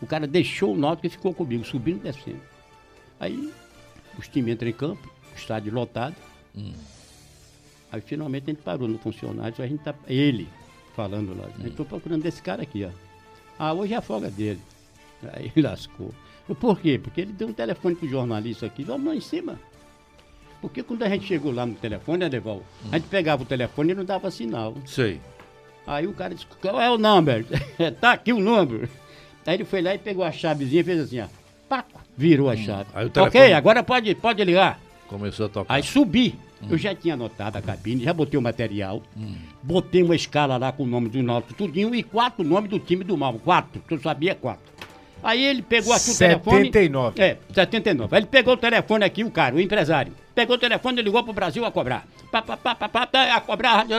O 0.00 0.06
cara 0.06 0.26
deixou 0.26 0.74
o 0.74 0.76
Náutico 0.76 1.06
e 1.06 1.10
ficou 1.10 1.32
comigo, 1.34 1.64
subindo 1.64 1.98
e 1.98 2.10
descendo. 2.12 2.40
Aí, 3.20 3.52
os 4.18 4.28
times 4.28 4.54
entram 4.54 4.68
em 4.68 4.72
campo, 4.72 5.10
estádio 5.36 5.72
lotado. 5.72 6.16
Aí, 7.90 8.00
finalmente, 8.00 8.44
a 8.44 8.52
gente 8.52 8.62
parou 8.62 8.88
no 8.88 8.98
funcionário, 8.98 9.54
a 9.58 9.66
gente 9.66 9.82
tá, 9.82 9.94
ele 10.06 10.48
falando 10.94 11.36
lá. 11.36 11.48
Eu 11.60 11.68
estou 11.68 11.86
procurando 11.86 12.26
esse 12.26 12.42
cara 12.42 12.62
aqui, 12.62 12.84
ó. 12.84 12.90
Ah, 13.58 13.72
hoje 13.72 13.94
é 13.94 13.96
a 13.96 14.02
folga 14.02 14.30
dele. 14.30 14.60
Aí 15.32 15.52
lascou. 15.62 16.12
Por 16.60 16.80
quê? 16.80 16.98
Porque 17.02 17.20
ele 17.20 17.32
deu 17.32 17.48
um 17.48 17.52
telefone 17.52 17.94
pro 17.94 18.08
jornalista 18.08 18.66
aqui, 18.66 18.82
vamos 18.82 19.06
lá 19.06 19.14
em 19.14 19.20
cima. 19.20 19.58
Porque 20.60 20.82
quando 20.82 21.02
a 21.02 21.08
gente 21.08 21.26
chegou 21.26 21.52
lá 21.52 21.64
no 21.64 21.74
telefone, 21.74 22.18
né, 22.18 22.28
Deval? 22.28 22.62
A 22.90 22.98
gente 22.98 23.08
pegava 23.08 23.42
o 23.42 23.46
telefone 23.46 23.92
e 23.92 23.94
não 23.94 24.04
dava 24.04 24.30
sinal. 24.30 24.74
Sei. 24.84 25.20
Aí 25.86 26.06
o 26.06 26.12
cara 26.12 26.34
disse, 26.34 26.46
qual 26.60 26.80
é 26.80 26.90
o 26.90 26.98
number? 26.98 27.44
tá 28.00 28.12
aqui 28.12 28.32
o 28.32 28.40
número. 28.40 28.88
Aí 29.46 29.54
ele 29.54 29.64
foi 29.64 29.80
lá 29.80 29.94
e 29.94 29.98
pegou 29.98 30.24
a 30.24 30.32
chavezinha 30.32 30.80
e 30.80 30.84
fez 30.84 31.00
assim, 31.00 31.20
ó. 31.20 31.28
Virou 32.18 32.50
a 32.50 32.56
chave. 32.56 32.86
Aí 32.94 33.04
o 33.04 33.08
ok, 33.08 33.30
telefone- 33.30 33.52
agora 33.54 33.82
pode, 33.82 34.14
pode 34.16 34.44
ligar. 34.44 34.78
Começou 35.06 35.46
a 35.46 35.48
tocar. 35.48 35.72
Aí 35.74 35.82
subi. 35.82 36.34
Eu 36.68 36.76
já 36.76 36.92
tinha 36.92 37.14
anotado 37.14 37.56
a 37.56 37.62
cabine, 37.62 38.02
já 38.02 38.12
botei 38.12 38.36
o 38.36 38.42
material. 38.42 39.00
Botei 39.62 40.02
uma 40.02 40.16
escala 40.16 40.56
lá 40.56 40.72
com 40.72 40.82
o 40.82 40.86
nome 40.86 41.08
do 41.08 41.22
Náutico 41.22 41.54
tudinho 41.54 41.94
e 41.94 42.02
quatro 42.02 42.44
nomes 42.44 42.68
do 42.68 42.80
time 42.80 43.04
do 43.04 43.16
Mal. 43.16 43.34
Quatro, 43.34 43.80
que 43.86 43.94
eu 43.94 44.00
sabia 44.00 44.34
quatro. 44.34 44.66
Aí 45.22 45.42
ele 45.42 45.62
pegou 45.62 45.92
aqui 45.92 46.10
o 46.10 46.16
telefone. 46.18 46.66
79. 46.66 47.22
É, 47.22 47.36
79. 47.54 48.14
Aí 48.16 48.20
ele 48.20 48.26
pegou 48.26 48.54
o 48.54 48.56
telefone 48.56 49.04
aqui, 49.04 49.22
o 49.22 49.30
cara, 49.30 49.54
o 49.54 49.60
empresário. 49.60 50.12
Pegou 50.34 50.56
o 50.56 50.58
telefone 50.58 50.98
e 51.00 51.02
ligou 51.02 51.22
pro 51.22 51.32
Brasil 51.32 51.64
a 51.64 51.70
cobrar. 51.70 52.04
Pá, 52.30 52.42
pá, 52.42 52.56
pá, 52.56 52.74
pá, 52.74 52.88
pá, 52.88 53.06
tá, 53.06 53.34
a 53.36 53.40
cobrar, 53.40 53.76
Rádio 53.76 53.98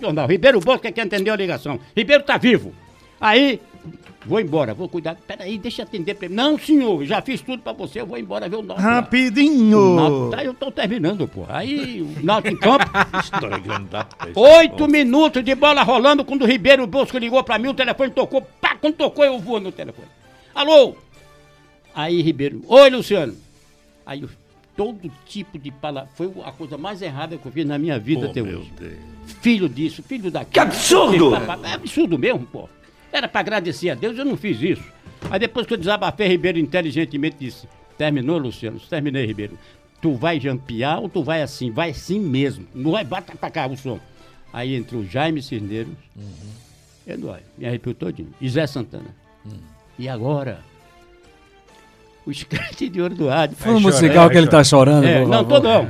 Jornal. 0.00 0.26
Ribeiro 0.28 0.60
Bosco 0.60 0.92
que 0.92 1.00
atendeu 1.00 1.34
a 1.34 1.36
ligação. 1.36 1.78
Ribeiro 1.96 2.22
tá 2.24 2.36
vivo. 2.36 2.72
Aí, 3.20 3.60
vou 4.26 4.40
embora, 4.40 4.74
vou 4.74 4.88
cuidar. 4.88 5.14
Peraí, 5.26 5.58
deixa 5.58 5.82
eu 5.82 5.86
atender 5.86 6.14
pra 6.14 6.26
ele. 6.26 6.34
Não, 6.34 6.58
senhor, 6.58 7.04
já 7.04 7.20
fiz 7.22 7.40
tudo 7.40 7.62
pra 7.62 7.72
você, 7.72 8.00
eu 8.00 8.06
vou 8.06 8.18
embora 8.18 8.48
ver 8.48 8.56
o 8.56 8.62
Náutico. 8.62 8.86
O 8.88 8.90
Rapidinho. 8.90 9.94
Náutico 9.96 10.30
tá, 10.30 10.44
eu 10.44 10.54
tô 10.54 10.70
terminando, 10.70 11.26
pô. 11.28 11.44
Aí, 11.48 12.02
o 12.02 12.24
Náutico 12.24 12.54
em 12.54 12.58
campo. 12.58 12.84
Estragando 13.22 13.88
da 13.88 14.04
peste. 14.04 14.38
Oito 14.38 14.88
minutos 14.88 15.42
de 15.44 15.54
bola 15.54 15.82
rolando 15.82 16.24
quando 16.24 16.42
o 16.42 16.46
Ribeiro 16.46 16.86
Bosco 16.86 17.18
ligou 17.18 17.42
pra 17.44 17.58
mim, 17.58 17.68
o 17.68 17.74
telefone 17.74 18.10
tocou. 18.10 18.42
Pá, 18.60 18.76
quando 18.80 18.94
tocou, 18.96 19.24
eu 19.24 19.38
vou 19.38 19.60
no 19.60 19.72
telefone. 19.72 20.08
Alô? 20.54 20.96
Aí, 21.94 22.20
Ribeiro. 22.22 22.62
Oi, 22.68 22.90
Luciano. 22.90 23.34
Aí, 24.06 24.22
eu- 24.22 24.28
todo 24.76 25.10
tipo 25.26 25.58
de 25.58 25.70
palavra. 25.72 26.08
Foi 26.14 26.30
a 26.44 26.52
coisa 26.52 26.78
mais 26.78 27.02
errada 27.02 27.36
que 27.36 27.44
eu 27.44 27.50
fiz 27.50 27.66
na 27.66 27.76
minha 27.78 27.98
vida 27.98 28.26
Oh, 28.26 28.30
até 28.30 28.40
meu 28.42 28.60
hoje. 28.60 28.72
Deus. 28.78 28.92
Filho 29.42 29.68
disso, 29.68 30.02
filho 30.04 30.30
daquilo. 30.30 30.52
Que 30.52 30.60
absurdo! 30.60 31.32
É 31.64 31.72
absurdo 31.72 32.16
mesmo, 32.16 32.46
pô. 32.46 32.68
Era 33.12 33.28
pra 33.28 33.40
agradecer 33.40 33.90
a 33.90 33.94
Deus, 33.94 34.16
eu 34.18 34.24
não 34.24 34.36
fiz 34.36 34.60
isso. 34.60 34.84
Aí 35.30 35.38
depois 35.38 35.66
que 35.66 35.74
eu 35.74 35.78
desabafei, 35.78 36.28
Ribeiro 36.28 36.58
inteligentemente 36.58 37.36
disse: 37.40 37.66
Terminou, 37.96 38.38
Luciano? 38.38 38.78
Terminei, 38.80 39.26
Ribeiro. 39.26 39.58
Tu 40.00 40.14
vai 40.14 40.38
jampear 40.38 41.00
ou 41.00 41.08
tu 41.08 41.24
vai 41.24 41.42
assim? 41.42 41.70
Vai 41.70 41.90
assim 41.90 42.20
mesmo. 42.20 42.66
Não 42.74 42.92
vai, 42.92 43.04
bata 43.04 43.34
pra 43.36 43.50
cá 43.50 43.66
o 43.66 43.76
som. 43.76 43.98
Aí 44.52 44.76
entrou 44.76 45.04
Jaime 45.04 45.42
Cisneiros. 45.42 45.92
É 47.06 47.16
nóis. 47.16 47.42
Me 47.56 47.66
arrepiou 47.66 47.94
todinho. 47.94 48.32
E 48.40 48.48
Zé 48.48 48.66
Santana. 48.66 49.14
E 49.98 50.08
agora? 50.08 50.60
os 52.28 52.42
crentes 52.44 52.90
de 52.92 53.00
ouro 53.00 53.14
do 53.14 53.28
rádio. 53.28 53.56
Fundo 53.56 53.80
musical 53.80 54.28
que 54.28 54.36
ele 54.36 54.46
tá 54.46 54.62
chorando. 54.62 55.04
É, 55.04 55.20
não, 55.24 55.44
favor. 55.44 55.60
tô 55.60 55.68
não. 55.68 55.88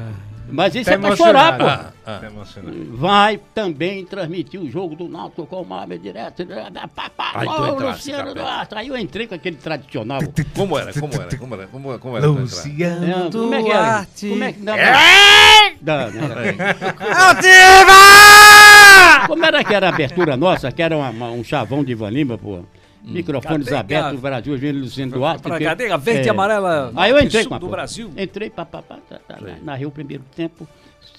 Mas 0.51 0.75
isso 0.75 0.85
Tá 0.85 0.93
é 0.93 0.99
pra 0.99 1.17
chorar, 1.17 1.59
pô. 1.59 1.93
Tá 2.21 2.27
emocionado. 2.27 2.97
Vai 2.97 3.39
também 3.55 4.05
transmitir 4.05 4.61
o 4.61 4.71
jogo 4.71 4.97
do 4.97 5.09
Náutico 5.09 5.47
com 5.47 5.63
direto. 5.99 6.47
Pá, 6.95 7.11
pá, 7.11 7.33
Aí 7.35 7.47
tu 7.47 7.67
entrasse, 7.67 8.11
Luciano. 8.11 8.35
Duarte. 8.35 8.75
Aí 8.75 8.89
eu 8.89 8.97
entrei 8.97 9.27
com 9.27 9.35
aquele 9.35 9.57
tradicional. 9.57 10.21
Como 10.55 10.79
era? 10.79 10.93
Como 10.93 11.13
era? 11.15 11.37
Como 11.37 11.55
era? 11.55 11.67
Como, 11.67 11.99
como 11.99 12.17
era? 12.17 12.27
pra 12.27 12.31
entrar? 12.33 12.41
Luciano 12.41 13.31
como 13.31 13.55
é 13.55 13.63
que 13.63 13.71
era? 13.71 14.07
Como 14.21 14.45
é 14.45 14.53
que. 14.53 14.61
Não, 14.61 14.75
É! 14.75 15.75
não, 15.83 16.11
não, 16.11 16.29
não. 16.29 17.29
Ativa! 17.29 19.27
Como 19.27 19.45
era 19.45 19.65
que 19.65 19.75
era 19.75 19.87
a 19.87 19.91
abertura 19.91 20.37
nossa, 20.37 20.71
que 20.73 20.83
era 20.83 20.97
uma- 20.97 21.11
uma- 21.11 21.31
um 21.31 21.45
chavão 21.45 21.85
de 21.85 21.93
Ivan 21.93 22.11
Lima, 22.11 22.39
pô? 22.39 22.61
Microfones 23.03 23.69
Cadê, 23.69 23.95
abertos 23.95 24.13
no 24.15 24.19
Brasil, 24.21 24.59
vendo 24.59 24.81
Luciano 24.81 25.13
Duarte. 25.13 25.43
Pra 25.43 25.57
que- 25.59 25.65
cadê? 25.65 25.91
A 25.91 25.97
verde 25.97 26.25
e 26.25 26.29
É. 26.29 26.31
amarela 26.31 26.93
Aí 26.95 27.11
eu 27.11 27.19
entrei 27.21 27.43
sul 27.43 27.49
com 27.49 27.55
a 27.55 27.59
do 27.59 27.67
pô. 27.67 27.73
Brasil. 27.73 28.11
Entrei, 28.17 28.51
pá, 28.51 28.67
pá, 28.67 28.83
pá, 28.83 28.99
tá, 29.09 29.19
tá, 29.27 29.39
narrei 29.63 29.87
o 29.87 29.91
primeiro 29.91 30.25
tempo. 30.37 30.69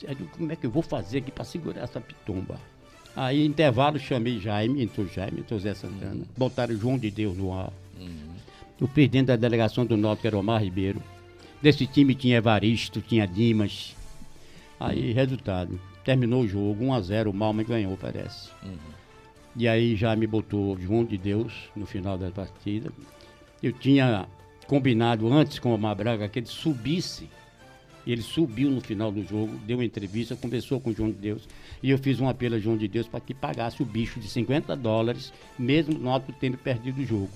Eu 0.03 0.15
digo, 0.15 0.29
como 0.29 0.51
é 0.51 0.55
que 0.55 0.65
eu 0.65 0.71
vou 0.71 0.83
fazer 0.83 1.19
aqui 1.19 1.31
pra 1.31 1.43
segurar 1.43 1.81
essa 1.81 1.99
pitomba? 1.99 2.59
Aí, 3.15 3.45
intervalo, 3.45 3.99
chamei 3.99 4.39
Jaime, 4.39 4.83
entrou 4.83 5.07
Jaime, 5.07 5.39
entrou 5.41 5.59
Zé 5.59 5.73
Santana. 5.73 6.25
Botaram 6.37 6.75
João 6.75 6.97
de 6.97 7.09
Deus 7.11 7.35
no 7.37 7.53
ar. 7.53 7.73
O 8.79 8.87
presidente 8.87 9.27
da 9.27 9.35
delegação 9.35 9.85
do 9.85 9.97
Norte, 9.97 10.21
que 10.21 10.27
era 10.27 10.37
Omar 10.37 10.63
Ribeiro. 10.63 11.01
Desse 11.61 11.85
time 11.85 12.15
tinha 12.15 12.37
Evaristo, 12.37 13.01
tinha 13.01 13.27
Dimas. 13.27 13.95
Aí, 14.79 15.11
resultado. 15.11 15.79
Terminou 16.05 16.43
o 16.43 16.47
jogo, 16.47 16.85
1x0, 16.85 17.29
o 17.29 17.33
Malma 17.33 17.63
ganhou, 17.63 17.97
parece. 17.97 18.49
E 19.55 19.67
aí 19.67 19.95
já 19.95 20.15
me 20.15 20.25
botou 20.25 20.79
João 20.79 21.03
de 21.03 21.17
Deus 21.17 21.53
no 21.75 21.85
final 21.85 22.17
da 22.17 22.31
partida. 22.31 22.89
Eu 23.61 23.73
tinha 23.73 24.25
combinado 24.65 25.27
antes 25.33 25.59
com 25.59 25.71
o 25.71 25.73
Omar 25.73 25.95
Braga 25.95 26.29
que 26.29 26.39
ele 26.39 26.45
subisse. 26.45 27.29
Ele 28.11 28.21
subiu 28.21 28.71
no 28.71 28.81
final 28.81 29.11
do 29.11 29.23
jogo, 29.23 29.55
deu 29.67 29.77
uma 29.77 29.85
entrevista, 29.85 30.35
conversou 30.35 30.79
com 30.79 30.89
o 30.89 30.93
João 30.93 31.11
de 31.11 31.17
Deus. 31.17 31.47
E 31.83 31.91
eu 31.91 31.97
fiz 31.97 32.19
um 32.19 32.27
apelo 32.27 32.55
a 32.55 32.59
João 32.59 32.77
de 32.77 32.87
Deus 32.87 33.07
para 33.07 33.19
que 33.19 33.33
pagasse 33.33 33.83
o 33.83 33.85
bicho 33.85 34.19
de 34.19 34.27
50 34.27 34.75
dólares, 34.75 35.31
mesmo 35.57 35.95
o 35.95 35.99
Náutico 35.99 36.33
tendo 36.39 36.57
perdido 36.57 37.01
o 37.01 37.05
jogo. 37.05 37.29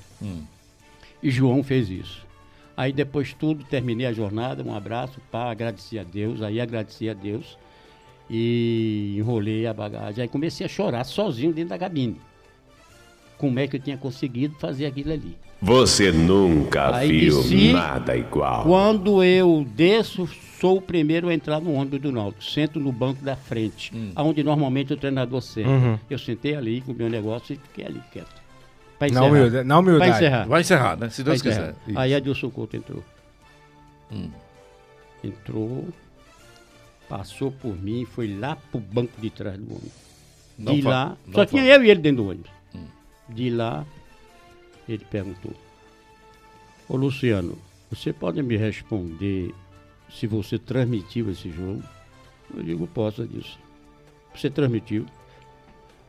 E 1.22 1.30
João 1.30 1.64
fez 1.64 1.90
isso. 1.90 2.26
Aí 2.76 2.92
depois 2.92 3.34
tudo, 3.34 3.64
terminei 3.64 4.08
a 4.08 4.14
jornada, 4.14 4.64
um 4.64 4.74
abraço, 4.74 5.22
pá, 5.32 5.52
agradeci 5.52 6.00
a 6.00 6.04
Deus, 6.04 6.42
aí 6.42 6.60
agradeci 6.60 7.08
a 7.08 7.14
Deus 7.14 7.58
e 8.30 9.16
enrolei 9.18 9.68
a 9.68 9.74
bagagem. 9.74 10.24
Aí 10.24 10.28
comecei 10.28 10.66
a 10.66 10.70
chorar 10.70 11.04
sozinho 11.04 11.54
dentro 11.54 11.70
da 11.70 11.78
cabine. 11.78 12.20
Como 13.38 13.60
é 13.60 13.68
que 13.68 13.76
eu 13.76 13.80
tinha 13.80 13.98
conseguido 13.98 14.56
fazer 14.56 14.88
aquilo 14.88 15.12
ali? 15.12 15.38
Você 15.64 16.12
nunca 16.12 16.94
Aí 16.96 17.08
viu 17.22 17.38
desci, 17.42 17.72
nada 17.72 18.18
igual. 18.18 18.64
Quando 18.64 19.24
eu 19.24 19.66
desço, 19.74 20.28
sou 20.60 20.78
o 20.78 20.82
primeiro 20.82 21.30
a 21.30 21.34
entrar 21.34 21.62
no 21.62 21.74
ônibus 21.74 22.02
do 22.02 22.12
Náutico. 22.12 22.44
Sento 22.44 22.80
no 22.82 22.92
banco 22.92 23.24
da 23.24 23.36
frente, 23.38 23.92
onde 24.18 24.44
normalmente 24.44 24.92
o 24.92 24.98
treinador 24.98 25.42
senta. 25.42 25.70
Uhum. 25.70 25.98
Eu 26.10 26.18
sentei 26.20 26.56
ali 26.56 26.82
com 26.82 26.92
o 26.92 26.96
meu 26.96 27.10
negócio 27.10 27.54
e 27.54 27.58
fiquei 27.58 27.86
ali 27.86 28.02
quieto. 28.12 28.44
Pra 29.00 29.08
Na 29.08 29.24
humilda- 29.24 29.64
na 29.64 29.80
humildade. 29.80 30.12
Pra 30.12 30.18
encerrar. 30.20 30.48
Vai 30.48 30.62
encerrar, 30.62 30.98
né? 30.98 31.10
Se 31.10 31.24
Deus 31.24 31.40
encerrar. 31.40 31.56
quiser. 31.74 31.76
Isso. 31.88 32.00
Aí 32.00 32.14
Adilson 32.14 32.50
Couto 32.50 32.76
entrou. 32.76 33.04
Hum. 34.12 34.30
Entrou, 35.24 35.88
passou 37.08 37.52
por 37.52 37.74
mim, 37.82 38.06
foi 38.06 38.38
lá 38.38 38.58
pro 38.70 38.80
banco 38.82 39.14
de 39.20 39.30
trás 39.30 39.58
do 39.58 39.64
ônibus. 39.72 39.92
Não 40.60 40.76
de 40.76 40.82
lá, 40.82 41.16
só 41.34 41.46
tinha 41.46 41.64
Hum. 41.64 41.68
eu 41.68 41.84
e 41.86 41.90
ele 41.90 42.02
dentro 42.02 42.24
do 42.24 42.30
ônibus. 42.30 42.52
De 43.30 43.50
lá, 43.50 43.86
ele 44.88 45.06
perguntou: 45.06 45.54
Ô 46.88 46.96
Luciano, 46.96 47.58
você 47.90 48.12
pode 48.12 48.42
me 48.42 48.58
responder 48.58 49.54
se 50.10 50.28
você 50.28 50.58
transmitiu 50.60 51.30
esse 51.32 51.50
jogo? 51.50 51.84
Eu 52.56 52.64
digo: 52.64 52.88
Posso 52.88 53.26
disso. 53.28 53.60
Você 54.36 54.50
transmitiu? 54.50 55.06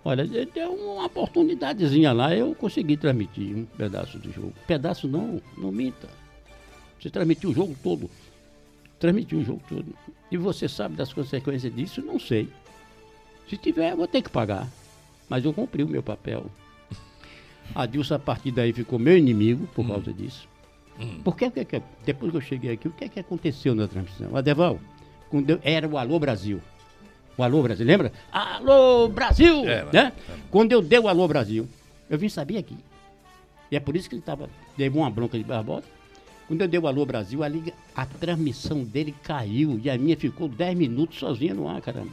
Olha, 0.04 0.26
deu 0.26 0.74
uma 0.74 1.06
oportunidadezinha 1.06 2.12
lá, 2.12 2.34
eu 2.34 2.54
consegui 2.54 2.96
transmitir 2.96 3.56
um 3.56 3.64
pedaço 3.64 4.18
do 4.18 4.30
jogo. 4.30 4.52
Pedaço 4.66 5.08
não, 5.08 5.40
não 5.56 5.72
minta. 5.72 6.08
Você 7.00 7.08
transmitiu 7.08 7.50
o 7.50 7.54
jogo 7.54 7.74
todo. 7.82 8.10
Transmitiu 8.98 9.38
o 9.38 9.44
jogo 9.44 9.62
todo. 9.66 9.94
E 10.30 10.36
você 10.36 10.68
sabe 10.68 10.94
das 10.94 11.12
consequências 11.12 11.74
disso? 11.74 12.02
Não 12.02 12.18
sei. 12.18 12.48
Se 13.48 13.56
tiver, 13.56 13.92
eu 13.92 13.96
vou 13.96 14.06
ter 14.06 14.20
que 14.20 14.30
pagar. 14.30 14.68
Mas 15.28 15.44
eu 15.44 15.52
cumpri 15.54 15.82
o 15.82 15.88
meu 15.88 16.02
papel. 16.02 16.46
A 17.74 17.86
Dilson, 17.86 18.14
a 18.14 18.18
partir 18.18 18.50
daí, 18.50 18.72
ficou 18.72 18.98
meu 18.98 19.16
inimigo 19.16 19.66
por 19.74 19.86
causa 19.86 20.12
disso. 20.12 20.48
Porque 21.24 21.46
o 21.46 21.50
que 21.50 21.64
que- 21.64 21.82
depois 22.04 22.30
que 22.30 22.36
eu 22.36 22.40
cheguei 22.40 22.72
aqui, 22.72 22.86
o 22.88 22.90
que, 22.92 23.04
é 23.04 23.08
que 23.08 23.18
aconteceu 23.20 23.74
na 23.74 23.88
transmissão? 23.88 24.36
Adeval, 24.36 24.78
quando 25.30 25.50
eu- 25.50 25.60
era 25.62 25.88
o 25.88 25.98
Alô 25.98 26.18
Brasil. 26.18 26.60
O 27.36 27.42
Alô 27.42 27.62
Brasil, 27.62 27.84
lembra? 27.84 28.12
Alô 28.30 29.08
Brasil! 29.08 29.64
Era, 29.68 29.90
né? 29.92 30.12
Quando 30.50 30.70
eu 30.72 30.80
dei 30.80 30.98
o 31.00 31.08
Alô 31.08 31.26
Brasil, 31.26 31.66
eu 32.08 32.16
vim 32.16 32.28
saber 32.28 32.58
aqui. 32.58 32.76
E 33.72 33.76
é 33.76 33.80
por 33.80 33.96
isso 33.96 34.08
que 34.08 34.14
ele 34.14 34.22
tava, 34.22 34.48
levou 34.78 35.02
uma 35.02 35.10
bronca 35.10 35.36
de 35.36 35.42
Barbosa. 35.42 35.84
Quando 36.46 36.60
eu 36.60 36.68
dei 36.68 36.78
o 36.78 36.86
Alô 36.86 37.04
Brasil, 37.04 37.42
ali 37.42 37.74
a 37.96 38.06
transmissão 38.06 38.84
dele 38.84 39.12
caiu 39.22 39.80
e 39.82 39.90
a 39.90 39.98
minha 39.98 40.16
ficou 40.16 40.46
10 40.46 40.76
minutos 40.76 41.18
sozinha 41.18 41.54
no 41.54 41.68
ar, 41.68 41.80
caramba. 41.80 42.12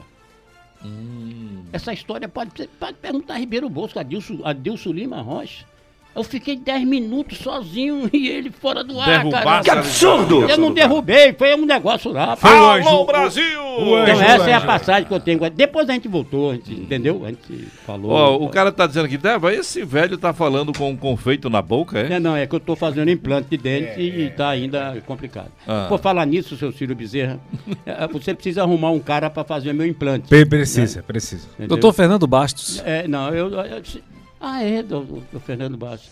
Essa 1.71 1.93
história 1.93 2.27
pode, 2.27 2.67
pode 2.79 2.97
perguntar 2.97 3.35
a 3.35 3.37
Ribeiro 3.37 3.69
Bosco, 3.69 3.99
a 3.99 4.03
Dilson, 4.03 4.41
a 4.43 4.53
Dilson 4.53 4.91
Lima 4.91 5.21
Rocha. 5.21 5.65
Eu 6.13 6.23
fiquei 6.25 6.57
10 6.57 6.83
minutos 6.85 7.37
sozinho 7.37 8.09
e 8.11 8.27
ele 8.27 8.51
fora 8.51 8.83
do 8.83 8.99
ar, 8.99 9.29
cara. 9.29 9.61
Que 9.63 9.69
absurdo! 9.71 10.43
Eu 10.49 10.57
não 10.57 10.73
derrubei, 10.73 11.33
foi 11.33 11.55
um 11.55 11.65
negócio 11.65 12.11
lá. 12.11 12.35
Foi 12.35 12.49
o 12.51 12.53
Alô, 12.53 12.71
anjo, 12.73 12.89
o- 12.89 13.05
Brasil! 13.05 13.61
o 13.61 13.81
Então 13.81 13.95
anjo, 14.15 14.21
essa 14.21 14.49
é 14.49 14.53
a 14.53 14.61
passagem 14.61 15.05
que 15.07 15.13
eu 15.13 15.19
tenho. 15.21 15.39
Depois 15.49 15.89
a 15.89 15.93
gente 15.93 16.07
voltou, 16.09 16.51
a 16.51 16.53
gente, 16.55 16.73
entendeu? 16.73 17.21
A 17.23 17.29
gente 17.29 17.65
falou. 17.85 18.11
Ó, 18.11 18.35
o 18.37 18.49
cara 18.49 18.71
tá 18.73 18.85
dizendo 18.85 19.05
aqui, 19.05 19.17
Deva, 19.17 19.53
esse 19.53 19.85
velho 19.85 20.17
tá 20.17 20.33
falando 20.33 20.73
com 20.77 20.89
um 20.89 20.97
confeito 20.97 21.49
na 21.49 21.61
boca, 21.61 21.97
é? 21.99 22.13
É, 22.13 22.19
não, 22.19 22.35
é 22.35 22.45
que 22.45 22.53
eu 22.55 22.59
tô 22.59 22.75
fazendo 22.75 23.09
implante 23.09 23.47
de 23.49 23.57
dente 23.57 24.01
e 24.01 24.29
tá 24.31 24.49
ainda 24.49 25.01
complicado. 25.05 25.51
Ah. 25.65 25.85
Por 25.87 25.99
falar 25.99 26.25
nisso, 26.25 26.57
seu 26.57 26.71
Ciro 26.73 26.93
Bezerra, 26.93 27.39
você 28.11 28.33
precisa 28.33 28.63
arrumar 28.63 28.91
um 28.91 28.99
cara 28.99 29.29
para 29.29 29.45
fazer 29.45 29.71
meu 29.73 29.85
implante. 29.87 30.27
Pre- 30.27 30.45
precisa, 30.45 31.01
precisa. 31.01 31.47
Entendeu? 31.53 31.69
Doutor 31.69 31.93
Fernando 31.93 32.27
Bastos. 32.27 32.81
É, 32.85 33.07
não, 33.07 33.29
eu, 33.33 33.49
eu- 33.49 33.81
Ah, 34.41 34.63
é, 34.63 34.81
do, 34.81 35.01
do- 35.01 35.23
do 35.33 35.39
Fernando 35.39 35.77
Bastos. 35.77 36.09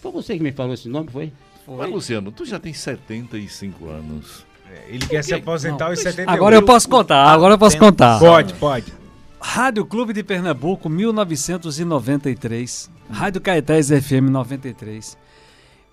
Foi 0.00 0.12
você 0.12 0.36
que 0.36 0.42
me 0.42 0.52
falou 0.52 0.74
esse 0.74 0.88
nome, 0.88 1.10
foi? 1.10 1.32
Mas, 1.66 1.90
Luciano, 1.90 2.30
tu 2.32 2.44
já 2.44 2.58
tem 2.58 2.72
75 2.72 3.88
anos. 3.88 4.44
Ele 4.88 5.06
quer 5.06 5.22
se 5.22 5.34
aposentar 5.34 5.86
aos 5.88 5.98
71. 6.00 6.30
Agora 6.32 6.56
eu 6.56 6.62
posso 6.64 6.88
contar, 6.88 7.24
agora 7.26 7.54
eu 7.54 7.58
posso 7.58 7.78
contar. 7.78 8.18
Pode, 8.18 8.54
pode. 8.54 8.92
Rádio 9.40 9.84
Clube 9.84 10.12
de 10.12 10.22
Pernambuco, 10.22 10.88
1993. 10.88 12.90
Rádio 13.10 13.40
Caetés 13.40 13.88
FM 13.88 14.30
93. 14.30 15.16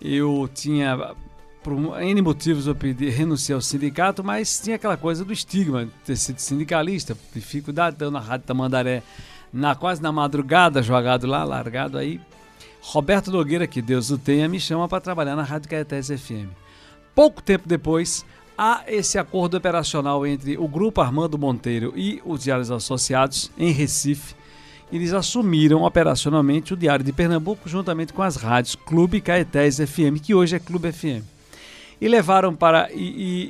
Eu 0.01 0.49
tinha, 0.53 1.13
por 1.61 1.73
um- 1.73 1.95
N 1.99 2.21
motivos, 2.21 2.67
eu 2.67 2.75
pedi, 2.75 3.09
renunciei 3.09 3.53
ao 3.53 3.61
sindicato, 3.61 4.23
mas 4.23 4.59
tinha 4.59 4.77
aquela 4.77 4.95
coisa 4.95 5.25
do 5.25 5.33
estigma 5.33 5.85
de 5.85 5.91
ter 6.05 6.15
sido 6.15 6.39
sindicalista, 6.39 7.17
dificuldade, 7.33 7.97
então 7.97 8.09
na 8.09 8.19
Rádio 8.19 8.47
Tamandaré, 8.47 9.03
na, 9.51 9.75
quase 9.75 10.01
na 10.01 10.11
madrugada, 10.11 10.81
jogado 10.81 11.27
lá, 11.27 11.43
largado 11.43 11.97
aí. 11.97 12.19
Roberto 12.81 13.31
Nogueira, 13.31 13.67
que 13.67 13.81
Deus 13.81 14.09
o 14.09 14.17
tenha, 14.17 14.47
me 14.47 14.59
chama 14.59 14.87
para 14.87 15.01
trabalhar 15.01 15.35
na 15.35 15.43
Rádio 15.43 15.69
Caetés 15.69 16.07
FM. 16.07 16.49
Pouco 17.13 17.41
tempo 17.41 17.67
depois, 17.67 18.25
há 18.57 18.83
esse 18.87 19.17
acordo 19.17 19.57
operacional 19.57 20.25
entre 20.25 20.57
o 20.57 20.67
Grupo 20.67 21.01
Armando 21.01 21.37
Monteiro 21.37 21.93
e 21.95 22.21
os 22.25 22.43
Diários 22.43 22.71
Associados 22.71 23.51
em 23.57 23.71
Recife. 23.71 24.35
Eles 24.91 25.13
assumiram 25.13 25.83
operacionalmente 25.83 26.73
o 26.73 26.77
Diário 26.77 27.05
de 27.05 27.13
Pernambuco 27.13 27.69
juntamente 27.69 28.11
com 28.13 28.23
as 28.23 28.35
rádios 28.35 28.75
Clube 28.75 29.21
Caetés 29.21 29.77
FM, 29.77 30.19
que 30.21 30.33
hoje 30.33 30.55
é 30.55 30.59
Clube 30.59 30.91
FM. 30.91 31.28
E 32.01 32.07
levaram 32.07 32.55
para. 32.55 32.87
E, 32.93 32.97
e- 32.97 33.49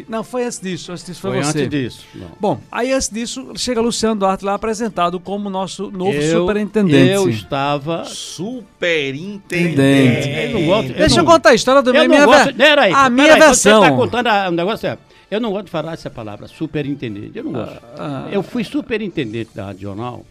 e- 0.00 0.04
Não, 0.08 0.24
foi 0.24 0.44
antes 0.44 0.58
disso. 0.58 0.90
Antes 0.90 1.04
disso 1.04 1.20
foi, 1.20 1.32
Foi 1.32 1.42
você. 1.42 1.58
antes 1.64 1.68
disso, 1.68 2.06
não. 2.14 2.28
Bom, 2.40 2.58
aí 2.72 2.92
antes 2.92 3.10
disso, 3.10 3.52
chega 3.56 3.78
Luciano 3.80 4.16
Duarte 4.16 4.42
lá 4.42 4.54
apresentado 4.54 5.20
como 5.20 5.50
nosso 5.50 5.90
novo 5.90 6.12
Eu- 6.12 6.40
superintendente. 6.40 7.10
Eu 7.12 7.28
estava. 7.28 8.04
Superintendente. 8.06 10.28
Eu 10.28 10.52
não 10.60 10.66
gosto- 10.66 10.92
Deixa 10.94 11.20
eu 11.20 11.24
não- 11.24 11.32
contar 11.32 11.50
a 11.50 11.54
história 11.54 11.82
do 11.82 11.90
eu 11.90 11.94
minha, 11.94 12.08
minha 12.08 12.24
gosto- 12.26 12.44
ver- 12.46 12.54
Peraí, 12.54 12.92
a 12.92 13.10
minha 13.10 13.26
peraí, 13.34 13.40
versão. 13.48 13.80
Você 13.80 13.84
está 13.86 13.96
contando 13.96 14.26
a- 14.28 14.48
um 14.48 14.52
negócio 14.52 14.86
é. 14.88 14.98
Eu 15.30 15.40
não 15.40 15.50
gosto 15.50 15.64
de 15.66 15.70
falar 15.72 15.92
essa 15.94 16.10
palavra, 16.10 16.46
superintendente. 16.46 17.32
Eu 17.36 17.44
não 17.44 17.52
gosto. 17.52 17.80
ah. 17.98 18.28
Eu 18.30 18.42
fui 18.42 18.62
superintendente 18.64 19.50
da 19.54 19.66
Rádio 19.66 19.82
Jornal. 19.82 20.24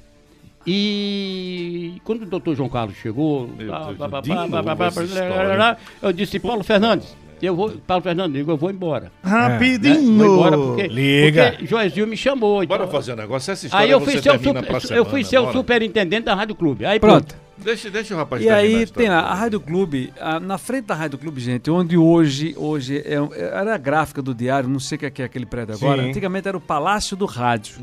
E 0.65 2.02
quando 2.03 2.22
o 2.23 2.26
doutor 2.26 2.56
João 2.56 2.69
Carlos 2.69 2.95
chegou, 2.98 3.49
eu 6.02 6.14
disse, 6.14 6.40
Paulo 6.40 6.64
Fernandes, 6.64 7.15
eu 7.41 7.56
vou, 7.56 7.72
Paulo 7.72 8.02
Fernandes, 8.02 8.38
digo, 8.38 8.52
eu 8.52 8.57
vou 8.57 8.72
embora. 8.72 9.11
Rapidinho. 9.23 10.14
Né? 10.14 10.23
Vou 10.26 10.35
embora 10.35 10.57
porque, 10.57 10.88
Liga. 10.88 11.52
porque 11.52 11.65
Joesil 11.68 12.07
me 12.07 12.15
chamou. 12.15 12.65
Bora 12.65 12.84
então- 12.84 12.91
fazer 12.91 13.14
um 13.14 13.18
negócio. 13.18 13.52
Essa 13.52 13.65
história 13.65 13.85
Aí 13.85 13.91
eu 13.91 13.99
você 13.99 14.11
fui 14.11 14.22
ser, 14.22 14.31
super- 14.40 14.64
pra 14.65 14.76
eu 14.77 14.81
semana, 14.81 15.06
fui 15.10 15.23
ser 15.26 15.38
o 15.40 15.41
bora. 15.44 15.53
superintendente 15.53 16.23
da 16.23 16.34
Rádio 16.35 16.56
Clube. 16.56 16.85
Aí 16.85 16.99
Pronto. 16.99 17.26
pronto. 17.35 17.44
Deixa, 17.56 17.90
deixa 17.90 18.15
o 18.15 18.18
rapaz 18.18 18.41
E 18.44 18.49
aí 18.49 18.85
tem 18.88 19.07
lá, 19.10 19.19
a 19.19 19.34
Rádio 19.35 19.60
Clube, 19.60 20.11
a- 20.19 20.40
na 20.40 20.57
frente 20.57 20.85
da 20.85 20.95
Rádio 20.95 21.19
Clube, 21.19 21.40
gente, 21.40 21.69
onde 21.69 21.95
hoje, 21.95 22.56
hoje 22.57 22.98
é, 22.98 23.14
era 23.38 23.76
a 23.76 23.77
gráfica 23.77 24.22
do 24.23 24.34
diário, 24.34 24.68
não 24.68 24.80
sei 24.80 24.95
o 24.95 24.99
que 24.99 25.06
é, 25.06 25.10
que 25.11 25.22
é 25.22 25.26
aquele 25.26 25.45
prédio 25.45 25.76
agora, 25.76 26.02
Sim. 26.02 26.10
antigamente 26.10 26.48
era 26.48 26.57
o 26.57 26.61
Palácio 26.61 27.15
do 27.15 27.26
Rádio. 27.26 27.76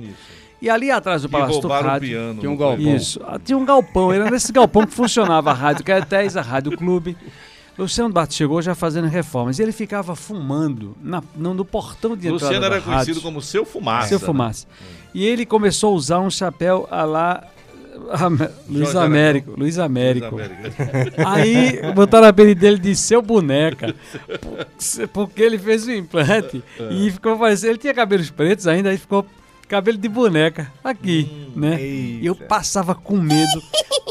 E 0.60 0.68
ali 0.68 0.90
atrás 0.90 1.22
do 1.22 1.28
Palácio 1.28 1.60
do 1.60 1.68
Rádio 1.68 2.08
piano, 2.08 2.40
Tinha 2.40 2.50
um 2.50 2.56
galpão. 2.56 2.96
Isso, 2.96 3.20
ah, 3.24 3.38
tinha 3.42 3.56
um 3.56 3.64
galpão, 3.64 4.12
era 4.12 4.30
nesse 4.30 4.52
galpão 4.52 4.86
que 4.86 4.92
funcionava 4.92 5.50
a 5.50 5.54
Rádio 5.54 5.84
Caetés, 5.84 6.36
a 6.36 6.42
Rádio 6.42 6.76
Clube. 6.76 7.16
Luciano 7.78 8.12
Bart 8.12 8.30
chegou 8.32 8.60
já 8.60 8.74
fazendo 8.74 9.08
reformas 9.08 9.58
e 9.58 9.62
ele 9.62 9.72
ficava 9.72 10.14
fumando 10.14 10.94
na, 11.02 11.22
no, 11.34 11.54
no 11.54 11.64
portão 11.64 12.14
de 12.14 12.28
entrada 12.28 12.44
Luciano 12.44 12.66
era 12.66 12.80
conhecido 12.80 13.14
rádio. 13.14 13.22
como 13.22 13.40
Seu 13.40 13.64
Fumaça. 13.64 14.08
Seu 14.08 14.18
né? 14.18 14.26
Fumaça. 14.26 14.66
E 15.14 15.24
ele 15.26 15.46
começou 15.46 15.92
a 15.92 15.96
usar 15.96 16.20
um 16.20 16.28
chapéu 16.28 16.86
a 16.90 17.04
lá 17.04 17.42
Luiz 18.68 18.94
Américo. 18.94 19.54
Luiz 19.56 19.78
Américo. 19.78 20.36
Luiz 20.36 20.48
Américo. 20.48 21.16
Aí 21.26 21.80
botaram 21.94 22.26
o 22.26 22.28
apelido 22.28 22.60
dele 22.60 22.78
de 22.78 22.94
seu 22.94 23.22
boneca, 23.22 23.94
por- 24.40 25.08
porque 25.08 25.42
ele 25.42 25.58
fez 25.58 25.86
o 25.86 25.92
implante 25.92 26.62
e 26.90 27.10
ficou 27.10 27.38
parecendo. 27.38 27.72
Ele 27.72 27.78
tinha 27.78 27.94
cabelos 27.94 28.30
pretos 28.30 28.66
ainda, 28.66 28.90
aí 28.90 28.98
ficou 28.98 29.24
cabelo 29.70 29.96
de 29.96 30.08
boneca 30.08 30.70
aqui, 30.82 31.48
né? 31.54 31.80
E 31.80 32.20
eu 32.26 32.34
passava 32.34 32.92
com 32.94 33.16
medo, 33.16 33.62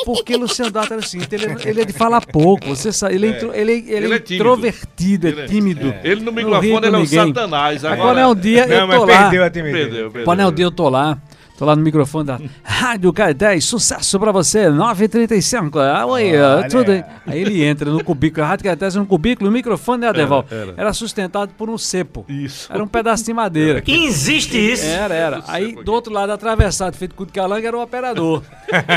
porque 0.06 0.36
Luciano 0.38 0.72
Data 0.72 0.94
era 0.94 1.02
o 1.04 1.06
seguinte: 1.06 1.36
ele, 1.36 1.46
é- 1.48 1.70
ele 1.70 1.82
é 1.82 1.86
de 1.86 1.92
falar 1.94 2.26
pouco, 2.26 2.68
você 2.68 2.92
sabe, 2.94 3.16
ele, 3.16 3.28
é, 3.28 3.30
intro- 3.32 3.54
ele, 3.54 3.72
ele, 3.74 3.92
Ele 4.06 4.14
é 4.14 4.18
é 4.18 4.20
introvertido, 4.36 5.28
é 5.28 5.32
é- 5.32 5.46
tímido. 5.46 5.94
Ele 6.04 6.22
no 6.22 6.32
microfone 6.32 6.78
ele 6.78 6.96
é 6.96 7.00
o 7.00 7.02
ninguém. 7.04 7.28
satanás. 7.28 7.84
Agora 7.84 8.02
Agora 8.02 8.20
é 8.22 8.28
um 8.28 8.36
dia 8.36 8.66
eu 8.66 8.88
tô 8.88 9.06
lá. 9.06 9.24
perdeu 9.24 9.44
a 9.44 9.50
timidez. 9.50 9.84
Perdeu, 9.88 10.04
perdeu. 10.12 10.24
Quando 10.26 10.40
é 10.40 10.48
um 10.48 10.52
dia 10.52 10.66
eu 10.66 10.72
tô 10.72 10.88
lá, 10.90 11.22
tô 11.60 11.66
lá 11.66 11.76
no 11.76 11.82
microfone 11.82 12.26
da 12.26 12.40
Rádio 12.64 13.12
K10, 13.12 13.60
sucesso 13.60 14.18
pra 14.18 14.32
você, 14.32 14.68
9h35. 14.68 15.78
Ah, 15.78 16.06
oi, 16.06 16.38
ah, 16.38 16.60
Olha. 16.60 16.70
tudo 16.70 16.90
aí. 16.90 17.04
Aí 17.28 17.40
ele 17.42 17.62
entra 17.66 17.92
no 17.92 18.02
cubículo, 18.02 18.46
a 18.46 18.48
Rádio 18.48 18.72
K10 18.72 18.96
no 18.96 19.06
cubículo, 19.06 19.50
o 19.50 19.52
microfone, 19.52 20.02
né, 20.02 20.08
Adeval? 20.08 20.46
era. 20.50 20.74
Era 20.78 20.94
sustentado 20.94 21.52
por 21.58 21.70
um 21.70 21.78
cepo. 21.78 22.26
Isso. 22.30 22.72
Era 22.72 22.82
um 22.82 22.88
pedaço 22.88 23.26
de 23.26 23.34
madeira. 23.34 23.84
Existe 23.86 24.58
isso? 24.58 24.86
Era, 24.86 25.14
era. 25.14 25.44
Aí 25.50 25.76
do 25.84 25.92
outro 25.92 26.14
lado, 26.14 26.32
atravessado, 26.32 26.96
feito 26.96 27.14
com 27.14 27.26
de 27.26 27.34
calanga, 27.34 27.68
era 27.68 27.78
o 27.78 27.82
operador. 27.82 28.42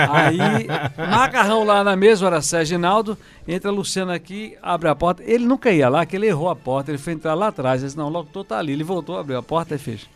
Aí, 0.09 0.69
macarrão 1.11 1.65
lá 1.65 1.83
na 1.83 1.97
mesa, 1.97 2.27
era 2.29 2.41
Sérgio 2.41 2.77
Ginaldo, 2.77 3.19
entra 3.47 3.73
Luciano 3.73 4.13
aqui, 4.13 4.57
abre 4.63 4.89
a 4.89 4.95
porta. 4.95 5.21
Ele 5.27 5.45
nunca 5.45 5.73
ia 5.73 5.89
lá, 5.89 6.07
que 6.07 6.15
ele 6.15 6.29
errou 6.29 6.49
a 6.49 6.55
porta, 6.55 6.93
ele 6.93 6.99
foi 6.99 7.15
entrar 7.15 7.35
lá 7.35 7.49
atrás. 7.49 7.81
Ele 7.81 7.87
disse, 7.89 7.99
não, 7.99 8.07
o 8.07 8.11
locutor 8.11 8.45
tá 8.45 8.59
ali. 8.59 8.73
Ele 8.73 8.85
voltou, 8.85 9.19
abriu 9.19 9.37
a 9.37 9.43
porta 9.43 9.75
e 9.75 9.79
fez. 9.79 10.09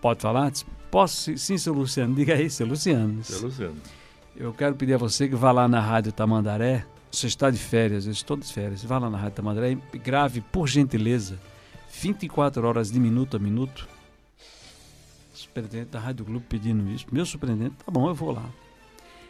Pode 0.00 0.22
falar? 0.22 0.50
Disse, 0.50 0.64
Posso? 0.90 1.36
Sim, 1.38 1.56
seu 1.58 1.72
Luciano. 1.72 2.14
Diga 2.14 2.34
aí, 2.34 2.50
seu 2.50 2.66
Luciano. 2.66 3.22
Seu 3.24 3.42
Luciano. 3.42 3.76
Eu 4.36 4.52
quero 4.52 4.74
pedir 4.74 4.94
a 4.94 4.98
você 4.98 5.28
que 5.28 5.34
vá 5.34 5.52
lá 5.52 5.68
na 5.68 5.80
Rádio 5.80 6.12
Tamandaré. 6.12 6.84
Você 7.12 7.26
está 7.26 7.50
de 7.50 7.58
férias, 7.58 8.06
eu 8.06 8.12
estou 8.12 8.36
de 8.36 8.46
férias. 8.52 8.82
Vá 8.84 8.98
lá 8.98 9.10
na 9.10 9.18
Rádio 9.18 9.36
Tamandaré 9.36 9.76
e 9.92 9.98
grave, 9.98 10.40
por 10.40 10.68
gentileza, 10.68 11.38
24 12.00 12.66
horas 12.66 12.90
de 12.90 12.98
minuto 13.00 13.36
a 13.36 13.40
minuto. 13.40 13.86
Superintendente 15.34 15.90
da 15.90 15.98
Rádio 16.00 16.24
Globo 16.24 16.44
pedindo 16.48 16.88
isso. 16.90 17.06
Meu 17.10 17.24
superintendente, 17.26 17.74
tá 17.84 17.90
bom, 17.90 18.08
eu 18.08 18.14
vou 18.14 18.32
lá. 18.32 18.44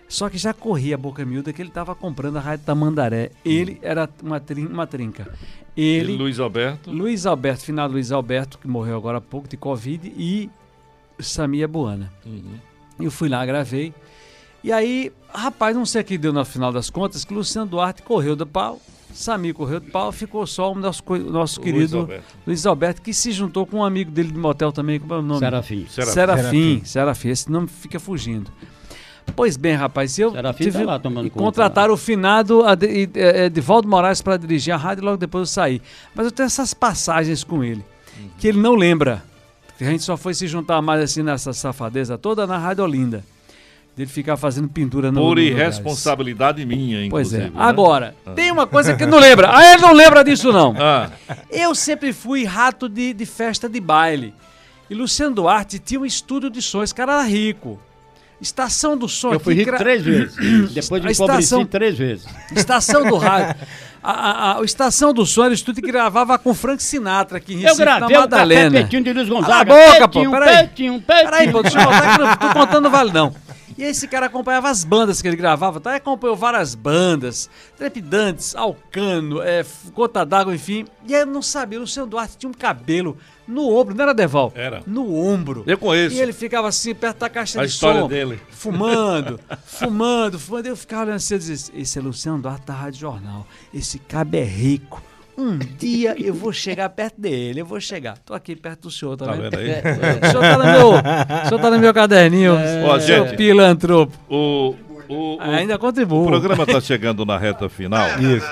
Só 0.08 0.28
que 0.28 0.36
já 0.36 0.52
corria 0.52 0.96
a 0.96 0.98
boca 0.98 1.24
miúda 1.24 1.52
que 1.52 1.62
ele 1.62 1.68
estava 1.68 1.94
comprando 1.94 2.36
a 2.36 2.40
Rádio 2.40 2.66
Tamandaré. 2.66 3.30
Ele 3.44 3.78
era 3.80 4.08
uma, 4.22 4.40
trin- 4.40 4.66
uma 4.66 4.86
trinca. 4.86 5.32
Ele, 5.76 6.14
E 6.14 6.16
Luiz 6.16 6.38
Alberto. 6.40 6.90
Luiz 6.90 7.26
Alberto, 7.26 7.62
finado 7.64 7.92
Luiz 7.92 8.10
Alberto, 8.10 8.58
que 8.58 8.66
morreu 8.66 8.96
agora 8.96 9.18
há 9.18 9.20
pouco 9.20 9.46
de 9.48 9.56
Covid, 9.56 10.12
e 10.16 10.50
Samia 11.22 11.68
Buana. 11.68 12.12
Uhum. 12.24 12.58
Eu 13.00 13.10
fui 13.10 13.28
lá, 13.28 13.44
gravei. 13.44 13.94
E 14.62 14.70
aí, 14.72 15.10
rapaz, 15.32 15.74
não 15.74 15.86
sei 15.86 16.02
o 16.02 16.04
que 16.04 16.18
deu 16.18 16.32
no 16.32 16.44
final 16.44 16.72
das 16.72 16.90
contas, 16.90 17.24
que 17.24 17.32
Luciano 17.32 17.66
Duarte 17.66 18.02
correu 18.02 18.36
do 18.36 18.46
pau, 18.46 18.78
Samir 19.12 19.54
correu 19.54 19.80
do 19.80 19.90
pau, 19.90 20.12
ficou 20.12 20.46
só 20.46 20.72
o 20.72 20.74
nosso, 20.74 21.02
nosso 21.30 21.60
O 21.60 21.62
querido 21.62 21.78
Luiz 21.78 21.94
Alberto. 21.94 22.24
Luiz 22.46 22.66
Alberto, 22.66 23.02
que 23.02 23.14
se 23.14 23.32
juntou 23.32 23.66
com 23.66 23.78
um 23.78 23.84
amigo 23.84 24.10
dele 24.10 24.30
de 24.30 24.38
motel 24.38 24.70
também, 24.70 25.00
como 25.00 25.14
é 25.14 25.18
o 25.18 25.22
nome? 25.22 25.40
Serafim. 25.40 25.86
Serafim. 25.88 26.12
Serafim, 26.12 26.82
Serafim, 26.84 27.28
esse 27.28 27.50
nome 27.50 27.68
fica 27.68 27.98
fugindo. 27.98 28.50
Pois 29.34 29.56
bem, 29.56 29.74
rapaz, 29.74 30.18
eu 30.18 30.32
Serafim 30.32 30.70
tá 30.70 30.82
lá 30.82 30.98
tomando 30.98 31.26
e 31.26 31.30
conta 31.30 31.44
contrataram 31.44 31.94
o 31.94 31.96
finado 31.96 32.62
é, 32.66 32.72
é, 33.14 33.44
Edivaldo 33.46 33.88
Moraes 33.88 34.20
para 34.20 34.36
dirigir 34.36 34.74
a 34.74 34.76
rádio 34.76 35.02
e 35.02 35.04
logo 35.04 35.16
depois 35.16 35.42
eu 35.42 35.46
saí. 35.46 35.80
Mas 36.14 36.26
eu 36.26 36.32
tenho 36.32 36.46
essas 36.46 36.74
passagens 36.74 37.44
com 37.44 37.62
ele, 37.62 37.84
que 38.38 38.48
ele 38.48 38.58
não 38.58 38.74
lembra. 38.74 39.29
A 39.80 39.84
gente 39.84 40.02
só 40.02 40.16
foi 40.16 40.34
se 40.34 40.46
juntar 40.46 40.80
mais 40.82 41.00
assim 41.02 41.22
nessa 41.22 41.52
safadeza 41.52 42.18
toda 42.18 42.46
na 42.46 42.58
Rádio 42.58 42.84
Olinda. 42.84 43.24
Dele 43.96 44.08
ficar 44.08 44.36
fazendo 44.36 44.68
pintura 44.68 45.10
no 45.10 45.20
Por 45.20 45.38
irresponsabilidade 45.38 46.64
minha, 46.64 47.08
Pois 47.10 47.28
inclusive. 47.32 47.42
é. 47.54 47.58
né? 47.58 47.62
Agora, 47.62 48.14
Ah. 48.24 48.30
tem 48.32 48.50
uma 48.50 48.66
coisa 48.66 48.94
que 48.94 49.04
não 49.04 49.18
lembra. 49.18 49.50
Ah, 49.52 49.72
ele 49.72 49.82
não 49.82 49.92
lembra 49.92 50.22
disso, 50.22 50.52
não. 50.52 50.74
Ah, 50.78 51.10
Eu 51.50 51.74
sempre 51.74 52.12
fui 52.12 52.44
rato 52.44 52.88
de, 52.88 53.12
de 53.12 53.26
festa 53.26 53.68
de 53.68 53.80
baile. 53.80 54.32
E 54.88 54.94
Luciano 54.94 55.34
Duarte 55.34 55.78
tinha 55.78 56.00
um 56.00 56.06
estúdio 56.06 56.48
de. 56.50 56.58
Esse 56.60 56.94
cara 56.94 57.14
era 57.14 57.22
rico. 57.22 57.78
Estação 58.40 58.96
do 58.96 59.08
som. 59.08 59.32
Eu 59.34 59.40
fui 59.40 59.54
rico 59.54 59.70
gra- 59.70 59.78
três 59.78 60.02
vezes. 60.02 60.34
Depois 60.72 61.04
empobreci 61.04 61.10
estação- 61.42 61.66
três 61.66 61.98
vezes. 61.98 62.26
Estação 62.54 63.04
do 63.06 63.16
rádio. 63.16 63.60
A, 64.02 64.10
a, 64.12 64.58
a- 64.58 64.64
Estação 64.64 65.12
do 65.12 65.26
era 65.42 65.50
o 65.50 65.54
estúdio 65.54 65.82
que 65.82 65.90
gravava 65.92 66.38
com 66.38 66.54
Frank 66.54 66.82
Sinatra 66.82 67.36
aqui 67.38 67.52
em 67.54 67.56
Eu 67.58 67.62
Recife, 67.64 67.82
gravei 67.82 68.00
na 68.00 68.06
o 68.06 68.10
café 68.10 68.20
Madalena. 68.20 68.70
Petinho 68.82 69.04
de 69.04 69.12
Luiz 69.12 69.28
Cala 69.28 69.40
a 69.40 69.64
Gonzaga. 69.64 69.74
boca, 69.74 70.08
pô, 70.08 70.08
Petinho, 70.08 70.30
peraí. 70.30 70.56
Petinho. 70.68 71.02
Peraí, 71.06 71.52
pô, 71.52 71.62
deixa 71.62 71.78
eu 71.78 71.82
voltar 71.84 72.16
que 72.16 72.20
eu 72.22 72.26
não 72.26 72.36
tô 72.36 72.48
contando 72.52 72.90
vale 72.90 73.12
não. 73.12 73.34
E 73.78 73.82
esse 73.84 74.06
cara 74.08 74.26
acompanhava 74.26 74.68
as 74.68 74.84
bandas 74.84 75.22
que 75.22 75.28
ele 75.28 75.36
gravava, 75.36 75.80
tá? 75.80 75.90
Ele 75.90 75.98
acompanhou 75.98 76.36
várias 76.36 76.74
bandas, 76.74 77.48
Trepidantes, 77.76 78.54
Alcano, 78.54 79.40
é, 79.40 79.64
Gota 79.94 80.24
d'Água, 80.24 80.54
enfim. 80.54 80.84
E 81.06 81.14
eu 81.14 81.26
não 81.26 81.42
sabia, 81.42 81.78
o 81.78 81.82
Luciano 81.82 82.08
Duarte 82.08 82.36
tinha 82.36 82.50
um 82.50 82.54
cabelo 82.54 83.16
no 83.46 83.68
ombro, 83.68 83.94
não 83.94 84.02
era 84.04 84.14
Deval? 84.14 84.52
Era. 84.54 84.82
No 84.86 85.14
ombro. 85.16 85.64
Eu 85.66 85.76
conheço. 85.78 86.14
E 86.14 86.20
ele 86.20 86.32
ficava 86.32 86.68
assim, 86.68 86.94
perto 86.94 87.18
da 87.18 87.28
caixa 87.28 87.60
A 87.60 87.64
de 87.64 87.70
história 87.70 88.00
som. 88.02 88.08
dele. 88.08 88.40
Fumando, 88.50 89.40
fumando, 89.64 90.38
fumando. 90.38 90.66
Eu 90.66 90.76
ficava 90.76 91.02
olhando 91.02 91.16
assim, 91.16 91.34
eu 91.34 91.38
dizia, 91.38 91.74
esse 91.74 91.98
é 91.98 92.02
Luciano 92.02 92.40
Duarte 92.40 92.66
da 92.66 92.74
Rádio 92.74 93.00
Jornal. 93.00 93.46
Esse 93.74 93.98
cabo 93.98 94.36
é 94.36 94.44
rico. 94.44 95.02
Um 95.40 95.58
dia 95.58 96.14
eu 96.18 96.34
vou 96.34 96.52
chegar 96.52 96.88
perto 96.90 97.20
dele, 97.20 97.60
eu 97.62 97.66
vou 97.66 97.80
chegar. 97.80 98.18
Tô 98.18 98.34
aqui 98.34 98.54
perto 98.54 98.82
do 98.82 98.90
senhor, 98.90 99.16
tá, 99.16 99.26
Tá 99.26 99.32
vendo? 99.32 99.56
aí? 99.56 99.70
O 100.22 100.30
senhor 100.30 100.40
tá 100.42 100.58
no 100.58 100.64
meu, 100.64 100.90
o 100.90 101.48
senhor 101.48 101.60
tá 101.60 101.70
no 101.70 101.78
meu 101.78 101.94
caderninho, 101.94 102.54
Ó, 102.84 103.00
seu 103.00 103.24
gente, 103.26 103.36
pilantropo. 103.36 104.12
O, 104.28 104.74
o, 105.08 105.36
o- 105.36 105.40
Ainda 105.40 105.78
contribuo. 105.78 106.24
O 106.24 106.26
programa 106.26 106.64
está 106.64 106.80
chegando 106.80 107.24
na 107.24 107.38
reta 107.38 107.68
final. 107.68 108.06
Isso. 108.20 108.46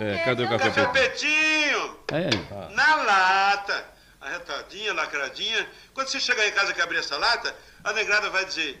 É, 0.00 0.18
cadê 0.24 0.44
o 0.44 0.48
café 0.48 0.70
preto? 0.70 0.90
Petinho, 0.92 1.90
É. 2.12 2.30
na 2.74 2.94
lata, 2.96 3.84
arretadinha, 4.20 4.92
lacradinha. 4.94 5.66
Quando 5.94 6.08
você 6.08 6.18
chegar 6.20 6.46
em 6.46 6.52
casa 6.52 6.72
e 6.76 6.80
abrir 6.80 6.98
essa 6.98 7.16
lata, 7.16 7.54
a 7.84 7.92
negrada 7.92 8.28
vai 8.30 8.44
dizer: 8.44 8.80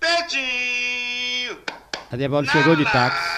Petinho! 0.00 1.58
A 2.10 2.16
Devaldo 2.16 2.48
chegou 2.50 2.76
de 2.76 2.84
táxi. 2.84 3.28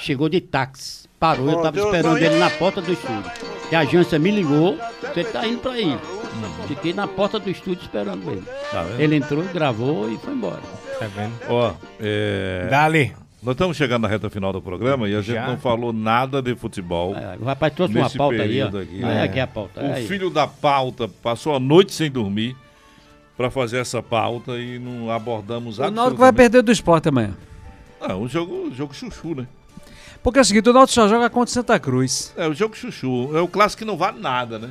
Chegou 0.00 0.28
de 0.28 0.40
táxi. 0.40 1.07
Parou, 1.18 1.50
eu 1.50 1.62
tava 1.62 1.78
esperando 1.78 2.18
ele 2.18 2.38
na 2.38 2.48
porta 2.50 2.80
do 2.80 2.92
estúdio. 2.92 3.30
E 3.70 3.74
a 3.74 3.80
agência 3.80 4.18
me 4.18 4.30
ligou, 4.30 4.78
você 5.02 5.24
tá 5.24 5.46
indo 5.46 5.58
pra 5.58 5.72
aí. 5.72 5.98
Fiquei 6.68 6.92
na 6.92 7.08
porta 7.08 7.38
do 7.40 7.50
estúdio 7.50 7.82
esperando 7.82 8.30
ele. 8.30 8.44
Tá? 8.70 8.86
Ele 8.98 9.16
entrou, 9.16 9.42
gravou 9.44 10.10
e 10.10 10.16
foi 10.18 10.32
embora. 10.32 10.60
Tá 10.98 11.06
vendo? 11.06 11.32
Ó, 11.48 11.72
é... 12.00 12.68
Dali. 12.70 13.14
Nós 13.42 13.52
estamos 13.54 13.76
chegando 13.76 14.02
na 14.02 14.08
reta 14.08 14.28
final 14.28 14.52
do 14.52 14.60
programa 14.60 15.08
e 15.08 15.14
a 15.14 15.20
gente 15.20 15.34
Já? 15.34 15.46
não 15.46 15.56
falou 15.56 15.92
nada 15.92 16.42
de 16.42 16.56
futebol. 16.56 17.14
É, 17.14 17.36
o 17.40 17.44
rapaz 17.44 17.72
trouxe 17.72 17.96
uma 17.96 18.10
pauta 18.10 18.42
aí, 18.42 18.60
aqui. 18.60 19.00
É 19.04 19.22
aqui 19.22 19.40
a 19.40 19.46
pauta, 19.46 19.80
O 19.80 19.92
aí. 19.92 20.06
filho 20.08 20.28
da 20.28 20.46
pauta 20.48 21.08
passou 21.22 21.54
a 21.54 21.60
noite 21.60 21.92
sem 21.92 22.10
dormir 22.10 22.56
para 23.36 23.48
fazer 23.48 23.78
essa 23.78 24.02
pauta 24.02 24.58
e 24.58 24.80
não 24.80 25.08
abordamos 25.08 25.78
O 25.78 25.82
Náutico 25.82 25.94
vai 25.94 26.06
absolutamente... 26.30 26.36
perder 26.36 26.62
do 26.62 26.72
esporte 26.72 27.08
amanhã. 27.08 27.36
Ah, 28.00 28.16
um 28.16 28.28
jogo, 28.28 28.72
jogo 28.74 28.92
chuchu, 28.92 29.36
né? 29.36 29.46
Porque 30.22 30.38
é 30.38 30.42
o 30.42 30.44
seguinte, 30.44 30.68
o 30.68 30.72
Náutico 30.72 30.94
só 30.94 31.08
joga 31.08 31.30
contra 31.30 31.50
o 31.50 31.54
Santa 31.54 31.78
Cruz. 31.78 32.32
É, 32.36 32.46
o 32.48 32.54
jogo 32.54 32.76
chuchu. 32.76 33.30
É 33.36 33.40
o 33.40 33.48
clássico 33.48 33.80
que 33.80 33.84
não 33.84 33.96
vale 33.96 34.20
nada, 34.20 34.58
né? 34.58 34.70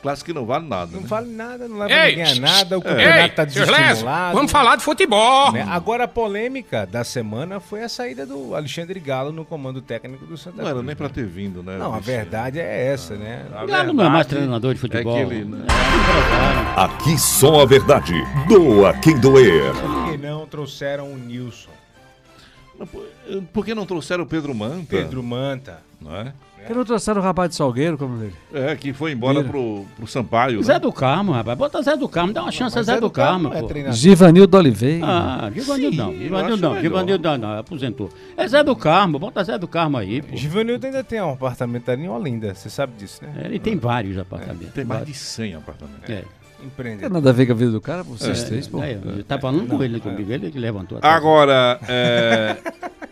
Clássico 0.00 0.26
que 0.26 0.32
não 0.32 0.44
vale 0.44 0.66
nada, 0.66 0.90
Não 0.92 1.00
né? 1.02 1.06
vale 1.06 1.30
nada, 1.30 1.68
não 1.68 1.78
leva 1.78 1.92
Ei, 1.92 2.16
ninguém 2.16 2.32
a 2.32 2.40
nada, 2.40 2.76
o 2.76 2.80
Ei, 2.80 2.88
campeonato 2.88 3.34
tá 3.36 3.42
Lécio, 3.44 3.64
desestimulado. 3.66 4.34
vamos 4.36 4.50
falar 4.50 4.74
de 4.74 4.82
futebol. 4.82 5.52
Né? 5.52 5.64
Agora 5.68 6.04
a 6.04 6.08
polêmica 6.08 6.84
da 6.84 7.04
semana 7.04 7.60
foi 7.60 7.84
a 7.84 7.88
saída 7.88 8.26
do 8.26 8.52
Alexandre 8.56 8.98
Galo 8.98 9.30
no 9.30 9.44
comando 9.44 9.80
técnico 9.80 10.26
do 10.26 10.36
Santa 10.36 10.56
Não 10.56 10.64
Cruz. 10.64 10.70
era 10.76 10.82
nem 10.82 10.96
para 10.96 11.08
ter 11.08 11.24
vindo, 11.24 11.62
né? 11.62 11.76
Não, 11.78 11.94
a 11.94 12.00
verdade 12.00 12.58
é 12.58 12.86
essa, 12.92 13.14
né? 13.14 13.46
A 13.54 13.64
Galo 13.64 13.92
não 13.92 14.04
é 14.04 14.08
mais 14.08 14.26
treinador 14.26 14.74
de 14.74 14.80
futebol. 14.80 15.16
É 15.16 15.24
que 15.24 15.32
ele, 15.34 15.44
né? 15.44 15.66
Aqui 16.76 17.16
só 17.16 17.60
a 17.62 17.64
verdade. 17.66 18.14
Doa 18.48 18.94
quem 18.94 19.16
doer. 19.20 19.72
Por 19.72 20.10
que 20.10 20.16
não 20.18 20.46
trouxeram 20.48 21.12
o 21.12 21.16
Nilson? 21.16 21.70
Mas 22.78 22.88
por- 23.52 23.64
que 23.64 23.74
não 23.74 23.86
trouxeram 23.86 24.24
o 24.24 24.26
Pedro 24.26 24.54
Manta? 24.54 24.86
Pedro 24.88 25.22
Manta. 25.22 25.80
Não 26.00 26.14
é? 26.16 26.32
Por 26.62 26.66
que 26.68 26.74
não 26.74 26.84
trouxeram 26.84 27.20
o 27.20 27.24
rapaz 27.24 27.50
de 27.50 27.56
Salgueiro, 27.56 27.98
como 27.98 28.18
dele? 28.18 28.34
É, 28.54 28.76
que 28.76 28.92
foi 28.92 29.10
embora 29.12 29.42
pro, 29.42 29.84
pro 29.96 30.06
Sampaio. 30.06 30.62
Zé 30.62 30.74
né? 30.74 30.78
do 30.78 30.92
Carmo, 30.92 31.32
rapaz. 31.32 31.58
Bota 31.58 31.82
Zé 31.82 31.96
do 31.96 32.08
Carmo, 32.08 32.32
dá 32.32 32.42
uma 32.42 32.52
chance 32.52 32.78
a 32.78 32.82
Zé 32.84 33.00
do 33.00 33.10
Carmo, 33.10 33.50
pô. 33.50 33.68
Givanildo 33.90 34.56
Oliveira. 34.56 35.04
Ah, 35.04 35.50
Givanildo 35.52 35.96
não. 35.96 36.12
Givanildo 36.16 36.62
não. 36.62 36.80
Givanildo 36.80 37.28
não, 37.28 37.38
não, 37.38 37.58
aposentou. 37.58 38.10
É 38.36 38.46
Zé 38.46 38.62
do 38.62 38.76
Carmo, 38.76 39.18
bota 39.18 39.42
Zé 39.42 39.58
do 39.58 39.66
Carmo 39.66 39.96
aí, 39.96 40.22
pô. 40.22 40.36
Givanildo 40.36 40.86
ainda 40.86 41.02
tem 41.02 41.20
um 41.20 41.32
apartamento 41.32 41.90
ali 41.90 42.04
em 42.04 42.08
Olinda, 42.08 42.54
você 42.54 42.70
sabe 42.70 42.92
disso, 42.96 43.24
né? 43.24 43.42
É, 43.42 43.46
Ele 43.46 43.58
tem 43.58 43.76
vários 43.76 44.16
apartamentos. 44.16 44.72
Tem 44.72 44.84
mais 44.84 45.00
de 45.00 45.06
vários. 45.06 45.18
100 45.18 45.54
apartamentos. 45.56 46.10
É. 46.10 46.24
Não 46.62 46.68
Empreendedor. 46.68 47.10
tem 47.10 47.14
nada 47.14 47.30
a 47.30 47.32
ver 47.32 47.46
com 47.46 47.52
a 47.52 47.56
vida 47.56 47.70
do 47.72 47.80
cara, 47.80 48.02
vocês 48.02 48.42
É, 48.42 48.46
três, 48.46 48.68
pô. 48.68 48.82
é, 48.82 48.92
eu 49.04 49.24
tá 49.24 49.38
falando 49.38 49.66
com 49.66 49.82
ele 49.82 50.00
comigo, 50.00 50.32
ele 50.32 50.50
que 50.50 50.58
levantou. 50.58 50.98
Agora, 51.02 51.78
é, 51.88 52.56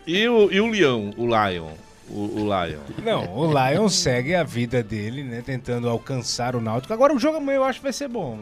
e, 0.07 0.29
o, 0.29 0.51
e 0.53 0.61
o 0.61 0.71
Leão, 0.71 1.11
o 1.17 1.27
Lion? 1.27 1.69
O, 2.09 2.41
o 2.41 2.45
Lion. 2.45 2.79
Não, 3.05 3.37
o 3.37 3.47
Lion 3.53 3.89
segue 3.89 4.35
a 4.35 4.43
vida 4.43 4.83
dele, 4.83 5.23
né? 5.23 5.43
Tentando 5.45 5.89
alcançar 5.89 6.57
o 6.57 6.61
Náutico. 6.61 6.93
Agora 6.93 7.15
o 7.15 7.19
jogo 7.19 7.37
amanhã 7.39 7.57
eu 7.59 7.65
acho 7.65 7.79
que 7.79 7.85
vai 7.85 7.93
ser 7.93 8.09
bom. 8.09 8.39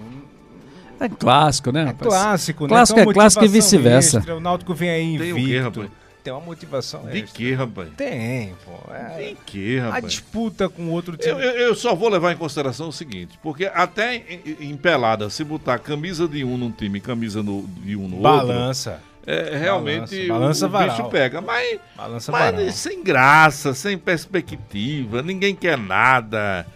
É 1.01 1.09
clássico, 1.09 1.71
né? 1.71 1.89
É 1.91 1.93
clássico, 1.93 2.65
né? 2.65 2.69
Clássico 2.71 3.01
uma 3.01 3.11
é 3.11 3.15
clássico 3.15 3.45
e 3.45 3.49
vice-versa. 3.49 4.25
O 4.35 4.41
Náutico 4.41 4.75
vem 4.75 4.91
aí 4.91 5.19
Tem 5.19 5.33
o 5.33 5.37
quê, 5.37 5.61
rapaz? 5.61 5.91
Tem 6.29 6.33
uma 6.35 6.41
motivação 6.45 7.07
De 7.07 7.21
extra. 7.21 7.35
que, 7.37 7.55
rapaz? 7.55 7.89
Tem, 7.97 8.55
pô. 8.65 8.93
É, 8.93 9.05
Tem 9.17 9.37
que, 9.47 9.79
a 9.79 9.85
rapaz? 9.85 10.05
disputa 10.05 10.69
com 10.69 10.91
outro 10.91 11.17
time. 11.17 11.33
Eu, 11.33 11.39
eu- 11.41 11.57
eu 11.69 11.75
só 11.75 11.95
vou 11.95 12.11
levar 12.11 12.33
em 12.33 12.37
consideração 12.37 12.89
o 12.89 12.93
seguinte, 12.93 13.39
porque 13.43 13.65
até 13.65 14.17
em, 14.17 14.57
em 14.61 14.77
pelada, 14.77 15.31
se 15.31 15.43
botar 15.43 15.79
camisa 15.79 16.29
de 16.29 16.45
um 16.45 16.59
num 16.59 16.71
time 16.71 16.99
e 16.99 17.01
camisa 17.01 17.43
no- 17.43 17.63
de 17.67 17.97
um 17.97 18.01
no 18.07 18.17
outro, 18.17 18.21
Balança. 18.23 19.01
é, 19.27 19.57
realmente 19.57 20.29
Balança 20.29 20.67
o, 20.67 20.69
o 20.69 20.73
varal. 20.73 20.97
bicho 20.97 21.09
pega. 21.09 21.41
Mas, 21.41 21.81
Balança 21.97 22.31
mas 22.31 22.55
varal. 22.55 22.71
sem 22.73 23.03
graça, 23.03 23.73
sem 23.73 23.97
perspectiva, 23.97 25.23
ninguém 25.23 25.55
quer 25.55 25.79
nada. 25.79 26.67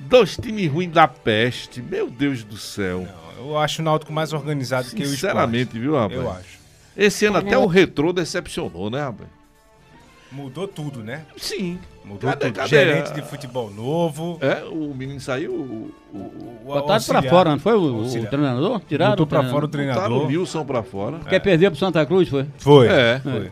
Dois 0.00 0.36
times 0.36 0.70
ruins 0.72 0.90
da 0.92 1.06
peste, 1.06 1.82
meu 1.82 2.08
Deus 2.10 2.42
do 2.44 2.56
céu. 2.56 3.06
Eu 3.38 3.58
acho 3.58 3.82
o 3.82 3.84
Náutico 3.84 4.10
mais 4.12 4.32
organizado 4.32 4.88
que 4.88 5.02
o. 5.02 5.06
Sinceramente, 5.06 5.78
viu, 5.78 5.94
rapaz? 5.96 6.18
Eu 6.18 6.30
acho. 6.30 6.55
Esse 6.96 7.26
ano 7.26 7.38
até 7.38 7.58
o 7.58 7.66
retrô 7.66 8.12
decepcionou, 8.12 8.88
né, 8.90 9.00
rapaz? 9.02 9.28
Mudou 10.32 10.66
tudo, 10.66 11.02
né? 11.04 11.22
Sim. 11.36 11.78
Mudou 12.04 12.28
Cadê- 12.30 12.46
tudo. 12.46 12.54
cadê 12.56 12.68
Gerente 12.68 13.12
de 13.14 13.22
futebol 13.22 13.70
novo. 13.70 14.38
É, 14.40 14.64
o 14.64 14.92
menino 14.94 15.20
saiu. 15.20 15.52
O, 15.52 15.94
o, 16.12 16.18
o, 16.18 16.60
Botaram 16.64 17.04
pra 17.04 17.22
fora, 17.22 17.50
não 17.50 17.58
foi 17.58 17.74
o, 17.74 18.02
o 18.02 18.26
treinador? 18.26 18.80
Tiraram 18.88 19.12
Botou 19.12 19.24
o 19.24 19.28
pra 19.28 19.44
fora 19.44 19.64
o 19.64 19.68
treinador. 19.68 20.02
Botaram 20.02 20.24
o 20.24 20.28
Nilson 20.28 20.64
pra 20.64 20.82
fora. 20.82 21.18
Quer 21.28 21.40
perder 21.40 21.70
pro 21.70 21.78
Santa 21.78 22.04
Cruz, 22.04 22.28
foi? 22.28 22.46
Foi. 22.58 22.88
É. 22.88 23.20
foi. 23.22 23.50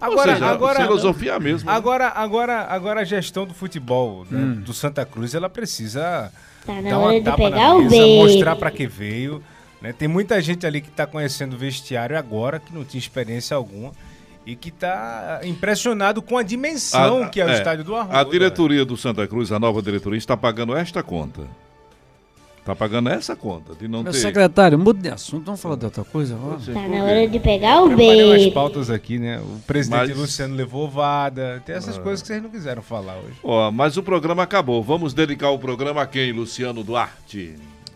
Agora, 0.00 0.32
Agora, 0.34 0.46
agora, 0.52 0.80
filosofia 0.82 1.38
mesmo. 1.40 1.70
né? 1.70 1.76
Agora, 1.76 2.08
agora, 2.08 2.66
agora 2.68 3.00
a 3.00 3.04
gestão 3.04 3.46
do 3.46 3.54
futebol 3.54 4.26
né, 4.30 4.38
Hum. 4.38 4.54
do 4.60 4.72
Santa 4.74 5.04
Cruz, 5.06 5.34
ela 5.34 5.48
precisa 5.48 6.30
Tá 6.66 6.74
na 6.80 6.90
dar 6.90 6.98
hora 6.98 7.06
uma 7.12 7.18
de 7.20 7.24
tapa 7.24 7.36
pegar 7.38 7.56
na 7.68 7.74
o 7.74 7.82
mesa, 7.84 7.96
mostrar 8.06 8.56
pra 8.56 8.70
que 8.70 8.86
veio. 8.86 9.42
Né? 9.82 9.92
Tem 9.92 10.08
muita 10.08 10.40
gente 10.40 10.66
ali 10.66 10.80
que 10.80 10.90
tá 10.90 11.06
conhecendo 11.06 11.54
o 11.54 11.58
vestiário 11.58 12.16
agora, 12.18 12.58
que 12.58 12.72
não 12.74 12.84
tinha 12.84 12.98
experiência 12.98 13.56
alguma 13.56 13.92
e 14.46 14.54
que 14.54 14.70
tá 14.70 15.40
impressionado 15.44 16.20
com 16.20 16.36
a 16.36 16.42
dimensão 16.42 17.22
A- 17.24 17.28
que 17.28 17.40
é 17.40 17.46
o 17.46 17.48
é, 17.48 17.54
estádio 17.54 17.84
do 17.84 17.94
Arruda. 17.96 18.18
A 18.20 18.24
diretoria 18.24 18.84
do 18.84 18.96
Santa 18.96 19.26
Cruz, 19.26 19.50
a 19.52 19.58
nova 19.58 19.80
diretoria, 19.82 20.18
está 20.18 20.36
pagando 20.36 20.76
esta 20.76 21.02
conta. 21.02 21.42
Está 22.60 22.74
pagando 22.74 23.10
essa 23.10 23.36
conta 23.36 23.74
de 23.74 23.86
não 23.86 24.02
Meu 24.02 24.10
ter. 24.10 24.20
secretário, 24.20 24.78
muda 24.78 24.98
de 24.98 25.10
assunto, 25.10 25.44
vamos 25.44 25.60
falar 25.60 25.76
de 25.76 25.84
outra 25.84 26.02
coisa 26.02 26.34
agora? 26.34 26.58
Tá 26.58 26.88
na 26.88 27.04
hora 27.04 27.28
de 27.28 27.38
pegar 27.38 27.82
o 27.82 27.94
beijo. 27.94 28.52
pautas 28.52 28.88
aqui, 28.88 29.18
né? 29.18 29.38
O 29.38 29.60
presidente 29.66 30.08
Mas- 30.08 30.16
Luciano 30.16 30.54
levou 30.54 30.84
ovada. 30.86 31.62
Tem 31.66 31.74
essas 31.76 31.98
Ah. 31.98 32.00
coisas 32.00 32.22
que 32.22 32.28
vocês 32.28 32.42
não 32.42 32.48
quiseram 32.48 32.80
falar 32.80 33.16
hoje. 33.18 33.34
Ó, 33.42 33.70
mas 33.70 33.98
o 33.98 34.02
programa 34.02 34.42
acabou. 34.44 34.82
Vamos 34.82 35.12
dedicar 35.12 35.50
o 35.50 35.58
programa 35.58 36.00
a 36.00 36.06
quem, 36.06 36.32
Luciano 36.32 36.82
Duarte? 36.82 37.54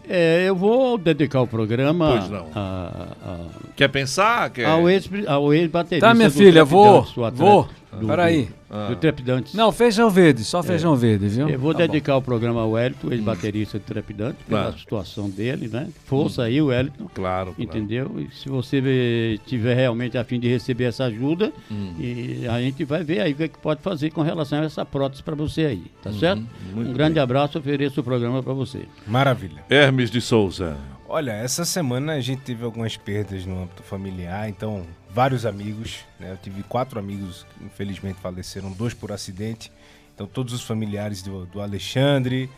É, 0.08 0.44
eu 0.48 0.54
vou 0.56 0.96
dedicar 0.96 1.42
o 1.42 1.46
programa 1.46 2.16
Pois 2.18 2.30
não. 2.30 2.46
a- 2.54 3.08
a- 3.24 3.38
Quer 3.76 3.88
pensar? 3.88 4.48
Quer... 4.50 4.64
ao 4.64 4.88
ex- 4.88 5.08
ao 5.26 5.52
ex-baterista. 5.52 6.06
Tá, 6.08 6.14
minha 6.14 6.30
filha, 6.30 6.64
vou, 6.64 7.06
vou. 7.34 7.68
Do- 7.92 8.06
Peraí. 8.06 8.44
Do, 8.44 8.58
Ah. 8.70 8.88
do 8.88 8.96
Trepidantes. 8.96 9.54
Não, 9.54 9.72
feijão 9.72 10.10
verde, 10.10 10.44
só 10.44 10.62
feijão 10.62 10.94
verde, 10.94 11.26
viu? 11.28 11.48
Eu 11.48 11.58
vou 11.58 11.72
Tá 11.72 11.78
bom. 11.80 11.86
dedicar 11.86 12.16
o 12.16 12.22
programa 12.22 12.60
ao 12.60 12.72
Wellington, 12.72 13.10
ex-baterista 13.12 13.78
do 13.78 13.84
Trepidante, 13.84 14.36
pela 14.46 14.62
Claro. 14.64 14.78
situação 14.78 15.30
dele, 15.30 15.68
né? 15.68 15.88
Força 16.04 16.42
aí, 16.42 16.60
Wellington. 16.60 17.08
Claro, 17.14 17.54
claro. 17.54 17.54
Entendeu? 17.58 18.10
E 18.18 18.34
se 18.34 18.46
você 18.48 19.38
tiver 19.46 19.74
realmente 19.74 20.18
a 20.18 20.24
fim 20.24 20.38
de 20.38 20.48
receber 20.48 20.84
essa 20.84 21.04
ajuda, 21.04 21.50
Hum. 21.70 21.94
e 21.98 22.46
a 22.46 22.60
gente 22.60 22.84
vai 22.84 23.02
ver 23.02 23.20
aí 23.20 23.32
o 23.32 23.36
que, 23.36 23.42
é 23.44 23.48
que 23.48 23.58
pode 23.58 23.80
fazer 23.80 24.10
com 24.10 24.20
relação 24.20 24.60
a 24.60 24.64
essa 24.64 24.84
prótese 24.84 25.22
para 25.22 25.34
você 25.34 25.62
aí, 25.62 25.82
tá 26.02 26.10
Uhum, 26.10 26.18
certo? 26.18 26.46
muito 26.74 26.90
Um 26.90 26.92
grande 26.92 27.14
bem. 27.14 27.22
abraço, 27.22 27.58
ofereço 27.58 28.00
o 28.00 28.04
programa 28.04 28.42
para 28.42 28.52
você. 28.52 28.82
Maravilha. 29.06 29.64
Hermes 29.70 30.10
de 30.10 30.20
Souza. 30.20 30.76
Olha, 31.08 31.30
essa 31.32 31.64
semana 31.64 32.12
a 32.12 32.20
gente 32.20 32.42
teve 32.42 32.62
algumas 32.62 32.94
perdas 32.98 33.46
no 33.46 33.62
âmbito 33.62 33.82
familiar, 33.82 34.46
então 34.46 34.82
vários 35.10 35.44
amigos, 35.46 36.04
né? 36.18 36.32
Eu 36.32 36.36
tive 36.36 36.62
quatro 36.62 36.98
amigos 36.98 37.46
que 37.58 37.64
infelizmente 37.64 38.18
faleceram, 38.20 38.70
dois 38.72 38.94
por 38.94 39.10
acidente. 39.12 39.70
Então 40.14 40.26
todos 40.26 40.52
os 40.52 40.62
familiares 40.62 41.22
do, 41.22 41.46
do 41.46 41.60
Alexandre, 41.60 42.50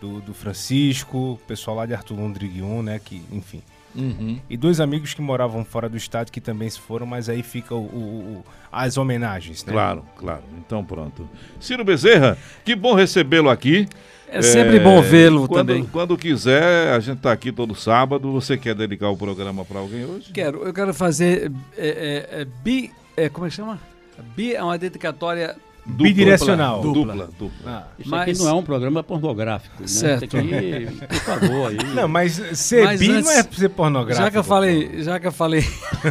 do, 0.00 0.20
do 0.20 0.32
Francisco, 0.34 1.32
o 1.32 1.40
pessoal 1.46 1.76
lá 1.78 1.86
de 1.86 1.94
Arthur 1.94 2.16
Londriguion, 2.18 2.82
né? 2.82 3.00
Que, 3.04 3.22
enfim. 3.32 3.62
Uhum. 3.94 4.38
E 4.48 4.56
dois 4.56 4.80
amigos 4.80 5.14
que 5.14 5.20
moravam 5.22 5.64
fora 5.64 5.88
do 5.88 5.96
estado 5.96 6.30
que 6.30 6.40
também 6.40 6.68
se 6.70 6.78
foram, 6.78 7.06
mas 7.06 7.28
aí 7.28 7.42
fica 7.42 7.74
o- 7.74 7.78
o- 7.78 8.36
o- 8.38 8.44
as 8.70 8.96
homenagens, 8.96 9.64
né? 9.64 9.72
Claro, 9.72 10.04
claro. 10.16 10.42
Então 10.58 10.84
pronto. 10.84 11.28
Ciro 11.58 11.84
Bezerra, 11.84 12.36
que 12.64 12.76
bom 12.76 12.94
recebê-lo 12.94 13.48
aqui. 13.50 13.88
É 14.30 14.42
sempre 14.42 14.78
bom 14.78 15.00
vê-lo 15.00 15.48
também. 15.48 15.84
Quando 15.84 16.16
quiser, 16.16 16.92
a 16.92 17.00
gente 17.00 17.20
tá 17.20 17.32
aqui 17.32 17.50
todo 17.50 17.74
sábado. 17.74 18.32
Você 18.32 18.56
quer 18.56 18.74
dedicar 18.74 19.08
o 19.08 19.16
programa 19.16 19.64
para 19.64 19.78
alguém 19.80 20.04
hoje? 20.04 20.32
Quero, 20.32 20.64
eu 20.64 20.72
quero 20.72 20.92
fazer 20.92 21.50
é, 21.76 21.88
é, 21.88 22.40
é, 22.42 22.44
bi, 22.44 22.92
é, 23.16 23.28
como 23.28 23.46
é 23.46 23.50
que 23.50 23.56
chama? 23.56 23.80
Bi 24.36 24.54
é 24.54 24.62
uma 24.62 24.76
dedicatória 24.76 25.56
Dupla. 25.88 26.04
Bidirecional. 26.06 26.80
Dupla, 26.82 27.12
Dupla. 27.14 27.28
dupla. 27.38 27.50
Ah. 27.66 27.84
Isso 27.98 28.10
Mas- 28.10 28.20
aqui 28.28 28.38
não 28.38 28.48
é 28.48 28.52
um 28.52 28.62
programa 28.62 29.02
pornográfico, 29.02 29.74
né? 29.80 29.88
Certo. 29.88 30.36
Aqui, 30.36 30.88
por 31.08 31.16
favor, 31.16 31.70
aí. 31.70 31.78
Não, 31.94 32.06
mas 32.06 32.32
ser 32.58 32.84
Mas 32.84 33.00
bi 33.00 33.08
não 33.08 33.16
antes- 33.18 33.30
é 33.36 33.42
pra 33.42 33.58
ser 33.58 33.68
pornográfico. 33.70 34.24
Já 34.24 34.30
que 34.30 34.36
eu 34.38 34.44
falei, 34.44 35.02
já 35.02 35.18
que 35.18 35.26
eu 35.26 35.32
falei, 35.32 35.60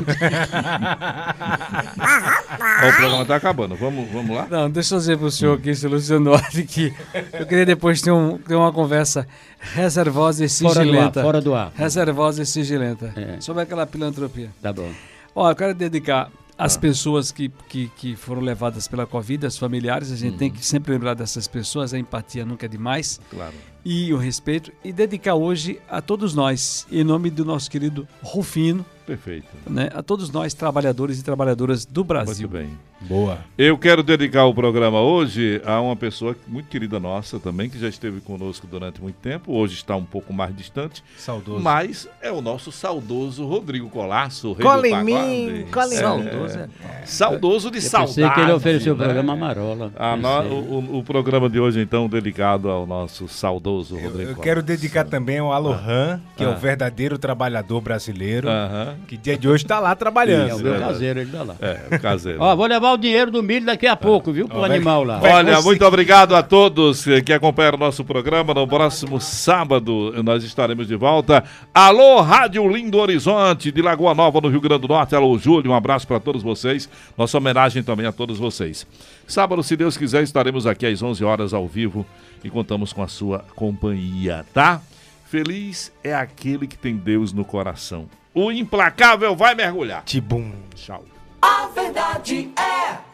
o 2.87 2.95
programa 2.97 3.25
tá 3.25 3.35
acabando. 3.35 3.75
Vamos, 3.75 4.09
vamos 4.11 4.35
lá? 4.35 4.47
não, 4.49 4.69
deixa 4.69 4.95
eu 4.95 4.99
dizer 4.99 5.17
pro 5.17 5.31
senhor 5.31 5.57
aqui, 5.57 5.73
seu 5.75 5.89
Luciano 5.89 6.25
Duarte, 6.25 6.63
que 6.63 6.93
eu 7.33 7.45
queria 7.45 7.65
depois 7.65 8.01
ter, 8.01 8.11
um, 8.11 8.37
ter 8.37 8.55
uma 8.55 8.71
conversa 8.71 9.27
reservosa 9.73 10.43
e 10.45 10.49
Fora 10.49 10.73
do 10.73 10.79
ar, 10.79 10.83
sigilenta. 10.85 11.21
fora 11.21 11.41
do 11.41 11.55
ar. 11.55 11.71
Reservosa 11.75 12.41
e 12.43 12.45
sigilenta. 12.45 13.13
É. 13.15 13.39
Sobre 13.41 13.63
aquela 13.63 13.85
filantropia. 13.85 14.49
Tá 14.61 14.71
bom. 14.73 14.89
Ó, 15.35 15.49
eu 15.51 15.55
quero 15.55 15.73
dedicar 15.73 16.29
às 16.57 16.75
Ah. 16.75 16.79
pessoas 16.79 17.31
que, 17.31 17.49
que, 17.69 17.87
que 17.95 18.15
foram 18.15 18.41
levadas 18.41 18.87
pela 18.87 19.05
Covid, 19.05 19.45
as 19.45 19.57
familiares, 19.57 20.11
a 20.11 20.15
gente 20.15 20.33
Uhum. 20.33 20.37
tem 20.37 20.51
que 20.51 20.65
sempre 20.65 20.91
lembrar 20.93 21.13
dessas 21.13 21.47
pessoas, 21.47 21.93
a 21.93 21.99
empatia 21.99 22.45
nunca 22.45 22.65
é 22.65 22.69
demais. 22.69 23.19
Claro. 23.29 23.53
E 23.85 24.11
o 24.13 24.17
respeito. 24.17 24.71
E 24.83 24.91
dedicar 24.91 25.35
hoje 25.35 25.79
a 25.89 26.01
todos 26.01 26.33
nós, 26.33 26.85
em 26.91 27.03
nome 27.03 27.29
do 27.29 27.45
nosso 27.45 27.69
querido 27.71 28.07
Rufino, 28.21 28.85
Perfeito. 29.07 29.47
né? 29.65 29.89
A 29.93 30.03
todos 30.03 30.29
nós, 30.29 30.53
trabalhadores 30.53 31.17
e 31.19 31.23
trabalhadoras 31.23 31.85
do 31.85 32.03
Brasil. 32.03 32.47
Muito 32.47 32.49
bem. 32.67 32.77
Boa. 32.99 33.37
Eu 33.57 33.77
quero 33.77 34.01
dedicar 34.01 34.45
o 34.45 34.53
programa 34.55 34.99
hoje 34.99 35.61
a 35.63 35.79
uma 35.79 35.95
pessoa 35.95 36.35
muito 36.47 36.67
querida 36.67 36.99
nossa 36.99 37.39
também, 37.39 37.69
que 37.69 37.77
já 37.79 37.87
esteve 37.87 38.19
conosco 38.19 38.65
durante 38.65 38.99
muito 39.01 39.15
tempo, 39.17 39.53
hoje 39.53 39.75
está 39.75 39.95
um 39.95 40.03
pouco 40.03 40.33
mais 40.33 40.53
distante, 40.55 41.03
Saudoso. 41.15 41.63
mas 41.63 42.09
é 42.21 42.31
o 42.31 42.41
nosso 42.41 42.71
saudoso 42.71 43.45
Rodrigo 43.45 43.87
Colasso, 43.89 44.49
o 44.49 44.53
rei 44.53 44.63
Cola 44.65 44.81
do 44.81 44.87
em 44.87 45.03
mim, 45.03 45.65
cola 45.71 45.85
em 45.93 45.97
mim. 45.97 46.01
Saudoso, 46.01 46.59
é. 46.59 47.05
Saudoso 47.05 47.71
de 47.71 47.77
Eu 47.77 47.81
saudade. 47.83 48.15
pensei 48.15 48.29
que 48.33 48.39
ele 48.41 48.51
ofereceu 48.51 48.93
o 48.93 48.97
né? 48.97 49.03
programa 49.05 49.33
Amarola. 49.33 49.91
A 49.95 50.15
no- 50.17 50.27
o, 50.55 50.79
o- 50.79 50.97
o 50.99 51.03
programa 51.03 51.47
de 51.49 51.59
hoje, 51.59 51.79
então, 51.79 52.09
dedicado 52.09 52.67
ao 52.69 52.87
nosso 52.87 53.27
saudoso 53.27 53.93
Rodrigo 53.95 54.17
Eu 54.17 54.25
Colasso. 54.27 54.41
quero 54.41 54.63
dedicar 54.63 55.05
também 55.05 55.37
ao 55.37 55.53
Alohan, 55.53 56.19
que 56.35 56.43
é 56.43 56.47
Ah. 56.47 56.49
o 56.49 56.57
verdadeiro 56.57 57.17
trabalhador 57.19 57.79
brasileiro, 57.79 58.49
Aham. 58.49 58.96
Que 59.07 59.17
dia 59.17 59.37
de 59.37 59.47
hoje 59.47 59.65
tá 59.65 59.79
lá 59.79 59.91
É 59.91 59.95
trabalhando. 59.95 60.55
o 60.55 60.59
meu 60.63 60.79
caseiro, 60.79 61.19
ele 61.19 61.31
tá 61.31 61.43
lá. 61.43 61.55
É, 61.61 61.95
o 61.95 61.99
caseiro. 61.99 62.39
Ó, 62.41 62.55
vou 62.55 62.65
levar 62.65 62.93
o 62.93 62.97
dinheiro 62.97 63.29
do 63.31 63.43
milho 63.43 63.65
daqui 63.65 63.85
a 63.87 63.95
pouco, 63.95 64.31
viu? 64.31 64.47
Pro 64.47 64.59
Ó, 64.59 64.63
animal 64.65 65.03
lá. 65.03 65.19
Olha, 65.21 65.61
muito 65.61 65.85
obrigado 65.85 66.35
a 66.35 66.41
todos 66.43 67.05
que 67.25 67.31
acompanharam 67.33 67.77
o 67.77 67.79
nosso 67.79 68.03
programa. 68.03 68.53
No 68.53 68.67
próximo 68.67 69.19
sábado 69.19 70.13
nós 70.23 70.43
estaremos 70.43 70.87
de 70.87 70.95
volta. 70.95 71.43
Alô, 71.73 72.21
Rádio 72.21 72.67
Lindo 72.67 72.97
Horizonte, 72.97 73.71
de 73.71 73.81
Lagoa 73.81 74.13
Nova, 74.15 74.41
no 74.41 74.49
Rio 74.49 74.61
Grande 74.61 74.81
do 74.81 74.87
Norte. 74.87 75.15
Alô, 75.15 75.37
Júlio, 75.37 75.71
um 75.71 75.75
abraço 75.75 76.07
para 76.07 76.19
todos 76.19 76.41
vocês. 76.43 76.89
Nossa 77.17 77.37
homenagem 77.37 77.83
também 77.83 78.05
a 78.05 78.11
todos 78.11 78.37
vocês. 78.37 78.85
Sábado, 79.27 79.61
se 79.63 79.75
Deus 79.75 79.97
quiser, 79.97 80.23
estaremos 80.23 80.65
aqui 80.65 80.85
às 80.85 81.01
11 81.01 81.23
horas 81.23 81.53
ao 81.53 81.67
vivo 81.67 82.05
e 82.43 82.49
contamos 82.49 82.93
com 82.93 83.03
a 83.03 83.07
sua 83.07 83.39
companhia, 83.55 84.45
tá? 84.53 84.81
Feliz 85.25 85.91
é 86.03 86.15
aquele 86.15 86.65
que 86.67 86.77
tem 86.77 86.95
Deus 86.95 87.33
no 87.33 87.43
coração. 87.43 88.05
O 88.39 88.51
implacável 88.51 89.35
vai 89.35 89.55
mergulhar. 89.55 90.03
Tibum. 90.03 90.53
Tchau. 90.75 91.03
A 91.41 91.65
verdade 91.73 92.51
é. 92.55 93.06